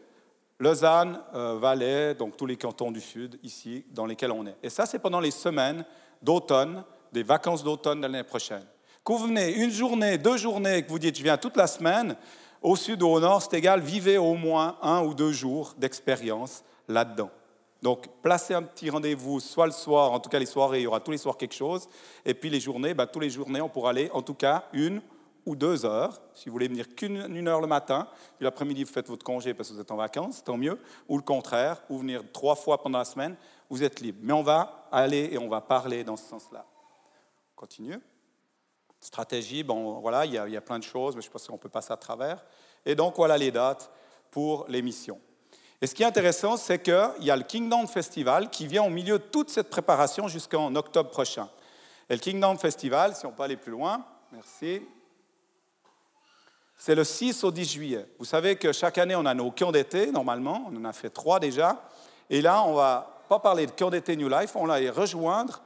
Lausanne, 0.61 1.21
euh, 1.35 1.57
Valais, 1.59 2.15
donc 2.15 2.37
tous 2.37 2.47
les 2.47 2.57
cantons 2.57 2.91
du 2.91 3.01
sud, 3.01 3.39
ici, 3.43 3.85
dans 3.91 4.07
lesquels 4.07 4.33
on 4.33 4.47
est. 4.47 4.57
Et 4.63 4.71
ça, 4.71 4.87
c'est 4.87 4.99
pendant 4.99 5.21
les 5.21 5.31
semaines 5.31 5.85
d'automne, 6.21 6.85
des 7.13 7.23
vacances 7.23 7.63
d'automne 7.63 8.01
de 8.01 8.07
l'année 8.07 8.25
prochaine. 8.25 8.65
Que 9.05 9.13
vous 9.13 9.29
une 9.29 9.71
journée, 9.71 10.19
deux 10.19 10.37
journées, 10.37 10.83
que 10.83 10.91
vous 10.91 10.99
dites, 10.99 11.17
je 11.17 11.23
viens 11.23 11.37
toute 11.37 11.57
la 11.57 11.67
semaine, 11.67 12.17
au 12.61 12.75
sud 12.75 13.03
ou 13.03 13.07
au 13.07 13.21
nord, 13.21 13.41
c'est 13.41 13.57
égal, 13.57 13.81
vivez 13.81 14.19
au 14.19 14.35
moins 14.35 14.77
un 14.83 15.03
ou 15.03 15.15
deux 15.15 15.33
jours 15.33 15.75
d'expérience 15.79 16.65
là-dedans. 16.89 17.31
Donc, 17.81 18.09
placez 18.23 18.55
un 18.55 18.63
petit 18.63 18.91
rendez-vous, 18.91 19.39
soit 19.39 19.67
le 19.67 19.73
soir, 19.73 20.11
en 20.11 20.19
tout 20.19 20.29
cas 20.29 20.41
les 20.41 20.47
soirées, 20.47 20.81
il 20.81 20.83
y 20.83 20.87
aura 20.89 20.99
tous 20.99 21.13
les 21.13 21.19
soirs 21.19 21.37
quelque 21.37 21.55
chose, 21.55 21.89
et 22.25 22.35
puis 22.35 22.51
les 22.51 22.59
journées, 22.59 22.95
ben, 22.95 23.07
tous 23.07 23.21
les 23.21 23.31
journées, 23.31 23.61
on 23.61 23.69
pourra 23.69 23.91
aller, 23.91 24.11
en 24.13 24.23
tout 24.23 24.35
cas, 24.35 24.65
une 24.73 25.01
ou 25.49 25.57
deux 25.57 25.87
heures. 25.87 26.21
Si 26.35 26.49
vous 26.49 26.53
voulez 26.53 26.69
venir 26.69 26.95
qu'une 26.95 27.49
heure 27.49 27.61
le 27.63 27.67
matin, 27.67 28.07
puis 28.37 28.45
l'après-midi, 28.45 28.85
vous 28.85 28.93
faites 28.93 29.09
votre 29.09 29.25
congé 29.25 29.55
parce 29.55 29.71
que 29.71 29.75
vous 29.75 29.81
êtes 29.81 29.91
en 29.91 29.97
vacances, 29.97 30.45
tant 30.45 30.59
mieux. 30.59 30.79
Ou 31.09 31.17
le 31.17 31.23
contraire, 31.23 31.83
ou 31.89 31.99
venir 31.99 32.23
trois 32.33 32.55
fois 32.55 32.83
pendant 32.83 32.99
la 32.99 33.07
semaine, 33.07 33.35
vous 33.71 33.83
êtes 33.83 34.01
libre. 34.01 34.19
Mais 34.23 34.35
on 34.35 34.43
va 34.43 34.87
aller 34.93 35.31
et 35.33 35.39
on 35.39 35.49
va 35.49 35.63
parler 35.63 36.05
dans 36.05 36.17
ce 36.17 36.29
sens-là. 36.29 36.67
Continue. 37.57 37.99
Stratégie, 39.01 39.63
bon, 39.63 40.01
voilà, 40.01 40.27
il 40.27 40.35
y, 40.35 40.57
a, 40.57 40.61
plein 40.61 40.79
de 40.79 40.85
choses, 40.85 41.17
mais 41.17 41.23
je 41.23 41.31
pense 41.31 41.47
qu'on 41.47 41.57
peut 41.57 41.69
passer 41.71 41.93
à 41.93 41.97
travers. 41.97 42.45
Et 42.85 42.95
donc, 42.95 43.17
voilà 43.17 43.39
les 43.39 43.51
dates 43.51 43.91
pour 44.31 44.67
l'émission. 44.69 45.19
Et 45.81 45.87
ce 45.87 45.95
qui 45.95 46.03
est 46.03 46.07
intéressant, 46.07 46.59
c'est 46.59 46.83
qu'il 46.83 47.13
y 47.21 47.31
a 47.31 47.37
le 47.37 47.45
Kingdom 47.45 47.87
Festival 47.87 48.51
qui 48.51 48.67
vient 48.67 48.83
au 48.83 48.91
milieu 48.91 49.19
de 49.19 49.25
toute 49.25 49.49
cette 49.49 49.71
préparation 49.71 50.29
jusqu'en 50.29 50.75
octobre 50.75 51.09
prochain. 51.09 51.49
Et 52.11 52.15
le 52.15 52.21
Kingdom 52.21 52.59
Festival, 52.59 53.15
si 53.15 53.25
on 53.25 53.33
peut 53.33 53.45
aller 53.45 53.57
plus 53.57 53.73
loin, 53.73 54.05
merci, 54.33 54.83
c'est 56.79 56.95
le 56.95 57.05
6 57.05 57.43
au 57.45 57.51
10 57.51 57.73
juillet. 57.73 58.07
Vous 58.19 58.25
savez 58.25 58.57
que 58.57 58.73
chaque 58.73 58.99
année, 58.99 59.17
on 59.17 59.27
a 59.27 59.35
nos 59.35 59.51
camps 59.51 59.73
d'été, 59.73 60.13
normalement. 60.13 60.71
On 60.73 60.77
en 60.77 60.85
a 60.85 60.93
fait 60.93 61.11
trois 61.11 61.41
déjà. 61.41 61.83
Et 62.31 62.41
là, 62.41 62.63
on 62.63 62.75
va 62.75 63.23
pas 63.29 63.41
parler 63.41 63.67
de 63.67 63.73
camp 63.73 63.91
d'été 63.91 64.17
New 64.17 64.29
Life, 64.29 64.55
on 64.55 64.67
va 64.67 64.81
les 64.81 64.89
rejoindre. 64.89 65.61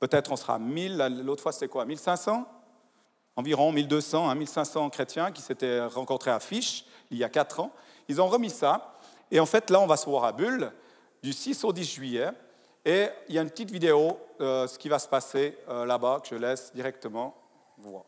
Peut-être 0.00 0.32
on 0.32 0.36
sera 0.36 0.58
1000, 0.58 1.22
l'autre 1.24 1.42
fois 1.42 1.52
c'était 1.52 1.68
quoi? 1.68 1.84
1500 1.84 2.46
Environ 3.36 3.70
1200, 3.70 4.34
1500 4.34 4.90
chrétiens 4.90 5.30
qui 5.30 5.40
s'étaient 5.40 5.84
rencontrés 5.84 6.30
à 6.30 6.40
Fiche 6.40 6.84
il 7.10 7.18
y 7.18 7.24
a 7.24 7.28
quatre 7.28 7.60
ans. 7.60 7.70
Ils 8.08 8.20
ont 8.20 8.26
remis 8.26 8.50
ça. 8.50 8.94
Et 9.30 9.40
en 9.40 9.46
fait, 9.46 9.70
là, 9.70 9.80
on 9.80 9.86
va 9.86 9.96
se 9.96 10.06
voir 10.06 10.24
à 10.24 10.32
Bulle 10.32 10.72
du 11.22 11.32
6 11.32 11.64
au 11.64 11.72
10 11.72 11.84
juillet. 11.84 12.30
Et 12.84 13.08
il 13.28 13.34
y 13.34 13.38
a 13.38 13.42
une 13.42 13.50
petite 13.50 13.70
vidéo, 13.70 14.18
euh, 14.40 14.66
ce 14.66 14.78
qui 14.78 14.88
va 14.88 14.98
se 14.98 15.08
passer 15.08 15.58
euh, 15.68 15.84
là-bas, 15.84 16.20
que 16.22 16.28
je 16.28 16.34
laisse 16.34 16.72
directement 16.74 17.34
voir. 17.78 18.04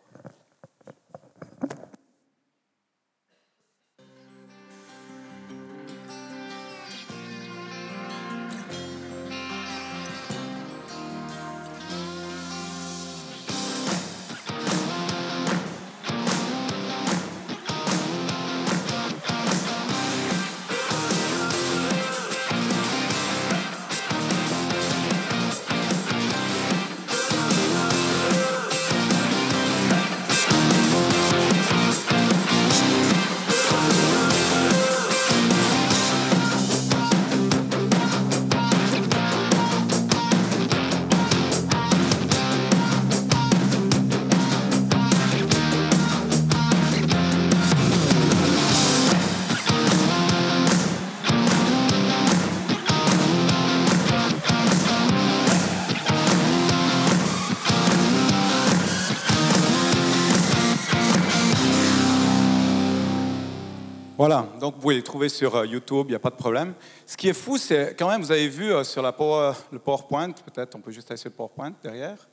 Donc 64.62 64.76
vous 64.76 64.80
pouvez 64.80 64.94
les 64.94 65.02
trouver 65.02 65.28
sur 65.28 65.56
euh, 65.56 65.66
YouTube, 65.66 66.06
il 66.06 66.10
n'y 66.10 66.14
a 66.14 66.20
pas 66.20 66.30
de 66.30 66.36
problème. 66.36 66.74
Ce 67.04 67.16
qui 67.16 67.28
est 67.28 67.32
fou, 67.32 67.58
c'est 67.58 67.96
quand 67.98 68.08
même, 68.08 68.22
vous 68.22 68.30
avez 68.30 68.46
vu 68.46 68.72
euh, 68.72 68.84
sur 68.84 69.02
le 69.02 69.78
PowerPoint, 69.80 70.30
peut-être 70.30 70.76
on 70.76 70.80
peut 70.80 70.92
juste 70.92 71.10
aller 71.10 71.18
sur 71.18 71.30
le 71.30 71.34
PowerPoint 71.34 71.72
derrière. 71.82 72.28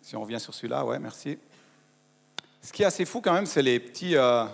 Si 0.00 0.16
on 0.16 0.22
revient 0.22 0.40
sur 0.40 0.52
celui-là, 0.52 0.84
ouais, 0.84 0.98
merci. 0.98 1.38
Ce 2.60 2.72
qui 2.72 2.82
est 2.82 2.86
assez 2.86 3.04
fou 3.04 3.20
quand 3.20 3.32
même, 3.32 3.46
c'est 3.46 3.62
les 3.62 3.78
petits 3.78 4.16
euh, 4.16 4.46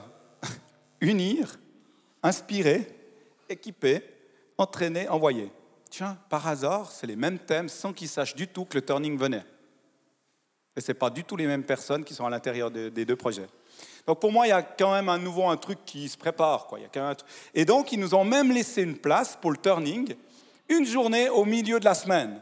unir, 1.01 1.59
inspirer, 2.23 2.87
équiper, 3.49 4.03
entraîner, 4.59 5.09
envoyer. 5.09 5.51
Tiens, 5.89 6.19
par 6.29 6.47
hasard, 6.47 6.91
c'est 6.93 7.07
les 7.07 7.17
mêmes 7.17 7.39
thèmes 7.39 7.71
sans 7.71 7.95
qu'ils 7.95 8.11
sachent 8.11 8.37
du 8.37 8.47
tout 8.47 8.67
que 8.67 8.75
le 8.75 8.85
turning 8.85 9.17
venait. 9.17 9.47
Et 10.77 10.83
ce 10.83 10.93
pas 10.93 11.09
du 11.09 11.25
tout 11.25 11.37
les 11.37 11.47
mêmes 11.47 11.65
personnes 11.65 12.05
qui 12.05 12.13
sont 12.13 12.27
à 12.27 12.31
l'intérieur 12.31 12.71
des 12.71 13.07
deux 13.07 13.17
projets. 13.17 13.49
Donc 14.09 14.21
pour 14.21 14.33
moi, 14.33 14.47
il 14.47 14.49
y 14.49 14.53
a 14.53 14.62
quand 14.62 14.92
même 14.92 15.11
un 15.11 15.18
nouveau 15.18 15.47
un 15.49 15.59
truc 15.59 15.85
qui 15.85 16.09
se 16.09 16.16
prépare. 16.16 16.66
Quoi. 16.66 16.79
Il 16.79 16.83
y 16.83 16.87
a 16.87 16.88
quand 16.88 17.07
même 17.07 17.14
Et 17.53 17.66
donc, 17.66 17.92
ils 17.92 18.01
nous 18.01 18.14
ont 18.14 18.25
même 18.25 18.51
laissé 18.51 18.83
une 18.83 18.97
place 18.97 19.37
pour 19.38 19.51
le 19.51 19.59
turning, 19.59 20.14
une 20.71 20.87
journée 20.87 21.29
au 21.29 21.44
milieu 21.44 21.79
de 21.79 21.85
la 21.85 21.92
semaine, 21.92 22.40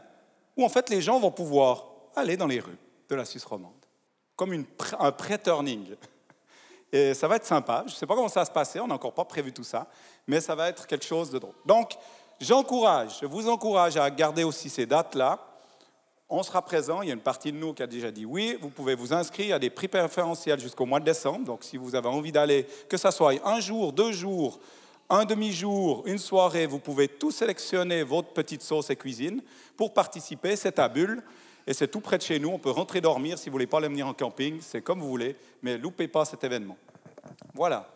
où 0.55 0.63
en 0.63 0.69
fait 0.69 0.89
les 0.89 1.01
gens 1.01 1.19
vont 1.19 1.29
pouvoir 1.29 1.87
aller 2.15 2.37
dans 2.37 2.47
les 2.47 2.61
rues 2.61 2.77
de 3.09 3.15
la 3.15 3.25
Suisse 3.25 3.43
romande, 3.43 3.73
comme 4.37 4.63
un 4.97 5.11
pré-turning. 5.11 5.95
Et 6.93 7.13
ça 7.13 7.27
va 7.27 7.35
être 7.35 7.45
sympa. 7.45 7.83
Je 7.85 7.91
ne 7.91 7.97
sais 7.97 8.05
pas 8.05 8.15
comment 8.15 8.29
ça 8.29 8.39
va 8.39 8.45
se 8.45 8.51
passer, 8.51 8.79
on 8.79 8.87
n'a 8.87 8.95
encore 8.95 9.13
pas 9.13 9.25
prévu 9.25 9.51
tout 9.51 9.65
ça, 9.65 9.87
mais 10.25 10.39
ça 10.39 10.55
va 10.55 10.69
être 10.69 10.87
quelque 10.87 11.05
chose 11.05 11.29
de 11.31 11.37
drôle. 11.37 11.55
Donc, 11.65 11.97
j'encourage, 12.39 13.17
je 13.19 13.25
vous 13.25 13.49
encourage 13.49 13.97
à 13.97 14.09
garder 14.09 14.45
aussi 14.45 14.69
ces 14.69 14.85
dates-là 14.85 15.37
on 16.29 16.43
sera 16.43 16.61
présent. 16.61 17.01
Il 17.01 17.07
y 17.07 17.11
a 17.11 17.13
une 17.13 17.21
partie 17.21 17.51
de 17.51 17.57
nous 17.57 17.73
qui 17.73 17.83
a 17.83 17.87
déjà 17.87 18.11
dit 18.11 18.25
oui. 18.25 18.57
Vous 18.61 18.69
pouvez 18.69 18.95
vous 18.95 19.13
inscrire 19.13 19.55
à 19.55 19.59
des 19.59 19.69
prix 19.69 19.87
préférentiels 19.87 20.59
jusqu'au 20.59 20.85
mois 20.85 20.99
de 20.99 21.05
décembre. 21.05 21.45
Donc, 21.45 21.63
si 21.63 21.77
vous 21.77 21.95
avez 21.95 22.09
envie 22.09 22.31
d'aller, 22.31 22.67
que 22.89 22.97
ce 22.97 23.11
soit 23.11 23.33
un 23.45 23.59
jour, 23.59 23.93
deux 23.93 24.11
jours, 24.11 24.59
un 25.09 25.23
demi-jour, 25.23 26.03
une 26.05 26.17
soirée, 26.17 26.65
vous 26.65 26.79
pouvez 26.79 27.07
tout 27.07 27.31
sélectionner 27.31 28.03
votre 28.03 28.33
petite 28.33 28.61
sauce 28.61 28.89
et 28.89 28.95
cuisine 28.95 29.41
pour 29.77 29.93
participer. 29.93 30.55
C'est 30.55 30.79
à 30.79 30.89
Bulle 30.89 31.23
et 31.65 31.73
c'est 31.73 31.87
tout 31.87 32.01
près 32.01 32.17
de 32.17 32.23
chez 32.23 32.39
nous. 32.39 32.49
On 32.49 32.59
peut 32.59 32.71
rentrer 32.71 32.99
dormir 32.99 33.37
si 33.37 33.49
vous 33.49 33.53
voulez 33.53 33.67
pas 33.67 33.79
venir 33.79 34.07
en 34.07 34.13
camping. 34.13 34.59
C'est 34.61 34.81
comme 34.81 34.99
vous 34.99 35.07
voulez, 35.07 35.37
mais 35.61 35.77
loupez 35.77 36.09
pas 36.09 36.25
cet 36.25 36.43
événement. 36.43 36.77
Voilà. 37.53 37.89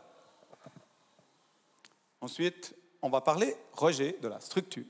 Ensuite, 2.22 2.76
on 3.02 3.10
va 3.10 3.20
parler, 3.20 3.56
Roger, 3.74 4.16
de 4.22 4.28
la 4.28 4.40
structure. 4.40 4.86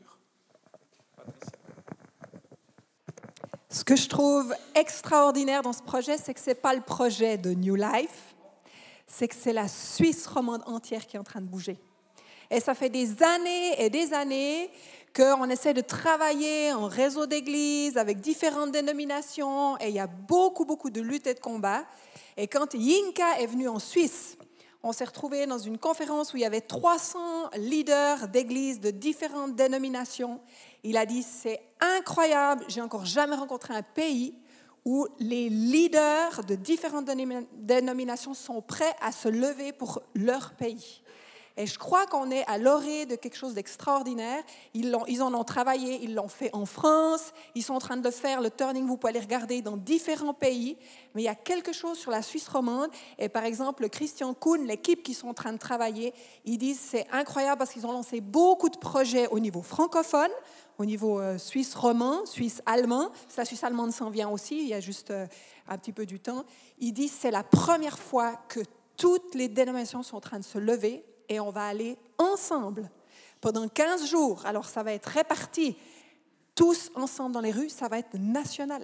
Ce 3.73 3.85
que 3.85 3.95
je 3.95 4.09
trouve 4.09 4.53
extraordinaire 4.75 5.61
dans 5.61 5.71
ce 5.71 5.81
projet, 5.81 6.17
c'est 6.17 6.33
que 6.33 6.41
ce 6.41 6.49
n'est 6.49 6.55
pas 6.55 6.73
le 6.73 6.81
projet 6.81 7.37
de 7.37 7.53
New 7.53 7.75
Life, 7.75 8.35
c'est 9.07 9.29
que 9.29 9.35
c'est 9.35 9.53
la 9.53 9.69
Suisse 9.69 10.27
romande 10.27 10.61
entière 10.65 11.07
qui 11.07 11.15
est 11.15 11.19
en 11.19 11.23
train 11.23 11.39
de 11.39 11.45
bouger. 11.45 11.79
Et 12.49 12.59
ça 12.59 12.73
fait 12.73 12.89
des 12.89 13.23
années 13.23 13.81
et 13.81 13.89
des 13.89 14.11
années 14.11 14.69
qu'on 15.15 15.49
essaie 15.49 15.73
de 15.73 15.79
travailler 15.79 16.73
en 16.73 16.87
réseau 16.87 17.27
d'églises 17.27 17.97
avec 17.97 18.19
différentes 18.19 18.73
dénominations 18.73 19.77
et 19.77 19.87
il 19.87 19.95
y 19.95 19.99
a 19.99 20.07
beaucoup, 20.07 20.65
beaucoup 20.65 20.89
de 20.89 20.99
luttes 20.99 21.27
et 21.27 21.33
de 21.33 21.39
combats. 21.39 21.85
Et 22.35 22.49
quand 22.49 22.73
Yinka 22.73 23.39
est 23.39 23.47
venu 23.47 23.69
en 23.69 23.79
Suisse, 23.79 24.37
on 24.83 24.91
s'est 24.91 25.05
retrouvé 25.05 25.45
dans 25.45 25.59
une 25.59 25.77
conférence 25.77 26.33
où 26.33 26.37
il 26.37 26.41
y 26.41 26.45
avait 26.45 26.59
300 26.59 27.51
leaders 27.55 28.27
d'églises 28.27 28.79
de 28.79 28.89
différentes 28.89 29.55
dénominations. 29.55 30.41
Il 30.83 30.97
a 30.97 31.05
dit, 31.05 31.23
c'est 31.23 31.61
incroyable, 31.79 32.65
j'ai 32.67 32.81
encore 32.81 33.05
jamais 33.05 33.35
rencontré 33.35 33.73
un 33.73 33.83
pays 33.83 34.35
où 34.83 35.07
les 35.19 35.49
leaders 35.49 36.43
de 36.43 36.55
différentes 36.55 37.05
dénominations 37.53 38.33
sont 38.33 38.61
prêts 38.61 38.93
à 38.99 39.11
se 39.11 39.29
lever 39.29 39.73
pour 39.73 40.01
leur 40.15 40.53
pays. 40.53 41.03
Et 41.57 41.65
je 41.65 41.77
crois 41.77 42.05
qu'on 42.05 42.31
est 42.31 42.45
à 42.47 42.57
l'orée 42.57 43.05
de 43.05 43.15
quelque 43.15 43.35
chose 43.35 43.53
d'extraordinaire. 43.53 44.41
Ils, 44.73 44.95
en 44.95 45.33
ont 45.33 45.43
travaillé, 45.43 45.99
ils 46.01 46.15
l'ont 46.15 46.29
fait 46.29 46.49
en 46.53 46.65
France, 46.65 47.33
ils 47.55 47.63
sont 47.63 47.73
en 47.73 47.79
train 47.79 47.97
de 47.97 48.11
faire, 48.11 48.41
le 48.41 48.49
turning, 48.49 48.85
vous 48.85 48.97
pouvez 48.97 49.11
aller 49.11 49.19
regarder 49.19 49.61
dans 49.61 49.75
différents 49.75 50.33
pays. 50.33 50.77
Mais 51.13 51.23
il 51.23 51.25
y 51.25 51.29
a 51.29 51.35
quelque 51.35 51.73
chose 51.73 51.97
sur 51.97 52.11
la 52.11 52.21
Suisse 52.21 52.47
romande. 52.47 52.89
Et 53.19 53.27
par 53.27 53.43
exemple, 53.43 53.89
Christian 53.89 54.33
Kuhn, 54.33 54.65
l'équipe 54.65 55.03
qui 55.03 55.13
sont 55.13 55.27
en 55.27 55.33
train 55.33 55.51
de 55.53 55.57
travailler, 55.57 56.13
ils 56.45 56.57
disent 56.57 56.79
c'est 56.79 57.05
incroyable 57.11 57.59
parce 57.59 57.71
qu'ils 57.71 57.85
ont 57.85 57.91
lancé 57.91 58.21
beaucoup 58.21 58.69
de 58.69 58.77
projets 58.77 59.27
au 59.27 59.39
niveau 59.39 59.61
francophone, 59.61 60.31
au 60.77 60.85
niveau 60.85 61.19
euh, 61.19 61.37
suisse 61.37 61.75
roman, 61.75 62.25
suisse 62.25 62.61
allemand. 62.65 63.09
La 63.37 63.45
Suisse 63.45 63.63
allemande 63.63 63.91
s'en 63.91 64.09
vient 64.09 64.29
aussi, 64.29 64.57
il 64.57 64.67
y 64.67 64.73
a 64.73 64.79
juste 64.79 65.11
euh, 65.11 65.27
un 65.67 65.77
petit 65.77 65.91
peu 65.91 66.05
du 66.05 66.19
temps. 66.19 66.45
Ils 66.79 66.93
disent 66.93 67.15
c'est 67.19 67.31
la 67.31 67.43
première 67.43 67.99
fois 67.99 68.35
que 68.47 68.61
toutes 68.97 69.35
les 69.35 69.47
dénominations 69.47 70.03
sont 70.03 70.17
en 70.17 70.21
train 70.21 70.39
de 70.39 70.43
se 70.43 70.57
lever 70.57 71.03
et 71.29 71.39
on 71.39 71.51
va 71.51 71.67
aller 71.67 71.97
ensemble 72.17 72.89
pendant 73.39 73.67
15 73.67 74.07
jours. 74.07 74.45
Alors 74.45 74.65
ça 74.65 74.83
va 74.83 74.93
être 74.93 75.07
réparti 75.07 75.77
tous 76.55 76.91
ensemble 76.95 77.33
dans 77.33 77.41
les 77.41 77.51
rues, 77.51 77.69
ça 77.69 77.87
va 77.87 77.99
être 77.99 78.17
national. 78.17 78.83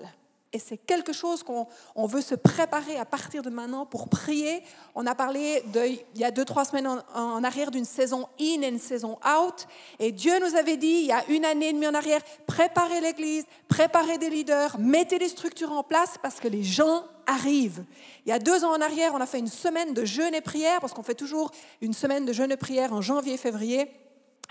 Et 0.54 0.60
c'est 0.60 0.78
quelque 0.78 1.12
chose 1.12 1.44
qu'on 1.44 2.06
veut 2.08 2.22
se 2.22 2.34
préparer 2.34 2.98
à 2.98 3.04
partir 3.04 3.42
de 3.42 3.50
maintenant 3.50 3.86
pour 3.86 4.08
prier. 4.08 4.64
On 4.96 5.06
a 5.06 5.14
parlé 5.14 5.62
il 5.76 6.20
y 6.20 6.24
a 6.24 6.32
deux, 6.32 6.46
trois 6.46 6.64
semaines 6.64 6.88
en, 7.14 7.44
arrière 7.44 7.70
d'une 7.70 7.86
saison 7.86 8.28
in 8.40 8.62
et 8.62 8.70
une 8.70 8.80
saison 8.80 9.20
out. 9.26 9.68
Et 10.00 10.14
Dieu 10.14 10.40
nous 10.40 10.56
avait 10.56 10.78
dit, 10.78 10.88
il 10.88 11.06
y 11.08 11.12
a 11.12 11.24
une 11.28 11.44
année 11.44 11.70
et 11.70 11.74
demie 11.74 11.88
en 11.88 11.94
arrière, 11.94 12.22
préparez 12.46 13.02
l'Église, 13.02 13.46
préparez 13.68 14.18
des 14.18 14.30
leaders, 14.30 14.80
mettez 14.80 15.20
des 15.20 15.28
structures 15.28 15.74
en 15.74 15.84
place 15.84 16.16
parce 16.22 16.40
que 16.40 16.48
les 16.48 16.64
gens 16.64 17.04
arrive. 17.26 17.84
Il 18.26 18.30
y 18.30 18.32
a 18.32 18.40
deux 18.40 18.64
ans 18.64 18.72
en 18.72 18.82
arrière, 18.82 19.12
on 19.14 19.22
a 19.22 19.26
fait 19.26 19.40
une 19.40 19.48
semaine 19.48 19.94
de 19.94 20.06
jeûne 20.06 20.34
et 20.34 20.42
prière, 20.42 20.80
parce 20.80 20.94
qu'on 20.94 21.04
fait 21.04 21.14
toujours 21.14 21.52
une 21.82 21.94
semaine 21.94 22.26
de 22.26 22.32
jeûne 22.32 22.52
et 22.52 22.58
prière 22.58 22.94
en 22.94 23.02
janvier-février. 23.02 23.92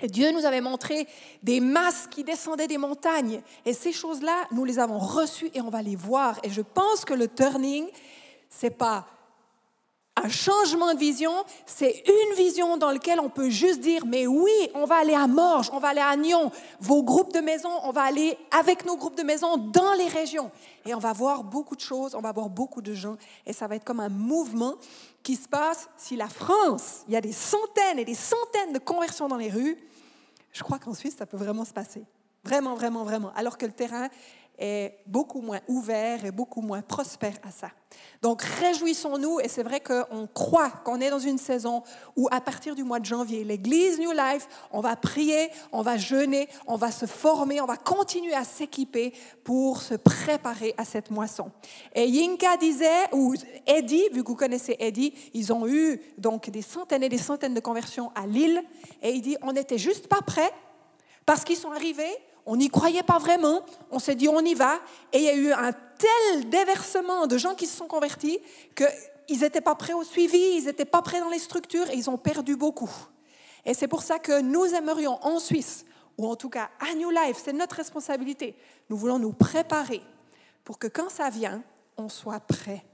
Et 0.02 0.08
Dieu 0.08 0.30
nous 0.32 0.44
avait 0.44 0.60
montré 0.60 1.08
des 1.42 1.60
masses 1.60 2.06
qui 2.10 2.22
descendaient 2.22 2.66
des 2.66 2.76
montagnes. 2.76 3.40
Et 3.64 3.72
ces 3.72 3.92
choses-là, 3.92 4.44
nous 4.52 4.64
les 4.64 4.78
avons 4.78 4.98
reçues 4.98 5.50
et 5.54 5.60
on 5.62 5.70
va 5.70 5.82
les 5.82 5.96
voir. 5.96 6.38
Et 6.42 6.50
je 6.50 6.60
pense 6.60 7.04
que 7.04 7.14
le 7.14 7.28
turning, 7.28 7.86
c'est 8.50 8.76
pas 8.76 9.06
un 10.16 10.28
changement 10.28 10.94
de 10.94 10.98
vision, 10.98 11.32
c'est 11.66 12.02
une 12.06 12.36
vision 12.36 12.78
dans 12.78 12.90
laquelle 12.90 13.20
on 13.20 13.28
peut 13.28 13.50
juste 13.50 13.80
dire, 13.80 14.06
mais 14.06 14.26
oui, 14.26 14.50
on 14.74 14.86
va 14.86 14.96
aller 14.96 15.14
à 15.14 15.26
Morges, 15.26 15.70
on 15.72 15.78
va 15.78 15.88
aller 15.88 16.00
à 16.00 16.16
Nyon, 16.16 16.50
vos 16.80 17.02
groupes 17.02 17.34
de 17.34 17.40
maison, 17.40 17.68
on 17.84 17.90
va 17.90 18.02
aller 18.02 18.38
avec 18.50 18.86
nos 18.86 18.96
groupes 18.96 19.16
de 19.16 19.22
maison 19.22 19.58
dans 19.58 19.92
les 19.92 20.08
régions. 20.08 20.50
Et 20.86 20.94
on 20.94 20.98
va 20.98 21.12
voir 21.12 21.44
beaucoup 21.44 21.76
de 21.76 21.80
choses, 21.80 22.14
on 22.14 22.20
va 22.20 22.32
voir 22.32 22.48
beaucoup 22.48 22.80
de 22.80 22.94
gens, 22.94 23.16
et 23.44 23.52
ça 23.52 23.66
va 23.66 23.76
être 23.76 23.84
comme 23.84 24.00
un 24.00 24.08
mouvement 24.08 24.76
qui 25.22 25.36
se 25.36 25.48
passe. 25.48 25.88
Si 25.98 26.16
la 26.16 26.28
France, 26.28 27.02
il 27.08 27.14
y 27.14 27.16
a 27.16 27.20
des 27.20 27.32
centaines 27.32 27.98
et 27.98 28.04
des 28.04 28.14
centaines 28.14 28.72
de 28.72 28.78
conversions 28.78 29.28
dans 29.28 29.36
les 29.36 29.50
rues, 29.50 29.76
je 30.52 30.62
crois 30.62 30.78
qu'en 30.78 30.94
Suisse, 30.94 31.16
ça 31.18 31.26
peut 31.26 31.36
vraiment 31.36 31.66
se 31.66 31.74
passer. 31.74 32.04
Vraiment, 32.42 32.74
vraiment, 32.74 33.04
vraiment. 33.04 33.32
Alors 33.36 33.58
que 33.58 33.66
le 33.66 33.72
terrain 33.72 34.08
est 34.58 34.98
beaucoup 35.06 35.40
moins 35.40 35.60
ouvert 35.68 36.24
et 36.24 36.30
beaucoup 36.30 36.62
moins 36.62 36.82
prospère 36.82 37.36
à 37.46 37.50
ça. 37.50 37.70
Donc 38.22 38.42
réjouissons-nous 38.42 39.40
et 39.40 39.48
c'est 39.48 39.62
vrai 39.62 39.80
qu'on 39.80 40.26
croit 40.26 40.70
qu'on 40.84 41.00
est 41.00 41.10
dans 41.10 41.18
une 41.18 41.38
saison 41.38 41.82
où 42.16 42.28
à 42.30 42.40
partir 42.40 42.74
du 42.74 42.84
mois 42.84 43.00
de 43.00 43.04
janvier, 43.04 43.44
l'Église 43.44 43.98
New 43.98 44.12
Life, 44.12 44.48
on 44.70 44.80
va 44.80 44.96
prier, 44.96 45.50
on 45.72 45.82
va 45.82 45.96
jeûner, 45.96 46.48
on 46.66 46.76
va 46.76 46.90
se 46.90 47.06
former, 47.06 47.60
on 47.60 47.66
va 47.66 47.76
continuer 47.76 48.34
à 48.34 48.44
s'équiper 48.44 49.12
pour 49.44 49.82
se 49.82 49.94
préparer 49.94 50.74
à 50.76 50.84
cette 50.84 51.10
moisson. 51.10 51.50
Et 51.94 52.06
Yinka 52.06 52.56
disait, 52.56 53.12
ou 53.12 53.34
Eddie, 53.66 54.08
vu 54.12 54.22
que 54.22 54.28
vous 54.28 54.36
connaissez 54.36 54.76
Eddie, 54.78 55.12
ils 55.34 55.52
ont 55.52 55.66
eu 55.66 56.00
donc 56.18 56.50
des 56.50 56.62
centaines 56.62 57.02
et 57.02 57.08
des 57.08 57.18
centaines 57.18 57.54
de 57.54 57.60
conversions 57.60 58.10
à 58.14 58.26
Lille 58.26 58.62
et 59.02 59.10
il 59.10 59.22
dit 59.22 59.36
on 59.42 59.52
n'était 59.52 59.78
juste 59.78 60.08
pas 60.08 60.22
prêts 60.22 60.52
parce 61.24 61.44
qu'ils 61.44 61.56
sont 61.56 61.72
arrivés, 61.72 62.16
on 62.46 62.56
n'y 62.56 62.68
croyait 62.68 63.02
pas 63.02 63.18
vraiment, 63.18 63.60
on 63.90 63.98
s'est 63.98 64.14
dit 64.14 64.28
on 64.28 64.40
y 64.40 64.54
va, 64.54 64.78
et 65.12 65.18
il 65.18 65.24
y 65.24 65.28
a 65.28 65.34
eu 65.34 65.52
un 65.52 65.72
tel 65.72 66.48
déversement 66.48 67.26
de 67.26 67.36
gens 67.36 67.54
qui 67.54 67.66
se 67.66 67.76
sont 67.76 67.88
convertis 67.88 68.38
qu'ils 68.74 69.40
n'étaient 69.40 69.60
pas 69.60 69.74
prêts 69.74 69.92
au 69.92 70.04
suivi, 70.04 70.38
ils 70.38 70.64
n'étaient 70.64 70.84
pas 70.84 71.02
prêts 71.02 71.20
dans 71.20 71.28
les 71.28 71.40
structures 71.40 71.90
et 71.90 71.94
ils 71.94 72.08
ont 72.08 72.18
perdu 72.18 72.56
beaucoup. 72.56 72.90
Et 73.64 73.74
c'est 73.74 73.88
pour 73.88 74.02
ça 74.02 74.20
que 74.20 74.40
nous 74.40 74.64
aimerions 74.66 75.18
en 75.26 75.40
Suisse, 75.40 75.84
ou 76.16 76.26
en 76.28 76.36
tout 76.36 76.48
cas 76.48 76.70
à 76.78 76.94
New 76.94 77.10
Life, 77.10 77.40
c'est 77.44 77.52
notre 77.52 77.76
responsabilité, 77.76 78.56
nous 78.88 78.96
voulons 78.96 79.18
nous 79.18 79.32
préparer 79.32 80.00
pour 80.64 80.78
que 80.78 80.86
quand 80.86 81.10
ça 81.10 81.30
vient, 81.30 81.62
on 81.96 82.08
soit 82.08 82.40
prêt. 82.40 82.84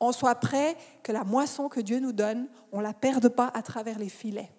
On 0.00 0.12
soit 0.12 0.36
prêt 0.36 0.76
que 1.02 1.10
la 1.12 1.24
moisson 1.24 1.68
que 1.68 1.80
Dieu 1.80 1.98
nous 1.98 2.12
donne, 2.12 2.48
on 2.72 2.78
ne 2.78 2.84
la 2.84 2.94
perde 2.94 3.28
pas 3.28 3.50
à 3.52 3.62
travers 3.62 3.98
les 3.98 4.08
filets. 4.08 4.50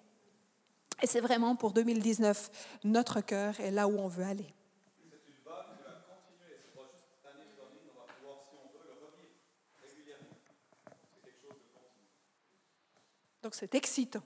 Et 1.02 1.06
c'est 1.06 1.20
vraiment 1.20 1.56
pour 1.56 1.72
2019 1.72 2.50
notre 2.84 3.20
cœur 3.20 3.58
et 3.60 3.70
là 3.70 3.88
où 3.88 3.98
on 3.98 4.08
veut 4.08 4.24
aller. 4.24 4.54
Donc 13.42 13.54
c'est 13.54 13.74
excitant. 13.74 14.22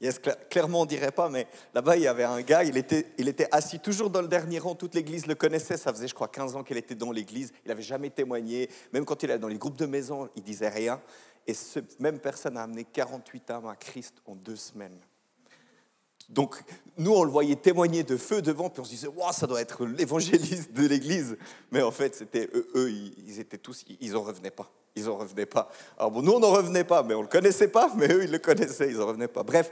Yes, 0.00 0.20
clairement, 0.50 0.82
on 0.82 0.86
dirait 0.86 1.12
pas, 1.12 1.30
mais 1.30 1.46
là-bas, 1.72 1.96
il 1.96 2.02
y 2.02 2.06
avait 2.06 2.24
un 2.24 2.42
gars, 2.42 2.62
il 2.62 2.76
était, 2.76 3.06
il 3.16 3.26
était 3.26 3.48
assis 3.50 3.78
toujours 3.78 4.10
dans 4.10 4.20
le 4.20 4.28
dernier 4.28 4.58
rang, 4.58 4.74
toute 4.74 4.94
l'église 4.94 5.26
le 5.26 5.34
connaissait, 5.34 5.78
ça 5.78 5.92
faisait, 5.94 6.08
je 6.08 6.14
crois, 6.14 6.28
15 6.28 6.56
ans 6.56 6.62
qu'il 6.62 6.76
était 6.76 6.94
dans 6.94 7.10
l'église, 7.10 7.52
il 7.64 7.68
n'avait 7.68 7.82
jamais 7.82 8.10
témoigné, 8.10 8.68
même 8.92 9.06
quand 9.06 9.22
il 9.22 9.30
était 9.30 9.38
dans 9.38 9.48
les 9.48 9.56
groupes 9.56 9.78
de 9.78 9.86
maison, 9.86 10.28
il 10.36 10.42
disait 10.42 10.68
rien. 10.68 11.00
Et 11.46 11.54
cette 11.54 12.00
même 12.00 12.18
personne 12.18 12.56
a 12.56 12.62
amené 12.62 12.84
48 12.84 13.50
âmes 13.50 13.66
à 13.66 13.76
Christ 13.76 14.14
en 14.26 14.34
deux 14.34 14.56
semaines. 14.56 14.98
Donc, 16.28 16.56
nous, 16.96 17.12
on 17.12 17.22
le 17.22 17.30
voyait 17.30 17.56
témoigner 17.56 18.02
de 18.02 18.16
feu 18.16 18.40
devant, 18.40 18.70
puis 18.70 18.80
on 18.80 18.84
se 18.84 18.90
disait, 18.90 19.08
wow, 19.08 19.32
ça 19.32 19.46
doit 19.46 19.60
être 19.60 19.84
l'évangéliste 19.84 20.72
de 20.72 20.86
l'Église. 20.86 21.36
Mais 21.70 21.82
en 21.82 21.90
fait, 21.90 22.14
c'était 22.14 22.48
eux, 22.54 22.90
ils 22.90 23.40
étaient 23.40 23.58
tous, 23.58 23.84
ils 24.00 24.12
n'en 24.12 24.22
revenaient 24.22 24.50
pas. 24.50 24.70
Ils 24.96 25.04
n'en 25.04 25.16
revenaient 25.16 25.46
pas. 25.46 25.70
Alors, 25.98 26.12
bon, 26.12 26.22
nous, 26.22 26.32
on 26.32 26.40
n'en 26.40 26.52
revenait 26.52 26.84
pas, 26.84 27.02
mais 27.02 27.14
on 27.14 27.18
ne 27.18 27.24
le 27.24 27.28
connaissait 27.28 27.68
pas, 27.68 27.92
mais 27.96 28.08
eux, 28.10 28.24
ils 28.24 28.30
le 28.30 28.38
connaissaient, 28.38 28.88
ils 28.88 28.96
n'en 28.96 29.06
revenaient 29.06 29.28
pas. 29.28 29.42
Bref, 29.42 29.70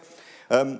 euh, 0.51 0.77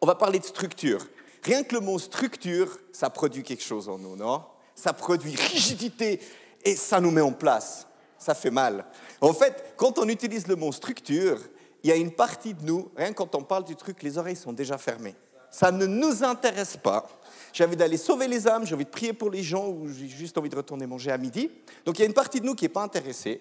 on 0.00 0.06
va 0.06 0.14
parler 0.16 0.38
de 0.38 0.44
structure. 0.44 1.06
Rien 1.42 1.62
que 1.62 1.74
le 1.74 1.80
mot 1.80 1.98
structure, 1.98 2.78
ça 2.92 3.10
produit 3.10 3.42
quelque 3.42 3.62
chose 3.62 3.88
en 3.88 3.98
nous, 3.98 4.16
non? 4.16 4.42
Ça 4.74 4.92
produit 4.92 5.36
rigidité 5.36 6.20
et 6.64 6.74
ça 6.74 7.00
nous 7.00 7.10
met 7.10 7.20
en 7.20 7.32
place. 7.32 7.86
Ça 8.18 8.34
fait 8.34 8.50
mal. 8.50 8.86
En 9.24 9.32
fait, 9.32 9.72
quand 9.78 9.98
on 9.98 10.06
utilise 10.08 10.46
le 10.48 10.54
mot 10.54 10.70
structure, 10.70 11.38
il 11.82 11.88
y 11.88 11.92
a 11.92 11.96
une 11.96 12.10
partie 12.10 12.52
de 12.52 12.62
nous, 12.62 12.90
rien 12.94 13.14
quand 13.14 13.34
on 13.34 13.42
parle 13.42 13.64
du 13.64 13.74
truc, 13.74 14.02
les 14.02 14.18
oreilles 14.18 14.36
sont 14.36 14.52
déjà 14.52 14.76
fermées. 14.76 15.14
Ça 15.50 15.72
ne 15.72 15.86
nous 15.86 16.22
intéresse 16.22 16.76
pas. 16.76 17.08
J'ai 17.50 17.64
envie 17.64 17.76
d'aller 17.76 17.96
sauver 17.96 18.28
les 18.28 18.46
âmes, 18.46 18.66
j'ai 18.66 18.74
envie 18.74 18.84
de 18.84 18.90
prier 18.90 19.14
pour 19.14 19.30
les 19.30 19.42
gens 19.42 19.66
ou 19.66 19.88
j'ai 19.88 20.08
juste 20.08 20.36
envie 20.36 20.50
de 20.50 20.56
retourner 20.56 20.86
manger 20.86 21.10
à 21.10 21.16
midi. 21.16 21.50
Donc 21.86 21.98
il 21.98 22.02
y 22.02 22.04
a 22.04 22.06
une 22.06 22.12
partie 22.12 22.38
de 22.38 22.44
nous 22.44 22.54
qui 22.54 22.66
n'est 22.66 22.70
pas 22.70 22.82
intéressée. 22.82 23.40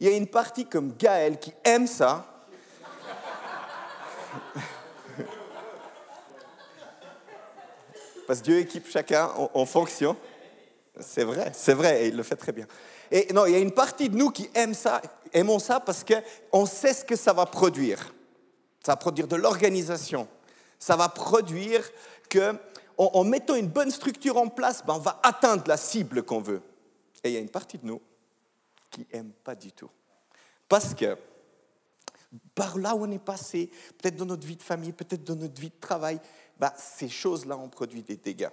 Il 0.00 0.08
y 0.08 0.10
a 0.12 0.16
une 0.16 0.26
partie 0.26 0.66
comme 0.66 0.96
Gaël 0.96 1.38
qui 1.38 1.52
aime 1.62 1.86
ça. 1.86 2.26
Parce 8.26 8.40
que 8.40 8.44
Dieu 8.44 8.58
équipe 8.58 8.88
chacun 8.90 9.30
en, 9.54 9.66
fonction. 9.66 10.16
C'est 10.98 11.22
vrai, 11.22 11.52
c'est 11.54 11.74
vrai, 11.74 12.04
et 12.04 12.08
il 12.08 12.16
le 12.16 12.24
fait 12.24 12.34
très 12.34 12.50
bien. 12.50 12.66
Et 13.12 13.30
non, 13.34 13.44
il 13.44 13.52
y 13.52 13.56
a 13.56 13.58
une 13.58 13.72
partie 13.72 14.08
de 14.08 14.16
nous 14.16 14.30
qui 14.30 14.48
aime 14.54 14.72
ça, 14.72 15.02
aimons 15.34 15.58
ça 15.58 15.80
parce 15.80 16.02
qu'on 16.02 16.64
sait 16.64 16.94
ce 16.94 17.04
que 17.04 17.14
ça 17.14 17.34
va 17.34 17.44
produire. 17.44 18.14
Ça 18.82 18.92
va 18.92 18.96
produire 18.96 19.28
de 19.28 19.36
l'organisation. 19.36 20.26
Ça 20.78 20.96
va 20.96 21.10
produire 21.10 21.84
que, 22.30 22.54
en, 22.96 23.22
mettant 23.24 23.54
une 23.54 23.68
bonne 23.68 23.90
structure 23.90 24.38
en 24.38 24.48
place, 24.48 24.82
ben, 24.84 24.94
on 24.94 24.98
va 24.98 25.20
atteindre 25.22 25.64
la 25.66 25.76
cible 25.76 26.22
qu'on 26.22 26.40
veut. 26.40 26.62
Et 27.22 27.28
il 27.28 27.34
y 27.34 27.36
a 27.36 27.40
une 27.40 27.50
partie 27.50 27.76
de 27.76 27.86
nous 27.86 28.00
qui 28.90 29.06
n'aime 29.12 29.32
pas 29.44 29.54
du 29.54 29.72
tout. 29.72 29.90
Parce 30.66 30.94
que 30.94 31.18
par 32.54 32.78
là 32.78 32.94
où 32.94 33.04
on 33.04 33.10
est 33.10 33.22
passé, 33.22 33.70
peut-être 33.98 34.16
dans 34.16 34.24
notre 34.24 34.46
vie 34.46 34.56
de 34.56 34.62
famille, 34.62 34.92
peut-être 34.92 35.22
dans 35.22 35.36
notre 35.36 35.60
vie 35.60 35.68
de 35.68 35.80
travail, 35.80 36.18
ben, 36.58 36.72
ces 36.78 37.10
choses-là 37.10 37.58
ont 37.58 37.68
produit 37.68 38.02
des 38.02 38.16
dégâts. 38.16 38.48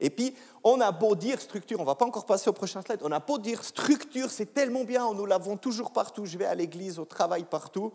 Et 0.00 0.10
puis, 0.10 0.34
on 0.64 0.80
a 0.80 0.90
beau 0.92 1.14
dire 1.14 1.40
structure, 1.40 1.78
on 1.78 1.82
ne 1.82 1.86
va 1.86 1.94
pas 1.94 2.06
encore 2.06 2.24
passer 2.24 2.48
au 2.48 2.54
prochain 2.54 2.80
slide, 2.80 3.00
on 3.02 3.12
a 3.12 3.20
beau 3.20 3.38
dire 3.38 3.62
structure, 3.62 4.30
c'est 4.30 4.54
tellement 4.54 4.84
bien, 4.84 5.12
nous 5.12 5.26
l'avons 5.26 5.56
toujours 5.56 5.92
partout, 5.92 6.24
je 6.24 6.38
vais 6.38 6.46
à 6.46 6.54
l'église, 6.54 6.98
au 6.98 7.04
travail, 7.04 7.44
partout. 7.44 7.92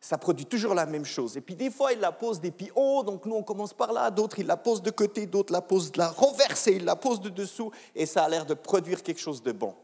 Ça 0.00 0.18
produit 0.18 0.46
toujours 0.46 0.74
la 0.74 0.84
même 0.84 1.04
chose. 1.04 1.36
Et 1.36 1.40
puis 1.40 1.54
des 1.54 1.70
fois, 1.70 1.92
il 1.92 2.00
la 2.00 2.12
pose 2.12 2.40
des 2.40 2.50
pieds 2.50 2.72
hauts, 2.74 3.02
donc 3.04 3.24
nous 3.24 3.36
on 3.36 3.42
commence 3.42 3.72
par 3.72 3.92
là, 3.92 4.10
d'autres 4.10 4.38
ils 4.38 4.46
la 4.46 4.56
posent 4.56 4.82
de 4.82 4.90
côté, 4.90 5.26
d'autres 5.26 5.52
la 5.52 5.62
posent 5.62 5.92
de 5.92 5.98
la 5.98 6.08
renversée, 6.08 6.72
ils 6.76 6.84
la 6.84 6.96
posent 6.96 7.20
de 7.20 7.30
dessous, 7.30 7.70
et 7.94 8.04
ça 8.04 8.24
a 8.24 8.28
l'air 8.28 8.44
de 8.44 8.54
produire 8.54 9.02
quelque 9.02 9.20
chose 9.20 9.42
de 9.42 9.52
bon. 9.52 9.74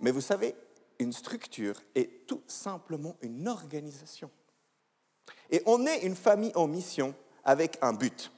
Mais 0.00 0.10
vous 0.10 0.20
savez, 0.20 0.54
une 0.98 1.12
structure 1.12 1.80
est 1.94 2.26
tout 2.26 2.42
simplement 2.46 3.16
une 3.20 3.48
organisation. 3.48 4.30
Et 5.50 5.62
on 5.66 5.86
est 5.86 5.98
une 6.02 6.16
famille 6.16 6.52
en 6.54 6.66
mission 6.66 7.14
avec 7.44 7.78
un 7.82 7.92
but. 7.92 8.30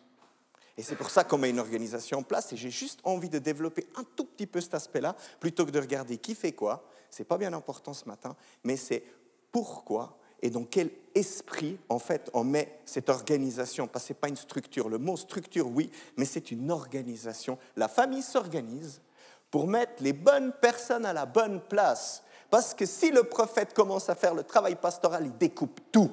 Et 0.77 0.83
c'est 0.83 0.97
pour 0.97 1.11
ça 1.11 1.25
qu'on 1.25 1.39
met 1.39 1.51
une 1.51 1.59
organisation 1.59 2.19
en 2.19 2.23
place. 2.23 2.53
Et 2.53 2.57
j'ai 2.57 2.71
juste 2.71 3.01
envie 3.05 3.31
de 3.31 3.39
développer 3.39 3.87
un 3.97 4.05
tout 4.15 4.25
petit 4.25 4.47
peu 4.47 4.61
cet 4.61 4.75
aspect-là, 4.75 5.17
plutôt 5.41 5.65
que 5.65 5.71
de 5.71 5.81
regarder 5.81 6.19
qui 6.19 6.35
fait 6.35 6.53
quoi. 6.53 6.89
C'est 7.11 7.25
pas 7.25 7.39
bien 7.39 7.53
important 7.53 7.95
ce 7.95 8.07
matin, 8.07 8.37
mais 8.65 8.77
c'est 8.77 9.03
pourquoi 9.53 10.19
et 10.43 10.51
dans 10.51 10.65
quel 10.65 10.91
esprit, 11.15 11.79
en 11.89 11.99
fait, 11.99 12.31
on 12.35 12.45
met 12.45 12.79
cette 12.85 13.09
organisation. 13.09 13.87
Parce 13.87 14.05
que 14.05 14.09
ce 14.09 14.13
n'est 14.13 14.19
pas 14.19 14.29
une 14.29 14.37
structure. 14.37 14.89
Le 14.89 14.99
mot 14.99 15.17
structure, 15.17 15.67
oui, 15.69 15.91
mais 16.17 16.25
c'est 16.25 16.51
une 16.51 16.71
organisation. 16.71 17.59
La 17.77 17.89
famille 17.89 18.23
s'organise 18.23 19.01
pour 19.51 19.67
mettre 19.67 20.03
les 20.03 20.13
bonnes 20.13 20.53
personnes 20.61 21.07
à 21.07 21.13
la 21.13 21.27
bonne 21.27 21.61
place. 21.61 22.23
Parce 22.51 22.75
que 22.75 22.85
si 22.85 23.11
le 23.11 23.25
prophète 23.25 23.73
commence 23.73 24.09
à 24.09 24.15
faire 24.15 24.35
le 24.35 24.45
travail 24.45 24.77
pastoral, 24.77 25.25
il 25.27 25.37
découpe 25.37 25.81
tout. 25.91 26.13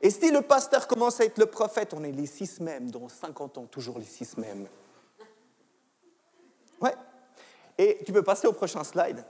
Et 0.00 0.10
si 0.10 0.30
le 0.30 0.42
pasteur 0.42 0.86
commence 0.86 1.20
à 1.20 1.24
être 1.24 1.38
le 1.38 1.46
prophète, 1.46 1.94
on 1.94 2.04
est 2.04 2.12
les 2.12 2.26
six 2.26 2.60
mêmes, 2.60 2.90
dans 2.90 3.08
50 3.08 3.58
ans, 3.58 3.66
toujours 3.66 3.98
les 3.98 4.04
six 4.04 4.36
mêmes. 4.36 4.66
Ouais. 6.80 6.94
Et 7.78 7.98
tu 8.04 8.12
peux 8.12 8.22
passer 8.22 8.46
au 8.46 8.52
prochain 8.52 8.84
slide. 8.84 9.24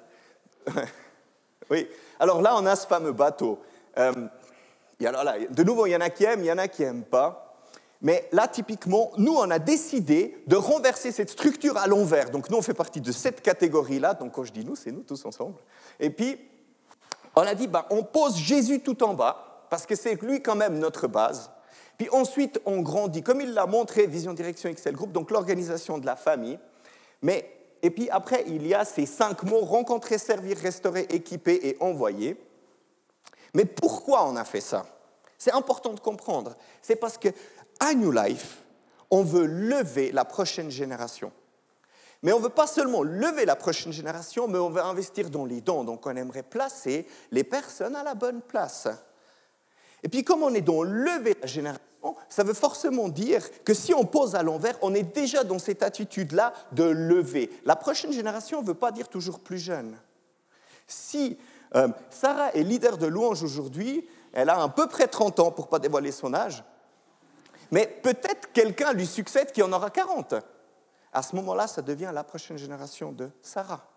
oui. 1.70 1.88
Alors 2.18 2.42
là, 2.42 2.56
on 2.56 2.66
a 2.66 2.74
ce 2.74 2.86
fameux 2.86 3.12
bateau. 3.12 3.60
Euh, 3.98 4.26
alors 5.04 5.24
là, 5.24 5.36
de 5.48 5.62
nouveau, 5.62 5.86
il 5.86 5.90
y 5.90 5.96
en 5.96 6.00
a 6.00 6.10
qui 6.10 6.24
aiment, 6.24 6.40
il 6.40 6.46
y 6.46 6.52
en 6.52 6.58
a 6.58 6.68
qui 6.68 6.82
n'aiment 6.82 7.04
pas. 7.04 7.42
Mais 8.02 8.28
là, 8.32 8.46
typiquement, 8.46 9.10
nous, 9.16 9.34
on 9.34 9.50
a 9.50 9.58
décidé 9.58 10.42
de 10.46 10.56
renverser 10.56 11.12
cette 11.12 11.30
structure 11.30 11.76
à 11.76 11.86
l'envers. 11.86 12.30
Donc, 12.30 12.50
nous, 12.50 12.58
on 12.58 12.62
fait 12.62 12.74
partie 12.74 13.00
de 13.00 13.10
cette 13.12 13.40
catégorie-là. 13.40 14.14
Donc, 14.14 14.32
quand 14.32 14.44
je 14.44 14.52
dis 14.52 14.64
nous, 14.64 14.76
c'est 14.76 14.92
nous 14.92 15.02
tous 15.02 15.24
ensemble. 15.24 15.56
Et 15.98 16.10
puis, 16.10 16.38
on 17.34 17.42
a 17.42 17.54
dit, 17.54 17.68
ben, 17.68 17.84
on 17.90 18.02
pose 18.02 18.36
Jésus 18.36 18.80
tout 18.80 19.02
en 19.02 19.14
bas 19.14 19.45
parce 19.68 19.86
que 19.86 19.94
c'est 19.94 20.20
lui 20.22 20.42
quand 20.42 20.54
même 20.54 20.78
notre 20.78 21.06
base. 21.06 21.50
Puis 21.98 22.08
ensuite, 22.10 22.60
on 22.66 22.80
grandit, 22.80 23.22
comme 23.22 23.40
il 23.40 23.54
l'a 23.54 23.66
montré, 23.66 24.06
Vision 24.06 24.34
Direction 24.34 24.68
Excel 24.68 24.94
Group, 24.94 25.12
donc 25.12 25.30
l'organisation 25.30 25.98
de 25.98 26.06
la 26.06 26.16
famille. 26.16 26.58
Mais, 27.22 27.50
et 27.82 27.90
puis 27.90 28.10
après, 28.10 28.44
il 28.46 28.66
y 28.66 28.74
a 28.74 28.84
ces 28.84 29.06
cinq 29.06 29.42
mots, 29.44 29.60
rencontrer, 29.60 30.18
servir, 30.18 30.58
restaurer, 30.58 31.06
équiper 31.10 31.58
et 31.62 31.76
envoyer. 31.80 32.36
Mais 33.54 33.64
pourquoi 33.64 34.28
on 34.28 34.36
a 34.36 34.44
fait 34.44 34.60
ça? 34.60 34.84
C'est 35.38 35.52
important 35.52 35.94
de 35.94 36.00
comprendre. 36.00 36.54
C'est 36.82 36.96
parce 36.96 37.16
que 37.16 37.28
à 37.80 37.94
New 37.94 38.12
Life, 38.12 38.58
on 39.10 39.22
veut 39.22 39.46
lever 39.46 40.12
la 40.12 40.24
prochaine 40.24 40.70
génération. 40.70 41.32
Mais 42.22 42.32
on 42.32 42.38
ne 42.38 42.44
veut 42.44 42.50
pas 42.50 42.66
seulement 42.66 43.02
lever 43.02 43.44
la 43.44 43.56
prochaine 43.56 43.92
génération, 43.92 44.48
mais 44.48 44.58
on 44.58 44.70
veut 44.70 44.82
investir 44.82 45.30
dans 45.30 45.44
les 45.44 45.60
dons. 45.60 45.84
Donc 45.84 46.06
on 46.06 46.16
aimerait 46.16 46.42
placer 46.42 47.06
les 47.30 47.44
personnes 47.44 47.94
à 47.96 48.02
la 48.02 48.14
bonne 48.14 48.40
place. 48.40 48.88
Et 50.06 50.08
puis 50.08 50.22
comme 50.22 50.44
on 50.44 50.54
est 50.54 50.60
dans 50.60 50.84
lever 50.84 51.36
la 51.40 51.48
génération, 51.48 51.82
ça 52.28 52.44
veut 52.44 52.54
forcément 52.54 53.08
dire 53.08 53.42
que 53.64 53.74
si 53.74 53.92
on 53.92 54.04
pose 54.04 54.36
à 54.36 54.44
l'envers, 54.44 54.78
on 54.82 54.94
est 54.94 55.02
déjà 55.02 55.42
dans 55.42 55.58
cette 55.58 55.82
attitude-là 55.82 56.52
de 56.70 56.84
lever. 56.84 57.50
La 57.64 57.74
prochaine 57.74 58.12
génération 58.12 58.62
ne 58.62 58.66
veut 58.68 58.74
pas 58.74 58.92
dire 58.92 59.08
toujours 59.08 59.40
plus 59.40 59.58
jeune. 59.58 59.98
Si 60.86 61.36
euh, 61.74 61.88
Sarah 62.08 62.54
est 62.54 62.62
leader 62.62 62.98
de 62.98 63.08
louange 63.08 63.42
aujourd'hui, 63.42 64.06
elle 64.32 64.48
a 64.48 64.62
à 64.62 64.68
peu 64.68 64.86
près 64.86 65.08
30 65.08 65.40
ans 65.40 65.50
pour 65.50 65.64
ne 65.64 65.70
pas 65.70 65.80
dévoiler 65.80 66.12
son 66.12 66.34
âge, 66.34 66.62
mais 67.72 67.88
peut-être 67.88 68.52
quelqu'un 68.52 68.92
lui 68.92 69.08
succède 69.08 69.50
qui 69.50 69.60
en 69.60 69.72
aura 69.72 69.90
40. 69.90 70.36
À 71.12 71.22
ce 71.22 71.34
moment-là, 71.34 71.66
ça 71.66 71.82
devient 71.82 72.12
la 72.14 72.22
prochaine 72.22 72.58
génération 72.58 73.10
de 73.10 73.28
Sarah. 73.42 73.95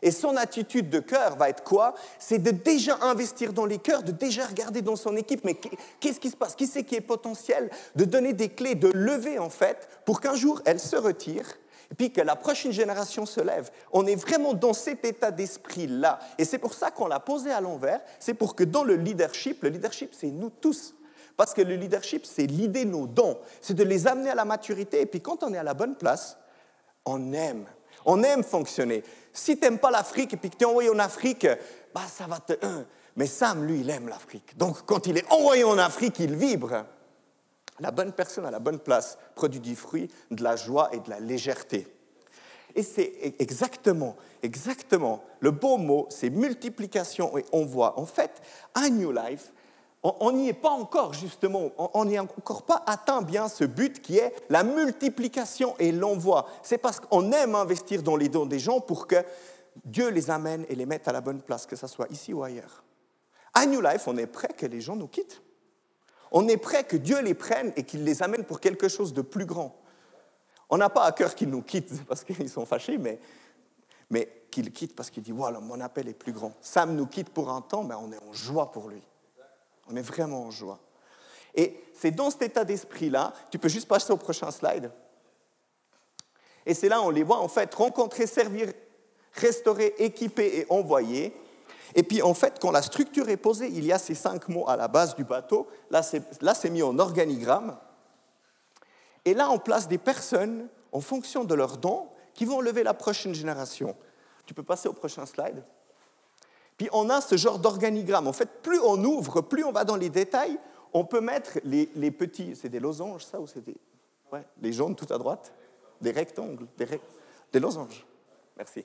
Et 0.00 0.10
son 0.10 0.36
attitude 0.36 0.90
de 0.90 1.00
cœur 1.00 1.36
va 1.36 1.48
être 1.48 1.64
quoi? 1.64 1.94
C'est 2.18 2.38
de 2.38 2.50
déjà 2.50 2.98
investir 3.00 3.52
dans 3.52 3.66
les 3.66 3.78
cœurs, 3.78 4.02
de 4.02 4.12
déjà 4.12 4.46
regarder 4.46 4.80
dans 4.80 4.96
son 4.96 5.16
équipe, 5.16 5.44
mais 5.44 5.54
qu'est-ce 6.00 6.20
qui 6.20 6.30
se 6.30 6.36
passe? 6.36 6.54
Qui 6.54 6.66
c'est 6.66 6.84
qui 6.84 6.94
est 6.94 7.00
potentiel? 7.00 7.70
De 7.96 8.04
donner 8.04 8.32
des 8.32 8.48
clés, 8.48 8.74
de 8.74 8.88
lever 8.88 9.38
en 9.38 9.50
fait, 9.50 9.88
pour 10.04 10.20
qu'un 10.20 10.34
jour 10.34 10.62
elle 10.64 10.78
se 10.78 10.96
retire 10.96 11.46
et 11.90 11.94
puis 11.94 12.12
que 12.12 12.20
la 12.20 12.36
prochaine 12.36 12.72
génération 12.72 13.26
se 13.26 13.40
lève. 13.40 13.70
On 13.92 14.06
est 14.06 14.14
vraiment 14.14 14.52
dans 14.52 14.74
cet 14.74 15.04
état 15.04 15.30
d'esprit-là. 15.30 16.18
Et 16.36 16.44
c'est 16.44 16.58
pour 16.58 16.74
ça 16.74 16.90
qu'on 16.90 17.06
l'a 17.06 17.20
posé 17.20 17.50
à 17.50 17.60
l'envers. 17.60 18.00
C'est 18.20 18.34
pour 18.34 18.54
que 18.54 18.64
dans 18.64 18.84
le 18.84 18.94
leadership, 18.94 19.62
le 19.62 19.70
leadership, 19.70 20.14
c'est 20.14 20.30
nous 20.30 20.50
tous. 20.50 20.94
Parce 21.36 21.54
que 21.54 21.62
le 21.62 21.76
leadership, 21.76 22.26
c'est 22.26 22.46
l'idée 22.46 22.84
nos 22.84 23.06
dons. 23.06 23.38
C'est 23.62 23.74
de 23.74 23.84
les 23.84 24.06
amener 24.06 24.30
à 24.30 24.34
la 24.34 24.44
maturité. 24.44 25.00
Et 25.00 25.06
puis 25.06 25.20
quand 25.22 25.42
on 25.42 25.54
est 25.54 25.58
à 25.58 25.62
la 25.62 25.74
bonne 25.74 25.96
place, 25.96 26.36
on 27.06 27.32
aime. 27.32 27.64
On 28.10 28.22
aime 28.22 28.42
fonctionner. 28.42 29.04
Si 29.34 29.58
tu 29.58 29.62
n'aimes 29.62 29.78
pas 29.78 29.90
l'Afrique 29.90 30.32
et 30.32 30.38
que 30.38 30.48
tu 30.48 30.62
es 30.62 30.64
envoyé 30.64 30.88
en 30.88 30.98
Afrique, 30.98 31.46
bah, 31.94 32.06
ça 32.10 32.26
va 32.26 32.40
te... 32.40 32.54
Mais 33.16 33.26
Sam, 33.26 33.66
lui, 33.66 33.80
il 33.80 33.90
aime 33.90 34.08
l'Afrique. 34.08 34.56
Donc, 34.56 34.78
quand 34.86 35.06
il 35.06 35.18
est 35.18 35.30
envoyé 35.30 35.62
en 35.62 35.76
Afrique, 35.76 36.18
il 36.20 36.34
vibre. 36.34 36.86
La 37.80 37.90
bonne 37.90 38.12
personne 38.12 38.46
à 38.46 38.50
la 38.50 38.60
bonne 38.60 38.78
place 38.78 39.18
produit 39.34 39.60
du 39.60 39.76
fruit, 39.76 40.10
de 40.30 40.42
la 40.42 40.56
joie 40.56 40.88
et 40.92 41.00
de 41.00 41.10
la 41.10 41.20
légèreté. 41.20 41.86
Et 42.74 42.82
c'est 42.82 43.34
exactement, 43.38 44.16
exactement, 44.42 45.22
le 45.40 45.50
beau 45.50 45.76
mot, 45.76 46.06
c'est 46.08 46.30
multiplication 46.30 47.36
et 47.36 47.44
on 47.52 47.66
voit. 47.66 47.98
En 48.00 48.06
fait, 48.06 48.40
un 48.74 48.88
New 48.88 49.12
Life, 49.12 49.52
on 50.20 50.32
n'y 50.32 50.48
est 50.48 50.54
pas 50.54 50.70
encore, 50.70 51.14
justement, 51.14 51.70
on 51.76 52.04
n'y 52.04 52.16
a 52.16 52.22
encore 52.22 52.62
pas 52.62 52.82
atteint 52.86 53.22
bien 53.22 53.48
ce 53.48 53.64
but 53.64 54.00
qui 54.00 54.18
est 54.18 54.34
la 54.48 54.62
multiplication 54.62 55.74
et 55.78 55.92
l'envoi. 55.92 56.46
C'est 56.62 56.78
parce 56.78 57.00
qu'on 57.00 57.32
aime 57.32 57.54
investir 57.54 58.02
dans 58.02 58.16
les 58.16 58.28
dons 58.28 58.46
des 58.46 58.58
gens 58.58 58.80
pour 58.80 59.06
que 59.06 59.16
Dieu 59.84 60.10
les 60.10 60.30
amène 60.30 60.64
et 60.68 60.74
les 60.74 60.86
mette 60.86 61.08
à 61.08 61.12
la 61.12 61.20
bonne 61.20 61.40
place, 61.40 61.66
que 61.66 61.76
ce 61.76 61.86
soit 61.86 62.10
ici 62.10 62.32
ou 62.32 62.42
ailleurs. 62.42 62.84
À 63.54 63.66
New 63.66 63.80
Life, 63.80 64.06
on 64.06 64.16
est 64.16 64.26
prêt 64.26 64.50
que 64.56 64.66
les 64.66 64.80
gens 64.80 64.96
nous 64.96 65.08
quittent. 65.08 65.42
On 66.30 66.46
est 66.46 66.58
prêt 66.58 66.84
que 66.84 66.96
Dieu 66.96 67.20
les 67.22 67.34
prenne 67.34 67.72
et 67.76 67.84
qu'il 67.84 68.04
les 68.04 68.22
amène 68.22 68.44
pour 68.44 68.60
quelque 68.60 68.88
chose 68.88 69.12
de 69.12 69.22
plus 69.22 69.46
grand. 69.46 69.74
On 70.70 70.76
n'a 70.76 70.90
pas 70.90 71.04
à 71.04 71.12
cœur 71.12 71.34
qu'ils 71.34 71.50
nous 71.50 71.62
quittent 71.62 72.04
parce 72.08 72.24
qu'ils 72.24 72.50
sont 72.50 72.66
fâchés, 72.66 72.98
mais, 72.98 73.18
mais 74.10 74.44
qu'ils 74.50 74.72
quittent 74.72 74.94
parce 74.94 75.10
qu'il 75.10 75.22
dit 75.22 75.32
voilà, 75.32 75.60
mon 75.60 75.80
appel 75.80 76.08
est 76.08 76.14
plus 76.14 76.32
grand. 76.32 76.52
Sam 76.60 76.94
nous 76.94 77.06
quitte 77.06 77.30
pour 77.30 77.50
un 77.50 77.62
temps, 77.62 77.82
mais 77.82 77.94
on 77.94 78.12
est 78.12 78.22
en 78.22 78.32
joie 78.32 78.70
pour 78.70 78.88
lui. 78.88 79.02
On 79.90 79.96
est 79.96 80.02
vraiment 80.02 80.42
en 80.44 80.50
joie. 80.50 80.78
Et 81.54 81.82
c'est 81.94 82.10
dans 82.10 82.30
cet 82.30 82.42
état 82.42 82.64
d'esprit-là, 82.64 83.32
tu 83.50 83.58
peux 83.58 83.68
juste 83.68 83.88
passer 83.88 84.12
au 84.12 84.16
prochain 84.16 84.50
slide. 84.50 84.92
Et 86.66 86.74
c'est 86.74 86.88
là, 86.88 87.00
on 87.02 87.10
les 87.10 87.22
voit 87.22 87.38
en 87.38 87.48
fait 87.48 87.74
rencontrer, 87.74 88.26
servir, 88.26 88.72
restaurer, 89.32 89.94
équiper 89.98 90.58
et 90.58 90.66
envoyer. 90.68 91.34
Et 91.94 92.02
puis 92.02 92.20
en 92.22 92.34
fait, 92.34 92.58
quand 92.60 92.70
la 92.70 92.82
structure 92.82 93.28
est 93.28 93.38
posée, 93.38 93.68
il 93.68 93.84
y 93.84 93.92
a 93.92 93.98
ces 93.98 94.14
cinq 94.14 94.48
mots 94.48 94.68
à 94.68 94.76
la 94.76 94.88
base 94.88 95.16
du 95.16 95.24
bateau. 95.24 95.66
Là, 95.90 96.02
c'est 96.02 96.70
mis 96.70 96.82
en 96.82 96.98
organigramme. 96.98 97.78
Et 99.24 99.34
là, 99.34 99.50
on 99.50 99.58
place 99.58 99.88
des 99.88 99.98
personnes 99.98 100.68
en 100.92 101.00
fonction 101.00 101.44
de 101.44 101.54
leurs 101.54 101.78
dons 101.78 102.08
qui 102.34 102.44
vont 102.44 102.60
lever 102.60 102.82
la 102.82 102.94
prochaine 102.94 103.34
génération. 103.34 103.96
Tu 104.46 104.54
peux 104.54 104.62
passer 104.62 104.88
au 104.88 104.92
prochain 104.92 105.26
slide. 105.26 105.64
Puis 106.78 106.88
on 106.92 107.10
a 107.10 107.20
ce 107.20 107.36
genre 107.36 107.58
d'organigramme. 107.58 108.28
En 108.28 108.32
fait, 108.32 108.48
plus 108.62 108.78
on 108.78 109.04
ouvre, 109.04 109.42
plus 109.42 109.64
on 109.64 109.72
va 109.72 109.84
dans 109.84 109.96
les 109.96 110.08
détails, 110.08 110.56
on 110.94 111.04
peut 111.04 111.20
mettre 111.20 111.58
les, 111.64 112.10
petits, 112.10 112.56
c'est 112.56 112.68
des 112.68 112.80
losanges 112.80 113.26
ça 113.26 113.38
ou 113.38 113.46
c'est 113.46 113.62
des... 113.62 113.76
Ouais, 114.32 114.46
les 114.62 114.72
jaunes 114.72 114.94
tout 114.94 115.12
à 115.12 115.18
droite? 115.18 115.52
Des 116.00 116.12
rectangles, 116.12 116.66
des, 116.76 117.60
losanges. 117.60 118.06
Merci. 118.56 118.84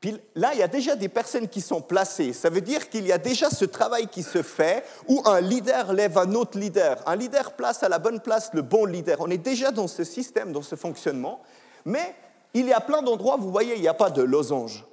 Puis 0.00 0.18
là, 0.34 0.52
il 0.54 0.58
y 0.58 0.62
a 0.62 0.68
déjà 0.68 0.96
des 0.96 1.08
personnes 1.08 1.46
qui 1.46 1.60
sont 1.60 1.80
placées. 1.80 2.32
Ça 2.32 2.50
veut 2.50 2.60
dire 2.60 2.88
qu'il 2.90 3.06
y 3.06 3.12
a 3.12 3.18
déjà 3.18 3.48
ce 3.50 3.64
travail 3.64 4.08
qui 4.08 4.24
se 4.24 4.42
fait 4.42 4.84
où 5.06 5.22
un 5.24 5.40
leader 5.40 5.92
lève 5.92 6.18
un 6.18 6.34
autre 6.34 6.58
leader. 6.58 7.00
Un 7.06 7.14
leader 7.14 7.54
place 7.54 7.84
à 7.84 7.88
la 7.88 8.00
bonne 8.00 8.18
place 8.18 8.50
le 8.52 8.62
bon 8.62 8.84
leader. 8.84 9.18
On 9.20 9.30
est 9.30 9.38
déjà 9.38 9.70
dans 9.70 9.86
ce 9.86 10.02
système, 10.02 10.52
dans 10.52 10.62
ce 10.62 10.74
fonctionnement. 10.74 11.40
Mais 11.84 12.16
il 12.52 12.66
y 12.66 12.72
a 12.72 12.80
plein 12.80 13.02
d'endroits, 13.02 13.36
vous 13.36 13.52
voyez, 13.52 13.76
il 13.76 13.80
n'y 13.80 13.88
a 13.88 13.94
pas 13.94 14.10
de 14.10 14.22
losange. 14.22 14.84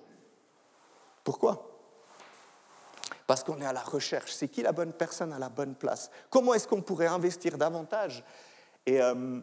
Pourquoi? 1.24 1.69
Parce 3.30 3.44
qu'on 3.44 3.62
est 3.62 3.66
à 3.66 3.74
la 3.74 3.84
recherche. 3.84 4.32
C'est 4.32 4.48
qui 4.48 4.64
la 4.64 4.72
bonne 4.72 4.92
personne 4.92 5.32
à 5.34 5.38
la 5.38 5.50
bonne 5.50 5.76
place? 5.76 6.10
Comment 6.32 6.56
est-ce 6.56 6.68
qu'on 6.68 6.82
pourrait 6.82 7.06
investir 7.06 7.60
davantage? 7.60 8.24
Et 8.88 9.00
euh, 9.00 9.40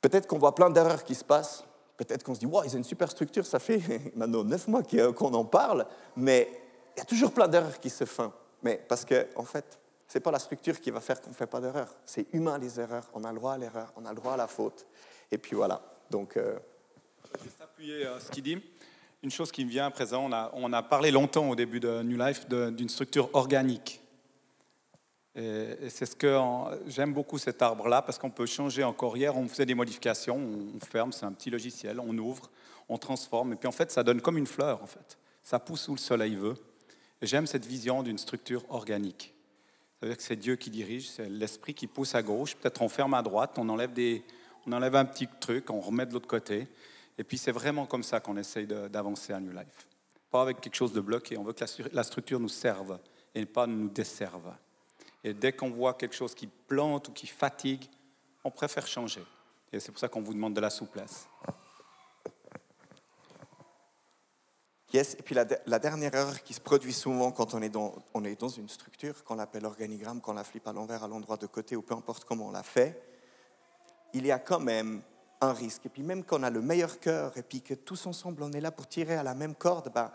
peut-être 0.00 0.28
qu'on 0.28 0.38
voit 0.38 0.54
plein 0.54 0.70
d'erreurs 0.70 1.02
qui 1.02 1.16
se 1.16 1.24
passent. 1.24 1.64
Peut-être 1.96 2.22
qu'on 2.22 2.36
se 2.36 2.38
dit, 2.38 2.46
wow, 2.46 2.62
ils 2.62 2.74
ont 2.74 2.78
une 2.78 2.84
super 2.84 3.10
structure, 3.10 3.44
ça 3.44 3.58
fait 3.58 3.80
maintenant 4.14 4.44
neuf 4.44 4.68
mois 4.68 4.84
qu'on 4.84 5.34
en 5.34 5.44
parle, 5.44 5.84
mais 6.14 6.48
il 6.94 7.00
y 7.00 7.02
a 7.02 7.04
toujours 7.04 7.32
plein 7.32 7.48
d'erreurs 7.48 7.80
qui 7.80 7.90
se 7.90 8.04
font. 8.04 8.32
Mais 8.62 8.80
parce 8.88 9.04
qu'en 9.04 9.24
en 9.34 9.44
fait, 9.44 9.80
C'est 10.06 10.20
pas 10.20 10.30
la 10.30 10.38
structure 10.38 10.80
qui 10.80 10.92
va 10.92 11.00
faire 11.00 11.20
qu'on 11.20 11.30
ne 11.30 11.34
fait 11.34 11.48
pas 11.48 11.60
d'erreur. 11.60 11.88
C'est 12.06 12.32
humain 12.32 12.56
les 12.56 12.78
erreurs. 12.78 13.10
On 13.14 13.24
a 13.24 13.32
le 13.32 13.38
droit 13.40 13.54
à 13.54 13.58
l'erreur, 13.58 13.92
on 13.96 14.04
a 14.04 14.10
le 14.10 14.16
droit 14.16 14.34
à 14.34 14.36
la 14.36 14.46
faute. 14.46 14.86
Et 15.32 15.38
puis 15.38 15.56
voilà. 15.56 15.82
Donc. 16.08 16.36
Euh... 16.36 16.56
Juste 17.42 17.60
appuyer 17.60 18.06
euh, 18.06 18.20
ce 18.20 18.30
qu'il 18.30 18.44
dit. 18.44 18.62
Une 19.24 19.32
chose 19.32 19.50
qui 19.50 19.64
me 19.64 19.70
vient 19.70 19.86
à 19.86 19.90
présent, 19.90 20.26
on 20.26 20.32
a, 20.32 20.50
on 20.54 20.72
a 20.72 20.80
parlé 20.80 21.10
longtemps 21.10 21.50
au 21.50 21.56
début 21.56 21.80
de 21.80 22.02
New 22.02 22.16
Life 22.16 22.46
d'une 22.48 22.88
structure 22.88 23.28
organique. 23.32 24.00
Et, 25.34 25.88
c'est 25.88 26.06
ce 26.06 26.14
que 26.14 26.38
j'aime 26.86 27.12
beaucoup 27.12 27.36
cet 27.36 27.60
arbre-là 27.60 28.00
parce 28.00 28.16
qu'on 28.16 28.30
peut 28.30 28.46
changer 28.46 28.84
encore. 28.84 29.16
Hier, 29.16 29.36
on 29.36 29.48
faisait 29.48 29.66
des 29.66 29.74
modifications, 29.74 30.36
on 30.36 30.78
ferme, 30.86 31.10
c'est 31.10 31.26
un 31.26 31.32
petit 31.32 31.50
logiciel, 31.50 31.98
on 31.98 32.16
ouvre, 32.16 32.48
on 32.88 32.96
transforme, 32.96 33.54
et 33.54 33.56
puis 33.56 33.66
en 33.66 33.72
fait, 33.72 33.90
ça 33.90 34.04
donne 34.04 34.20
comme 34.20 34.38
une 34.38 34.46
fleur, 34.46 34.84
en 34.84 34.86
fait. 34.86 35.18
Ça 35.42 35.58
pousse 35.58 35.88
où 35.88 35.92
le 35.92 35.98
soleil 35.98 36.36
veut. 36.36 36.54
J'aime 37.20 37.48
cette 37.48 37.66
vision 37.66 38.04
d'une 38.04 38.18
structure 38.18 38.64
organique. 38.68 39.34
C'est-à-dire 39.98 40.16
que 40.16 40.22
c'est 40.22 40.36
Dieu 40.36 40.54
qui 40.54 40.70
dirige, 40.70 41.10
c'est 41.10 41.28
l'esprit 41.28 41.74
qui 41.74 41.88
pousse 41.88 42.14
à 42.14 42.22
gauche. 42.22 42.54
Peut-être 42.54 42.82
on 42.82 42.88
ferme 42.88 43.14
à 43.14 43.22
droite, 43.22 43.54
on 43.56 43.68
enlève, 43.68 43.92
des, 43.92 44.22
on 44.64 44.72
enlève 44.72 44.94
un 44.94 45.04
petit 45.04 45.26
truc, 45.40 45.70
on 45.70 45.80
remet 45.80 46.06
de 46.06 46.12
l'autre 46.12 46.28
côté. 46.28 46.68
Et 47.18 47.24
puis 47.24 47.36
c'est 47.36 47.52
vraiment 47.52 47.84
comme 47.84 48.04
ça 48.04 48.20
qu'on 48.20 48.36
essaye 48.36 48.66
d'avancer 48.66 49.32
à 49.32 49.40
New 49.40 49.50
Life. 49.50 49.88
Pas 50.30 50.42
avec 50.42 50.60
quelque 50.60 50.76
chose 50.76 50.92
de 50.92 51.00
bloqué. 51.00 51.36
On 51.36 51.42
veut 51.42 51.52
que 51.52 51.64
la 51.92 52.04
structure 52.04 52.38
nous 52.38 52.48
serve 52.48 52.98
et 53.34 53.44
pas 53.44 53.66
nous 53.66 53.88
desserve. 53.88 54.54
Et 55.24 55.34
dès 55.34 55.52
qu'on 55.52 55.70
voit 55.70 55.94
quelque 55.94 56.14
chose 56.14 56.34
qui 56.34 56.46
plante 56.46 57.08
ou 57.08 57.12
qui 57.12 57.26
fatigue, 57.26 57.84
on 58.44 58.50
préfère 58.50 58.86
changer. 58.86 59.24
Et 59.72 59.80
c'est 59.80 59.90
pour 59.90 59.98
ça 59.98 60.08
qu'on 60.08 60.22
vous 60.22 60.32
demande 60.32 60.54
de 60.54 60.60
la 60.60 60.70
souplesse. 60.70 61.28
Yes, 64.94 65.14
et 65.14 65.22
puis 65.22 65.34
la, 65.34 65.44
dernière 65.44 66.14
erreur 66.14 66.42
qui 66.42 66.54
se 66.54 66.60
produit 66.60 66.94
souvent 66.94 67.30
quand 67.30 67.52
on 67.52 67.60
est 67.60 67.68
dans, 67.68 67.94
on 68.14 68.24
est 68.24 68.40
dans 68.40 68.48
une 68.48 68.70
structure, 68.70 69.22
qu'on 69.22 69.34
l'appelle 69.34 69.66
organigramme, 69.66 70.22
qu'on 70.22 70.32
la 70.32 70.44
flippe 70.44 70.66
à 70.66 70.72
l'envers, 70.72 71.04
à 71.04 71.08
l'endroit 71.08 71.36
de 71.36 71.46
côté, 71.46 71.76
ou 71.76 71.82
peu 71.82 71.94
importe 71.94 72.24
comment 72.24 72.46
on 72.46 72.52
la 72.52 72.62
fait, 72.62 73.02
il 74.14 74.24
y 74.24 74.30
a 74.30 74.38
quand 74.38 74.60
même 74.60 75.02
un 75.40 75.52
risque. 75.52 75.86
Et 75.86 75.88
puis 75.88 76.02
même 76.02 76.24
quand 76.24 76.40
on 76.40 76.42
a 76.42 76.50
le 76.50 76.60
meilleur 76.60 77.00
cœur, 77.00 77.36
et 77.36 77.42
puis 77.42 77.62
que 77.62 77.74
tous 77.74 78.06
ensemble 78.06 78.42
on 78.42 78.52
est 78.52 78.60
là 78.60 78.70
pour 78.70 78.86
tirer 78.86 79.16
à 79.16 79.22
la 79.22 79.34
même 79.34 79.54
corde, 79.54 79.90
ben, 79.94 80.10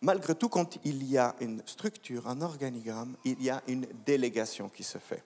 malgré 0.00 0.34
tout, 0.34 0.48
quand 0.48 0.78
il 0.84 1.04
y 1.04 1.18
a 1.18 1.34
une 1.40 1.62
structure, 1.66 2.28
un 2.28 2.40
organigramme, 2.40 3.16
il 3.24 3.42
y 3.42 3.50
a 3.50 3.62
une 3.66 3.86
délégation 4.04 4.68
qui 4.68 4.82
se 4.82 4.98
fait. 4.98 5.24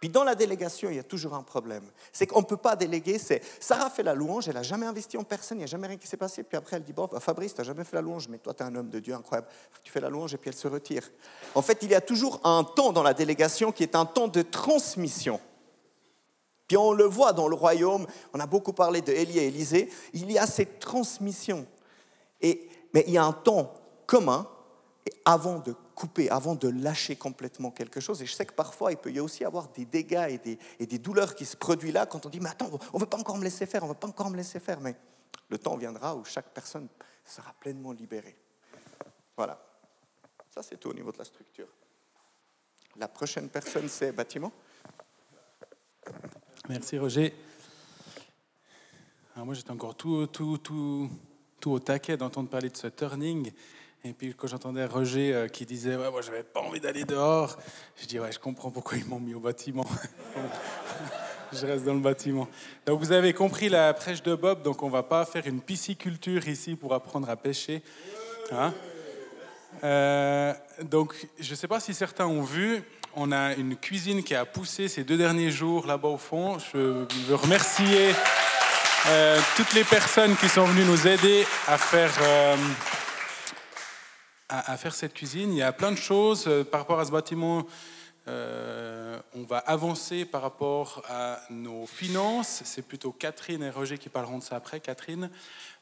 Puis 0.00 0.08
dans 0.08 0.24
la 0.24 0.34
délégation, 0.34 0.88
il 0.88 0.96
y 0.96 0.98
a 0.98 1.04
toujours 1.04 1.34
un 1.34 1.42
problème. 1.42 1.84
C'est 2.10 2.26
qu'on 2.26 2.40
ne 2.40 2.46
peut 2.46 2.56
pas 2.56 2.74
déléguer. 2.74 3.18
C'est 3.18 3.42
Sarah 3.60 3.90
fait 3.90 4.02
la 4.02 4.14
louange, 4.14 4.48
elle 4.48 4.54
n'a 4.54 4.62
jamais 4.62 4.86
investi 4.86 5.18
en 5.18 5.24
personne, 5.24 5.58
il 5.58 5.60
n'y 5.60 5.64
a 5.64 5.66
jamais 5.66 5.88
rien 5.88 5.98
qui 5.98 6.06
s'est 6.06 6.16
passé. 6.16 6.42
Puis 6.42 6.56
après, 6.56 6.76
elle 6.76 6.82
dit 6.82 6.94
Bon, 6.94 7.06
bah, 7.06 7.20
Fabrice, 7.20 7.52
tu 7.52 7.60
n'as 7.60 7.66
jamais 7.66 7.84
fait 7.84 7.96
la 7.96 8.02
louange, 8.02 8.26
mais 8.28 8.38
toi, 8.38 8.54
tu 8.54 8.62
es 8.62 8.66
un 8.66 8.74
homme 8.74 8.88
de 8.88 8.98
Dieu 8.98 9.14
incroyable. 9.14 9.48
Tu 9.82 9.92
fais 9.92 10.00
la 10.00 10.08
louange 10.08 10.32
et 10.32 10.38
puis 10.38 10.48
elle 10.48 10.56
se 10.56 10.68
retire. 10.68 11.10
En 11.54 11.60
fait, 11.60 11.78
il 11.82 11.90
y 11.90 11.94
a 11.94 12.00
toujours 12.00 12.40
un 12.44 12.64
temps 12.64 12.92
dans 12.92 13.02
la 13.02 13.12
délégation 13.12 13.72
qui 13.72 13.82
est 13.82 13.94
un 13.94 14.06
temps 14.06 14.28
de 14.28 14.40
transmission. 14.40 15.38
Puis 16.70 16.76
on 16.76 16.92
le 16.92 17.02
voit 17.02 17.32
dans 17.32 17.48
le 17.48 17.56
royaume, 17.56 18.06
on 18.32 18.38
a 18.38 18.46
beaucoup 18.46 18.72
parlé 18.72 19.00
de 19.00 19.10
Élie 19.10 19.40
et 19.40 19.48
Élisée, 19.48 19.90
il 20.12 20.30
y 20.30 20.38
a 20.38 20.46
cette 20.46 20.78
transmission. 20.78 21.66
Et, 22.40 22.68
mais 22.94 23.02
il 23.08 23.14
y 23.14 23.18
a 23.18 23.24
un 23.24 23.32
temps 23.32 23.74
commun 24.06 24.48
avant 25.24 25.58
de 25.58 25.74
couper, 25.96 26.30
avant 26.30 26.54
de 26.54 26.68
lâcher 26.68 27.16
complètement 27.16 27.72
quelque 27.72 27.98
chose. 27.98 28.22
Et 28.22 28.26
je 28.26 28.32
sais 28.32 28.46
que 28.46 28.52
parfois, 28.52 28.92
il 28.92 28.98
peut 28.98 29.10
y 29.10 29.18
aussi 29.18 29.44
avoir 29.44 29.66
des 29.70 29.84
dégâts 29.84 30.28
et 30.28 30.38
des, 30.38 30.58
et 30.78 30.86
des 30.86 31.00
douleurs 31.00 31.34
qui 31.34 31.44
se 31.44 31.56
produisent 31.56 31.92
là 31.92 32.06
quand 32.06 32.24
on 32.24 32.28
dit, 32.28 32.38
mais 32.38 32.50
attends, 32.50 32.70
on 32.92 32.98
ne 32.98 33.00
veut 33.00 33.10
pas 33.10 33.18
encore 33.18 33.36
me 33.36 33.42
laisser 33.42 33.66
faire, 33.66 33.82
on 33.82 33.86
ne 33.86 33.92
veut 33.92 33.98
pas 33.98 34.06
encore 34.06 34.30
me 34.30 34.36
laisser 34.36 34.60
faire. 34.60 34.80
Mais 34.80 34.94
le 35.48 35.58
temps 35.58 35.76
viendra 35.76 36.14
où 36.14 36.24
chaque 36.24 36.50
personne 36.50 36.86
sera 37.24 37.52
pleinement 37.58 37.90
libérée. 37.90 38.36
Voilà. 39.36 39.60
Ça, 40.54 40.62
c'est 40.62 40.76
tout 40.76 40.90
au 40.90 40.94
niveau 40.94 41.10
de 41.10 41.18
la 41.18 41.24
structure. 41.24 41.66
La 42.94 43.08
prochaine 43.08 43.48
personne, 43.48 43.88
c'est 43.88 44.12
bâtiment. 44.12 44.52
Merci 46.68 46.98
Roger. 46.98 47.34
moi, 49.36 49.54
j'étais 49.54 49.70
encore 49.70 49.94
tout, 49.94 50.28
au 51.66 51.78
taquet 51.78 52.16
d'entendre 52.16 52.48
parler 52.48 52.68
de 52.68 52.76
ce 52.76 52.86
turning. 52.86 53.50
Et 54.02 54.12
puis 54.14 54.34
quand 54.34 54.46
j'entendais 54.46 54.86
Roger 54.86 55.34
euh, 55.34 55.48
qui 55.48 55.66
disait 55.66 55.94
ouais, 55.94 56.10
moi 56.10 56.22
j'avais 56.22 56.42
pas 56.42 56.60
envie 56.60 56.80
d'aller 56.80 57.04
dehors, 57.04 57.58
je 57.96 58.06
dis 58.06 58.18
ouais 58.18 58.32
je 58.32 58.38
comprends 58.38 58.70
pourquoi 58.70 58.96
ils 58.96 59.04
m'ont 59.04 59.20
mis 59.20 59.34
au 59.34 59.40
bâtiment. 59.40 59.84
je 61.52 61.66
reste 61.66 61.84
dans 61.84 61.92
le 61.92 62.00
bâtiment. 62.00 62.48
Donc 62.86 63.00
vous 63.00 63.12
avez 63.12 63.34
compris 63.34 63.68
la 63.68 63.92
prêche 63.92 64.22
de 64.22 64.34
Bob, 64.34 64.62
donc 64.62 64.82
on 64.82 64.88
va 64.88 65.02
pas 65.02 65.26
faire 65.26 65.46
une 65.46 65.60
pisciculture 65.60 66.48
ici 66.48 66.76
pour 66.76 66.94
apprendre 66.94 67.28
à 67.28 67.36
pêcher. 67.36 67.82
Hein 68.52 68.72
euh, 69.84 70.54
donc 70.82 71.14
je 71.38 71.54
sais 71.54 71.68
pas 71.68 71.80
si 71.80 71.92
certains 71.92 72.26
ont 72.26 72.42
vu, 72.42 72.82
on 73.14 73.32
a 73.32 73.54
une 73.54 73.76
cuisine 73.76 74.22
qui 74.22 74.34
a 74.34 74.44
poussé 74.44 74.88
ces 74.88 75.04
deux 75.04 75.16
derniers 75.16 75.50
jours 75.50 75.86
là-bas 75.86 76.08
au 76.08 76.18
fond. 76.18 76.58
Je 76.58 76.78
veux 77.28 77.34
remercier 77.34 78.14
euh, 79.08 79.40
toutes 79.56 79.72
les 79.74 79.84
personnes 79.84 80.36
qui 80.36 80.48
sont 80.48 80.64
venues 80.64 80.84
nous 80.84 81.06
aider 81.06 81.46
à 81.66 81.78
faire 81.78 82.12
à, 84.50 84.76
faire 84.76 84.94
cette 84.94 85.14
cuisine. 85.14 85.52
Il 85.52 85.58
y 85.58 85.62
a 85.62 85.72
plein 85.72 85.92
de 85.92 85.96
choses 85.96 86.44
euh, 86.46 86.64
par 86.64 86.80
rapport 86.80 86.98
à 86.98 87.04
ce 87.04 87.12
bâtiment. 87.12 87.66
Euh, 88.28 89.18
on 89.34 89.42
va 89.44 89.58
avancer 89.58 90.24
par 90.24 90.42
rapport 90.42 91.02
à 91.08 91.40
nos 91.50 91.86
finances. 91.86 92.62
C'est 92.64 92.82
plutôt 92.82 93.12
Catherine 93.12 93.62
et 93.62 93.70
Roger 93.70 93.96
qui 93.96 94.08
parleront 94.08 94.38
de 94.38 94.42
ça 94.42 94.56
après. 94.56 94.80
Catherine, 94.80 95.30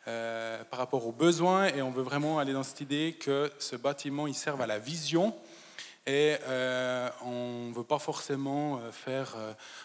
euh, 0.07 0.63
par 0.71 0.79
rapport 0.79 1.07
aux 1.07 1.13
besoins, 1.13 1.67
et 1.67 1.83
on 1.83 1.91
veut 1.91 2.03
vraiment 2.03 2.39
aller 2.39 2.53
dans 2.53 2.63
cette 2.63 2.81
idée 2.81 3.17
que 3.19 3.51
ce 3.59 3.77
bâtiment 3.77 4.27
il 4.27 4.35
serve 4.35 4.61
à 4.61 4.67
la 4.67 4.79
vision. 4.79 5.35
Et 6.09 6.37
on 7.23 7.67
ne 7.69 7.75
veut 7.75 7.85
pas 7.85 7.99
forcément 7.99 8.81
faire 8.93 9.37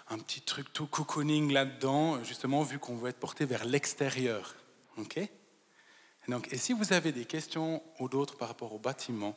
un 0.09 0.17
petit 0.17 0.41
truc 0.41 0.71
tout 0.71 0.87
cocooning 0.87 1.51
là-dedans, 1.51 2.23
justement, 2.23 2.63
vu 2.63 2.79
qu'on 2.79 2.95
veut 2.95 3.09
être 3.09 3.19
porté 3.19 3.43
vers 3.43 3.65
l'extérieur. 3.65 4.55
OK? 4.97 5.17
Et, 5.17 5.29
donc, 6.29 6.51
et 6.53 6.57
si 6.57 6.71
vous 6.71 6.93
avez 6.93 7.11
des 7.11 7.25
questions 7.25 7.83
ou 7.99 8.07
d'autres 8.07 8.37
par 8.37 8.47
rapport 8.47 8.73
au 8.73 8.79
bâtiment, 8.79 9.35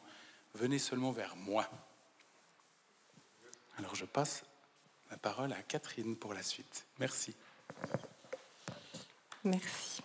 venez 0.54 0.78
seulement 0.78 1.10
vers 1.10 1.34
moi. 1.34 1.68
Alors 3.78 3.94
je 3.94 4.04
passe 4.04 4.44
la 5.10 5.16
parole 5.16 5.52
à 5.52 5.62
Catherine 5.62 6.16
pour 6.16 6.34
la 6.34 6.42
suite. 6.42 6.86
Merci. 6.98 7.34
Merci. 9.44 10.02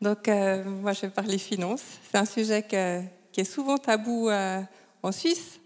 Donc, 0.00 0.28
euh, 0.28 0.64
moi, 0.64 0.92
je 0.92 1.02
vais 1.02 1.10
parler 1.10 1.38
finances. 1.38 1.84
C'est 2.10 2.16
un 2.16 2.24
sujet 2.24 2.66
qui 2.66 3.40
est 3.40 3.44
souvent 3.44 3.76
tabou 3.76 4.30
euh, 4.30 4.62
en 5.02 5.12
Suisse, 5.12 5.59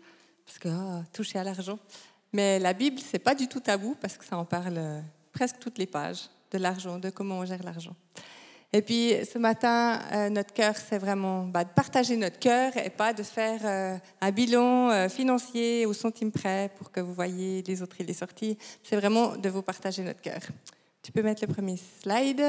oh, 0.67 1.03
toucher 1.13 1.39
à 1.39 1.45
l'argent. 1.45 1.79
Mais 2.35 2.59
la 2.59 2.73
Bible, 2.73 2.99
c'est 2.99 3.21
pas 3.21 3.37
du 3.37 3.47
tout 3.47 3.61
tabou, 3.61 3.97
parce 4.01 4.19
que 4.19 4.25
ça 4.25 4.37
en 4.37 4.45
parle 4.45 4.77
euh, 4.77 5.01
presque 5.33 5.61
toutes 5.61 5.79
les 5.79 5.87
pages 5.87 6.29
de 6.51 6.59
l'argent, 6.59 6.99
de 6.99 7.11
comment 7.11 7.39
on 7.39 7.45
gère 7.45 7.63
l'argent. 7.63 7.95
Et 8.73 8.83
puis 8.83 9.13
ce 9.33 9.39
matin, 9.39 10.01
euh, 10.13 10.29
notre 10.31 10.53
cœur, 10.53 10.75
c'est 10.77 10.99
vraiment 10.99 11.45
bah, 11.45 11.63
de 11.63 11.69
partager 11.69 12.17
notre 12.17 12.41
cœur 12.41 12.77
et 12.77 12.91
pas 12.91 13.13
de 13.13 13.23
faire 13.23 13.61
euh, 13.63 13.97
un 14.21 14.31
bilan 14.33 15.09
financier 15.09 15.87
au 15.87 15.93
centime 15.93 16.33
près 16.33 16.73
pour 16.77 16.91
que 16.91 16.99
vous 16.99 17.15
voyez 17.15 17.63
les 17.63 17.83
autres 17.83 18.01
et 18.01 18.05
les 18.05 18.15
sorties. 18.15 18.59
C'est 18.83 18.97
vraiment 18.97 19.37
de 19.37 19.49
vous 19.49 19.63
partager 19.63 20.03
notre 20.03 20.21
cœur. 20.21 20.41
Tu 21.03 21.13
peux 21.13 21.23
mettre 21.23 21.47
le 21.47 21.55
premier 21.55 21.77
slide. 22.03 22.43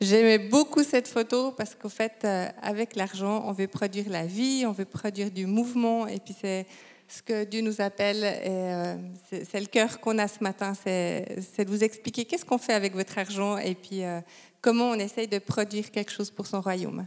J'aimais 0.00 0.38
beaucoup 0.38 0.84
cette 0.84 1.08
photo 1.08 1.50
parce 1.50 1.74
qu'au 1.74 1.88
fait, 1.88 2.24
avec 2.62 2.94
l'argent, 2.94 3.42
on 3.44 3.52
veut 3.52 3.66
produire 3.66 4.08
la 4.08 4.26
vie, 4.26 4.64
on 4.68 4.72
veut 4.72 4.84
produire 4.84 5.32
du 5.32 5.46
mouvement 5.46 6.06
et 6.06 6.20
puis 6.20 6.34
c'est 6.40 6.66
ce 7.10 7.22
que 7.22 7.44
Dieu 7.44 7.60
nous 7.60 7.80
appelle, 7.80 8.24
c'est 9.30 9.60
le 9.60 9.66
cœur 9.66 10.00
qu'on 10.00 10.18
a 10.18 10.28
ce 10.28 10.42
matin, 10.42 10.74
c'est 10.74 11.64
de 11.64 11.68
vous 11.68 11.82
expliquer 11.82 12.24
qu'est-ce 12.24 12.44
qu'on 12.44 12.58
fait 12.58 12.72
avec 12.72 12.94
votre 12.94 13.18
argent 13.18 13.58
et 13.58 13.74
puis 13.74 14.02
comment 14.60 14.90
on 14.90 14.94
essaye 14.94 15.26
de 15.26 15.38
produire 15.38 15.90
quelque 15.90 16.12
chose 16.12 16.30
pour 16.30 16.46
son 16.46 16.60
royaume. 16.60 17.06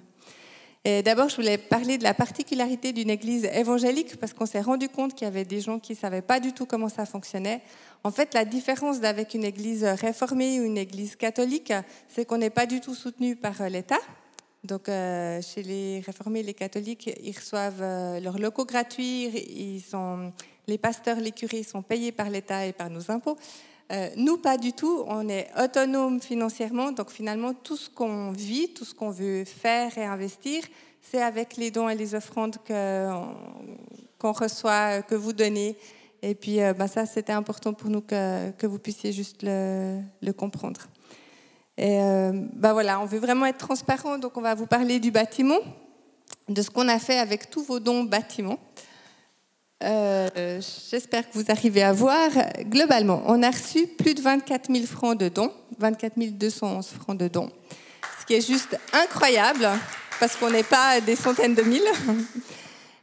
D'abord, 0.83 1.29
je 1.29 1.37
voulais 1.37 1.57
parler 1.57 1.97
de 1.97 2.03
la 2.03 2.13
particularité 2.13 2.91
d'une 2.91 3.09
église 3.09 3.45
évangélique 3.45 4.17
parce 4.17 4.33
qu'on 4.33 4.45
s'est 4.45 4.59
rendu 4.59 4.89
compte 4.89 5.15
qu'il 5.15 5.25
y 5.25 5.29
avait 5.29 5.45
des 5.45 5.61
gens 5.61 5.79
qui 5.79 5.93
ne 5.93 5.97
savaient 5.97 6.21
pas 6.21 6.41
du 6.41 6.51
tout 6.51 6.65
comment 6.65 6.89
ça 6.89 7.05
fonctionnait. 7.05 7.61
En 8.03 8.11
fait, 8.11 8.33
la 8.33 8.43
différence 8.43 9.01
avec 9.03 9.33
une 9.33 9.45
église 9.45 9.85
réformée 9.85 10.59
ou 10.59 10.65
une 10.65 10.77
église 10.77 11.15
catholique, 11.15 11.71
c'est 12.09 12.25
qu'on 12.25 12.37
n'est 12.37 12.49
pas 12.49 12.65
du 12.65 12.81
tout 12.81 12.95
soutenu 12.95 13.37
par 13.37 13.61
euh, 13.61 13.69
l'État. 13.69 13.99
Donc, 14.63 14.87
euh, 14.87 15.41
chez 15.41 15.63
les 15.63 15.99
réformés, 15.99 16.43
les 16.43 16.53
catholiques, 16.53 17.09
ils 17.21 17.35
reçoivent 17.35 17.81
euh, 17.81 18.19
leurs 18.19 18.39
locaux 18.39 18.65
gratuits, 18.65 19.25
ils 19.25 19.81
sont, 19.81 20.31
les 20.67 20.77
pasteurs, 20.77 21.19
les 21.19 21.31
curés 21.31 21.63
sont 21.63 21.81
payés 21.81 22.11
par 22.11 22.29
l'État 22.29 22.65
et 22.65 22.73
par 22.73 22.89
nos 22.89 23.11
impôts. 23.11 23.37
Euh, 23.91 24.09
nous, 24.15 24.37
pas 24.37 24.57
du 24.57 24.73
tout. 24.73 25.03
On 25.07 25.27
est 25.27 25.49
autonome 25.61 26.21
financièrement. 26.21 26.91
Donc 26.91 27.11
finalement, 27.11 27.53
tout 27.53 27.77
ce 27.77 27.89
qu'on 27.89 28.31
vit, 28.31 28.69
tout 28.73 28.85
ce 28.85 28.95
qu'on 28.95 29.11
veut 29.11 29.43
faire 29.45 29.97
et 29.97 30.05
investir, 30.05 30.63
c'est 31.01 31.21
avec 31.21 31.57
les 31.57 31.69
dons 31.69 31.89
et 31.89 31.95
les 31.95 32.15
offrandes 32.15 32.55
qu'on 32.65 34.31
reçoit, 34.31 35.01
que 35.01 35.15
vous 35.15 35.33
donnez. 35.33 35.75
Et 36.21 36.35
puis 36.35 36.61
euh, 36.61 36.73
bah, 36.73 36.87
ça, 36.87 37.05
c'était 37.05 37.33
important 37.33 37.73
pour 37.73 37.89
nous 37.89 38.01
que, 38.01 38.51
que, 38.51 38.65
vous 38.65 38.79
puissiez 38.79 39.11
juste 39.11 39.43
le, 39.43 40.31
comprendre. 40.31 40.87
Et 41.77 41.99
bah 42.53 42.73
voilà, 42.73 42.99
on 42.99 43.05
veut 43.05 43.19
vraiment 43.19 43.45
être 43.45 43.57
transparent. 43.57 44.17
Donc 44.17 44.37
on 44.37 44.41
va 44.41 44.53
vous 44.55 44.67
parler 44.67 44.99
du 44.99 45.11
bâtiment, 45.11 45.59
de 46.47 46.61
ce 46.61 46.69
qu'on 46.69 46.87
a 46.87 46.99
fait 46.99 47.17
avec 47.17 47.49
tous 47.49 47.63
vos 47.63 47.79
dons 47.79 48.03
bâtiments. 48.03 48.59
euh, 49.83 50.61
j'espère 50.91 51.29
que 51.29 51.37
vous 51.37 51.45
arrivez 51.49 51.83
à 51.83 51.91
voir. 51.91 52.29
Globalement, 52.61 53.23
on 53.25 53.41
a 53.43 53.49
reçu 53.49 53.87
plus 53.87 54.13
de 54.13 54.21
24 54.21 54.71
000 54.71 54.85
francs 54.85 55.17
de 55.17 55.29
dons, 55.29 55.51
24 55.79 56.13
211 56.17 56.87
francs 56.87 57.17
de 57.17 57.27
dons, 57.27 57.51
ce 58.21 58.25
qui 58.25 58.35
est 58.35 58.47
juste 58.47 58.77
incroyable 58.93 59.67
parce 60.19 60.35
qu'on 60.35 60.49
n'est 60.49 60.63
pas 60.63 61.01
des 61.01 61.15
centaines 61.15 61.55
de 61.55 61.63
mille. 61.63 61.83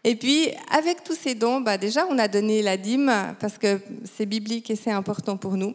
Et 0.04 0.16
puis, 0.16 0.48
avec 0.70 1.04
tous 1.04 1.14
ces 1.14 1.34
dons, 1.34 1.60
bah 1.60 1.76
déjà, 1.76 2.06
on 2.08 2.18
a 2.18 2.28
donné 2.28 2.62
la 2.62 2.78
dîme 2.78 3.12
parce 3.38 3.58
que 3.58 3.78
c'est 4.16 4.24
biblique 4.24 4.70
et 4.70 4.76
c'est 4.76 4.90
important 4.90 5.36
pour 5.36 5.58
nous. 5.58 5.74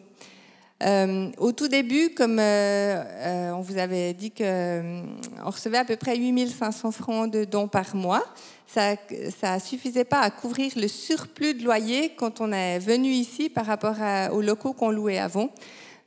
Euh, 0.82 1.30
au 1.38 1.52
tout 1.52 1.68
début, 1.68 2.10
comme 2.10 2.38
euh, 2.38 2.42
euh, 2.42 3.50
on 3.52 3.62
vous 3.62 3.78
avait 3.78 4.12
dit 4.12 4.30
qu'on 4.30 5.50
recevait 5.50 5.78
à 5.78 5.86
peu 5.86 5.96
près 5.96 6.18
8500 6.18 6.90
francs 6.90 7.30
de 7.30 7.44
dons 7.44 7.66
par 7.66 7.96
mois, 7.96 8.22
ça 8.66 8.92
ne 8.92 9.58
suffisait 9.58 10.04
pas 10.04 10.20
à 10.20 10.30
couvrir 10.30 10.72
le 10.76 10.88
surplus 10.88 11.54
de 11.54 11.64
loyer 11.64 12.12
quand 12.16 12.42
on 12.42 12.52
est 12.52 12.78
venu 12.78 13.08
ici 13.08 13.48
par 13.48 13.64
rapport 13.64 13.96
aux 14.32 14.42
locaux 14.42 14.74
qu'on 14.74 14.90
louait 14.90 15.18
avant. 15.18 15.50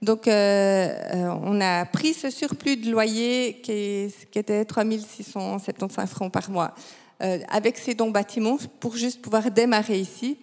Donc, 0.03 0.23
on 0.27 1.61
a 1.61 1.85
pris 1.85 2.13
ce 2.13 2.29
surplus 2.29 2.77
de 2.77 2.91
loyer 2.91 3.59
qui, 3.63 4.13
qui 4.29 4.39
était 4.39 4.65
3675 4.65 6.09
francs 6.09 6.31
par 6.31 6.49
mois 6.51 6.75
avec 7.19 7.77
ces 7.77 7.95
dons 7.95 8.11
bâtiments 8.11 8.57
pour 8.79 8.97
juste 8.97 9.21
pouvoir 9.21 9.49
démarrer 9.49 9.99
ici. 9.99 10.37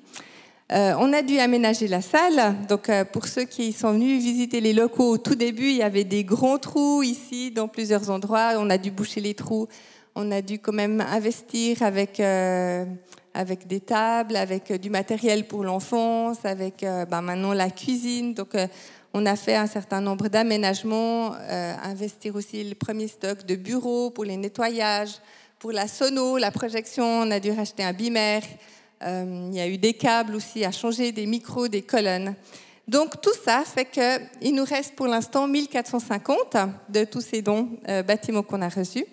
Euh, 0.72 0.94
on 0.98 1.12
a 1.12 1.22
dû 1.22 1.38
aménager 1.38 1.86
la 1.86 2.02
salle. 2.02 2.56
Donc, 2.68 2.88
euh, 2.88 3.04
pour 3.04 3.28
ceux 3.28 3.44
qui 3.44 3.72
sont 3.72 3.92
venus 3.92 4.20
visiter 4.20 4.60
les 4.60 4.72
locaux 4.72 5.10
au 5.10 5.18
tout 5.18 5.36
début, 5.36 5.68
il 5.68 5.76
y 5.76 5.82
avait 5.82 6.02
des 6.02 6.24
grands 6.24 6.58
trous 6.58 7.04
ici 7.04 7.52
dans 7.52 7.68
plusieurs 7.68 8.10
endroits. 8.10 8.54
On 8.56 8.68
a 8.68 8.76
dû 8.76 8.90
boucher 8.90 9.20
les 9.20 9.34
trous. 9.34 9.68
On 10.16 10.32
a 10.32 10.42
dû 10.42 10.58
quand 10.58 10.72
même 10.72 11.00
investir 11.00 11.84
avec, 11.84 12.18
euh, 12.18 12.84
avec 13.32 13.68
des 13.68 13.78
tables, 13.78 14.34
avec 14.34 14.72
du 14.72 14.90
matériel 14.90 15.46
pour 15.46 15.62
l'enfance, 15.62 16.38
avec 16.44 16.80
ben, 16.80 17.20
maintenant 17.20 17.52
la 17.52 17.70
cuisine. 17.70 18.34
Donc, 18.34 18.56
on 19.12 19.26
a 19.26 19.36
fait 19.36 19.54
un 19.56 19.66
certain 19.66 20.00
nombre 20.00 20.28
d'aménagements, 20.28 21.34
investir 21.84 22.34
aussi 22.34 22.64
le 22.64 22.74
premier 22.74 23.08
stock 23.08 23.44
de 23.44 23.56
bureaux 23.56 24.08
pour 24.08 24.24
les 24.24 24.38
nettoyages, 24.38 25.20
pour 25.58 25.72
la 25.72 25.86
sono, 25.86 26.38
la 26.38 26.50
projection. 26.50 27.04
On 27.04 27.30
a 27.30 27.38
dû 27.38 27.50
racheter 27.50 27.84
un 27.84 27.92
bimère. 27.92 28.42
Euh, 29.03 29.49
il 29.51 29.57
y 29.57 29.61
a 29.61 29.68
eu 29.68 29.78
des 29.78 29.94
câbles 29.94 30.34
aussi 30.34 30.64
à 30.64 30.72
changer, 30.72 31.12
des 31.12 31.26
micros, 31.26 31.68
des 31.68 31.82
colonnes. 31.82 32.34
Donc 32.88 33.20
tout 33.20 33.34
ça 33.44 33.64
fait 33.64 33.84
qu'il 33.86 34.55
nous 34.55 34.64
reste 34.64 34.94
pour 34.94 35.07
l'instant 35.07 35.47
1450 35.49 36.57
de 36.88 37.05
tous 37.05 37.20
ces 37.20 37.42
dons 37.42 37.68
euh, 37.88 38.03
bâtiments 38.03 38.42
qu'on 38.42 38.62
a 38.62 38.68
reçus. 38.68 39.05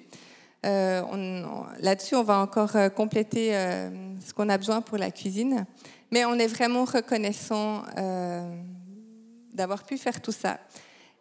Euh, 0.66 1.02
là-dessus, 1.80 2.16
on 2.16 2.24
va 2.24 2.40
encore 2.40 2.72
compléter 2.96 3.52
ce 4.26 4.34
qu'on 4.34 4.48
a 4.48 4.58
besoin 4.58 4.82
pour 4.82 4.98
la 4.98 5.12
cuisine. 5.12 5.66
Mais 6.12 6.24
on 6.24 6.36
est 6.36 6.48
vraiment 6.48 6.86
reconnaissant 6.86 7.84
d'avoir 9.54 9.84
pu 9.84 9.98
faire 9.98 10.22
tout 10.22 10.32
ça. 10.32 10.60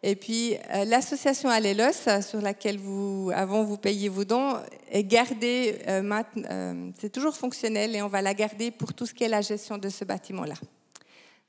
Et 0.05 0.17
puis, 0.17 0.55
euh, 0.55 0.83
l'association 0.83 1.49
Allélos, 1.49 2.21
sur 2.21 2.41
laquelle 2.41 2.77
vous, 2.77 3.31
avant 3.33 3.63
vous 3.63 3.77
payiez 3.77 4.09
vos 4.09 4.25
dons, 4.25 4.57
est 4.91 5.05
gardée, 5.05 5.79
euh, 5.87 6.21
euh, 6.51 6.91
c'est 6.99 7.09
toujours 7.09 7.37
fonctionnel 7.37 7.95
et 7.95 8.01
on 8.01 8.09
va 8.09 8.21
la 8.21 8.33
garder 8.33 8.69
pour 8.69 8.93
tout 8.93 9.05
ce 9.05 9.13
qui 9.13 9.23
est 9.23 9.29
la 9.29 9.39
gestion 9.39 9.77
de 9.77 9.87
ce 9.87 10.03
bâtiment-là. 10.03 10.55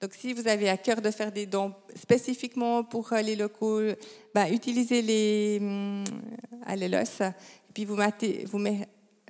Donc, 0.00 0.14
si 0.14 0.32
vous 0.32 0.46
avez 0.46 0.68
à 0.68 0.76
cœur 0.76 1.02
de 1.02 1.10
faire 1.10 1.32
des 1.32 1.46
dons 1.46 1.74
spécifiquement 1.96 2.84
pour 2.84 3.10
les 3.24 3.34
locaux, 3.34 3.80
bah, 4.32 4.48
utilisez 4.48 5.02
les 5.02 5.58
hum, 5.60 6.04
Allélos. 6.64 7.22
Et 7.22 7.72
puis, 7.74 7.84
vous, 7.84 7.96
mettez, 7.96 8.46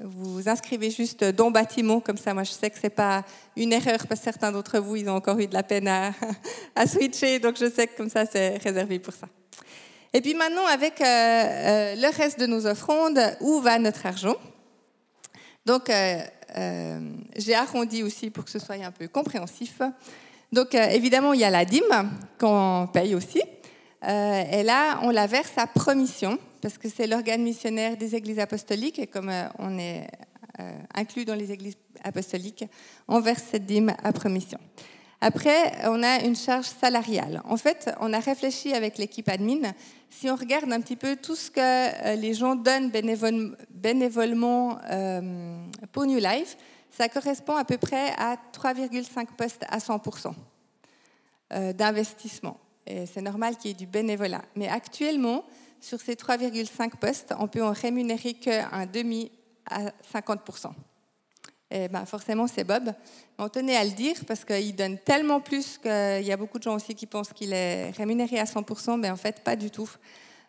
vous 0.00 0.48
inscrivez 0.48 0.90
juste 0.90 1.22
dans 1.22 1.50
bâtiment, 1.50 2.00
comme 2.00 2.16
ça, 2.16 2.34
moi 2.34 2.42
je 2.42 2.50
sais 2.50 2.68
que 2.68 2.78
c'est 2.80 2.90
pas 2.90 3.24
une 3.56 3.72
erreur, 3.72 4.06
parce 4.08 4.20
que 4.20 4.24
certains 4.24 4.50
d'entre 4.50 4.78
vous, 4.80 4.96
ils 4.96 5.08
ont 5.08 5.14
encore 5.14 5.38
eu 5.38 5.46
de 5.46 5.54
la 5.54 5.62
peine 5.62 5.88
à, 6.74 6.86
switcher, 6.86 7.38
donc 7.38 7.56
je 7.58 7.70
sais 7.70 7.86
que 7.86 7.96
comme 7.96 8.10
ça, 8.10 8.26
c'est 8.26 8.56
réservé 8.56 8.98
pour 8.98 9.14
ça. 9.14 9.28
Et 10.12 10.20
puis 10.20 10.34
maintenant, 10.34 10.66
avec 10.66 11.00
euh, 11.00 11.04
euh, 11.04 11.94
le 11.96 12.16
reste 12.16 12.40
de 12.40 12.46
nos 12.46 12.66
offrandes, 12.66 13.20
où 13.40 13.60
va 13.60 13.78
notre 13.78 14.06
argent? 14.06 14.36
Donc, 15.64 15.88
euh, 15.90 17.00
j'ai 17.36 17.54
arrondi 17.54 18.02
aussi 18.02 18.30
pour 18.30 18.44
que 18.44 18.50
ce 18.50 18.58
soit 18.58 18.76
un 18.76 18.92
peu 18.92 19.08
compréhensif. 19.08 19.80
Donc, 20.52 20.74
évidemment, 20.74 21.32
il 21.32 21.40
y 21.40 21.44
a 21.44 21.50
la 21.50 21.64
dîme 21.64 22.10
qu'on 22.38 22.88
paye 22.92 23.14
aussi. 23.14 23.42
et 24.02 24.62
là, 24.62 25.00
on 25.02 25.10
la 25.10 25.26
verse 25.26 25.52
à 25.56 25.66
promission 25.66 26.38
parce 26.64 26.78
que 26.78 26.88
c'est 26.88 27.06
l'organe 27.06 27.42
missionnaire 27.42 27.98
des 27.98 28.14
églises 28.14 28.38
apostoliques, 28.38 28.98
et 28.98 29.06
comme 29.06 29.28
euh, 29.28 29.44
on 29.58 29.78
est 29.78 30.08
euh, 30.60 30.78
inclus 30.94 31.26
dans 31.26 31.34
les 31.34 31.52
églises 31.52 31.76
apostoliques, 32.02 32.64
on 33.06 33.20
verse 33.20 33.42
cette 33.50 33.66
dîme 33.66 33.94
à 34.02 34.12
promission. 34.14 34.58
Après, 35.20 35.72
on 35.84 36.02
a 36.02 36.24
une 36.24 36.34
charge 36.34 36.64
salariale. 36.64 37.42
En 37.44 37.58
fait, 37.58 37.90
on 38.00 38.14
a 38.14 38.18
réfléchi 38.18 38.72
avec 38.72 38.96
l'équipe 38.96 39.28
admin, 39.28 39.74
si 40.08 40.30
on 40.30 40.36
regarde 40.36 40.72
un 40.72 40.80
petit 40.80 40.96
peu 40.96 41.16
tout 41.16 41.36
ce 41.36 41.50
que 41.50 41.60
euh, 41.60 42.14
les 42.14 42.32
gens 42.32 42.56
donnent 42.56 42.90
bénévolement 43.68 44.78
pour 45.92 46.06
New 46.06 46.18
Life, 46.18 46.56
ça 46.88 47.10
correspond 47.10 47.56
à 47.56 47.66
peu 47.66 47.76
près 47.76 48.14
à 48.16 48.38
3,5 48.54 49.26
postes 49.36 49.66
à 49.68 49.76
100% 49.80 50.32
d'investissement. 51.74 52.58
Et 52.86 53.04
c'est 53.04 53.20
normal 53.20 53.58
qu'il 53.58 53.70
y 53.70 53.70
ait 53.72 53.76
du 53.76 53.86
bénévolat. 53.86 54.42
Mais 54.56 54.68
actuellement, 54.68 55.44
sur 55.84 56.00
ces 56.00 56.14
3,5 56.14 56.96
postes, 56.96 57.34
on 57.38 57.46
peut 57.46 57.62
en 57.62 57.72
rémunérer 57.72 58.34
qu'un 58.34 58.86
demi 58.86 59.30
à 59.70 59.90
50%. 60.12 60.72
Et 61.70 61.88
ben 61.88 62.06
forcément, 62.06 62.46
c'est 62.46 62.64
Bob. 62.64 62.92
On 63.38 63.48
tenait 63.48 63.76
à 63.76 63.84
le 63.84 63.90
dire 63.90 64.16
parce 64.26 64.44
qu'il 64.44 64.74
donne 64.74 64.98
tellement 64.98 65.40
plus 65.40 65.78
qu'il 65.78 66.24
y 66.24 66.32
a 66.32 66.36
beaucoup 66.36 66.58
de 66.58 66.62
gens 66.62 66.74
aussi 66.74 66.94
qui 66.94 67.06
pensent 67.06 67.32
qu'il 67.32 67.52
est 67.52 67.90
rémunéré 67.90 68.38
à 68.38 68.44
100%, 68.44 68.98
mais 68.98 69.10
en 69.10 69.16
fait, 69.16 69.40
pas 69.40 69.56
du 69.56 69.70
tout. 69.70 69.90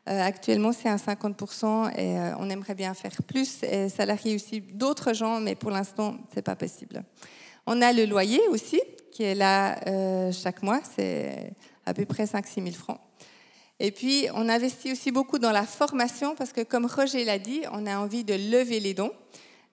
Euh, 0.08 0.22
actuellement, 0.22 0.72
c'est 0.72 0.88
à 0.88 0.98
50% 0.98 1.98
et 1.98 2.18
euh, 2.18 2.36
on 2.38 2.50
aimerait 2.50 2.76
bien 2.76 2.94
faire 2.94 3.24
plus 3.24 3.64
et 3.64 3.90
salarier 3.90 4.36
aussi 4.36 4.62
d'autres 4.62 5.14
gens, 5.14 5.40
mais 5.40 5.56
pour 5.56 5.72
l'instant, 5.72 6.16
c'est 6.34 6.44
pas 6.44 6.56
possible. 6.56 7.04
On 7.66 7.82
a 7.82 7.92
le 7.92 8.06
loyer 8.06 8.42
aussi 8.50 8.80
qui 9.12 9.24
est 9.24 9.36
là 9.36 9.80
euh, 9.88 10.32
chaque 10.32 10.62
mois, 10.62 10.82
c'est 10.96 11.54
à 11.86 11.94
peu 11.94 12.06
près 12.06 12.26
5-6 12.26 12.64
000 12.64 12.68
francs. 12.72 13.00
Et 13.80 13.92
puis, 13.92 14.28
on 14.34 14.48
investit 14.48 14.92
aussi 14.92 15.12
beaucoup 15.12 15.38
dans 15.38 15.52
la 15.52 15.66
formation 15.66 16.36
parce 16.36 16.54
que, 16.54 16.62
comme 16.62 16.86
Roger 16.86 17.26
l'a 17.26 17.40
dit, 17.40 17.62
on 17.72 17.86
a 17.86 17.98
envie 17.98 18.24
de 18.24 18.34
lever 18.34 18.80
les 18.80 18.94
dons. 18.94 19.12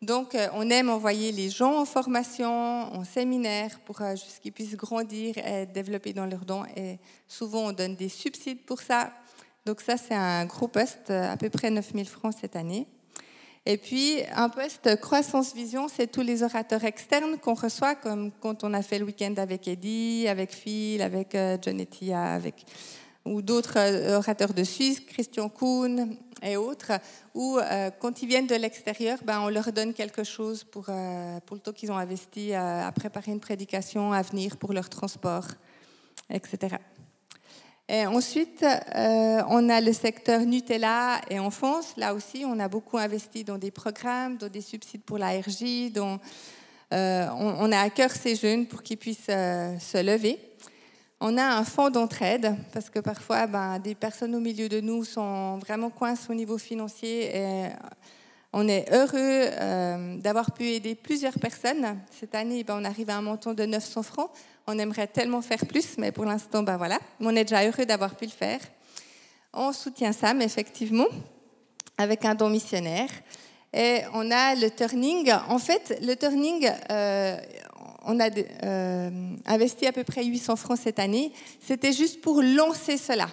Donc, 0.01 0.35
euh, 0.35 0.49
on 0.55 0.69
aime 0.71 0.91
envoyer 0.91 1.31
les 1.31 1.49
gens 1.49 1.79
en 1.79 1.85
formation, 1.85 2.51
en 2.51 3.05
séminaire, 3.05 3.79
pour 3.81 4.03
euh, 4.03 4.15
qu'ils 4.41 4.53
puissent 4.53 4.77
grandir 4.77 5.39
et 5.39 5.67
développer 5.67 6.13
dans 6.13 6.27
leurs 6.27 6.45
dons. 6.45 6.65
Et 6.77 6.99
souvent, 7.29 7.69
on 7.69 7.73
donne 7.73 7.95
des 7.95 8.09
subsides 8.09 8.65
pour 8.67 8.81
ça. 8.81 9.13
Donc, 9.65 9.81
ça, 9.81 9.97
c'est 9.97 10.15
un 10.15 10.45
gros 10.47 10.67
poste, 10.67 11.11
à 11.11 11.37
peu 11.37 11.49
près 11.49 11.71
9000 11.71 12.09
francs 12.09 12.35
cette 12.41 12.57
année. 12.57 12.89
Et 13.65 13.77
puis, 13.77 14.19
un 14.35 14.49
poste 14.49 15.01
croissance 15.01 15.55
vision, 15.55 15.87
c'est 15.87 16.09
tous 16.09 16.23
les 16.23 16.43
orateurs 16.43 16.83
externes 16.83 17.39
qu'on 17.39 17.55
reçoit, 17.55 17.95
comme 17.95 18.33
quand 18.41 18.65
on 18.65 18.75
a 18.75 18.83
fait 18.83 18.99
le 18.99 19.05
week-end 19.05 19.35
avec 19.37 19.69
Eddie, 19.69 20.27
avec 20.27 20.53
Phil, 20.53 21.01
avec 21.01 21.37
euh, 21.37 21.57
John 21.63 21.81
avec 22.13 22.67
ou 23.25 23.43
d'autres 23.43 23.79
euh, 23.79 24.19
orateurs 24.19 24.53
de 24.53 24.65
Suisse, 24.65 25.01
Christian 25.01 25.49
Kuhn 25.49 26.17
et 26.43 26.57
autres, 26.57 26.93
où 27.35 27.59
euh, 27.59 27.91
quand 28.01 28.23
ils 28.23 28.29
viennent 28.29 28.47
de 28.47 28.57
l'extérieur, 28.57 29.19
ben, 29.25 29.41
on 29.41 29.49
leur 29.49 29.73
donne 29.73 29.95
quelque 29.95 30.25
chose 30.25 30.65
pour, 30.65 30.87
euh, 30.89 31.39
pour 31.47 31.57
le 31.57 31.61
temps 31.61 31.73
qu'ils 31.73 31.93
ont 31.93 31.97
investi 31.97 32.53
à, 32.53 32.91
préparer 32.95 33.31
une 33.31 33.41
prédication, 33.41 34.13
à 34.13 34.23
venir 34.23 34.57
pour 34.57 34.73
leur 34.73 34.89
transport, 34.89 35.47
etc. 36.31 36.77
Et 37.89 38.07
ensuite, 38.07 38.65
on 38.95 39.69
a 39.69 39.81
le 39.81 39.93
secteur 39.93 40.41
Nutella 40.41 41.21
et 41.29 41.39
enfance. 41.39 41.95
Là 41.97 42.15
aussi, 42.15 42.45
on 42.47 42.59
a 42.59 42.69
beaucoup 42.69 42.97
investi 42.97 43.45
dans 43.45 43.59
des 43.59 43.71
programmes, 43.71 44.39
dans 44.39 44.49
des 44.49 44.63
subsides 44.63 45.03
pour 45.03 45.19
la 45.19 45.39
RJ, 45.39 45.93
on, 46.91 47.73
a 47.73 47.81
à 47.81 47.91
cœur 47.91 48.11
ces 48.11 48.37
jeunes 48.37 48.67
pour 48.67 48.83
qu'ils 48.83 48.97
puissent 48.97 49.27
se 49.27 50.03
lever. 50.03 50.39
On 51.25 51.39
a 51.39 51.45
un 51.45 51.63
fonds 51.63 51.89
d'entraide 51.89 52.57
parce 52.73 52.91
que 52.91 52.99
parfois, 52.99 53.47
ben, 53.47 53.79
des 53.79 53.95
personnes 53.95 54.35
au 54.35 54.41
milieu 54.41 54.69
de 54.69 54.81
nous 54.81 55.05
sont 55.05 55.59
vraiment 55.59 55.89
coincées 55.89 56.27
au 56.31 56.35
niveau 56.35 56.59
financier. 56.59 57.37
Et 57.37 57.69
on 58.53 58.67
est 58.67 58.93
heureux 58.93 59.15
euh, 59.15 60.17
d'avoir 60.17 60.51
pu 60.51 60.65
aider 60.65 60.97
plusieurs 60.97 61.39
personnes. 61.39 62.01
Cette 62.11 62.35
année, 62.35 62.65
ben, 62.65 62.77
on 62.81 62.85
arrive 62.85 63.09
à 63.09 63.19
un 63.19 63.23
montant 63.23 63.55
de 63.55 63.65
900 63.65 64.03
francs. 64.03 64.31
On 64.67 64.77
aimerait 64.81 65.07
tellement 65.07 65.43
faire 65.43 65.65
plus, 65.65 65.97
mais 65.97 66.11
pour 66.11 66.25
l'instant, 66.25 66.65
ben, 66.65 66.77
voilà. 66.77 66.99
on 67.21 67.37
est 67.37 67.45
déjà 67.45 67.65
heureux 67.65 67.87
d'avoir 67.87 68.17
pu 68.17 68.25
le 68.25 68.33
faire. 68.33 68.59
On 69.53 69.73
soutient 69.73 70.11
Sam, 70.11 70.43
effectivement, 70.43 71.07
avec 71.99 72.25
un 72.25 72.35
don 72.35 72.51
missionnaire. 72.51 73.11
Et 73.73 74.01
on 74.13 74.29
a 74.33 74.57
le 74.57 74.71
turning. 74.71 75.33
En 75.49 75.59
fait, 75.61 76.01
le 76.03 76.17
turning, 76.17 76.69
euh, 76.91 77.37
on 78.05 78.21
a 78.21 78.29
euh, 78.65 79.11
investi 79.47 79.87
à 79.87 79.93
peu 79.93 80.05
près 80.05 80.25
800 80.25 80.57
francs 80.57 80.79
cette 80.83 80.99
année. 80.99 81.33
C'était 81.61 81.93
juste 81.93 82.21
pour 82.21 82.43
lancer 82.43 82.97
cela. 82.97 83.29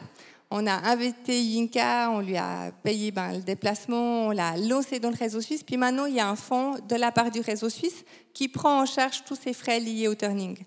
On 0.52 0.66
a 0.66 0.74
invité 0.90 1.40
Yinka, 1.40 2.10
on 2.12 2.22
lui 2.22 2.36
a 2.36 2.72
payé 2.84 3.12
ben, 3.12 3.34
le 3.34 3.42
déplacement, 3.42 4.28
on 4.28 4.32
l'a 4.32 4.58
lancé 4.58 5.00
dans 5.00 5.12
le 5.12 5.16
réseau 5.16 5.42
suisse. 5.42 5.62
Puis 5.62 5.78
maintenant, 5.78 6.06
il 6.06 6.16
y 6.16 6.20
a 6.20 6.28
un 6.28 6.36
fonds 6.36 6.76
de 6.88 6.96
la 6.96 7.12
part 7.12 7.30
du 7.30 7.40
réseau 7.40 7.70
suisse 7.70 8.04
qui 8.34 8.48
prend 8.48 8.82
en 8.82 8.86
charge 8.88 9.24
tous 9.26 9.38
ces 9.40 9.54
frais 9.54 9.80
liés 9.80 10.08
au 10.08 10.16
turning. 10.16 10.58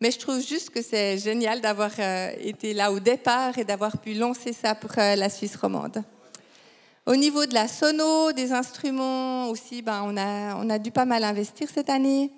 Mais 0.00 0.10
je 0.10 0.18
trouve 0.18 0.40
juste 0.44 0.70
que 0.70 0.82
c'est 0.82 1.18
génial 1.18 1.60
d'avoir 1.60 1.92
euh, 1.98 2.30
été 2.40 2.74
là 2.74 2.90
au 2.90 2.98
départ 2.98 3.56
et 3.58 3.64
d'avoir 3.64 3.98
pu 3.98 4.14
lancer 4.14 4.52
ça 4.52 4.74
pour 4.74 4.90
euh, 4.98 5.14
la 5.14 5.28
Suisse 5.28 5.54
romande. 5.54 6.02
Au 7.06 7.14
niveau 7.14 7.46
de 7.46 7.54
la 7.54 7.68
sono, 7.68 8.32
des 8.32 8.52
instruments 8.52 9.48
aussi, 9.48 9.82
ben, 9.82 10.02
on, 10.04 10.16
on 10.16 10.70
a 10.70 10.78
dû 10.78 10.90
pas 10.90 11.04
mal 11.04 11.22
investir 11.22 11.68
cette 11.72 11.90
année. 11.90 12.32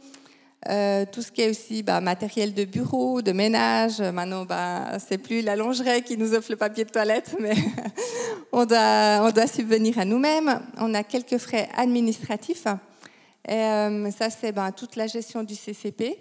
Euh, 0.69 1.05
tout 1.11 1.23
ce 1.23 1.33
qui 1.33 1.43
est 1.43 1.51
aussi 1.51 1.83
bah, 1.83 2.01
matériel 2.01 2.55
de 2.55 2.65
bureau, 2.65 3.21
de 3.21 3.33
ménage. 3.33 4.01
Maintenant, 4.01 4.45
bah, 4.45 4.99
c'est 4.99 5.19
plus 5.19 5.43
la 5.43 5.57
lingerie 5.57 6.03
qui 6.03 6.17
nous 6.17 6.35
offre 6.35 6.51
le 6.51 6.57
papier 6.57 6.85
de 6.85 6.91
toilette, 6.91 7.35
mais 7.41 7.55
on, 8.53 8.65
doit, 8.65 9.47
subvenir 9.47 9.99
à 9.99 10.05
nous-mêmes. 10.05 10.61
On 10.79 10.95
a 10.95 11.03
quelques 11.03 11.39
frais 11.39 11.69
administratifs. 11.77 12.67
Et, 13.49 13.55
euh, 13.55 14.11
ça, 14.13 14.31
c'est 14.31 14.53
bah, 14.53 14.71
toute 14.71 14.97
la 14.97 15.07
gestion 15.07 15.43
du 15.43 15.55
CCP. 15.55 16.17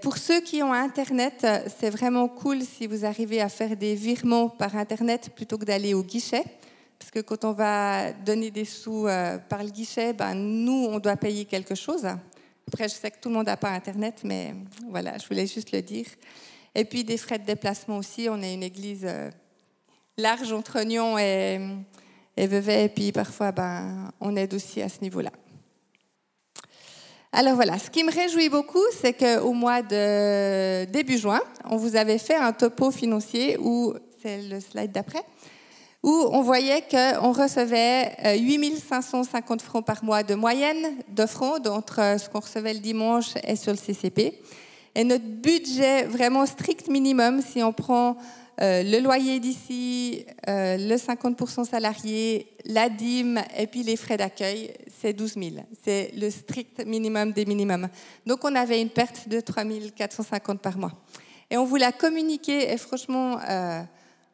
Pour 0.00 0.16
ceux 0.18 0.40
qui 0.40 0.64
ont 0.64 0.72
Internet, 0.72 1.46
c'est 1.78 1.90
vraiment 1.90 2.26
cool 2.26 2.62
si 2.62 2.88
vous 2.88 3.04
arrivez 3.04 3.40
à 3.40 3.48
faire 3.48 3.76
des 3.76 3.94
virements 3.94 4.48
par 4.48 4.74
Internet 4.74 5.30
plutôt 5.36 5.58
que 5.58 5.64
d'aller 5.64 5.94
au 5.94 6.02
guichet. 6.02 6.42
Parce 7.00 7.10
que 7.10 7.20
quand 7.20 7.46
on 7.46 7.52
va 7.52 8.12
donner 8.12 8.50
des 8.50 8.66
sous 8.66 9.06
euh, 9.06 9.38
par 9.38 9.64
le 9.64 9.70
guichet, 9.70 10.12
ben, 10.12 10.34
nous, 10.34 10.86
on 10.90 10.98
doit 10.98 11.16
payer 11.16 11.46
quelque 11.46 11.74
chose. 11.74 12.06
Après, 12.72 12.88
je 12.88 12.94
sais 12.94 13.10
que 13.10 13.18
tout 13.20 13.30
le 13.30 13.34
monde 13.34 13.46
n'a 13.46 13.56
pas 13.56 13.70
Internet, 13.70 14.20
mais 14.22 14.54
voilà, 14.90 15.18
je 15.18 15.26
voulais 15.26 15.48
juste 15.48 15.72
le 15.72 15.82
dire. 15.82 16.06
Et 16.72 16.84
puis 16.84 17.02
des 17.02 17.16
frais 17.16 17.40
de 17.40 17.44
déplacement 17.44 17.96
aussi. 17.96 18.28
On 18.30 18.40
est 18.40 18.54
une 18.54 18.62
église 18.62 19.04
euh, 19.04 19.28
large 20.16 20.52
entre 20.52 20.80
Nyon 20.82 21.18
et, 21.18 21.58
et 22.36 22.46
Vevey, 22.46 22.84
et 22.84 22.88
puis 22.88 23.10
parfois, 23.10 23.50
ben, 23.50 24.12
on 24.20 24.36
aide 24.36 24.54
aussi 24.54 24.80
à 24.82 24.88
ce 24.88 25.00
niveau-là. 25.00 25.32
Alors 27.32 27.56
voilà, 27.56 27.76
ce 27.76 27.90
qui 27.90 28.04
me 28.04 28.12
réjouit 28.12 28.48
beaucoup, 28.48 28.86
c'est 28.92 29.14
qu'au 29.14 29.52
mois 29.52 29.82
de 29.82 30.84
début 30.92 31.18
juin, 31.18 31.40
on 31.64 31.76
vous 31.76 31.96
avait 31.96 32.18
fait 32.18 32.36
un 32.36 32.52
topo 32.52 32.92
financier, 32.92 33.58
où 33.58 33.94
c'est 34.22 34.42
le 34.42 34.60
slide 34.60 34.92
d'après, 34.92 35.24
où 36.02 36.28
on 36.32 36.40
voyait 36.40 36.82
qu'on 36.90 37.32
recevait 37.32 38.16
8550 38.38 39.60
euh, 39.60 39.64
francs 39.64 39.84
par 39.84 40.02
mois 40.02 40.22
de 40.22 40.34
moyenne 40.34 40.96
d'offrandes 41.08 41.68
entre 41.68 42.00
euh, 42.00 42.18
ce 42.18 42.28
qu'on 42.28 42.40
recevait 42.40 42.72
le 42.72 42.80
dimanche 42.80 43.34
et 43.46 43.56
sur 43.56 43.72
le 43.72 43.78
CCP. 43.78 44.40
Et 44.94 45.04
notre 45.04 45.24
budget 45.24 46.04
vraiment 46.04 46.46
strict 46.46 46.88
minimum, 46.88 47.42
si 47.42 47.62
on 47.62 47.72
prend 47.72 48.16
euh, 48.60 48.82
le 48.82 48.98
loyer 48.98 49.40
d'ici, 49.40 50.24
le 50.46 50.96
50% 50.96 51.64
salarié, 51.64 52.48
la 52.64 52.88
dîme 52.88 53.40
et 53.56 53.66
puis 53.66 53.82
les 53.82 53.96
frais 53.96 54.16
d'accueil, 54.16 54.72
c'est 55.00 55.12
12 55.12 55.34
000. 55.34 55.44
C'est 55.84 56.12
le 56.16 56.30
strict 56.30 56.84
minimum 56.86 57.32
des 57.32 57.44
minimums. 57.44 57.88
Donc 58.26 58.44
on 58.44 58.54
avait 58.54 58.80
une 58.80 58.90
perte 58.90 59.28
de 59.28 59.40
3 59.40 59.64
450 59.94 60.60
par 60.60 60.76
mois. 60.76 60.92
Et 61.50 61.56
on 61.56 61.64
vous 61.64 61.76
l'a 61.76 61.92
communiqué 61.92 62.72
et 62.72 62.76
franchement 62.76 63.38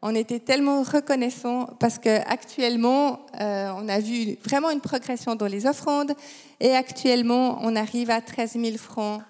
on 0.08 0.14
était 0.14 0.38
tellement 0.38 0.84
reconnaissants 0.84 1.66
parce 1.80 1.98
qu'actuellement, 1.98 3.26
euh, 3.40 3.72
on 3.76 3.88
a 3.88 3.98
vu 3.98 4.36
vraiment 4.44 4.70
une 4.70 4.80
progression 4.80 5.34
dans 5.34 5.46
les 5.46 5.66
offrandes 5.66 6.12
et 6.60 6.76
actuellement, 6.76 7.58
on 7.62 7.74
arrive 7.74 8.10
à 8.10 8.20
13 8.20 8.52
000 8.52 8.76
francs 8.76 9.20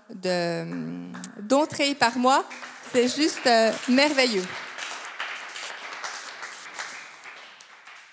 d'entrée 1.40 1.94
par 1.94 2.18
mois. 2.18 2.44
C'est 2.92 3.08
juste 3.08 3.46
euh, 3.46 3.72
merveilleux. 3.88 4.44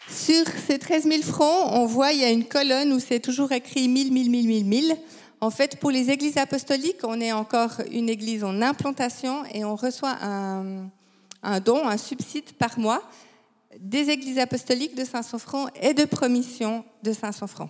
Sur 0.10 0.46
ces 0.66 0.80
13 0.80 1.04
000 1.04 1.22
francs, 1.22 1.70
on 1.74 1.86
voit 1.86 2.14
il 2.14 2.22
y 2.22 2.24
a 2.24 2.30
une 2.30 2.46
colonne 2.46 2.94
où 2.94 3.00
c'est 3.00 3.20
toujours 3.20 3.52
écrit 3.52 3.90
1000, 3.90 4.14
1000, 4.14 4.32
1000, 4.32 4.48
1000, 4.48 4.66
1000. 4.66 4.98
En 5.42 5.50
fait, 5.50 5.76
pour 5.82 5.92
les 5.92 6.12
églises 6.12 6.38
apostoliques, 6.38 7.02
on 7.04 7.20
est 7.20 7.34
encore 7.34 7.82
une 7.92 8.08
église 8.08 8.46
en 8.46 8.62
implantation 8.62 9.44
et 9.54 9.66
on 9.66 9.76
reçoit 9.76 10.16
un, 10.22 10.90
un 11.44 11.60
don, 11.60 11.88
un 11.88 11.98
subside 11.98 12.54
par 12.54 12.80
mois 12.80 13.04
des 13.80 14.10
églises 14.10 14.40
apostoliques 14.40 14.96
de 14.96 15.04
500 15.04 15.40
francs 15.40 15.70
et 15.82 15.94
de 15.94 16.06
promission 16.06 16.84
de 17.04 17.14
500 17.14 17.48
francs. 17.48 17.70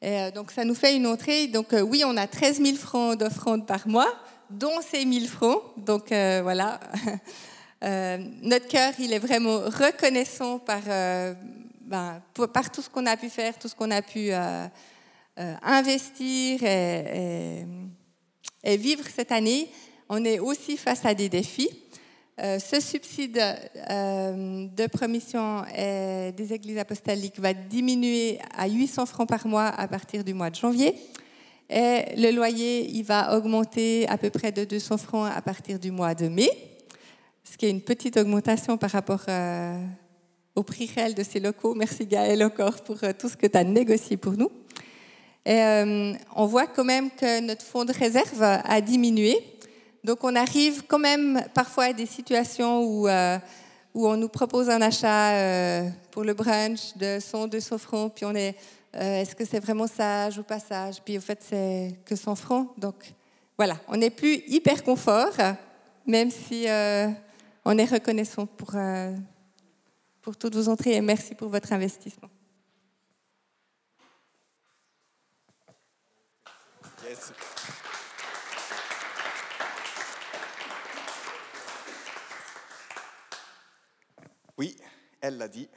Et 0.00 0.20
euh, 0.20 0.30
donc 0.30 0.50
ça 0.50 0.64
nous 0.64 0.74
fait 0.74 0.96
une 0.96 1.06
entrée. 1.06 1.48
Donc 1.48 1.72
euh, 1.72 1.80
oui, 1.80 2.02
on 2.06 2.16
a 2.16 2.26
13 2.26 2.62
000 2.62 2.76
francs 2.76 3.18
d'offrande 3.18 3.66
par 3.66 3.88
mois, 3.88 4.12
dont 4.50 4.80
ces 4.80 5.04
1000 5.04 5.28
francs. 5.28 5.62
Donc 5.76 6.12
euh, 6.12 6.40
voilà, 6.42 6.80
notre 8.42 8.68
cœur, 8.68 8.92
il 8.98 9.12
est 9.12 9.18
vraiment 9.18 9.58
reconnaissant 9.60 10.58
par, 10.58 10.82
ben, 11.82 12.20
par 12.52 12.70
tout 12.70 12.82
ce 12.82 12.88
qu'on 12.88 13.06
a 13.06 13.16
pu 13.16 13.28
faire, 13.28 13.58
tout 13.58 13.68
ce 13.68 13.74
qu'on 13.74 13.90
a 13.90 14.02
pu 14.02 14.30
investir 15.62 16.62
et, 16.64 17.64
vivre 18.64 19.04
cette 19.14 19.32
année. 19.32 19.70
On 20.08 20.24
est 20.24 20.38
aussi 20.38 20.76
face 20.76 21.04
à 21.04 21.14
des 21.14 21.28
défis. 21.28 21.70
Euh, 22.40 22.60
ce 22.60 22.80
subside 22.80 23.42
euh, 23.90 24.66
de 24.68 24.86
promission 24.86 25.64
des 25.74 26.52
églises 26.52 26.78
apostoliques 26.78 27.40
va 27.40 27.52
diminuer 27.52 28.38
à 28.56 28.68
800 28.68 29.06
francs 29.06 29.28
par 29.28 29.46
mois 29.48 29.66
à 29.66 29.88
partir 29.88 30.22
du 30.22 30.34
mois 30.34 30.50
de 30.50 30.54
janvier. 30.54 30.94
Et 31.68 32.14
le 32.16 32.30
loyer, 32.30 32.88
il 32.90 33.02
va 33.02 33.36
augmenter 33.36 34.06
à 34.08 34.16
peu 34.16 34.30
près 34.30 34.52
de 34.52 34.64
200 34.64 34.98
francs 34.98 35.30
à 35.34 35.42
partir 35.42 35.80
du 35.80 35.90
mois 35.90 36.14
de 36.14 36.28
mai, 36.28 36.48
ce 37.42 37.56
qui 37.56 37.66
est 37.66 37.70
une 37.70 37.82
petite 37.82 38.16
augmentation 38.16 38.78
par 38.78 38.90
rapport 38.90 39.24
euh, 39.28 39.76
au 40.54 40.62
prix 40.62 40.88
réel 40.94 41.14
de 41.14 41.24
ces 41.24 41.40
locaux. 41.40 41.74
Merci 41.74 42.06
Gaël 42.06 42.44
encore 42.44 42.84
pour 42.84 43.00
tout 43.18 43.28
ce 43.28 43.36
que 43.36 43.48
tu 43.48 43.58
as 43.58 43.64
négocié 43.64 44.16
pour 44.16 44.34
nous. 44.34 44.50
On 45.46 46.46
voit 46.46 46.66
quand 46.66 46.84
même 46.84 47.10
que 47.10 47.40
notre 47.40 47.64
fonds 47.64 47.84
de 47.84 47.92
réserve 47.92 48.42
a 48.42 48.80
diminué 48.80 49.36
donc 50.04 50.24
on 50.24 50.34
arrive 50.36 50.84
quand 50.86 50.98
même 50.98 51.44
parfois 51.54 51.84
à 51.84 51.92
des 51.92 52.06
situations 52.06 52.82
où, 52.82 53.08
euh, 53.08 53.38
on 53.94 54.16
nous 54.16 54.28
propose 54.28 54.70
un 54.70 54.80
achat 54.80 55.32
euh, 55.32 55.88
pour 56.10 56.22
le 56.22 56.34
brunch 56.34 56.96
de 56.96 57.18
100, 57.20 57.48
200 57.48 57.78
francs, 57.78 58.12
puis 58.14 58.24
on 58.24 58.34
est, 58.34 58.56
euh, 58.94 59.20
est-ce 59.20 59.34
que 59.34 59.44
c'est 59.44 59.58
vraiment 59.58 59.86
sage 59.86 60.38
ou 60.38 60.44
pas 60.44 60.60
sage? 60.60 61.02
Puis 61.04 61.18
au 61.18 61.20
fait, 61.20 61.40
c'est 61.42 61.98
que 62.04 62.14
100 62.14 62.36
francs. 62.36 62.68
Donc 62.78 63.12
voilà, 63.56 63.76
on 63.88 63.96
n'est 63.96 64.10
plus 64.10 64.42
hyper 64.46 64.84
confort, 64.84 65.32
même 66.06 66.30
si 66.30 66.66
on 67.64 67.76
est 67.76 67.90
reconnaissant 67.90 68.46
pour, 68.46 68.74
pour 70.22 70.36
toutes 70.36 70.54
vos 70.54 70.68
entrées 70.68 70.94
et 70.94 71.00
merci 71.00 71.34
pour 71.34 71.48
votre 71.48 71.72
investissement. 71.72 72.28
Oui, 84.58 84.76
elle 85.20 85.38
l'a 85.38 85.48
dit. 85.48 85.68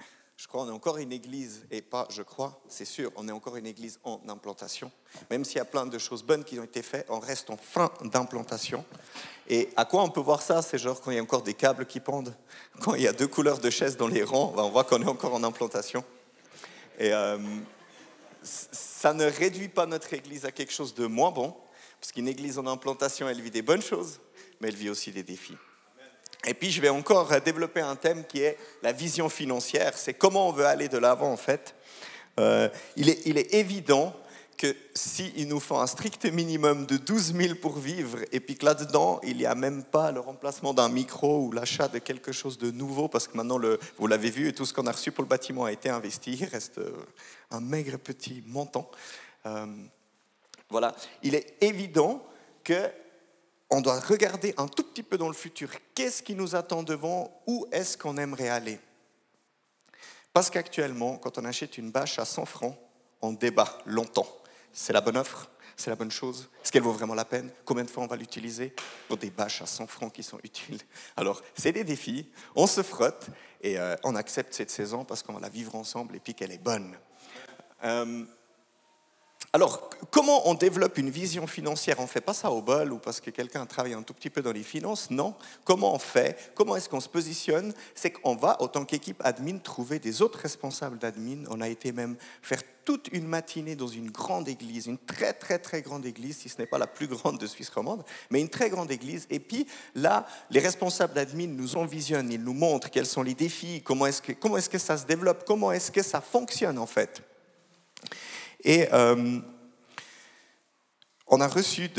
Je 0.42 0.48
crois 0.48 0.64
qu'on 0.64 0.70
est 0.70 0.74
encore 0.74 0.98
une 0.98 1.12
église, 1.12 1.68
et 1.70 1.84
pas 1.84 2.08
je 2.10 2.24
crois, 2.24 2.60
c'est 2.68 2.86
sûr, 2.86 3.12
on 3.16 3.28
est 3.28 3.32
encore 3.32 3.58
une 3.58 3.68
église 3.68 4.00
en 4.04 4.20
implantation. 4.28 4.92
Même 5.30 5.46
s'il 5.46 5.58
y 5.58 5.60
a 5.60 5.66
plein 5.66 5.86
de 5.86 5.98
choses 6.00 6.24
bonnes 6.24 6.44
qui 6.44 6.60
ont 6.60 6.64
été 6.64 6.82
faites, 6.82 7.06
on 7.10 7.20
reste 7.20 7.52
en 7.52 7.58
fin 7.58 7.92
d'implantation. 8.04 8.84
Et 9.48 9.70
à 9.76 9.86
quoi 9.86 10.02
on 10.02 10.10
peut 10.10 10.20
voir 10.20 10.42
ça? 10.42 10.64
C'est 10.64 10.80
genre 10.80 11.00
quand 11.00 11.12
il 11.12 11.18
y 11.18 11.20
a 11.20 11.22
encore 11.22 11.44
des 11.44 11.54
câbles 11.54 11.86
qui 11.86 12.00
pendent, 12.00 12.36
quand 12.82 12.96
il 12.96 13.04
y 13.04 13.08
a 13.08 13.14
deux 13.14 13.28
couleurs 13.28 13.60
de 13.60 13.70
chaises 13.70 13.98
dans 13.98 14.08
les 14.08 14.24
rangs, 14.24 14.52
ben, 14.56 14.64
on 14.64 14.72
voit 14.72 14.84
qu'on 14.84 15.04
est 15.04 15.08
encore 15.08 15.36
en 15.36 15.44
implantation. 15.44 16.04
Et 16.98 17.14
euh, 17.14 17.38
ça 18.42 19.14
ne 19.14 19.26
réduit 19.26 19.70
pas 19.70 19.86
notre 19.86 20.12
église 20.14 20.46
à 20.46 20.52
quelque 20.52 20.74
chose 20.74 20.96
de 20.96 21.06
moins 21.06 21.30
bon, 21.30 21.56
parce 22.00 22.12
qu'une 22.12 22.28
église 22.28 22.58
en 22.58 22.66
implantation, 22.66 23.30
elle 23.30 23.42
vit 23.42 23.52
des 23.52 23.62
bonnes 23.62 23.84
choses, 23.84 24.20
mais 24.60 24.70
elle 24.70 24.76
vit 24.76 24.90
aussi 24.90 25.12
des 25.12 25.22
défis. 25.22 25.58
Et 26.46 26.54
puis, 26.54 26.72
je 26.72 26.82
vais 26.82 26.90
encore 26.90 27.30
développer 27.42 27.82
un 27.82 27.96
thème 27.96 28.26
qui 28.26 28.42
est 28.42 28.58
la 28.82 28.92
vision 28.92 29.30
financière. 29.30 29.98
C'est 29.98 30.14
comment 30.14 30.50
on 30.50 30.52
veut 30.52 30.66
aller 30.66 30.88
de 30.88 30.98
l'avant, 30.98 31.32
en 31.32 31.38
fait. 31.38 31.76
Euh, 32.40 32.70
il, 32.96 33.10
est, 33.10 33.54
évident 33.54 34.16
que 34.58 34.76
s'il 34.96 35.48
nous 35.48 35.60
faut 35.60 35.78
un 35.78 35.88
strict 35.88 36.26
minimum 36.26 36.86
de 36.86 36.98
12 36.98 37.36
000 37.36 37.56
pour 37.56 37.78
vivre, 37.78 38.20
et 38.32 38.40
puis 38.40 38.56
que 38.56 38.66
là-dedans, 38.66 39.20
il 39.24 39.38
n'y 39.38 39.46
a 39.46 39.56
même 39.56 39.84
pas 39.84 40.12
le 40.12 40.20
remplacement 40.20 40.74
d'un 40.74 40.90
micro 40.90 41.46
ou 41.46 41.52
l'achat 41.52 41.88
de 41.88 42.00
quelque 42.00 42.32
chose 42.32 42.58
de 42.58 42.72
nouveau, 42.72 43.08
parce 43.08 43.28
que 43.28 43.36
maintenant, 43.38 43.58
le, 43.58 43.80
vous 43.98 44.08
l'avez 44.08 44.32
vu, 44.32 44.54
tout 44.54 44.66
ce 44.66 44.74
qu'on 44.74 44.88
a 44.88 44.92
reçu 44.92 45.12
pour 45.12 45.24
le 45.24 45.28
bâtiment 45.28 45.66
a 45.66 45.72
été 45.72 45.90
investi, 45.90 46.38
il 46.40 46.46
reste 46.46 46.78
euh, 46.78 46.92
un 47.52 47.60
maigre 47.60 47.98
petit 47.98 48.44
montant. 48.48 48.90
Euh, 49.46 49.66
voilà, 50.70 50.96
il 51.22 51.36
est 51.36 51.58
évident 51.62 52.24
que 52.64 52.90
on 53.72 53.80
doit 53.80 54.00
regarder 54.02 54.54
un 54.58 54.68
tout 54.68 54.84
petit 54.84 55.02
peu 55.02 55.18
dans 55.18 55.30
le 55.30 55.34
futur. 55.34 55.70
Qu'est-ce 55.96 56.22
qui 56.22 56.36
nous 56.36 56.56
attend 56.56 56.84
devant 56.84 57.42
Où 57.48 57.66
est-ce 57.72 57.98
qu'on 57.98 58.18
aimerait 58.18 58.50
aller 58.50 58.80
Parce 60.34 60.50
qu'actuellement, 60.50 61.18
quand 61.18 61.38
on 61.38 61.46
achète 61.46 61.78
une 61.78 61.90
bâche 61.90 62.20
à 62.20 62.26
100 62.26 62.46
francs, 62.46 62.78
on 63.22 63.32
débat 63.32 63.78
longtemps. 63.86 64.28
C'est 64.74 64.92
la 64.92 65.00
bonne 65.00 65.18
offre? 65.18 65.50
C'est 65.78 65.90
la 65.90 65.96
bonne 65.96 66.12
chose? 66.12 66.50
Est-ce 66.62 66.72
qu'elle 66.72 66.84
vaut 66.84 66.92
vraiment 66.92 67.16
la 67.16 67.24
peine? 67.24 67.50
Combien 67.64 67.86
de 67.86 67.90
fois 67.90 68.04
on 68.04 68.08
va 68.08 68.18
l'utiliser? 68.18 68.76
Pour 69.08 69.18
des 69.18 69.30
bâches 69.30 69.62
à 69.62 69.66
100 69.66 69.88
francs 69.88 70.14
qui 70.14 70.22
sont 70.22 70.40
utiles. 70.44 70.80
Alors, 71.16 71.42
c'est 71.56 71.72
des 71.72 71.86
défis. 71.86 72.30
On 72.56 72.68
se 72.68 72.84
frotte 72.84 73.28
et 73.62 73.80
euh, 73.80 73.96
on 74.04 74.16
accepte 74.16 74.54
cette 74.54 74.70
saison 74.70 75.06
parce 75.06 75.24
qu'on 75.24 75.34
va 75.34 75.40
la 75.40 75.50
vivre 75.50 75.76
ensemble 75.76 76.18
et 76.18 76.20
puis 76.20 76.36
qu'elle 76.36 76.52
est 76.52 76.62
bonne. 76.62 76.98
Euh, 77.86 78.26
alors, 79.54 79.90
comment 80.12 80.48
on 80.48 80.54
développe 80.54 80.98
une 80.98 81.10
vision 81.10 81.46
financière? 81.46 82.00
On 82.00 82.04
ne 82.04 82.08
fait 82.08 82.22
pas 82.22 82.34
ça 82.34 82.50
au 82.52 82.62
bol 82.62 82.94
ou 82.94 83.00
parce 83.00 83.20
que 83.20 83.32
quelqu'un 83.32 83.66
travaille 83.66 83.94
un 83.94 84.02
tout 84.02 84.14
petit 84.14 84.30
peu 84.30 84.42
dans 84.42 84.54
les 84.54 84.64
finances? 84.64 85.12
Non. 85.12 85.36
Comment 85.66 85.94
on 85.94 86.00
fait? 86.00 86.54
Comment 86.56 86.78
est-ce 86.78 86.88
qu'on 86.88 87.02
se 87.02 87.10
positionne? 87.10 87.74
C'est 87.94 88.12
qu'on 88.12 88.38
va, 88.38 88.62
autant 88.62 88.86
qu'équipe 88.86 89.22
admin, 89.26 89.58
trouver 89.58 90.00
des 90.00 90.22
autres 90.22 90.40
responsables 90.40 91.00
d'admin. 91.00 91.44
On 91.50 91.60
a 91.60 91.68
été 91.68 91.92
même 91.92 92.16
faire 92.42 92.62
toute 92.86 93.10
une 93.12 93.28
matinée 93.28 93.76
dans 93.76 93.90
une 93.90 94.10
grande 94.10 94.48
église, 94.48 94.88
une 94.88 94.98
très 94.98 95.34
très 95.34 95.60
très 95.60 95.82
grande 95.82 96.06
église, 96.06 96.38
si 96.38 96.48
ce 96.48 96.58
n'est 96.58 96.66
pas 96.66 96.78
la 96.78 96.88
plus 96.88 97.08
grande 97.08 97.38
de 97.38 97.46
Suisse 97.46 97.70
romande, 97.70 98.06
mais 98.30 98.40
une 98.40 98.50
très 98.50 98.70
grande 98.70 98.90
église. 98.90 99.28
Et 99.30 99.42
puis 99.42 99.68
là, 99.96 100.26
les 100.50 100.62
responsables 100.62 101.14
d'admin 101.14 101.48
nous 101.48 101.76
envisionnent, 101.76 102.32
ils 102.32 102.42
nous 102.42 102.54
montrent 102.54 102.90
quels 102.90 103.06
sont 103.06 103.22
les 103.22 103.36
défis, 103.36 103.82
comment 103.84 104.06
est-ce 104.06 104.22
que, 104.22 104.32
comment 104.32 104.56
est-ce 104.56 104.70
que 104.70 104.80
ça 104.80 104.98
se 104.98 105.06
développe, 105.06 105.44
comment 105.46 105.74
est-ce 105.74 105.92
que 105.92 106.02
ça 106.02 106.22
fonctionne 106.22 106.80
en 106.80 106.88
fait. 106.88 107.22
Et 108.64 108.88
euh, 108.94 109.40
on 111.28 111.42
a 111.42 111.48
reçu 111.48 111.90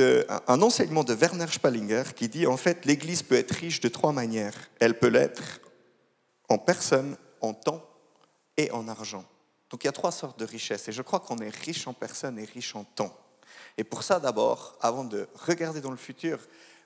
un 0.46 0.62
enseignement 0.62 1.04
de 1.04 1.14
Werner 1.14 1.46
Spallinger 1.50 2.04
qui 2.14 2.28
dit 2.28 2.46
en 2.46 2.56
fait 2.56 2.84
l'Église 2.84 3.22
peut 3.22 3.36
être 3.36 3.52
riche 3.52 3.80
de 3.80 3.88
trois 3.88 4.12
manières. 4.12 4.54
Elle 4.78 4.98
peut 4.98 5.08
l'être 5.08 5.60
en 6.48 6.58
personne, 6.58 7.16
en 7.40 7.54
temps 7.54 7.82
et 8.56 8.70
en 8.70 8.88
argent. 8.88 9.24
Donc 9.70 9.84
il 9.84 9.86
y 9.86 9.88
a 9.88 9.92
trois 9.92 10.12
sortes 10.12 10.38
de 10.38 10.44
richesses 10.44 10.86
et 10.88 10.92
je 10.92 11.02
crois 11.02 11.20
qu'on 11.20 11.38
est 11.38 11.54
riche 11.54 11.86
en 11.86 11.94
personne 11.94 12.38
et 12.38 12.44
riche 12.44 12.76
en 12.76 12.84
temps. 12.84 13.16
Et 13.78 13.84
pour 13.84 14.02
ça 14.02 14.20
d'abord, 14.20 14.76
avant 14.80 15.04
de 15.04 15.26
regarder 15.34 15.80
dans 15.80 15.90
le 15.90 15.96
futur, 15.96 16.38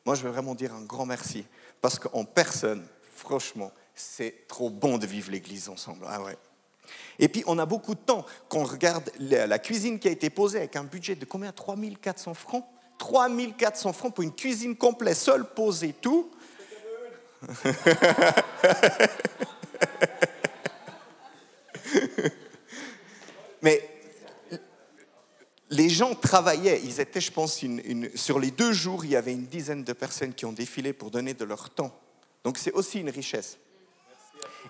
moi 0.05 0.14
je 0.14 0.22
veux 0.22 0.31
vraiment 0.31 0.55
dire 0.55 0.72
un 0.72 0.83
grand 0.83 1.05
merci 1.05 1.45
parce 1.81 1.99
qu'en 1.99 2.24
personne, 2.24 2.87
franchement, 3.16 3.72
c'est 3.95 4.47
trop 4.47 4.70
bon 4.70 4.99
de 4.99 5.07
vivre 5.07 5.33
l'Église 5.33 5.68
ensemble. 5.68 6.07
Ah 6.09 6.22
ouais. 6.22 6.37
Et 7.18 7.28
puis, 7.28 7.43
on 7.47 7.59
a 7.59 7.66
beaucoup 7.66 7.95
de 7.95 8.01
temps. 8.01 8.24
Quand 8.49 8.59
on 8.61 8.64
regarde 8.64 9.11
la 9.18 9.59
cuisine 9.59 9.99
qui 9.99 10.09
a 10.09 10.11
été 10.11 10.30
posée 10.30 10.59
avec 10.59 10.76
un 10.76 10.84
budget 10.84 11.14
de 11.14 11.24
combien? 11.24 11.53
3400 11.53 12.34
francs? 12.34 12.64
3400 12.99 13.93
francs 13.93 14.14
pour 14.14 14.24
une 14.24 14.34
cuisine 14.34 14.76
complète, 14.76 15.16
seule 15.16 15.45
posée, 15.45 15.95
tout. 16.01 16.30
Mais 23.62 23.89
les 25.70 25.89
gens 25.89 26.14
travaillaient, 26.14 26.80
ils 26.82 27.01
étaient, 27.01 27.20
je 27.20 27.32
pense, 27.32 27.62
sur 28.14 28.39
les 28.39 28.51
deux 28.51 28.72
jours, 28.72 29.05
il 29.05 29.11
y 29.11 29.16
avait 29.16 29.32
une 29.32 29.47
dizaine 29.47 29.84
de 29.84 29.93
personnes 29.93 30.32
qui 30.34 30.45
ont 30.45 30.53
défilé 30.53 30.93
pour 30.93 31.11
donner 31.11 31.34
de 31.34 31.45
leur 31.45 31.70
temps. 31.70 31.99
Donc 32.45 32.59
c'est 32.59 32.72
aussi 32.72 33.01
une 33.01 33.11
richesse. 33.11 33.59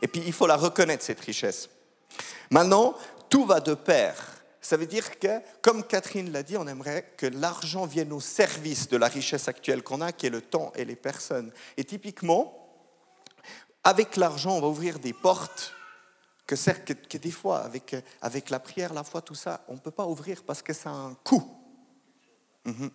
Et 0.02 0.08
puis 0.08 0.22
il 0.26 0.32
faut 0.32 0.46
la 0.46 0.56
reconnaître, 0.56 1.04
cette 1.04 1.20
richesse. 1.20 1.68
Maintenant, 2.50 2.94
tout 3.28 3.44
va 3.44 3.60
de 3.60 3.74
pair. 3.74 4.14
Ça 4.60 4.76
veut 4.76 4.86
dire 4.86 5.18
que, 5.18 5.40
comme 5.62 5.84
Catherine 5.84 6.32
l'a 6.32 6.42
dit, 6.42 6.56
on 6.56 6.66
aimerait 6.66 7.12
que 7.16 7.26
l'argent 7.26 7.86
vienne 7.86 8.12
au 8.12 8.20
service 8.20 8.88
de 8.88 8.96
la 8.96 9.06
richesse 9.06 9.46
actuelle 9.46 9.82
qu'on 9.82 10.00
a, 10.00 10.12
qui 10.12 10.26
est 10.26 10.30
le 10.30 10.40
temps 10.40 10.72
et 10.74 10.84
les 10.84 10.96
personnes. 10.96 11.52
Et 11.76 11.84
typiquement, 11.84 12.68
avec 13.84 14.16
l'argent, 14.16 14.56
on 14.56 14.60
va 14.60 14.66
ouvrir 14.66 14.98
des 14.98 15.12
portes 15.12 15.72
que, 16.46 16.56
que, 16.56 17.18
des 17.18 17.30
fois, 17.30 17.58
avec, 17.58 17.94
avec 18.20 18.50
la 18.50 18.58
prière, 18.58 18.92
la 18.92 19.04
foi, 19.04 19.22
tout 19.22 19.36
ça, 19.36 19.64
on 19.68 19.74
ne 19.74 19.78
peut 19.78 19.92
pas 19.92 20.06
ouvrir 20.06 20.42
parce 20.44 20.62
que 20.62 20.72
ça 20.72 20.90
a 20.90 20.94
un 20.94 21.14
coût. 21.14 21.48
Mhm. 22.64 22.90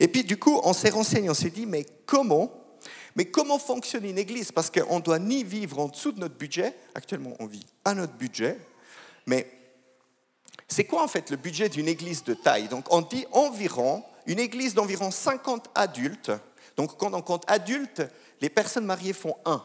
Et 0.00 0.08
puis, 0.08 0.24
du 0.24 0.36
coup, 0.38 0.60
on 0.64 0.72
s'est 0.72 0.90
renseigné, 0.90 1.30
on 1.30 1.34
s'est 1.34 1.50
dit, 1.50 1.66
mais 1.66 1.86
comment 2.04 2.65
mais 3.14 3.26
comment 3.26 3.58
fonctionne 3.58 4.04
une 4.04 4.18
église? 4.18 4.52
Parce 4.52 4.70
qu'on 4.70 4.96
ne 4.96 5.02
doit 5.02 5.18
ni 5.18 5.44
vivre 5.44 5.78
en 5.78 5.88
dessous 5.88 6.12
de 6.12 6.20
notre 6.20 6.36
budget, 6.36 6.74
actuellement 6.94 7.34
on 7.38 7.46
vit 7.46 7.66
à 7.84 7.94
notre 7.94 8.14
budget, 8.14 8.58
mais 9.26 9.50
c'est 10.68 10.84
quoi 10.84 11.02
en 11.02 11.08
fait 11.08 11.30
le 11.30 11.36
budget 11.36 11.68
d'une 11.68 11.88
église 11.88 12.24
de 12.24 12.34
taille? 12.34 12.68
Donc 12.68 12.86
on 12.90 13.02
dit 13.02 13.26
environ, 13.32 14.02
une 14.26 14.40
église 14.40 14.74
d'environ 14.74 15.10
50 15.10 15.70
adultes, 15.74 16.32
donc 16.76 16.96
quand 16.96 17.14
on 17.14 17.22
compte 17.22 17.44
adultes, 17.46 18.02
les 18.40 18.50
personnes 18.50 18.84
mariées 18.84 19.12
font 19.12 19.36
un. 19.44 19.62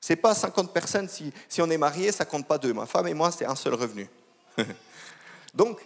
C'est 0.00 0.16
pas 0.16 0.34
50 0.34 0.72
personnes, 0.72 1.08
si, 1.08 1.32
si 1.48 1.60
on 1.62 1.70
est 1.70 1.78
marié, 1.78 2.12
ça 2.12 2.24
compte 2.24 2.46
pas 2.46 2.58
deux. 2.58 2.72
Ma 2.72 2.86
femme 2.86 3.08
et 3.08 3.14
moi, 3.14 3.32
c'est 3.32 3.44
un 3.44 3.56
seul 3.56 3.74
revenu. 3.74 4.08
donc, 5.54 5.80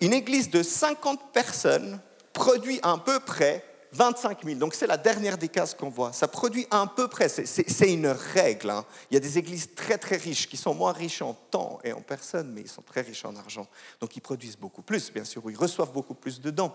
une 0.00 0.12
église 0.12 0.50
de 0.50 0.62
50 0.62 1.32
personnes 1.32 2.00
produit 2.32 2.78
à 2.82 2.96
peu 2.98 3.18
près 3.20 3.64
25 3.96 4.44
000. 4.44 4.58
Donc 4.58 4.74
c'est 4.74 4.86
la 4.86 4.96
dernière 4.96 5.38
des 5.38 5.48
cases 5.48 5.74
qu'on 5.74 5.88
voit. 5.88 6.12
Ça 6.12 6.28
produit 6.28 6.66
à 6.70 6.86
peu 6.94 7.08
près, 7.08 7.28
c'est 7.28 7.92
une 7.92 8.06
règle. 8.06 8.70
Hein. 8.70 8.84
Il 9.10 9.14
y 9.14 9.16
a 9.16 9.20
des 9.20 9.38
églises 9.38 9.74
très 9.74 9.98
très 9.98 10.16
riches 10.16 10.48
qui 10.48 10.56
sont 10.56 10.74
moins 10.74 10.92
riches 10.92 11.22
en 11.22 11.34
temps 11.34 11.78
et 11.82 11.92
en 11.92 12.00
personnes, 12.00 12.52
mais 12.52 12.60
ils 12.60 12.68
sont 12.68 12.82
très 12.82 13.00
riches 13.00 13.24
en 13.24 13.34
argent. 13.36 13.66
Donc 14.00 14.14
ils 14.16 14.20
produisent 14.20 14.58
beaucoup 14.58 14.82
plus, 14.82 15.12
bien 15.12 15.24
sûr, 15.24 15.42
ils 15.48 15.56
reçoivent 15.56 15.92
beaucoup 15.92 16.14
plus 16.14 16.40
de 16.40 16.50
dons. 16.50 16.72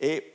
Et 0.00 0.32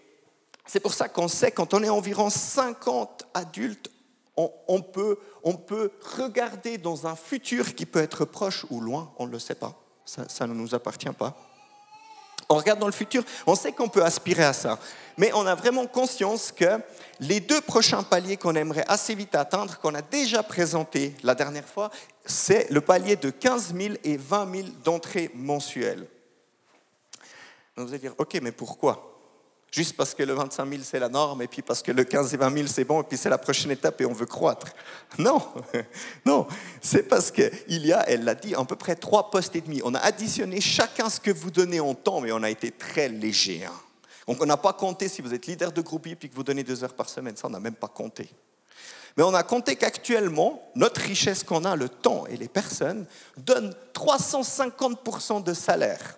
c'est 0.66 0.80
pour 0.80 0.94
ça 0.94 1.10
qu'on 1.10 1.28
sait, 1.28 1.52
quand 1.52 1.74
on 1.74 1.84
est 1.84 1.90
environ 1.90 2.30
50 2.30 3.28
adultes, 3.34 3.90
on, 4.36 4.82
peut, 4.82 5.20
on 5.44 5.54
peut 5.54 5.92
regarder 6.18 6.80
dans 6.80 7.06
un 7.06 7.16
futur 7.16 7.76
qui 7.76 7.86
peut 7.86 8.02
être 8.02 8.26
proche 8.26 8.66
ou 8.72 8.82
loin, 8.82 9.14
on 9.20 9.28
ne 9.28 9.32
le 9.32 9.38
sait 9.38 9.56
pas. 9.56 9.80
Ça 10.06 10.48
ne 10.48 10.54
nous 10.54 10.74
appartient 10.74 11.14
pas. 11.18 11.38
On 12.50 12.56
regarde 12.56 12.80
dans 12.80 12.88
le 12.88 12.94
futur, 12.94 13.24
on 13.48 13.56
sait 13.56 13.72
qu'on 13.72 13.90
peut 13.90 14.04
aspirer 14.04 14.44
à 14.44 14.54
ça. 14.54 14.80
Mais 15.18 15.32
on 15.34 15.46
a 15.46 15.56
vraiment 15.56 15.86
conscience 15.86 16.52
que 16.52 16.80
les 17.20 17.40
deux 17.40 17.62
prochains 17.62 18.04
paliers 18.04 18.38
qu'on 18.38 18.56
aimerait 18.56 18.86
assez 18.88 19.16
vite 19.16 19.36
atteindre, 19.36 19.80
qu'on 19.80 19.94
a 19.94 20.02
déjà 20.02 20.44
présenté 20.44 21.16
la 21.24 21.36
dernière 21.36 21.68
fois, 21.68 21.90
c'est 22.26 22.70
le 22.72 22.82
palier 22.82 23.16
de 23.16 23.30
15 23.30 23.74
000 23.76 23.96
et 24.04 24.18
20 24.18 24.56
000 24.56 24.68
d'entrées 24.84 25.32
mensuelles. 25.36 26.08
vous 27.78 27.88
allez 27.88 28.00
dire, 28.00 28.16
OK, 28.18 28.38
mais 28.42 28.52
pourquoi? 28.52 29.13
Juste 29.74 29.98
parce 29.98 30.14
que 30.14 30.22
le 30.22 30.34
25 30.34 30.70
000 30.70 30.82
c'est 30.86 31.00
la 31.00 31.10
norme, 31.10 31.42
et 31.42 31.48
puis 31.48 31.64
parce 31.64 31.82
que 31.82 31.92
le 31.92 32.04
15 32.04 32.32
et 32.36 32.38
20 32.38 32.54
000 32.54 32.68
c'est 32.68 32.84
bon, 32.84 33.02
et 33.02 33.04
puis 33.04 33.18
c'est 33.18 33.30
la 33.30 33.40
prochaine 33.40 33.72
étape 33.72 34.00
et 34.02 34.06
on 34.06 34.14
veut 34.14 34.28
croître. 34.28 34.68
Non, 35.18 35.42
non, 36.26 36.48
c'est 36.80 37.04
parce 37.04 37.32
qu'il 37.32 37.52
y 37.86 37.92
a, 37.92 38.08
elle 38.08 38.24
l'a 38.24 38.36
dit, 38.36 38.54
à 38.54 38.64
peu 38.66 38.76
près 38.76 38.96
trois 38.96 39.32
postes 39.32 39.56
et 39.56 39.62
demi. 39.62 39.82
On 39.84 39.96
a 39.96 40.00
additionné 40.00 40.62
chacun 40.62 41.10
ce 41.10 41.20
que 41.20 41.32
vous 41.32 41.50
donnez 41.50 41.80
en 41.80 41.96
temps, 41.96 42.22
mais 42.22 42.32
on 42.32 42.44
a 42.44 42.52
été 42.52 42.70
très 42.70 43.10
léger. 43.10 43.66
Hein. 43.66 43.74
Donc 44.28 44.42
on 44.42 44.46
n'a 44.46 44.58
pas 44.58 44.74
compté 44.74 45.08
si 45.08 45.24
vous 45.24 45.34
êtes 45.34 45.48
leader 45.48 45.72
de 45.72 45.82
groupe 45.82 46.06
et 46.06 46.16
que 46.16 46.36
vous 46.36 46.44
donnez 46.44 46.64
deux 46.64 46.84
heures 46.84 46.94
par 46.94 47.10
semaine, 47.10 47.36
ça 47.36 47.48
on 47.48 47.52
n'a 47.52 47.60
même 47.60 47.74
pas 47.74 47.88
compté. 47.88 48.30
Mais 49.18 49.24
on 49.24 49.34
a 49.34 49.42
compté 49.42 49.76
qu'actuellement, 49.76 50.72
notre 50.76 51.02
richesse 51.02 51.44
qu'on 51.44 51.66
a, 51.66 51.76
le 51.76 51.90
temps 51.90 52.28
et 52.28 52.38
les 52.38 52.48
personnes, 52.48 53.08
donne 53.38 53.76
350% 53.96 55.44
de 55.44 55.54
salaire. 55.54 56.18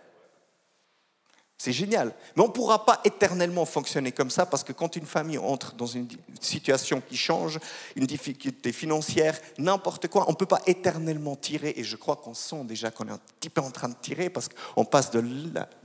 C'est 1.65 1.73
génial. 1.73 2.13
Mais 2.35 2.43
on 2.43 2.47
ne 2.47 2.51
pourra 2.51 2.85
pas 2.85 3.01
éternellement 3.05 3.65
fonctionner 3.65 4.11
comme 4.11 4.29
ça 4.29 4.45
parce 4.45 4.63
que 4.63 4.71
quand 4.71 4.95
une 4.97 5.07
famille 5.07 5.39
entre 5.39 5.73
dans 5.73 5.87
une 5.87 6.07
situation 6.39 7.01
qui 7.01 7.17
change, 7.17 7.59
une 7.95 8.05
difficulté 8.05 8.71
financière, 8.71 9.35
n'importe 9.57 10.07
quoi, 10.09 10.25
on 10.27 10.33
ne 10.33 10.35
peut 10.35 10.45
pas 10.45 10.61
éternellement 10.67 11.35
tirer. 11.35 11.73
Et 11.75 11.83
je 11.83 11.95
crois 11.95 12.17
qu'on 12.17 12.35
sent 12.35 12.65
déjà 12.65 12.91
qu'on 12.91 13.07
est 13.07 13.11
un 13.11 13.19
petit 13.39 13.49
peu 13.49 13.61
en 13.61 13.71
train 13.71 13.89
de 13.89 13.95
tirer 13.99 14.29
parce 14.29 14.47
qu'on 14.47 14.85
passe 14.85 15.09
de 15.09 15.23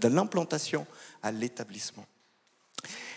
l'implantation 0.06 0.86
à 1.22 1.32
l'établissement. 1.32 2.04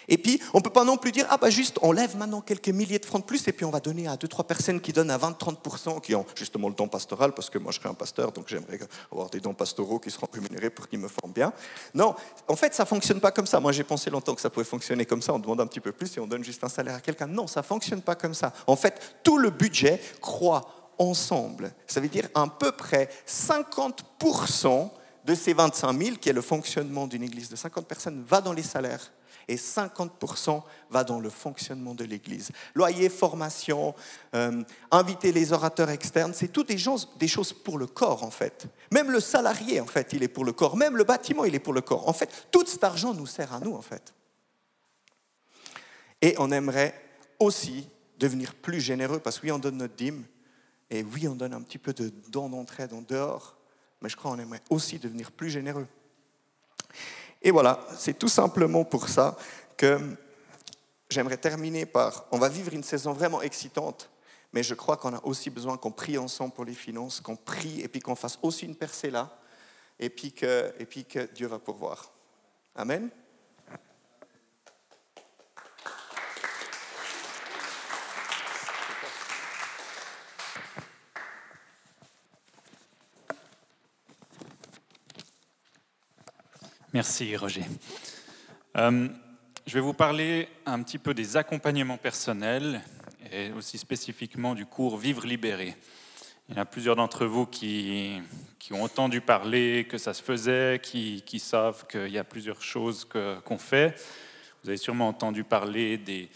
Et 0.07 0.17
puis, 0.17 0.41
on 0.53 0.57
ne 0.57 0.63
peut 0.63 0.69
pas 0.69 0.83
non 0.83 0.97
plus 0.97 1.11
dire, 1.11 1.25
ah 1.29 1.37
bah 1.37 1.49
juste, 1.49 1.79
on 1.81 1.91
lève 1.91 2.17
maintenant 2.17 2.41
quelques 2.41 2.69
milliers 2.69 2.99
de 2.99 3.05
francs 3.05 3.21
de 3.21 3.25
plus 3.25 3.47
et 3.47 3.51
puis 3.51 3.65
on 3.65 3.69
va 3.69 3.79
donner 3.79 4.07
à 4.07 4.17
deux, 4.17 4.27
trois 4.27 4.45
personnes 4.45 4.81
qui 4.81 4.93
donnent 4.93 5.11
à 5.11 5.17
20-30%, 5.17 6.01
qui 6.01 6.15
ont 6.15 6.25
justement 6.35 6.69
le 6.69 6.75
don 6.75 6.87
pastoral, 6.87 7.33
parce 7.33 7.49
que 7.49 7.57
moi 7.57 7.71
je 7.71 7.79
serai 7.79 7.89
un 7.89 7.93
pasteur, 7.93 8.31
donc 8.31 8.47
j'aimerais 8.47 8.79
avoir 9.11 9.29
des 9.29 9.39
dons 9.39 9.53
pastoraux 9.53 9.99
qui 9.99 10.11
seront 10.11 10.27
rémunérés 10.31 10.69
pour 10.69 10.87
qu'ils 10.87 10.99
me 10.99 11.07
forment 11.07 11.33
bien. 11.33 11.53
Non, 11.93 12.15
en 12.47 12.55
fait, 12.55 12.73
ça 12.73 12.83
ne 12.83 12.87
fonctionne 12.87 13.19
pas 13.19 13.31
comme 13.31 13.47
ça. 13.47 13.59
Moi 13.59 13.71
j'ai 13.71 13.83
pensé 13.83 14.09
longtemps 14.09 14.35
que 14.35 14.41
ça 14.41 14.49
pouvait 14.49 14.65
fonctionner 14.65 15.05
comme 15.05 15.21
ça, 15.21 15.33
on 15.33 15.39
demande 15.39 15.61
un 15.61 15.67
petit 15.67 15.79
peu 15.79 15.91
plus 15.91 16.15
et 16.17 16.19
on 16.19 16.27
donne 16.27 16.43
juste 16.43 16.63
un 16.63 16.69
salaire 16.69 16.95
à 16.95 17.01
quelqu'un. 17.01 17.27
Non, 17.27 17.47
ça 17.47 17.61
ne 17.61 17.65
fonctionne 17.65 18.01
pas 18.01 18.15
comme 18.15 18.33
ça. 18.33 18.53
En 18.67 18.75
fait, 18.75 19.17
tout 19.23 19.37
le 19.37 19.49
budget 19.49 20.01
croît 20.21 20.61
ensemble. 20.97 21.71
Ça 21.87 21.99
veut 21.99 22.07
dire 22.07 22.27
à 22.35 22.47
peu 22.47 22.71
près 22.71 23.09
50% 23.27 24.89
de 25.25 25.35
ces 25.35 25.53
25 25.53 25.97
000, 25.97 26.17
qui 26.17 26.29
est 26.29 26.33
le 26.33 26.41
fonctionnement 26.41 27.07
d'une 27.07 27.23
église 27.23 27.49
de 27.49 27.55
50 27.55 27.87
personnes, 27.87 28.23
va 28.27 28.41
dans 28.41 28.53
les 28.53 28.63
salaires 28.63 29.11
et 29.47 29.55
50% 29.55 30.61
va 30.89 31.03
dans 31.03 31.19
le 31.19 31.29
fonctionnement 31.29 31.93
de 31.93 32.03
l'Église. 32.03 32.51
Loyer, 32.75 33.09
formation, 33.09 33.93
euh, 34.35 34.63
inviter 34.91 35.31
les 35.31 35.53
orateurs 35.53 35.89
externes, 35.89 36.33
c'est 36.33 36.49
toutes 36.49 36.67
des, 36.67 36.83
des 37.17 37.27
choses 37.27 37.53
pour 37.53 37.77
le 37.77 37.87
corps 37.87 38.23
en 38.23 38.31
fait. 38.31 38.67
Même 38.91 39.11
le 39.11 39.19
salarié 39.19 39.79
en 39.79 39.85
fait, 39.85 40.13
il 40.13 40.23
est 40.23 40.27
pour 40.27 40.45
le 40.45 40.53
corps. 40.53 40.77
Même 40.77 40.97
le 40.97 41.03
bâtiment, 41.03 41.45
il 41.45 41.55
est 41.55 41.59
pour 41.59 41.73
le 41.73 41.81
corps. 41.81 42.07
En 42.07 42.13
fait, 42.13 42.47
tout 42.51 42.65
cet 42.65 42.83
argent 42.83 43.13
nous 43.13 43.27
sert 43.27 43.53
à 43.53 43.59
nous 43.59 43.73
en 43.73 43.81
fait. 43.81 44.13
Et 46.21 46.35
on 46.37 46.51
aimerait 46.51 46.93
aussi 47.39 47.87
devenir 48.17 48.55
plus 48.55 48.79
généreux 48.79 49.19
parce 49.19 49.39
que 49.39 49.47
oui, 49.47 49.51
on 49.51 49.59
donne 49.59 49.77
notre 49.77 49.95
dîme 49.95 50.23
et 50.89 51.03
oui, 51.03 51.27
on 51.27 51.35
donne 51.35 51.53
un 51.53 51.61
petit 51.61 51.77
peu 51.77 51.91
de 51.91 52.11
dons 52.29 52.49
d'entraide 52.49 52.93
en 52.93 53.01
dehors, 53.01 53.57
mais 54.01 54.09
je 54.09 54.15
crois 54.15 54.31
qu'on 54.31 54.39
aimerait 54.39 54.61
aussi 54.69 54.99
devenir 54.99 55.31
plus 55.31 55.49
généreux. 55.49 55.87
Et 57.43 57.51
voilà, 57.51 57.85
c'est 57.97 58.17
tout 58.17 58.29
simplement 58.29 58.85
pour 58.85 59.09
ça 59.09 59.37
que 59.75 59.99
j'aimerais 61.09 61.37
terminer 61.37 61.85
par, 61.85 62.25
on 62.31 62.39
va 62.39 62.47
vivre 62.47 62.73
une 62.73 62.83
saison 62.83 63.11
vraiment 63.11 63.41
excitante, 63.41 64.09
mais 64.53 64.63
je 64.63 64.73
crois 64.73 64.97
qu'on 64.97 65.13
a 65.13 65.23
aussi 65.23 65.49
besoin 65.49 65.77
qu'on 65.77 65.91
prie 65.91 66.17
ensemble 66.17 66.53
pour 66.53 66.63
les 66.63 66.73
finances, 66.73 67.19
qu'on 67.19 67.35
prie 67.35 67.81
et 67.81 67.87
puis 67.87 67.99
qu'on 67.99 68.15
fasse 68.15 68.39
aussi 68.41 68.65
une 68.65 68.75
percée 68.75 69.11
là, 69.11 69.37
et 69.99 70.09
puis 70.09 70.31
que, 70.31 70.73
et 70.79 70.85
puis 70.85 71.03
que 71.03 71.29
Dieu 71.33 71.47
va 71.47 71.59
pourvoir. 71.59 72.11
Amen. 72.75 73.09
Merci 86.93 87.35
Roger. 87.35 87.63
Euh, 88.77 89.07
je 89.65 89.73
vais 89.73 89.79
vous 89.79 89.95
parler 89.95 90.47
un 90.67 90.83
petit 90.83 90.99
peu 90.99 91.15
des 91.15 91.37
accompagnements 91.37 91.97
personnels 91.97 92.83
et 93.31 93.51
aussi 93.53 93.79
spécifiquement 93.79 94.53
du 94.53 94.67
cours 94.67 94.99
Vivre 94.99 95.25
libéré. 95.25 95.75
Il 96.47 96.53
y 96.53 96.59
en 96.59 96.61
a 96.61 96.65
plusieurs 96.65 96.95
d'entre 96.95 97.25
vous 97.25 97.47
qui, 97.47 98.21
qui, 98.59 98.73
ont 98.73 98.83
entendu 98.83 99.21
parler 99.21 99.87
que 99.89 99.97
ça 99.97 100.13
se 100.13 100.21
faisait, 100.21 100.79
qui, 100.83 101.23
qui 101.25 101.39
savent 101.39 101.87
qu'il 101.87 102.09
y 102.09 102.19
a 102.19 102.23
plusieurs 102.23 102.61
choses 102.61 103.07
qu'on 103.43 103.57
fait. 103.57 103.99
Vous 104.61 104.69
avez 104.69 104.77
sûrement 104.77 105.07
entendu 105.07 105.43
parler 105.43 105.97
des 105.97 106.29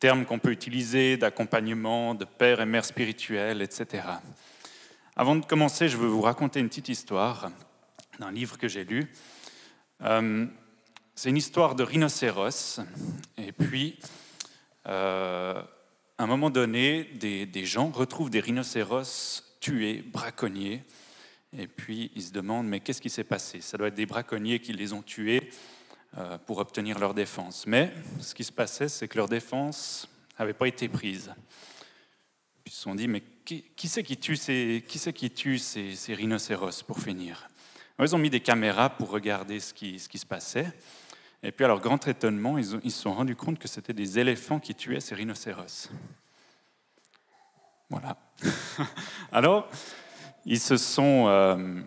termes 0.00 0.26
qu'on 0.26 0.38
peut 0.38 0.52
utiliser 0.52 1.16
d'accompagnement, 1.16 2.14
de 2.14 2.26
père 2.26 2.60
et 2.60 2.66
mère 2.66 2.84
spirituelle, 2.84 3.62
etc. 3.62 4.02
Avant 5.16 5.34
de 5.34 5.46
commencer, 5.46 5.88
je 5.88 5.96
veux 5.96 6.08
vous 6.08 6.20
raconter 6.20 6.60
une 6.60 6.68
petite 6.68 6.90
histoire 6.90 7.50
d'un 8.18 8.30
livre 8.30 8.58
que 8.58 8.68
j'ai 8.68 8.84
lu. 8.84 9.10
Euh, 10.04 10.46
c'est 11.14 11.30
une 11.30 11.36
histoire 11.36 11.74
de 11.74 11.82
rhinocéros. 11.82 12.80
Et 13.38 13.52
puis, 13.52 13.98
euh, 14.86 15.62
à 16.18 16.22
un 16.22 16.26
moment 16.26 16.50
donné, 16.50 17.04
des, 17.04 17.64
gens 17.64 17.90
retrouvent 17.90 18.30
des 18.30 18.40
rhinocéros 18.40 19.42
tués, 19.60 20.02
braconniers. 20.02 20.82
Et 21.56 21.66
puis, 21.66 22.10
ils 22.14 22.22
se 22.22 22.32
demandent, 22.32 22.66
mais 22.66 22.80
qu'est-ce 22.80 23.00
qui 23.00 23.10
s'est 23.10 23.24
passé? 23.24 23.60
Ça 23.60 23.78
doit 23.78 23.88
être 23.88 23.94
des 23.94 24.06
braconniers 24.06 24.58
qui 24.58 24.72
les 24.72 24.92
ont 24.92 25.02
tués 25.02 25.50
euh, 26.18 26.36
pour 26.38 26.58
obtenir 26.58 26.98
leur 26.98 27.14
défense. 27.14 27.66
Mais 27.66 27.92
ce 28.20 28.34
qui 28.34 28.44
se 28.44 28.52
passait, 28.52 28.88
c'est 28.88 29.08
que 29.08 29.16
leur 29.16 29.28
défense 29.28 30.08
n'avait 30.38 30.52
pas 30.52 30.68
été 30.68 30.88
prise. 30.88 31.32
Puis 32.64 32.72
ils 32.72 32.76
se 32.76 32.82
sont 32.82 32.94
dit, 32.94 33.08
mais 33.08 33.22
qui, 33.44 33.64
c'est 33.88 34.02
qui 34.02 34.16
tue, 34.16 34.36
ces, 34.36 34.84
qui, 34.86 35.30
tue 35.30 35.58
ces 35.58 36.14
rhinocéros 36.14 36.82
pour 36.82 36.98
finir? 36.98 37.48
Ils 38.00 38.14
ont 38.14 38.18
mis 38.18 38.30
des 38.30 38.40
caméras 38.40 38.90
pour 38.90 39.10
regarder 39.10 39.60
ce 39.60 39.72
qui, 39.72 39.98
se 39.98 40.26
passait. 40.26 40.72
Et 41.42 41.52
puis, 41.52 41.64
à 41.64 41.68
leur 41.68 41.80
grand 41.80 42.08
étonnement, 42.08 42.58
ils, 42.58 42.64
se 42.64 43.00
sont 43.00 43.14
rendus 43.14 43.36
compte 43.36 43.58
que 43.58 43.68
c'était 43.68 43.92
des 43.92 44.18
éléphants 44.18 44.58
qui 44.58 44.74
tuaient 44.74 45.00
ces 45.00 45.14
rhinocéros. 45.14 45.90
Voilà. 47.90 48.16
Alors, 49.32 49.68
ils 50.44 50.58
se 50.58 50.76
sont 50.76 51.26
euh, 51.28 51.80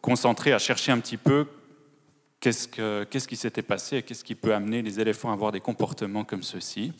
concentrés 0.00 0.52
à 0.52 0.58
chercher 0.58 0.90
un 0.90 0.98
petit 0.98 1.18
peu 1.18 1.46
qu'est-ce, 2.40 2.66
que, 2.66 3.04
qu'est-ce 3.04 3.28
qui 3.28 3.36
s'était 3.36 3.62
passé 3.62 3.98
et 3.98 4.02
qu'est-ce 4.02 4.24
qui 4.24 4.34
peut 4.34 4.54
amener 4.54 4.82
les 4.82 4.98
éléphants 4.98 5.30
à 5.30 5.34
avoir 5.34 5.52
des 5.52 5.60
comportements 5.60 6.24
comme 6.24 6.42
ceux-ci. 6.42 6.92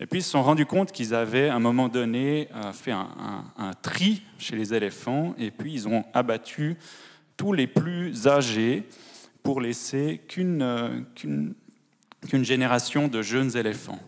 Et 0.00 0.06
puis 0.06 0.20
ils 0.20 0.22
se 0.22 0.30
sont 0.30 0.42
rendus 0.42 0.64
compte 0.64 0.92
qu'ils 0.92 1.14
avaient 1.14 1.50
à 1.50 1.54
un 1.54 1.60
moment 1.60 1.88
donné 1.88 2.48
euh, 2.54 2.72
fait 2.72 2.90
un, 2.90 3.74
tri 3.82 4.22
chez 4.38 4.56
les 4.56 4.72
éléphants 4.72 5.34
et 5.38 5.50
puis 5.50 5.74
ils 5.74 5.88
ont 5.88 6.04
abattu 6.14 6.78
tous 7.36 7.52
les 7.52 7.66
plus 7.66 8.26
âgés 8.26 8.88
pour 9.42 9.60
laisser 9.60 10.22
qu'une 10.26 10.62
euh, 10.62 11.00
génération 12.42 13.08
de 13.08 13.20
jeunes 13.20 13.56
éléphants. 13.58 14.00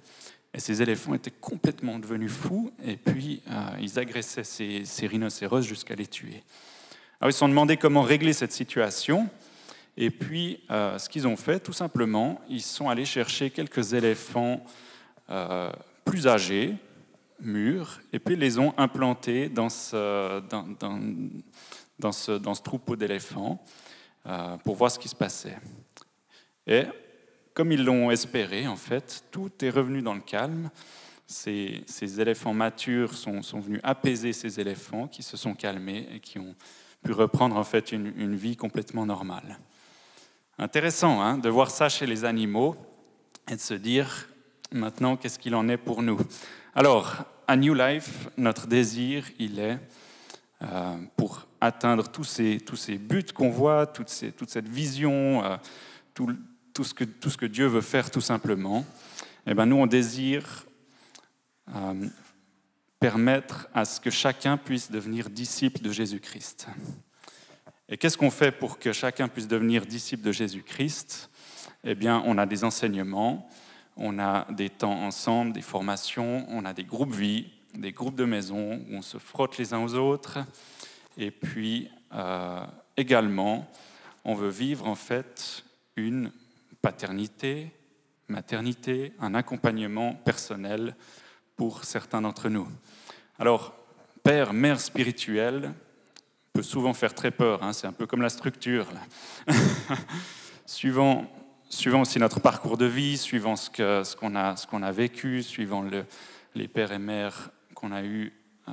Et 0.54 0.60
ces 0.60 0.80
éléphants 0.80 1.14
étaient 1.14 1.30
complètement 1.30 1.98
devenus 1.98 2.32
fous 2.32 2.72
et 2.82 2.96
puis 2.96 3.42
euh, 3.50 3.60
ils 3.78 3.98
agressaient 3.98 4.44
ces, 4.44 4.86
ces 4.86 5.06
rhinocéros 5.06 5.60
jusqu'à 5.60 5.94
les 5.94 6.06
tuer. 6.06 6.42
Alors 7.20 7.28
ils 7.28 7.34
se 7.34 7.38
sont 7.38 7.48
demandé 7.48 7.76
comment 7.76 8.02
régler 8.02 8.32
cette 8.32 8.52
situation. 8.52 9.28
Et 9.98 10.08
puis, 10.08 10.58
ce 10.70 11.06
qu'ils 11.10 11.26
ont 11.26 11.36
fait, 11.36 11.60
tout 11.60 11.74
simplement, 11.74 12.40
ils 12.48 12.62
sont 12.62 12.88
allés 12.88 13.04
chercher 13.04 13.50
quelques 13.50 13.92
éléphants 13.92 14.64
plus 16.04 16.26
âgés, 16.26 16.76
mûrs, 17.42 18.00
et 18.12 18.18
puis 18.18 18.36
les 18.36 18.58
ont 18.58 18.74
implantés 18.78 19.48
dans 19.48 19.68
ce, 19.68 20.40
dans, 21.98 22.12
ce, 22.12 22.62
troupeau 22.62 22.96
d'éléphants 22.96 23.62
euh, 24.26 24.56
pour 24.58 24.76
voir 24.76 24.90
ce 24.90 24.98
qui 24.98 25.08
se 25.08 25.14
passait. 25.14 25.58
Et 26.66 26.84
comme 27.54 27.72
ils 27.72 27.84
l'ont 27.84 28.10
espéré, 28.10 28.66
en 28.66 28.76
fait, 28.76 29.24
tout 29.30 29.50
est 29.62 29.70
revenu 29.70 30.02
dans 30.02 30.14
le 30.14 30.20
calme. 30.20 30.70
Ces, 31.26 31.82
ces 31.86 32.20
éléphants 32.20 32.54
matures 32.54 33.14
sont, 33.14 33.42
sont, 33.42 33.60
venus 33.60 33.80
apaiser 33.82 34.32
ces 34.32 34.60
éléphants 34.60 35.08
qui 35.08 35.22
se 35.22 35.36
sont 35.36 35.54
calmés 35.54 36.08
et 36.12 36.20
qui 36.20 36.38
ont 36.38 36.54
pu 37.02 37.12
reprendre 37.12 37.56
en 37.56 37.64
fait 37.64 37.92
une, 37.92 38.12
une 38.16 38.36
vie 38.36 38.56
complètement 38.56 39.06
normale. 39.06 39.58
Intéressant 40.58 41.20
hein, 41.22 41.38
de 41.38 41.48
voir 41.48 41.70
ça 41.70 41.88
chez 41.88 42.06
les 42.06 42.24
animaux 42.24 42.76
et 43.50 43.56
de 43.56 43.60
se 43.60 43.74
dire 43.74 44.28
Maintenant, 44.72 45.16
qu'est-ce 45.16 45.38
qu'il 45.38 45.54
en 45.54 45.68
est 45.68 45.76
pour 45.76 46.02
nous? 46.02 46.18
Alors, 46.74 47.24
à 47.46 47.56
New 47.56 47.74
Life, 47.74 48.28
notre 48.38 48.66
désir, 48.66 49.26
il 49.38 49.58
est 49.58 49.78
euh, 50.62 50.96
pour 51.16 51.46
atteindre 51.60 52.08
tous 52.08 52.24
ces, 52.24 52.58
tous 52.58 52.76
ces 52.76 52.96
buts 52.96 53.26
qu'on 53.34 53.50
voit, 53.50 53.86
toute, 53.86 54.08
cette 54.08 54.68
vision, 54.68 55.44
euh, 55.44 55.56
tout, 56.14 56.34
ce 56.84 56.94
que, 56.94 57.04
tout 57.04 57.28
ce 57.28 57.36
que 57.36 57.44
Dieu 57.44 57.66
veut 57.66 57.82
faire 57.82 58.10
tout 58.10 58.22
simplement. 58.22 58.86
Eh 59.46 59.52
ben, 59.52 59.66
nous, 59.66 59.76
on 59.76 59.86
désire 59.86 60.64
euh, 61.74 62.06
permettre 62.98 63.68
à 63.74 63.84
ce 63.84 64.00
que 64.00 64.10
chacun 64.10 64.56
puisse 64.56 64.90
devenir 64.90 65.28
disciple 65.28 65.82
de 65.82 65.92
Jésus-Christ. 65.92 66.68
Et 67.90 67.98
qu'est-ce 67.98 68.16
qu'on 68.16 68.30
fait 68.30 68.52
pour 68.52 68.78
que 68.78 68.92
chacun 68.92 69.28
puisse 69.28 69.48
devenir 69.48 69.84
disciple 69.84 70.22
de 70.22 70.32
Jésus-Christ? 70.32 71.28
Eh 71.84 71.94
bien, 71.94 72.22
on 72.24 72.38
a 72.38 72.46
des 72.46 72.64
enseignements, 72.64 73.50
on 73.96 74.18
a 74.18 74.46
des 74.52 74.70
temps 74.70 75.02
ensemble, 75.02 75.52
des 75.52 75.62
formations, 75.62 76.46
on 76.48 76.64
a 76.64 76.72
des 76.72 76.84
groupes 76.84 77.14
vie, 77.14 77.50
des 77.74 77.92
groupes 77.92 78.16
de 78.16 78.24
maison 78.24 78.80
où 78.90 78.96
on 78.96 79.02
se 79.02 79.18
frotte 79.18 79.58
les 79.58 79.74
uns 79.74 79.82
aux 79.82 79.94
autres. 79.94 80.38
Et 81.18 81.30
puis 81.30 81.88
euh, 82.14 82.64
également, 82.96 83.68
on 84.24 84.34
veut 84.34 84.48
vivre 84.48 84.86
en 84.86 84.94
fait 84.94 85.64
une 85.96 86.32
paternité, 86.80 87.70
maternité, 88.28 89.12
un 89.20 89.34
accompagnement 89.34 90.14
personnel 90.14 90.96
pour 91.56 91.84
certains 91.84 92.22
d'entre 92.22 92.48
nous. 92.48 92.68
Alors, 93.38 93.74
père, 94.22 94.52
mère 94.52 94.80
spirituelle 94.80 95.72
peut 96.52 96.62
souvent 96.62 96.92
faire 96.92 97.14
très 97.14 97.30
peur, 97.30 97.62
hein, 97.62 97.72
c'est 97.72 97.86
un 97.86 97.92
peu 97.92 98.06
comme 98.06 98.22
la 98.22 98.28
structure. 98.28 98.86
Suivant 100.66 101.30
suivant 101.72 102.02
aussi 102.02 102.18
notre 102.18 102.38
parcours 102.38 102.76
de 102.76 102.84
vie, 102.84 103.16
suivant 103.16 103.56
ce 103.56 103.70
qu'on 103.70 104.34
ce 104.34 104.76
a, 104.76 104.86
a, 104.86 104.92
vécu, 104.92 105.42
suivant 105.42 105.80
le, 105.80 106.04
les 106.54 106.68
pères 106.68 106.92
et 106.92 106.98
mères 106.98 107.50
qu'on 107.74 107.92
a 107.92 108.02
eus 108.02 108.32
euh, 108.68 108.72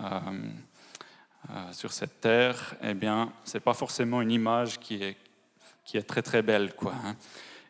euh, 1.49 1.71
sur 1.71 1.93
cette 1.93 2.19
terre, 2.19 2.75
eh 2.83 2.93
bien, 2.93 3.31
ce 3.45 3.55
n'est 3.55 3.61
pas 3.61 3.73
forcément 3.73 4.21
une 4.21 4.31
image 4.31 4.79
qui 4.79 5.01
est, 5.01 5.17
qui 5.85 5.97
est 5.97 6.03
très 6.03 6.21
très 6.21 6.41
belle. 6.41 6.73
Quoi, 6.75 6.93
hein. 7.05 7.15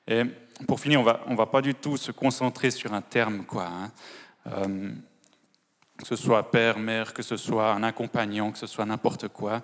Et 0.07 0.23
pour 0.67 0.79
finir, 0.79 0.99
on 0.99 1.03
va, 1.03 1.21
ne 1.27 1.33
on 1.33 1.35
va 1.35 1.45
pas 1.45 1.61
du 1.61 1.75
tout 1.75 1.95
se 1.95 2.11
concentrer 2.11 2.71
sur 2.71 2.91
un 2.93 3.01
terme. 3.01 3.45
Quoi, 3.45 3.67
hein. 3.67 3.91
euh, 4.47 4.91
que 5.95 6.07
ce 6.07 6.15
soit 6.15 6.49
père, 6.49 6.79
mère, 6.79 7.13
que 7.13 7.21
ce 7.21 7.37
soit 7.37 7.71
un 7.73 7.83
accompagnant, 7.83 8.51
que 8.51 8.57
ce 8.57 8.67
soit 8.67 8.85
n'importe 8.85 9.27
quoi. 9.27 9.61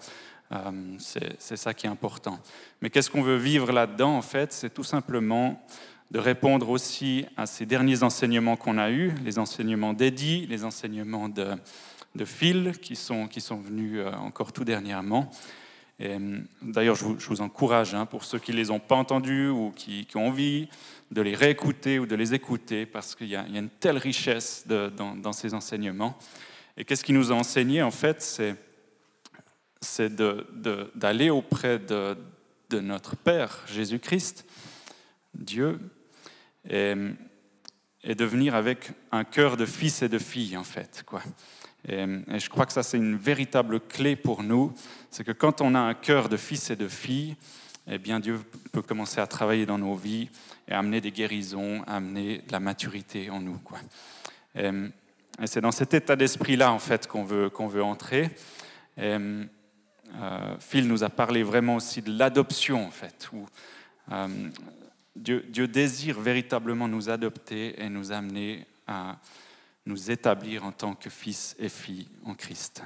Euh, 0.51 0.71
c'est 0.99 1.57
ça 1.57 1.73
qui 1.73 1.87
est 1.87 1.89
important. 1.89 2.39
Mais 2.81 2.89
qu'est-ce 2.89 3.09
qu'on 3.09 3.23
veut 3.23 3.37
vivre 3.37 3.71
là-dedans, 3.71 4.15
en 4.15 4.21
fait? 4.21 4.53
C'est 4.53 4.73
tout 4.73 4.83
simplement 4.83 5.65
de 6.11 6.19
répondre 6.19 6.69
aussi 6.69 7.25
à 7.35 7.45
ces 7.45 7.65
derniers 7.65 8.03
enseignements 8.03 8.55
qu'on 8.55 8.77
a 8.77 8.91
eus, 8.91 9.11
les 9.23 9.39
enseignements 9.39 9.93
d'Eddie, 9.93 10.45
les 10.47 10.63
enseignements 10.63 11.29
de, 11.29 11.55
Phil, 12.25 12.73
qui 12.81 12.95
sont, 12.95 13.27
qui 13.27 13.41
sont 13.41 13.57
venus 13.57 13.99
euh, 13.99 14.11
encore 14.13 14.53
tout 14.53 14.63
dernièrement. 14.63 15.29
Euh, 16.01 16.39
d'ailleurs, 16.61 16.95
je, 16.95 17.05
vous 17.05 17.41
encourage, 17.41 17.95
hein, 17.95 18.05
pour 18.05 18.23
ceux 18.23 18.39
qui 18.39 18.51
ne 18.51 18.57
les 18.57 18.69
ont 18.69 18.79
pas 18.79 18.95
entendus 18.95 19.49
ou 19.49 19.71
qui, 19.75 20.07
ont 20.15 20.27
envie 20.27 20.67
de 21.11 21.21
les 21.21 21.35
réécouter 21.35 21.99
ou 21.99 22.05
de 22.05 22.15
les 22.15 22.33
écouter, 22.33 22.85
parce 22.85 23.15
qu'il 23.15 23.27
y, 23.27 23.35
a 23.35 23.45
une 23.47 23.69
telle 23.69 23.97
richesse 23.97 24.65
dans, 24.67 25.33
ces 25.33 25.53
enseignements. 25.53 26.17
Et 26.77 26.83
qu'est-ce 26.83 27.03
qui 27.03 27.13
nous 27.13 27.31
a 27.31 27.35
enseigné, 27.35 27.81
en 27.81 27.91
fait? 27.91 28.21
C'est 28.21 28.55
c'est 29.85 30.15
d'aller 30.95 31.29
auprès 31.29 31.79
de, 31.79 32.17
notre 32.71 33.15
Père 33.15 33.61
Jésus-Christ, 33.67 34.45
Dieu, 35.33 35.79
et, 36.69 36.95
de 38.03 38.25
venir 38.25 38.55
avec 38.55 38.91
un 39.11 39.23
cœur 39.23 39.57
de 39.57 39.65
fils 39.65 40.01
et 40.01 40.09
de 40.09 40.19
filles, 40.19 40.57
en 40.57 40.63
fait. 40.63 41.03
Quoi. 41.05 41.21
Et, 41.87 42.05
je 42.37 42.49
crois 42.49 42.65
que 42.65 42.73
ça, 42.73 42.83
c'est 42.83 42.97
une 42.97 43.15
véritable 43.15 43.79
clé 43.79 44.15
pour 44.15 44.43
nous. 44.43 44.73
C'est 45.09 45.23
que 45.23 45.31
quand 45.31 45.61
on 45.61 45.75
a 45.75 45.79
un 45.79 45.93
cœur 45.93 46.27
de 46.29 46.37
fils 46.37 46.69
et 46.69 46.75
de 46.75 46.87
filles, 46.87 47.35
eh 47.87 47.99
bien 47.99 48.19
Dieu 48.19 48.41
peut 48.71 48.81
commencer 48.81 49.21
à 49.21 49.27
travailler 49.27 49.65
dans 49.65 49.77
nos 49.77 49.95
vies 49.95 50.29
et 50.67 50.73
amener 50.73 51.01
des 51.01 51.11
guérisons, 51.11 51.83
amener 51.83 52.39
de 52.39 52.51
la 52.51 52.59
maturité 52.59 53.29
en 53.29 53.39
nous. 53.39 53.59
Quoi. 53.59 53.77
Et, 54.55 54.71
et 55.41 55.47
c'est 55.47 55.61
dans 55.61 55.71
cet 55.71 55.93
état 55.93 56.15
d'esprit-là, 56.15 56.71
en 56.71 56.79
fait, 56.79 57.07
qu'on 57.07 57.23
veut, 57.23 57.49
qu'on 57.49 57.67
veut 57.67 57.83
entrer. 57.83 58.29
Et, 58.97 59.17
euh, 60.21 60.55
Phil 60.59 60.87
nous 60.87 61.03
a 61.03 61.09
parlé 61.09 61.43
vraiment 61.43 61.75
aussi 61.75 62.01
de 62.01 62.17
l'adoption, 62.17 62.85
en 62.85 62.91
fait, 62.91 63.29
où 63.33 63.45
euh, 64.11 64.27
Dieu, 65.15 65.67
désire 65.67 66.19
véritablement 66.19 66.87
nous 66.87 67.09
adopter 67.09 67.81
et 67.81 67.89
nous 67.89 68.11
amener 68.11 68.65
à 68.87 69.17
nous 69.85 70.11
établir 70.11 70.65
en 70.65 70.71
tant 70.71 70.95
que 70.95 71.09
fils 71.09 71.55
et 71.59 71.69
filles 71.69 72.07
en 72.25 72.33
Christ. 72.33 72.83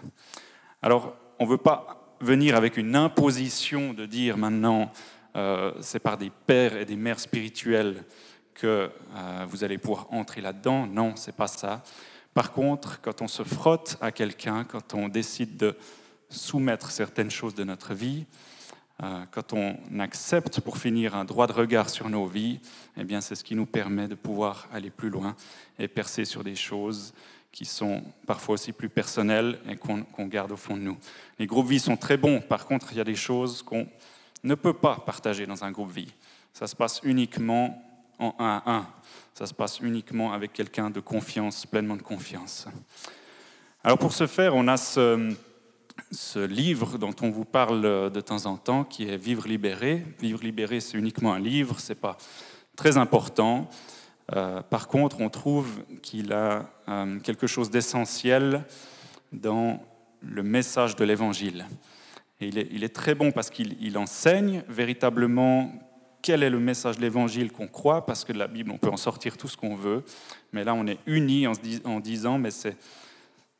Alors, 0.82 1.16
on 1.40 1.46
ne 1.46 1.50
veut 1.50 1.58
pas 1.58 2.16
venir 2.20 2.56
avec 2.56 2.78
une 2.78 2.96
imposition 2.96 3.94
de 3.94 4.06
dire 4.06 4.38
maintenant, 4.38 4.92
euh, 5.36 5.72
c'est 5.82 6.00
par 6.00 6.18
des 6.18 6.30
pères 6.30 6.76
et 6.76 6.86
des 6.86 6.96
mères 6.96 7.20
spirituels 7.20 8.04
que 8.54 8.92
vous 9.48 9.64
allez 9.64 9.78
pouvoir 9.78 10.08
entrer 10.12 10.42
là-dedans. 10.42 10.86
Non, 10.86 11.16
c'est 11.16 11.36
pas 11.36 11.48
ça. 11.48 11.82
Par 12.34 12.52
contre, 12.52 13.00
quand 13.02 13.22
on 13.22 13.28
se 13.30 13.44
frotte 13.44 13.98
à 14.02 14.12
quelqu'un, 14.12 14.66
quand 14.66 14.94
on 14.94 15.08
décide 15.08 15.56
de 15.56 15.76
soumettre 16.30 16.92
certaines 16.92 17.32
choses 17.32 17.56
de 17.56 17.64
notre 17.64 17.94
vie, 17.94 18.26
euh, 19.02 19.24
quand 19.32 19.54
on 19.54 19.78
accepte 20.00 20.60
pour 20.60 20.78
finir 20.78 21.16
un 21.16 21.24
droit 21.24 21.48
de 21.48 21.54
regard 21.54 21.90
sur 21.90 22.10
nos 22.10 22.26
vies, 22.26 22.60
eh 22.98 23.06
bien 23.06 23.22
c'est 23.22 23.36
ce 23.36 23.44
qui 23.46 23.56
nous 23.56 23.66
permet 23.66 24.10
de 24.10 24.16
pouvoir 24.16 24.68
aller 24.74 24.90
plus 24.90 25.10
loin 25.10 25.36
et 25.78 25.88
percer 25.88 26.26
sur 26.26 26.44
des 26.44 26.56
choses 26.56 27.14
qui 27.52 27.66
sont 27.66 28.04
parfois 28.28 28.56
aussi 28.56 28.74
plus 28.74 28.90
personnelles 28.90 29.58
et 29.70 29.78
qu'on 29.78 30.26
garde 30.26 30.52
au 30.52 30.58
fond 30.58 30.76
de 30.76 30.82
nous. 30.82 30.98
Les 31.40 31.48
groupes 31.48 31.68
vie 31.68 31.80
sont 31.80 31.98
très 31.98 32.18
bons, 32.18 32.42
par 32.42 32.66
contre 32.66 32.88
il 32.92 32.98
y 32.98 33.02
a 33.02 33.06
des 33.06 33.16
choses 33.16 33.64
qu'on 33.64 33.88
ne 34.44 34.56
peut 34.56 34.74
pas 34.74 34.98
partager 34.98 35.46
dans 35.46 35.64
un 35.64 35.72
groupe 35.72 35.92
vie. 35.92 36.14
Ça 36.54 36.68
se 36.68 36.76
passe 36.76 37.00
uniquement 37.04 37.82
en 38.20 38.36
un 38.38 38.62
à 38.66 38.72
un. 38.72 38.88
Ça 39.34 39.48
se 39.48 39.54
passe 39.54 39.80
uniquement 39.80 40.34
avec 40.34 40.52
quelqu'un 40.52 40.90
de 40.90 41.00
confiance, 41.00 41.66
pleinement 41.66 41.96
de 41.96 42.02
confiance. 42.02 42.68
Alors 43.82 43.98
pour 43.98 44.12
ce 44.12 44.28
faire, 44.28 44.56
on 44.56 44.68
a 44.68 44.76
ce, 44.76 45.34
ce 46.12 46.40
livre 46.40 46.98
dont 46.98 47.16
on 47.22 47.30
vous 47.30 47.46
parle 47.46 48.12
de 48.12 48.22
temps 48.22 48.46
en 48.46 48.58
temps, 48.58 48.84
qui 48.84 49.04
est 49.10 49.18
Vivre 49.18 49.48
libéré. 49.48 50.04
Vivre 50.20 50.44
libéré, 50.44 50.80
c'est 50.80 50.98
uniquement 50.98 51.34
un 51.34 51.40
livre, 51.40 51.80
c'est 51.80 51.96
pas 51.96 52.18
très 52.76 52.98
important. 52.98 53.70
Euh, 54.36 54.62
par 54.62 54.88
contre, 54.88 55.22
on 55.22 55.30
trouve 55.30 55.84
qu'il 56.02 56.34
a 56.34 56.70
euh, 56.88 57.20
quelque 57.20 57.48
chose 57.48 57.70
d'essentiel 57.70 58.64
dans 59.32 59.82
le 60.22 60.44
message 60.44 60.96
de 60.96 61.04
l'Évangile. 61.04 61.66
Et 62.42 62.48
il 62.48 62.84
est, 62.84 62.96
très 62.96 63.16
bon 63.16 63.32
parce 63.32 63.50
qu'il 63.50 63.98
enseigne 63.98 64.64
véritablement 64.70 65.74
quel 66.22 66.42
est 66.42 66.50
le 66.50 66.60
message 66.60 66.96
de 66.96 67.02
l'Évangile 67.02 67.52
qu'on 67.52 67.68
croit, 67.68 68.06
parce 68.06 68.24
que 68.24 68.32
de 68.32 68.38
la 68.38 68.48
Bible, 68.48 68.72
on 68.72 68.78
peut 68.78 68.90
en 68.90 68.98
sortir 68.98 69.36
tout 69.36 69.50
ce 69.50 69.58
qu'on 69.58 69.76
veut, 69.76 70.04
mais 70.54 70.64
là, 70.64 70.74
on 70.74 70.88
est 70.88 71.00
unis 71.06 71.48
en 71.48 72.00
disant, 72.00 72.38
mais 72.38 72.52
c'est 72.52 72.78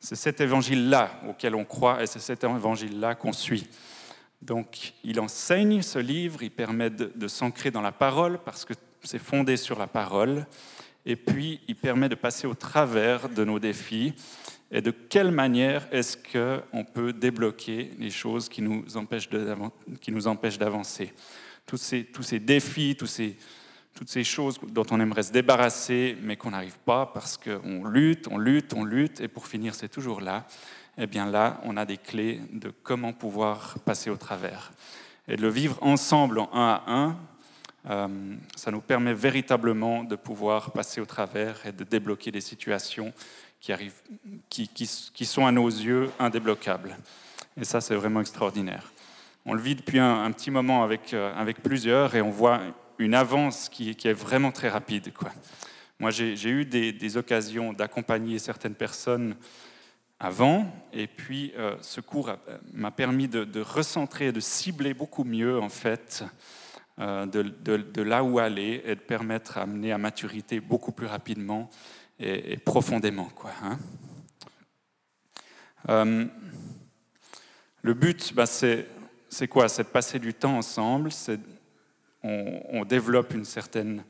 c'est 0.00 0.16
cet 0.16 0.40
évangile-là 0.40 1.10
auquel 1.28 1.54
on 1.54 1.64
croit 1.64 2.02
et 2.02 2.06
c'est 2.06 2.18
cet 2.18 2.42
évangile-là 2.42 3.14
qu'on 3.14 3.32
suit. 3.32 3.68
Donc 4.40 4.94
il 5.04 5.20
enseigne 5.20 5.82
ce 5.82 5.98
livre, 5.98 6.42
il 6.42 6.50
permet 6.50 6.88
de, 6.88 7.28
s'ancrer 7.28 7.70
dans 7.70 7.82
la 7.82 7.92
parole 7.92 8.38
parce 8.44 8.64
que 8.64 8.72
c'est 9.02 9.18
fondé 9.18 9.56
sur 9.56 9.78
la 9.78 9.86
parole, 9.86 10.46
et 11.06 11.16
puis 11.16 11.60
il 11.68 11.76
permet 11.76 12.08
de 12.08 12.14
passer 12.14 12.46
au 12.46 12.54
travers 12.54 13.28
de 13.28 13.44
nos 13.44 13.58
défis 13.58 14.14
et 14.70 14.80
de 14.80 14.90
quelle 14.90 15.30
manière 15.30 15.86
est-ce 15.90 16.16
qu'on 16.16 16.84
peut 16.84 17.12
débloquer 17.12 17.90
les 17.98 18.10
choses 18.10 18.48
qui 18.48 18.62
nous 18.62 18.96
empêchent 18.96 19.28
d'avancer? 20.58 21.12
Tous 21.66 21.76
ces, 21.76 22.04
tous 22.04 22.22
ces 22.22 22.40
défis, 22.40 22.96
tous 22.96 23.06
ces, 23.06 23.36
toutes 23.94 24.08
ces 24.08 24.24
choses 24.24 24.58
dont 24.68 24.86
on 24.90 25.00
aimerait 25.00 25.22
se 25.22 25.32
débarrasser, 25.32 26.16
mais 26.22 26.36
qu'on 26.36 26.50
n'arrive 26.50 26.78
pas 26.84 27.06
parce 27.06 27.36
qu'on 27.36 27.84
lutte, 27.84 28.28
on 28.30 28.38
lutte, 28.38 28.72
on 28.74 28.84
lutte, 28.84 29.20
et 29.20 29.28
pour 29.28 29.46
finir, 29.46 29.74
c'est 29.74 29.88
toujours 29.88 30.20
là. 30.20 30.46
Eh 30.98 31.06
bien 31.06 31.30
là, 31.30 31.60
on 31.64 31.76
a 31.76 31.84
des 31.84 31.96
clés 31.96 32.40
de 32.52 32.72
comment 32.82 33.12
pouvoir 33.12 33.78
passer 33.84 34.10
au 34.10 34.16
travers. 34.16 34.72
Et 35.28 35.36
de 35.36 35.42
le 35.42 35.48
vivre 35.48 35.78
ensemble 35.82 36.38
en 36.38 36.50
un 36.52 36.68
à 36.68 36.82
un, 36.86 37.16
euh, 37.88 38.08
ça 38.56 38.70
nous 38.70 38.80
permet 38.80 39.14
véritablement 39.14 40.04
de 40.04 40.16
pouvoir 40.16 40.70
passer 40.72 41.00
au 41.00 41.06
travers 41.06 41.64
et 41.66 41.72
de 41.72 41.84
débloquer 41.84 42.30
des 42.30 42.40
situations 42.40 43.12
qui, 43.60 43.72
arrivent, 43.72 44.02
qui, 44.48 45.24
sont 45.24 45.46
à 45.46 45.52
nos 45.52 45.68
yeux 45.68 46.10
indébloquables. 46.18 46.96
Et 47.58 47.64
ça, 47.64 47.80
c'est 47.80 47.94
vraiment 47.94 48.20
extraordinaire. 48.20 48.92
On 49.46 49.54
le 49.54 49.60
vit 49.60 49.74
depuis 49.74 49.98
un, 49.98 50.24
un 50.24 50.32
petit 50.32 50.50
moment 50.50 50.82
avec, 50.82 51.14
euh, 51.14 51.32
avec 51.34 51.62
plusieurs 51.62 52.14
et 52.14 52.20
on 52.20 52.30
voit 52.30 52.60
une 53.00 53.14
avance 53.14 53.68
qui, 53.68 53.90
est 53.90 54.12
vraiment 54.12 54.52
très 54.52 54.68
rapide. 54.68 55.12
Quoi. 55.12 55.32
Moi, 55.98 56.10
j'ai 56.10 56.48
eu 56.48 56.64
des, 56.64 57.16
occasions 57.16 57.72
d'accompagner 57.72 58.38
certaines 58.38 58.74
personnes 58.74 59.36
avant, 60.18 60.70
et 60.92 61.06
puis 61.06 61.52
euh, 61.56 61.76
ce 61.80 62.02
cours 62.02 62.30
m'a 62.74 62.90
permis 62.90 63.26
de, 63.26 63.60
recentrer, 63.60 64.32
de 64.32 64.40
cibler 64.40 64.92
beaucoup 64.92 65.24
mieux, 65.24 65.58
en 65.58 65.70
fait, 65.70 66.24
euh, 66.98 67.24
de, 67.24 68.02
là 68.02 68.22
où 68.22 68.38
aller 68.38 68.82
et 68.84 68.94
de 68.94 69.00
permettre 69.00 69.56
à 69.56 69.62
amener 69.62 69.92
à 69.92 69.98
maturité 69.98 70.60
beaucoup 70.60 70.92
plus 70.92 71.06
rapidement 71.06 71.70
et, 72.18 72.52
et 72.52 72.56
profondément. 72.58 73.30
Quoi, 73.34 73.52
hein. 73.62 73.78
euh, 75.88 76.26
le 77.80 77.94
but, 77.94 78.34
bah, 78.34 78.44
c'est 78.44 78.86
quoi? 79.48 79.70
C'est 79.70 79.84
de 79.84 79.88
passer 79.88 80.18
du 80.18 80.34
temps 80.34 80.58
ensemble, 80.58 81.10
c'est 81.10 81.40
on, 82.22 82.84
développe 82.84 83.34
une 83.34 83.44
certaine 83.44 84.04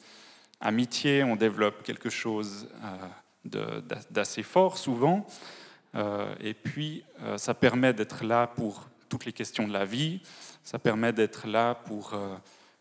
amitié, 0.61 1.22
on 1.24 1.36
développe 1.36 1.82
quelque 1.82 2.11
chose 2.11 2.68
euh, 3.54 3.80
d'assez 4.11 4.42
fort 4.42 4.78
souvent. 4.78 5.26
Euh, 5.94 6.34
et 6.40 6.54
puis, 6.54 7.04
euh, 7.22 7.38
ça 7.38 7.54
permet 7.54 7.92
d'être 7.92 8.24
là 8.24 8.46
pour 8.46 8.88
toutes 9.08 9.24
les 9.24 9.32
questions 9.32 9.66
de 9.66 9.72
la 9.72 9.84
vie, 9.84 10.22
ça 10.62 10.78
permet 10.78 11.12
d'être 11.12 11.48
là 11.48 11.74
pour 11.74 12.16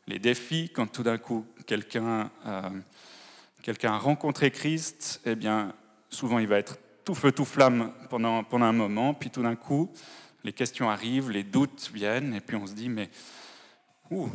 les 0.06 0.20
défis. 0.20 0.70
Quand 0.72 0.86
tout 0.86 1.02
d'un 1.02 1.18
coup, 1.18 1.44
quelqu'un 1.66 2.30
a 2.44 3.98
rencontré 3.98 4.52
Christ, 4.52 5.22
eh 5.26 5.34
bien, 5.34 5.74
souvent, 6.12 6.38
il 6.38 6.48
va 6.48 6.60
être 6.60 6.78
tout 7.04 7.16
feu, 7.16 7.32
tout 7.32 7.46
flamme 7.46 7.92
pendant, 8.12 8.44
pendant 8.44 8.68
un 8.68 8.74
moment, 8.74 9.16
puis 9.16 9.32
tout 9.32 9.42
d'un 9.42 9.56
coup, 9.56 9.92
les 10.44 10.54
questions 10.54 10.90
arrivent, 10.90 11.32
les 11.32 11.44
doutes 11.44 11.90
viennent, 11.92 12.36
et 12.36 12.42
puis 12.42 12.56
on 12.56 12.68
se 12.68 12.74
dit, 12.74 12.90
mais 12.90 13.10
ouh, 14.12 14.30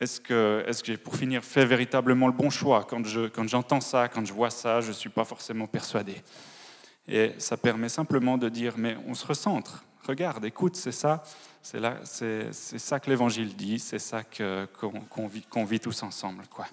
est-ce 0.00 0.20
que, 0.20 0.64
est 0.66 0.80
que 0.80 0.86
j'ai, 0.86 0.96
pour 0.96 1.16
finir, 1.16 1.42
fait 1.42 1.66
véritablement 1.66 2.28
le 2.28 2.32
bon 2.32 2.50
choix 2.50 2.84
quand, 2.84 3.04
je, 3.04 3.28
quand 3.28 3.48
j'entends 3.48 3.80
ça, 3.80 4.08
quand 4.08 4.24
je 4.24 4.32
vois 4.32 4.50
ça, 4.50 4.80
je 4.80 4.88
ne 4.88 4.92
suis 4.92 5.08
pas 5.08 5.24
forcément 5.24 5.66
persuadé. 5.66 6.22
Et 7.08 7.32
ça 7.38 7.56
permet 7.56 7.88
simplement 7.88 8.38
de 8.38 8.48
dire, 8.48 8.74
mais 8.76 8.96
on 9.06 9.14
se 9.14 9.26
recentre. 9.26 9.84
Regarde, 10.06 10.44
écoute, 10.44 10.76
c'est 10.76 10.92
ça, 10.92 11.24
c'est, 11.62 11.80
là, 11.80 11.98
c'est, 12.04 12.52
c'est 12.52 12.78
ça 12.78 13.00
que 13.00 13.10
l'Évangile 13.10 13.56
dit, 13.56 13.78
c'est 13.78 13.98
ça 13.98 14.22
qu'on, 14.22 15.26
vit, 15.26 15.44
vit, 15.66 15.80
tous 15.80 16.02
ensemble. 16.02 16.44
Quoi. 16.48 16.66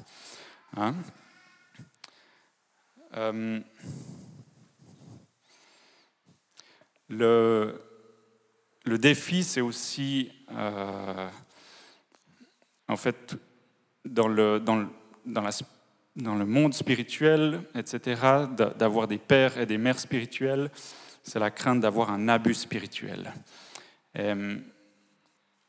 Hein? 0.77 0.93
Euh, 3.15 3.59
le, 7.09 7.81
le 8.83 8.97
défi, 8.97 9.43
c'est 9.43 9.61
aussi... 9.61 10.31
Euh, 10.51 11.29
en 12.87 12.97
fait, 12.97 13.35
dans 14.05 14.27
le, 14.27 14.59
dans 14.59 14.75
le, 14.75 14.87
dans 15.25 16.35
le 16.35 16.45
monde 16.45 16.73
spirituel, 16.73 17.61
etc., 17.75 18.21
d'avoir 18.77 19.07
des 19.07 19.17
pères 19.17 19.57
et 19.57 19.65
des 19.65 19.77
mères 19.77 19.99
spirituelles, 19.99 20.69
c'est 21.23 21.39
la 21.39 21.51
crainte 21.51 21.79
d'avoir 21.79 22.11
un 22.11 22.27
abus 22.27 22.53
spirituel. 22.53 23.33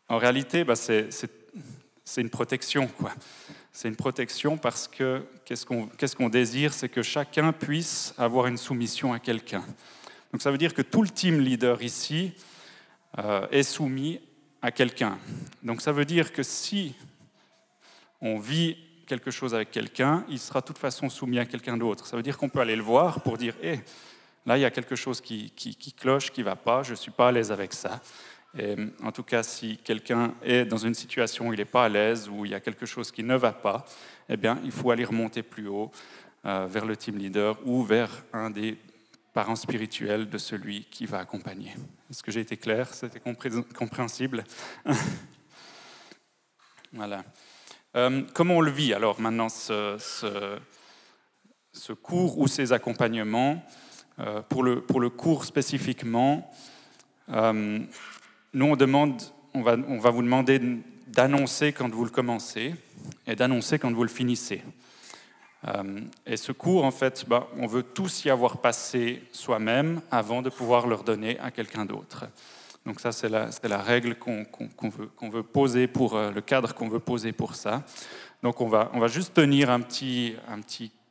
En 0.09 0.19
réalité, 0.19 0.65
bah, 0.65 0.77
c'est 0.77 1.11
une 2.17 2.31
protection. 2.31 2.91
C'est 3.73 3.89
une 3.89 3.97
protection 3.97 4.57
parce 4.57 4.89
que 4.89 5.23
qu'est-ce 5.45 5.67
qu'on 5.67 5.87
qu 5.87 6.07
qu'on 6.17 6.29
désire 6.29 6.73
C'est 6.73 6.89
que 6.89 7.03
chacun 7.03 7.53
puisse 7.53 8.15
avoir 8.17 8.47
une 8.47 8.57
soumission 8.57 9.13
à 9.13 9.19
quelqu'un. 9.19 9.65
Donc 10.33 10.41
ça 10.43 10.51
veut 10.51 10.59
dire 10.59 10.73
que 10.73 10.83
tout 10.83 11.03
le 11.03 11.11
team 11.11 11.41
leader 11.41 11.83
ici 11.83 12.33
euh, 13.19 13.47
est 13.51 13.65
soumis 13.65 14.21
à 14.63 14.71
quelqu'un. 14.71 15.19
Donc 15.63 15.83
ça 15.83 15.93
veut 15.93 16.05
dire 16.05 16.33
que 16.33 16.43
si 16.43 16.95
on 18.21 18.39
vit 18.39 18.77
quelque 19.07 19.31
chose 19.31 19.55
avec 19.55 19.71
quelqu'un, 19.71 20.25
il 20.29 20.39
sera 20.39 20.61
de 20.61 20.67
toute 20.67 20.79
façon 20.79 21.09
soumis 21.09 21.39
à 21.39 21.47
quelqu'un 21.47 21.77
d'autre. 21.77 22.07
Ça 22.07 22.17
veut 22.17 22.23
dire 22.23 22.37
qu'on 22.37 22.49
peut 22.49 22.61
aller 22.61 22.77
le 22.77 22.83
voir 22.83 23.23
pour 23.23 23.39
dire, 23.39 23.55
hé, 23.63 23.81
là, 24.45 24.59
il 24.59 24.61
y 24.61 24.65
a 24.65 24.71
quelque 24.71 24.97
chose 24.97 25.21
qui, 25.21 25.53
cloche, 25.97 26.33
qui 26.33 26.41
ne 26.41 26.47
va 26.47 26.57
pas, 26.57 26.83
je 26.83 26.91
ne 26.91 26.97
suis 26.97 27.13
pas 27.13 27.29
à 27.29 27.33
l'aise 27.33 27.53
avec 27.53 27.73
ça. 27.73 28.01
En 29.03 29.13
tout 29.13 29.23
cas, 29.23 29.43
si 29.43 29.77
quelqu'un 29.77 30.35
est 30.43 30.65
dans 30.65 30.79
une 30.79 30.95
situation 30.95 31.49
où 31.49 31.53
il 31.53 31.59
n'est 31.59 31.67
pas 31.67 31.85
à 31.85 31.89
l'aise, 31.89 32.29
où 32.29 32.45
il 32.47 32.53
y 32.53 32.55
a 32.55 32.61
quelque 32.61 32.87
chose 32.87 33.13
qui 33.13 33.23
ne 33.23 33.37
va 33.37 33.53
pas, 33.53 33.85
eh 34.29 34.37
bien, 34.37 34.59
il 34.65 34.73
faut 34.73 34.91
aller 34.91 35.05
remonter 35.05 35.43
plus 35.43 35.69
haut 35.69 35.93
euh, 36.47 36.67
vers 36.67 36.87
le 36.87 36.97
team 36.97 37.19
leader 37.19 37.59
ou 37.67 37.83
vers 37.83 38.09
un 38.33 38.51
des 38.51 38.79
parents 39.35 39.57
spirituels 39.57 40.29
de 40.29 40.39
celui 40.39 40.85
qui 40.85 41.05
va 41.05 41.19
accompagner. 41.19 41.75
Est-ce 42.09 42.23
que 42.23 42.31
j'ai 42.31 42.41
été 42.41 42.57
clair? 42.57 42.93
C'était 42.95 43.21
compréhensible? 43.21 44.45
Voilà. 46.93 47.25
Euh, 47.97 48.23
comment 48.35 48.57
on 48.57 48.61
le 48.61 48.71
vit 48.71 48.93
alors 48.93 49.21
maintenant 49.21 49.49
ce, 49.49 49.97
cours 52.03 52.39
ou 52.39 52.47
ces 52.47 52.75
accompagnements 52.75 53.65
euh, 54.19 54.43
pour, 54.43 54.63
le, 54.63 54.83
pour 54.83 55.01
le 55.01 55.09
cours 55.09 55.47
spécifiquement, 55.47 56.51
euh, 57.31 57.79
nous 58.53 58.67
on 58.67 58.77
demande, 58.77 59.23
on 59.55 59.63
va, 59.63 59.77
on 59.89 59.99
va 59.99 60.11
vous 60.11 60.23
demander 60.23 60.61
d'annoncer 61.07 61.73
quand 61.73 61.89
vous 61.89 62.05
le 62.05 62.11
commencez 62.11 62.75
et 63.27 63.35
d'annoncer 63.35 63.79
quand 63.79 63.93
vous 63.93 64.03
le 64.03 64.11
finissez. 64.11 64.63
Et 66.27 66.37
ce 66.37 66.53
cours, 66.53 66.85
en 66.85 66.93
fait, 66.93 67.25
bah, 67.27 67.49
on 67.57 67.67
veut 67.67 67.83
tous 67.83 68.25
y 68.25 68.31
avoir 68.31 68.59
passé 68.59 69.25
soi-même 69.33 70.01
avant 70.13 70.41
de 70.41 70.49
pouvoir 70.49 70.87
le 70.87 70.95
redonner 70.95 71.41
à 71.41 71.51
quelqu'un 71.51 71.85
d'autre. 71.85 72.27
Donc 72.87 73.01
ça, 73.01 73.11
c'est 73.11 73.29
la, 73.29 73.83
règle 73.83 74.15
qu'on 74.15 74.47
veut, 75.29 75.43
poser 75.43 75.89
pour 75.89 76.15
euh, 76.15 76.31
le 76.31 76.41
cadre 76.41 76.73
qu'on 76.73 76.89
veut 76.89 77.01
poser 77.01 77.33
pour 77.33 77.57
ça. 77.57 77.85
Donc 78.45 78.61
on 78.61 78.69
va, 78.69 79.09
juste 79.09 79.35
tenir 79.35 79.71
un 79.71 79.81
petit, 79.81 80.37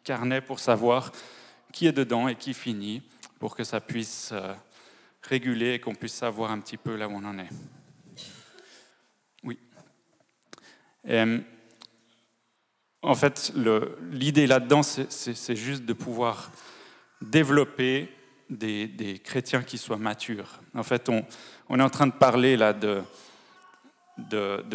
carnet 0.05 0.39
pour 0.39 0.59
savoir 0.59 1.11
qui 1.73 1.87
est 1.87 1.91
dedans 1.91 2.29
et 2.29 2.35
qui 2.35 2.53
finit, 2.53 3.01
pour 3.39 3.57
que 3.57 3.65
ça 3.65 3.81
puisse 3.81 4.29
euh, 4.31 4.53
réguler 5.23 5.73
et 5.73 5.79
qu'on 5.79 5.95
puisse 5.95 6.13
savoir 6.13 6.51
un 6.51 6.59
petit 6.59 6.77
peu 6.77 6.95
là 6.95 7.09
où 7.09 7.11
on 7.11 7.25
en 7.25 7.37
est. 7.39 7.49
Oui. 9.43 9.59
Et, 11.05 11.21
en 13.01 13.15
fait, 13.15 13.51
l'idée 14.11 14.47
là-dedans, 14.47 14.81
c'est 14.81 15.55
juste 15.55 15.83
de 15.83 15.93
pouvoir 15.93 16.51
développer 17.21 18.09
des, 18.49 19.21
chrétiens 19.23 19.63
qui 19.63 19.77
soient 19.77 19.97
matures. 19.97 20.59
En 20.73 20.83
fait, 20.83 21.09
on, 21.09 21.79
est 21.79 21.83
en 21.83 21.89
train 21.89 22.07
de 22.07 22.13
parler 22.13 22.57
là 22.57 22.73
de, 22.73 23.03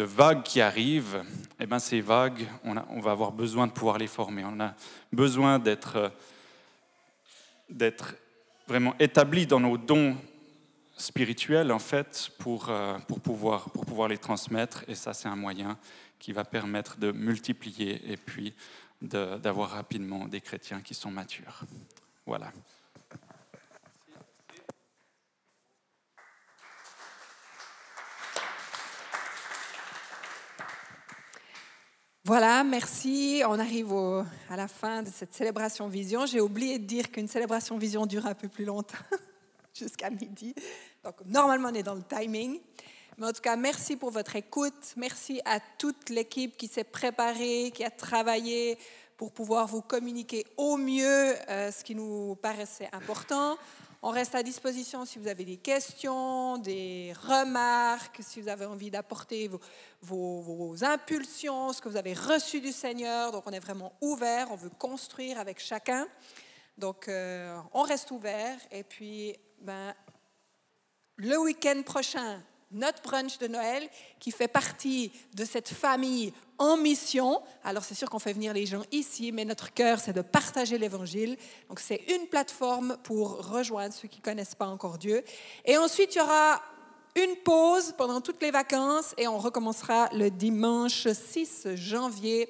vagues 0.03 0.43
qui 0.43 0.61
arrivent. 0.61 1.23
Eh 1.59 1.65
bien, 1.65 1.79
ces 1.79 2.01
vagues, 2.01 2.47
on, 2.63 2.99
va 2.99 3.11
avoir 3.11 3.31
besoin 3.31 3.67
de 3.67 3.71
pouvoir 3.71 3.97
les 3.97 4.07
former. 4.07 4.43
On 4.45 4.59
a 4.59 4.73
besoin 5.11 5.59
d'être 5.59 6.11
vraiment 8.67 8.95
établis 8.99 9.47
dans 9.47 9.59
nos 9.59 9.77
dons 9.77 10.17
spirituels, 11.01 11.71
en 11.71 11.79
fait, 11.79 12.31
euh, 12.47 12.99
pour, 13.07 13.19
pouvoir, 13.19 13.69
pour 13.71 13.85
pouvoir 13.85 14.07
les 14.07 14.17
transmettre. 14.17 14.83
Et 14.87 14.95
ça, 14.95 15.13
c'est 15.13 15.27
un 15.27 15.35
moyen 15.35 15.77
qui 16.19 16.31
va 16.31 16.45
permettre 16.45 16.97
de 16.97 17.11
multiplier 17.11 18.11
et 18.11 18.17
puis 18.17 18.53
d'avoir 19.01 19.71
rapidement 19.71 20.27
des 20.27 20.41
chrétiens 20.41 20.81
qui 20.81 20.93
sont 20.93 21.09
matures. 21.09 21.61
Voilà. 22.25 22.51
Voilà, 32.23 32.63
merci. 32.63 33.41
On 33.47 33.57
arrive 33.57 33.91
à 34.47 34.55
la 34.55 34.67
fin 34.67 35.01
de 35.01 35.09
cette 35.09 35.33
célébration 35.33 35.87
vision. 35.87 36.27
J'ai 36.27 36.39
oublié 36.39 36.77
de 36.77 36.85
dire 36.85 37.09
qu'une 37.09 37.27
célébration 37.27 37.79
vision 37.79 38.05
dure 38.05 38.27
un 38.27 38.35
peu 38.35 38.47
plus 38.47 38.63
longtemps, 38.63 38.99
jusqu'à 39.73 40.11
midi. 40.11 40.53
Donc, 41.03 41.15
normalement, 41.25 41.69
on 41.69 41.73
est 41.73 41.81
dans 41.81 41.95
le 41.95 42.03
timing. 42.03 42.59
Mais 43.17 43.25
en 43.25 43.31
tout 43.31 43.41
cas, 43.41 43.55
merci 43.55 43.95
pour 43.95 44.11
votre 44.11 44.35
écoute. 44.35 44.93
Merci 44.97 45.41
à 45.45 45.59
toute 45.79 46.09
l'équipe 46.09 46.57
qui 46.57 46.67
s'est 46.67 46.83
préparée, 46.83 47.71
qui 47.73 47.83
a 47.83 47.89
travaillé 47.89 48.77
pour 49.17 49.31
pouvoir 49.31 49.65
vous 49.65 49.81
communiquer 49.81 50.45
au 50.57 50.77
mieux 50.77 51.35
euh, 51.49 51.71
ce 51.71 51.83
qui 51.83 51.95
nous 51.95 52.35
paraissait 52.35 52.89
important. 52.91 53.57
On 54.03 54.09
reste 54.09 54.33
à 54.33 54.41
disposition 54.41 55.05
si 55.05 55.19
vous 55.19 55.27
avez 55.27 55.45
des 55.45 55.57
questions, 55.57 56.57
des 56.57 57.13
remarques, 57.21 58.17
si 58.21 58.41
vous 58.41 58.47
avez 58.47 58.65
envie 58.65 58.89
d'apporter 58.89 59.47
vos, 60.01 60.83
impulsions, 60.83 61.71
ce 61.71 61.83
que 61.83 61.87
vous 61.87 61.97
avez 61.97 62.15
reçu 62.15 62.61
du 62.61 62.71
Seigneur. 62.71 63.31
Donc 63.31 63.43
on 63.45 63.51
est 63.51 63.59
vraiment 63.59 63.93
ouvert, 64.01 64.47
on 64.49 64.55
veut 64.55 64.71
construire 64.71 65.37
avec 65.39 65.59
chacun. 65.59 66.07
Donc 66.79 67.07
euh, 67.07 67.55
on 67.73 67.83
reste 67.83 68.09
ouvert. 68.09 68.57
Et 68.71 68.83
puis 68.83 69.35
ben, 69.59 69.93
le 71.17 71.37
week-end 71.37 71.83
prochain, 71.85 72.41
notre 72.71 73.01
brunch 73.01 73.37
de 73.37 73.47
Noël 73.47 73.87
qui 74.19 74.31
fait 74.31 74.47
partie 74.47 75.11
de 75.35 75.45
cette 75.45 75.69
famille 75.69 76.33
en 76.57 76.77
mission. 76.77 77.41
Alors 77.63 77.83
c'est 77.83 77.95
sûr 77.95 78.09
qu'on 78.09 78.19
fait 78.19 78.33
venir 78.33 78.53
les 78.53 78.65
gens 78.65 78.83
ici, 78.91 79.31
mais 79.31 79.45
notre 79.45 79.73
cœur 79.73 79.99
c'est 79.99 80.13
de 80.13 80.21
partager 80.21 80.77
l'évangile. 80.77 81.37
Donc 81.69 81.79
c'est 81.79 82.01
une 82.15 82.27
plateforme 82.27 82.97
pour 83.03 83.49
rejoindre 83.49 83.93
ceux 83.93 84.07
qui 84.07 84.19
ne 84.19 84.23
connaissent 84.23 84.55
pas 84.55 84.67
encore 84.67 84.97
Dieu. 84.97 85.23
Et 85.65 85.77
ensuite 85.77 86.15
il 86.15 86.19
y 86.19 86.21
aura 86.21 86.61
une 87.15 87.35
pause 87.37 87.93
pendant 87.97 88.21
toutes 88.21 88.41
les 88.41 88.51
vacances 88.51 89.13
et 89.17 89.27
on 89.27 89.37
recommencera 89.37 90.09
le 90.13 90.29
dimanche 90.29 91.07
6 91.07 91.75
janvier, 91.75 92.47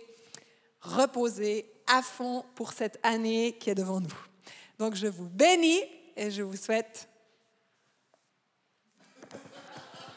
reposer 0.81 1.65
à 1.88 2.02
fond 2.02 2.45
pour 2.56 2.73
cette 2.73 2.99
année 3.03 3.57
qui 3.60 3.69
est 3.69 3.76
devant 3.76 3.99
nous. 3.99 4.14
Donc 4.77 4.95
je 4.95 5.07
vous 5.07 5.30
bénis 5.30 5.81
et 6.15 6.31
je 6.31 6.43
vous 6.43 6.57
souhaite 6.57 7.07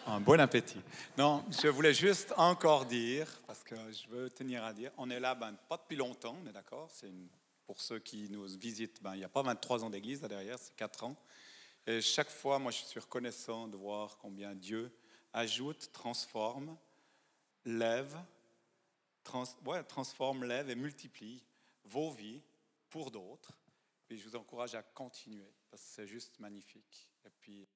Un 0.06 0.20
bon 0.20 0.38
appétit. 0.38 0.82
Non, 1.16 1.42
je 1.48 1.68
voulais 1.68 1.94
juste 1.94 2.34
encore 2.36 2.84
dire, 2.84 3.26
parce 3.46 3.64
que 3.64 3.74
je 3.90 4.06
veux 4.08 4.28
tenir 4.28 4.62
à 4.62 4.74
dire, 4.74 4.90
on 4.98 5.08
est 5.08 5.18
là 5.18 5.34
ben, 5.34 5.54
pas 5.66 5.78
depuis 5.78 5.96
longtemps, 5.96 6.36
on 6.44 6.46
est 6.46 6.52
d'accord 6.52 6.90
C'est 6.92 7.10
Pour 7.66 7.80
ceux 7.80 8.00
qui 8.00 8.28
nous 8.28 8.44
visitent, 8.44 9.02
ben, 9.02 9.14
il 9.14 9.20
n'y 9.20 9.24
a 9.24 9.30
pas 9.30 9.40
23 9.40 9.82
ans 9.82 9.88
d'église 9.88 10.20
là 10.20 10.28
derrière, 10.28 10.58
c'est 10.58 10.76
4 10.76 11.04
ans. 11.04 11.16
Et 11.86 12.02
chaque 12.02 12.28
fois, 12.28 12.58
moi, 12.58 12.70
je 12.70 12.84
suis 12.84 13.00
reconnaissant 13.00 13.66
de 13.66 13.78
voir 13.78 14.18
combien 14.18 14.54
Dieu 14.54 14.94
ajoute, 15.32 15.90
transforme, 15.90 16.76
lève, 17.64 18.14
transforme, 19.88 20.44
lève 20.44 20.68
et 20.68 20.74
multiplie 20.74 21.42
vos 21.84 22.10
vies 22.10 22.42
pour 22.90 23.10
d'autres. 23.10 23.56
Et 24.10 24.18
je 24.18 24.28
vous 24.28 24.36
encourage 24.36 24.74
à 24.74 24.82
continuer, 24.82 25.50
parce 25.70 25.82
que 25.82 25.88
c'est 25.88 26.06
juste 26.06 26.38
magnifique. 26.40 27.08
Et 27.24 27.30
puis, 27.40 27.66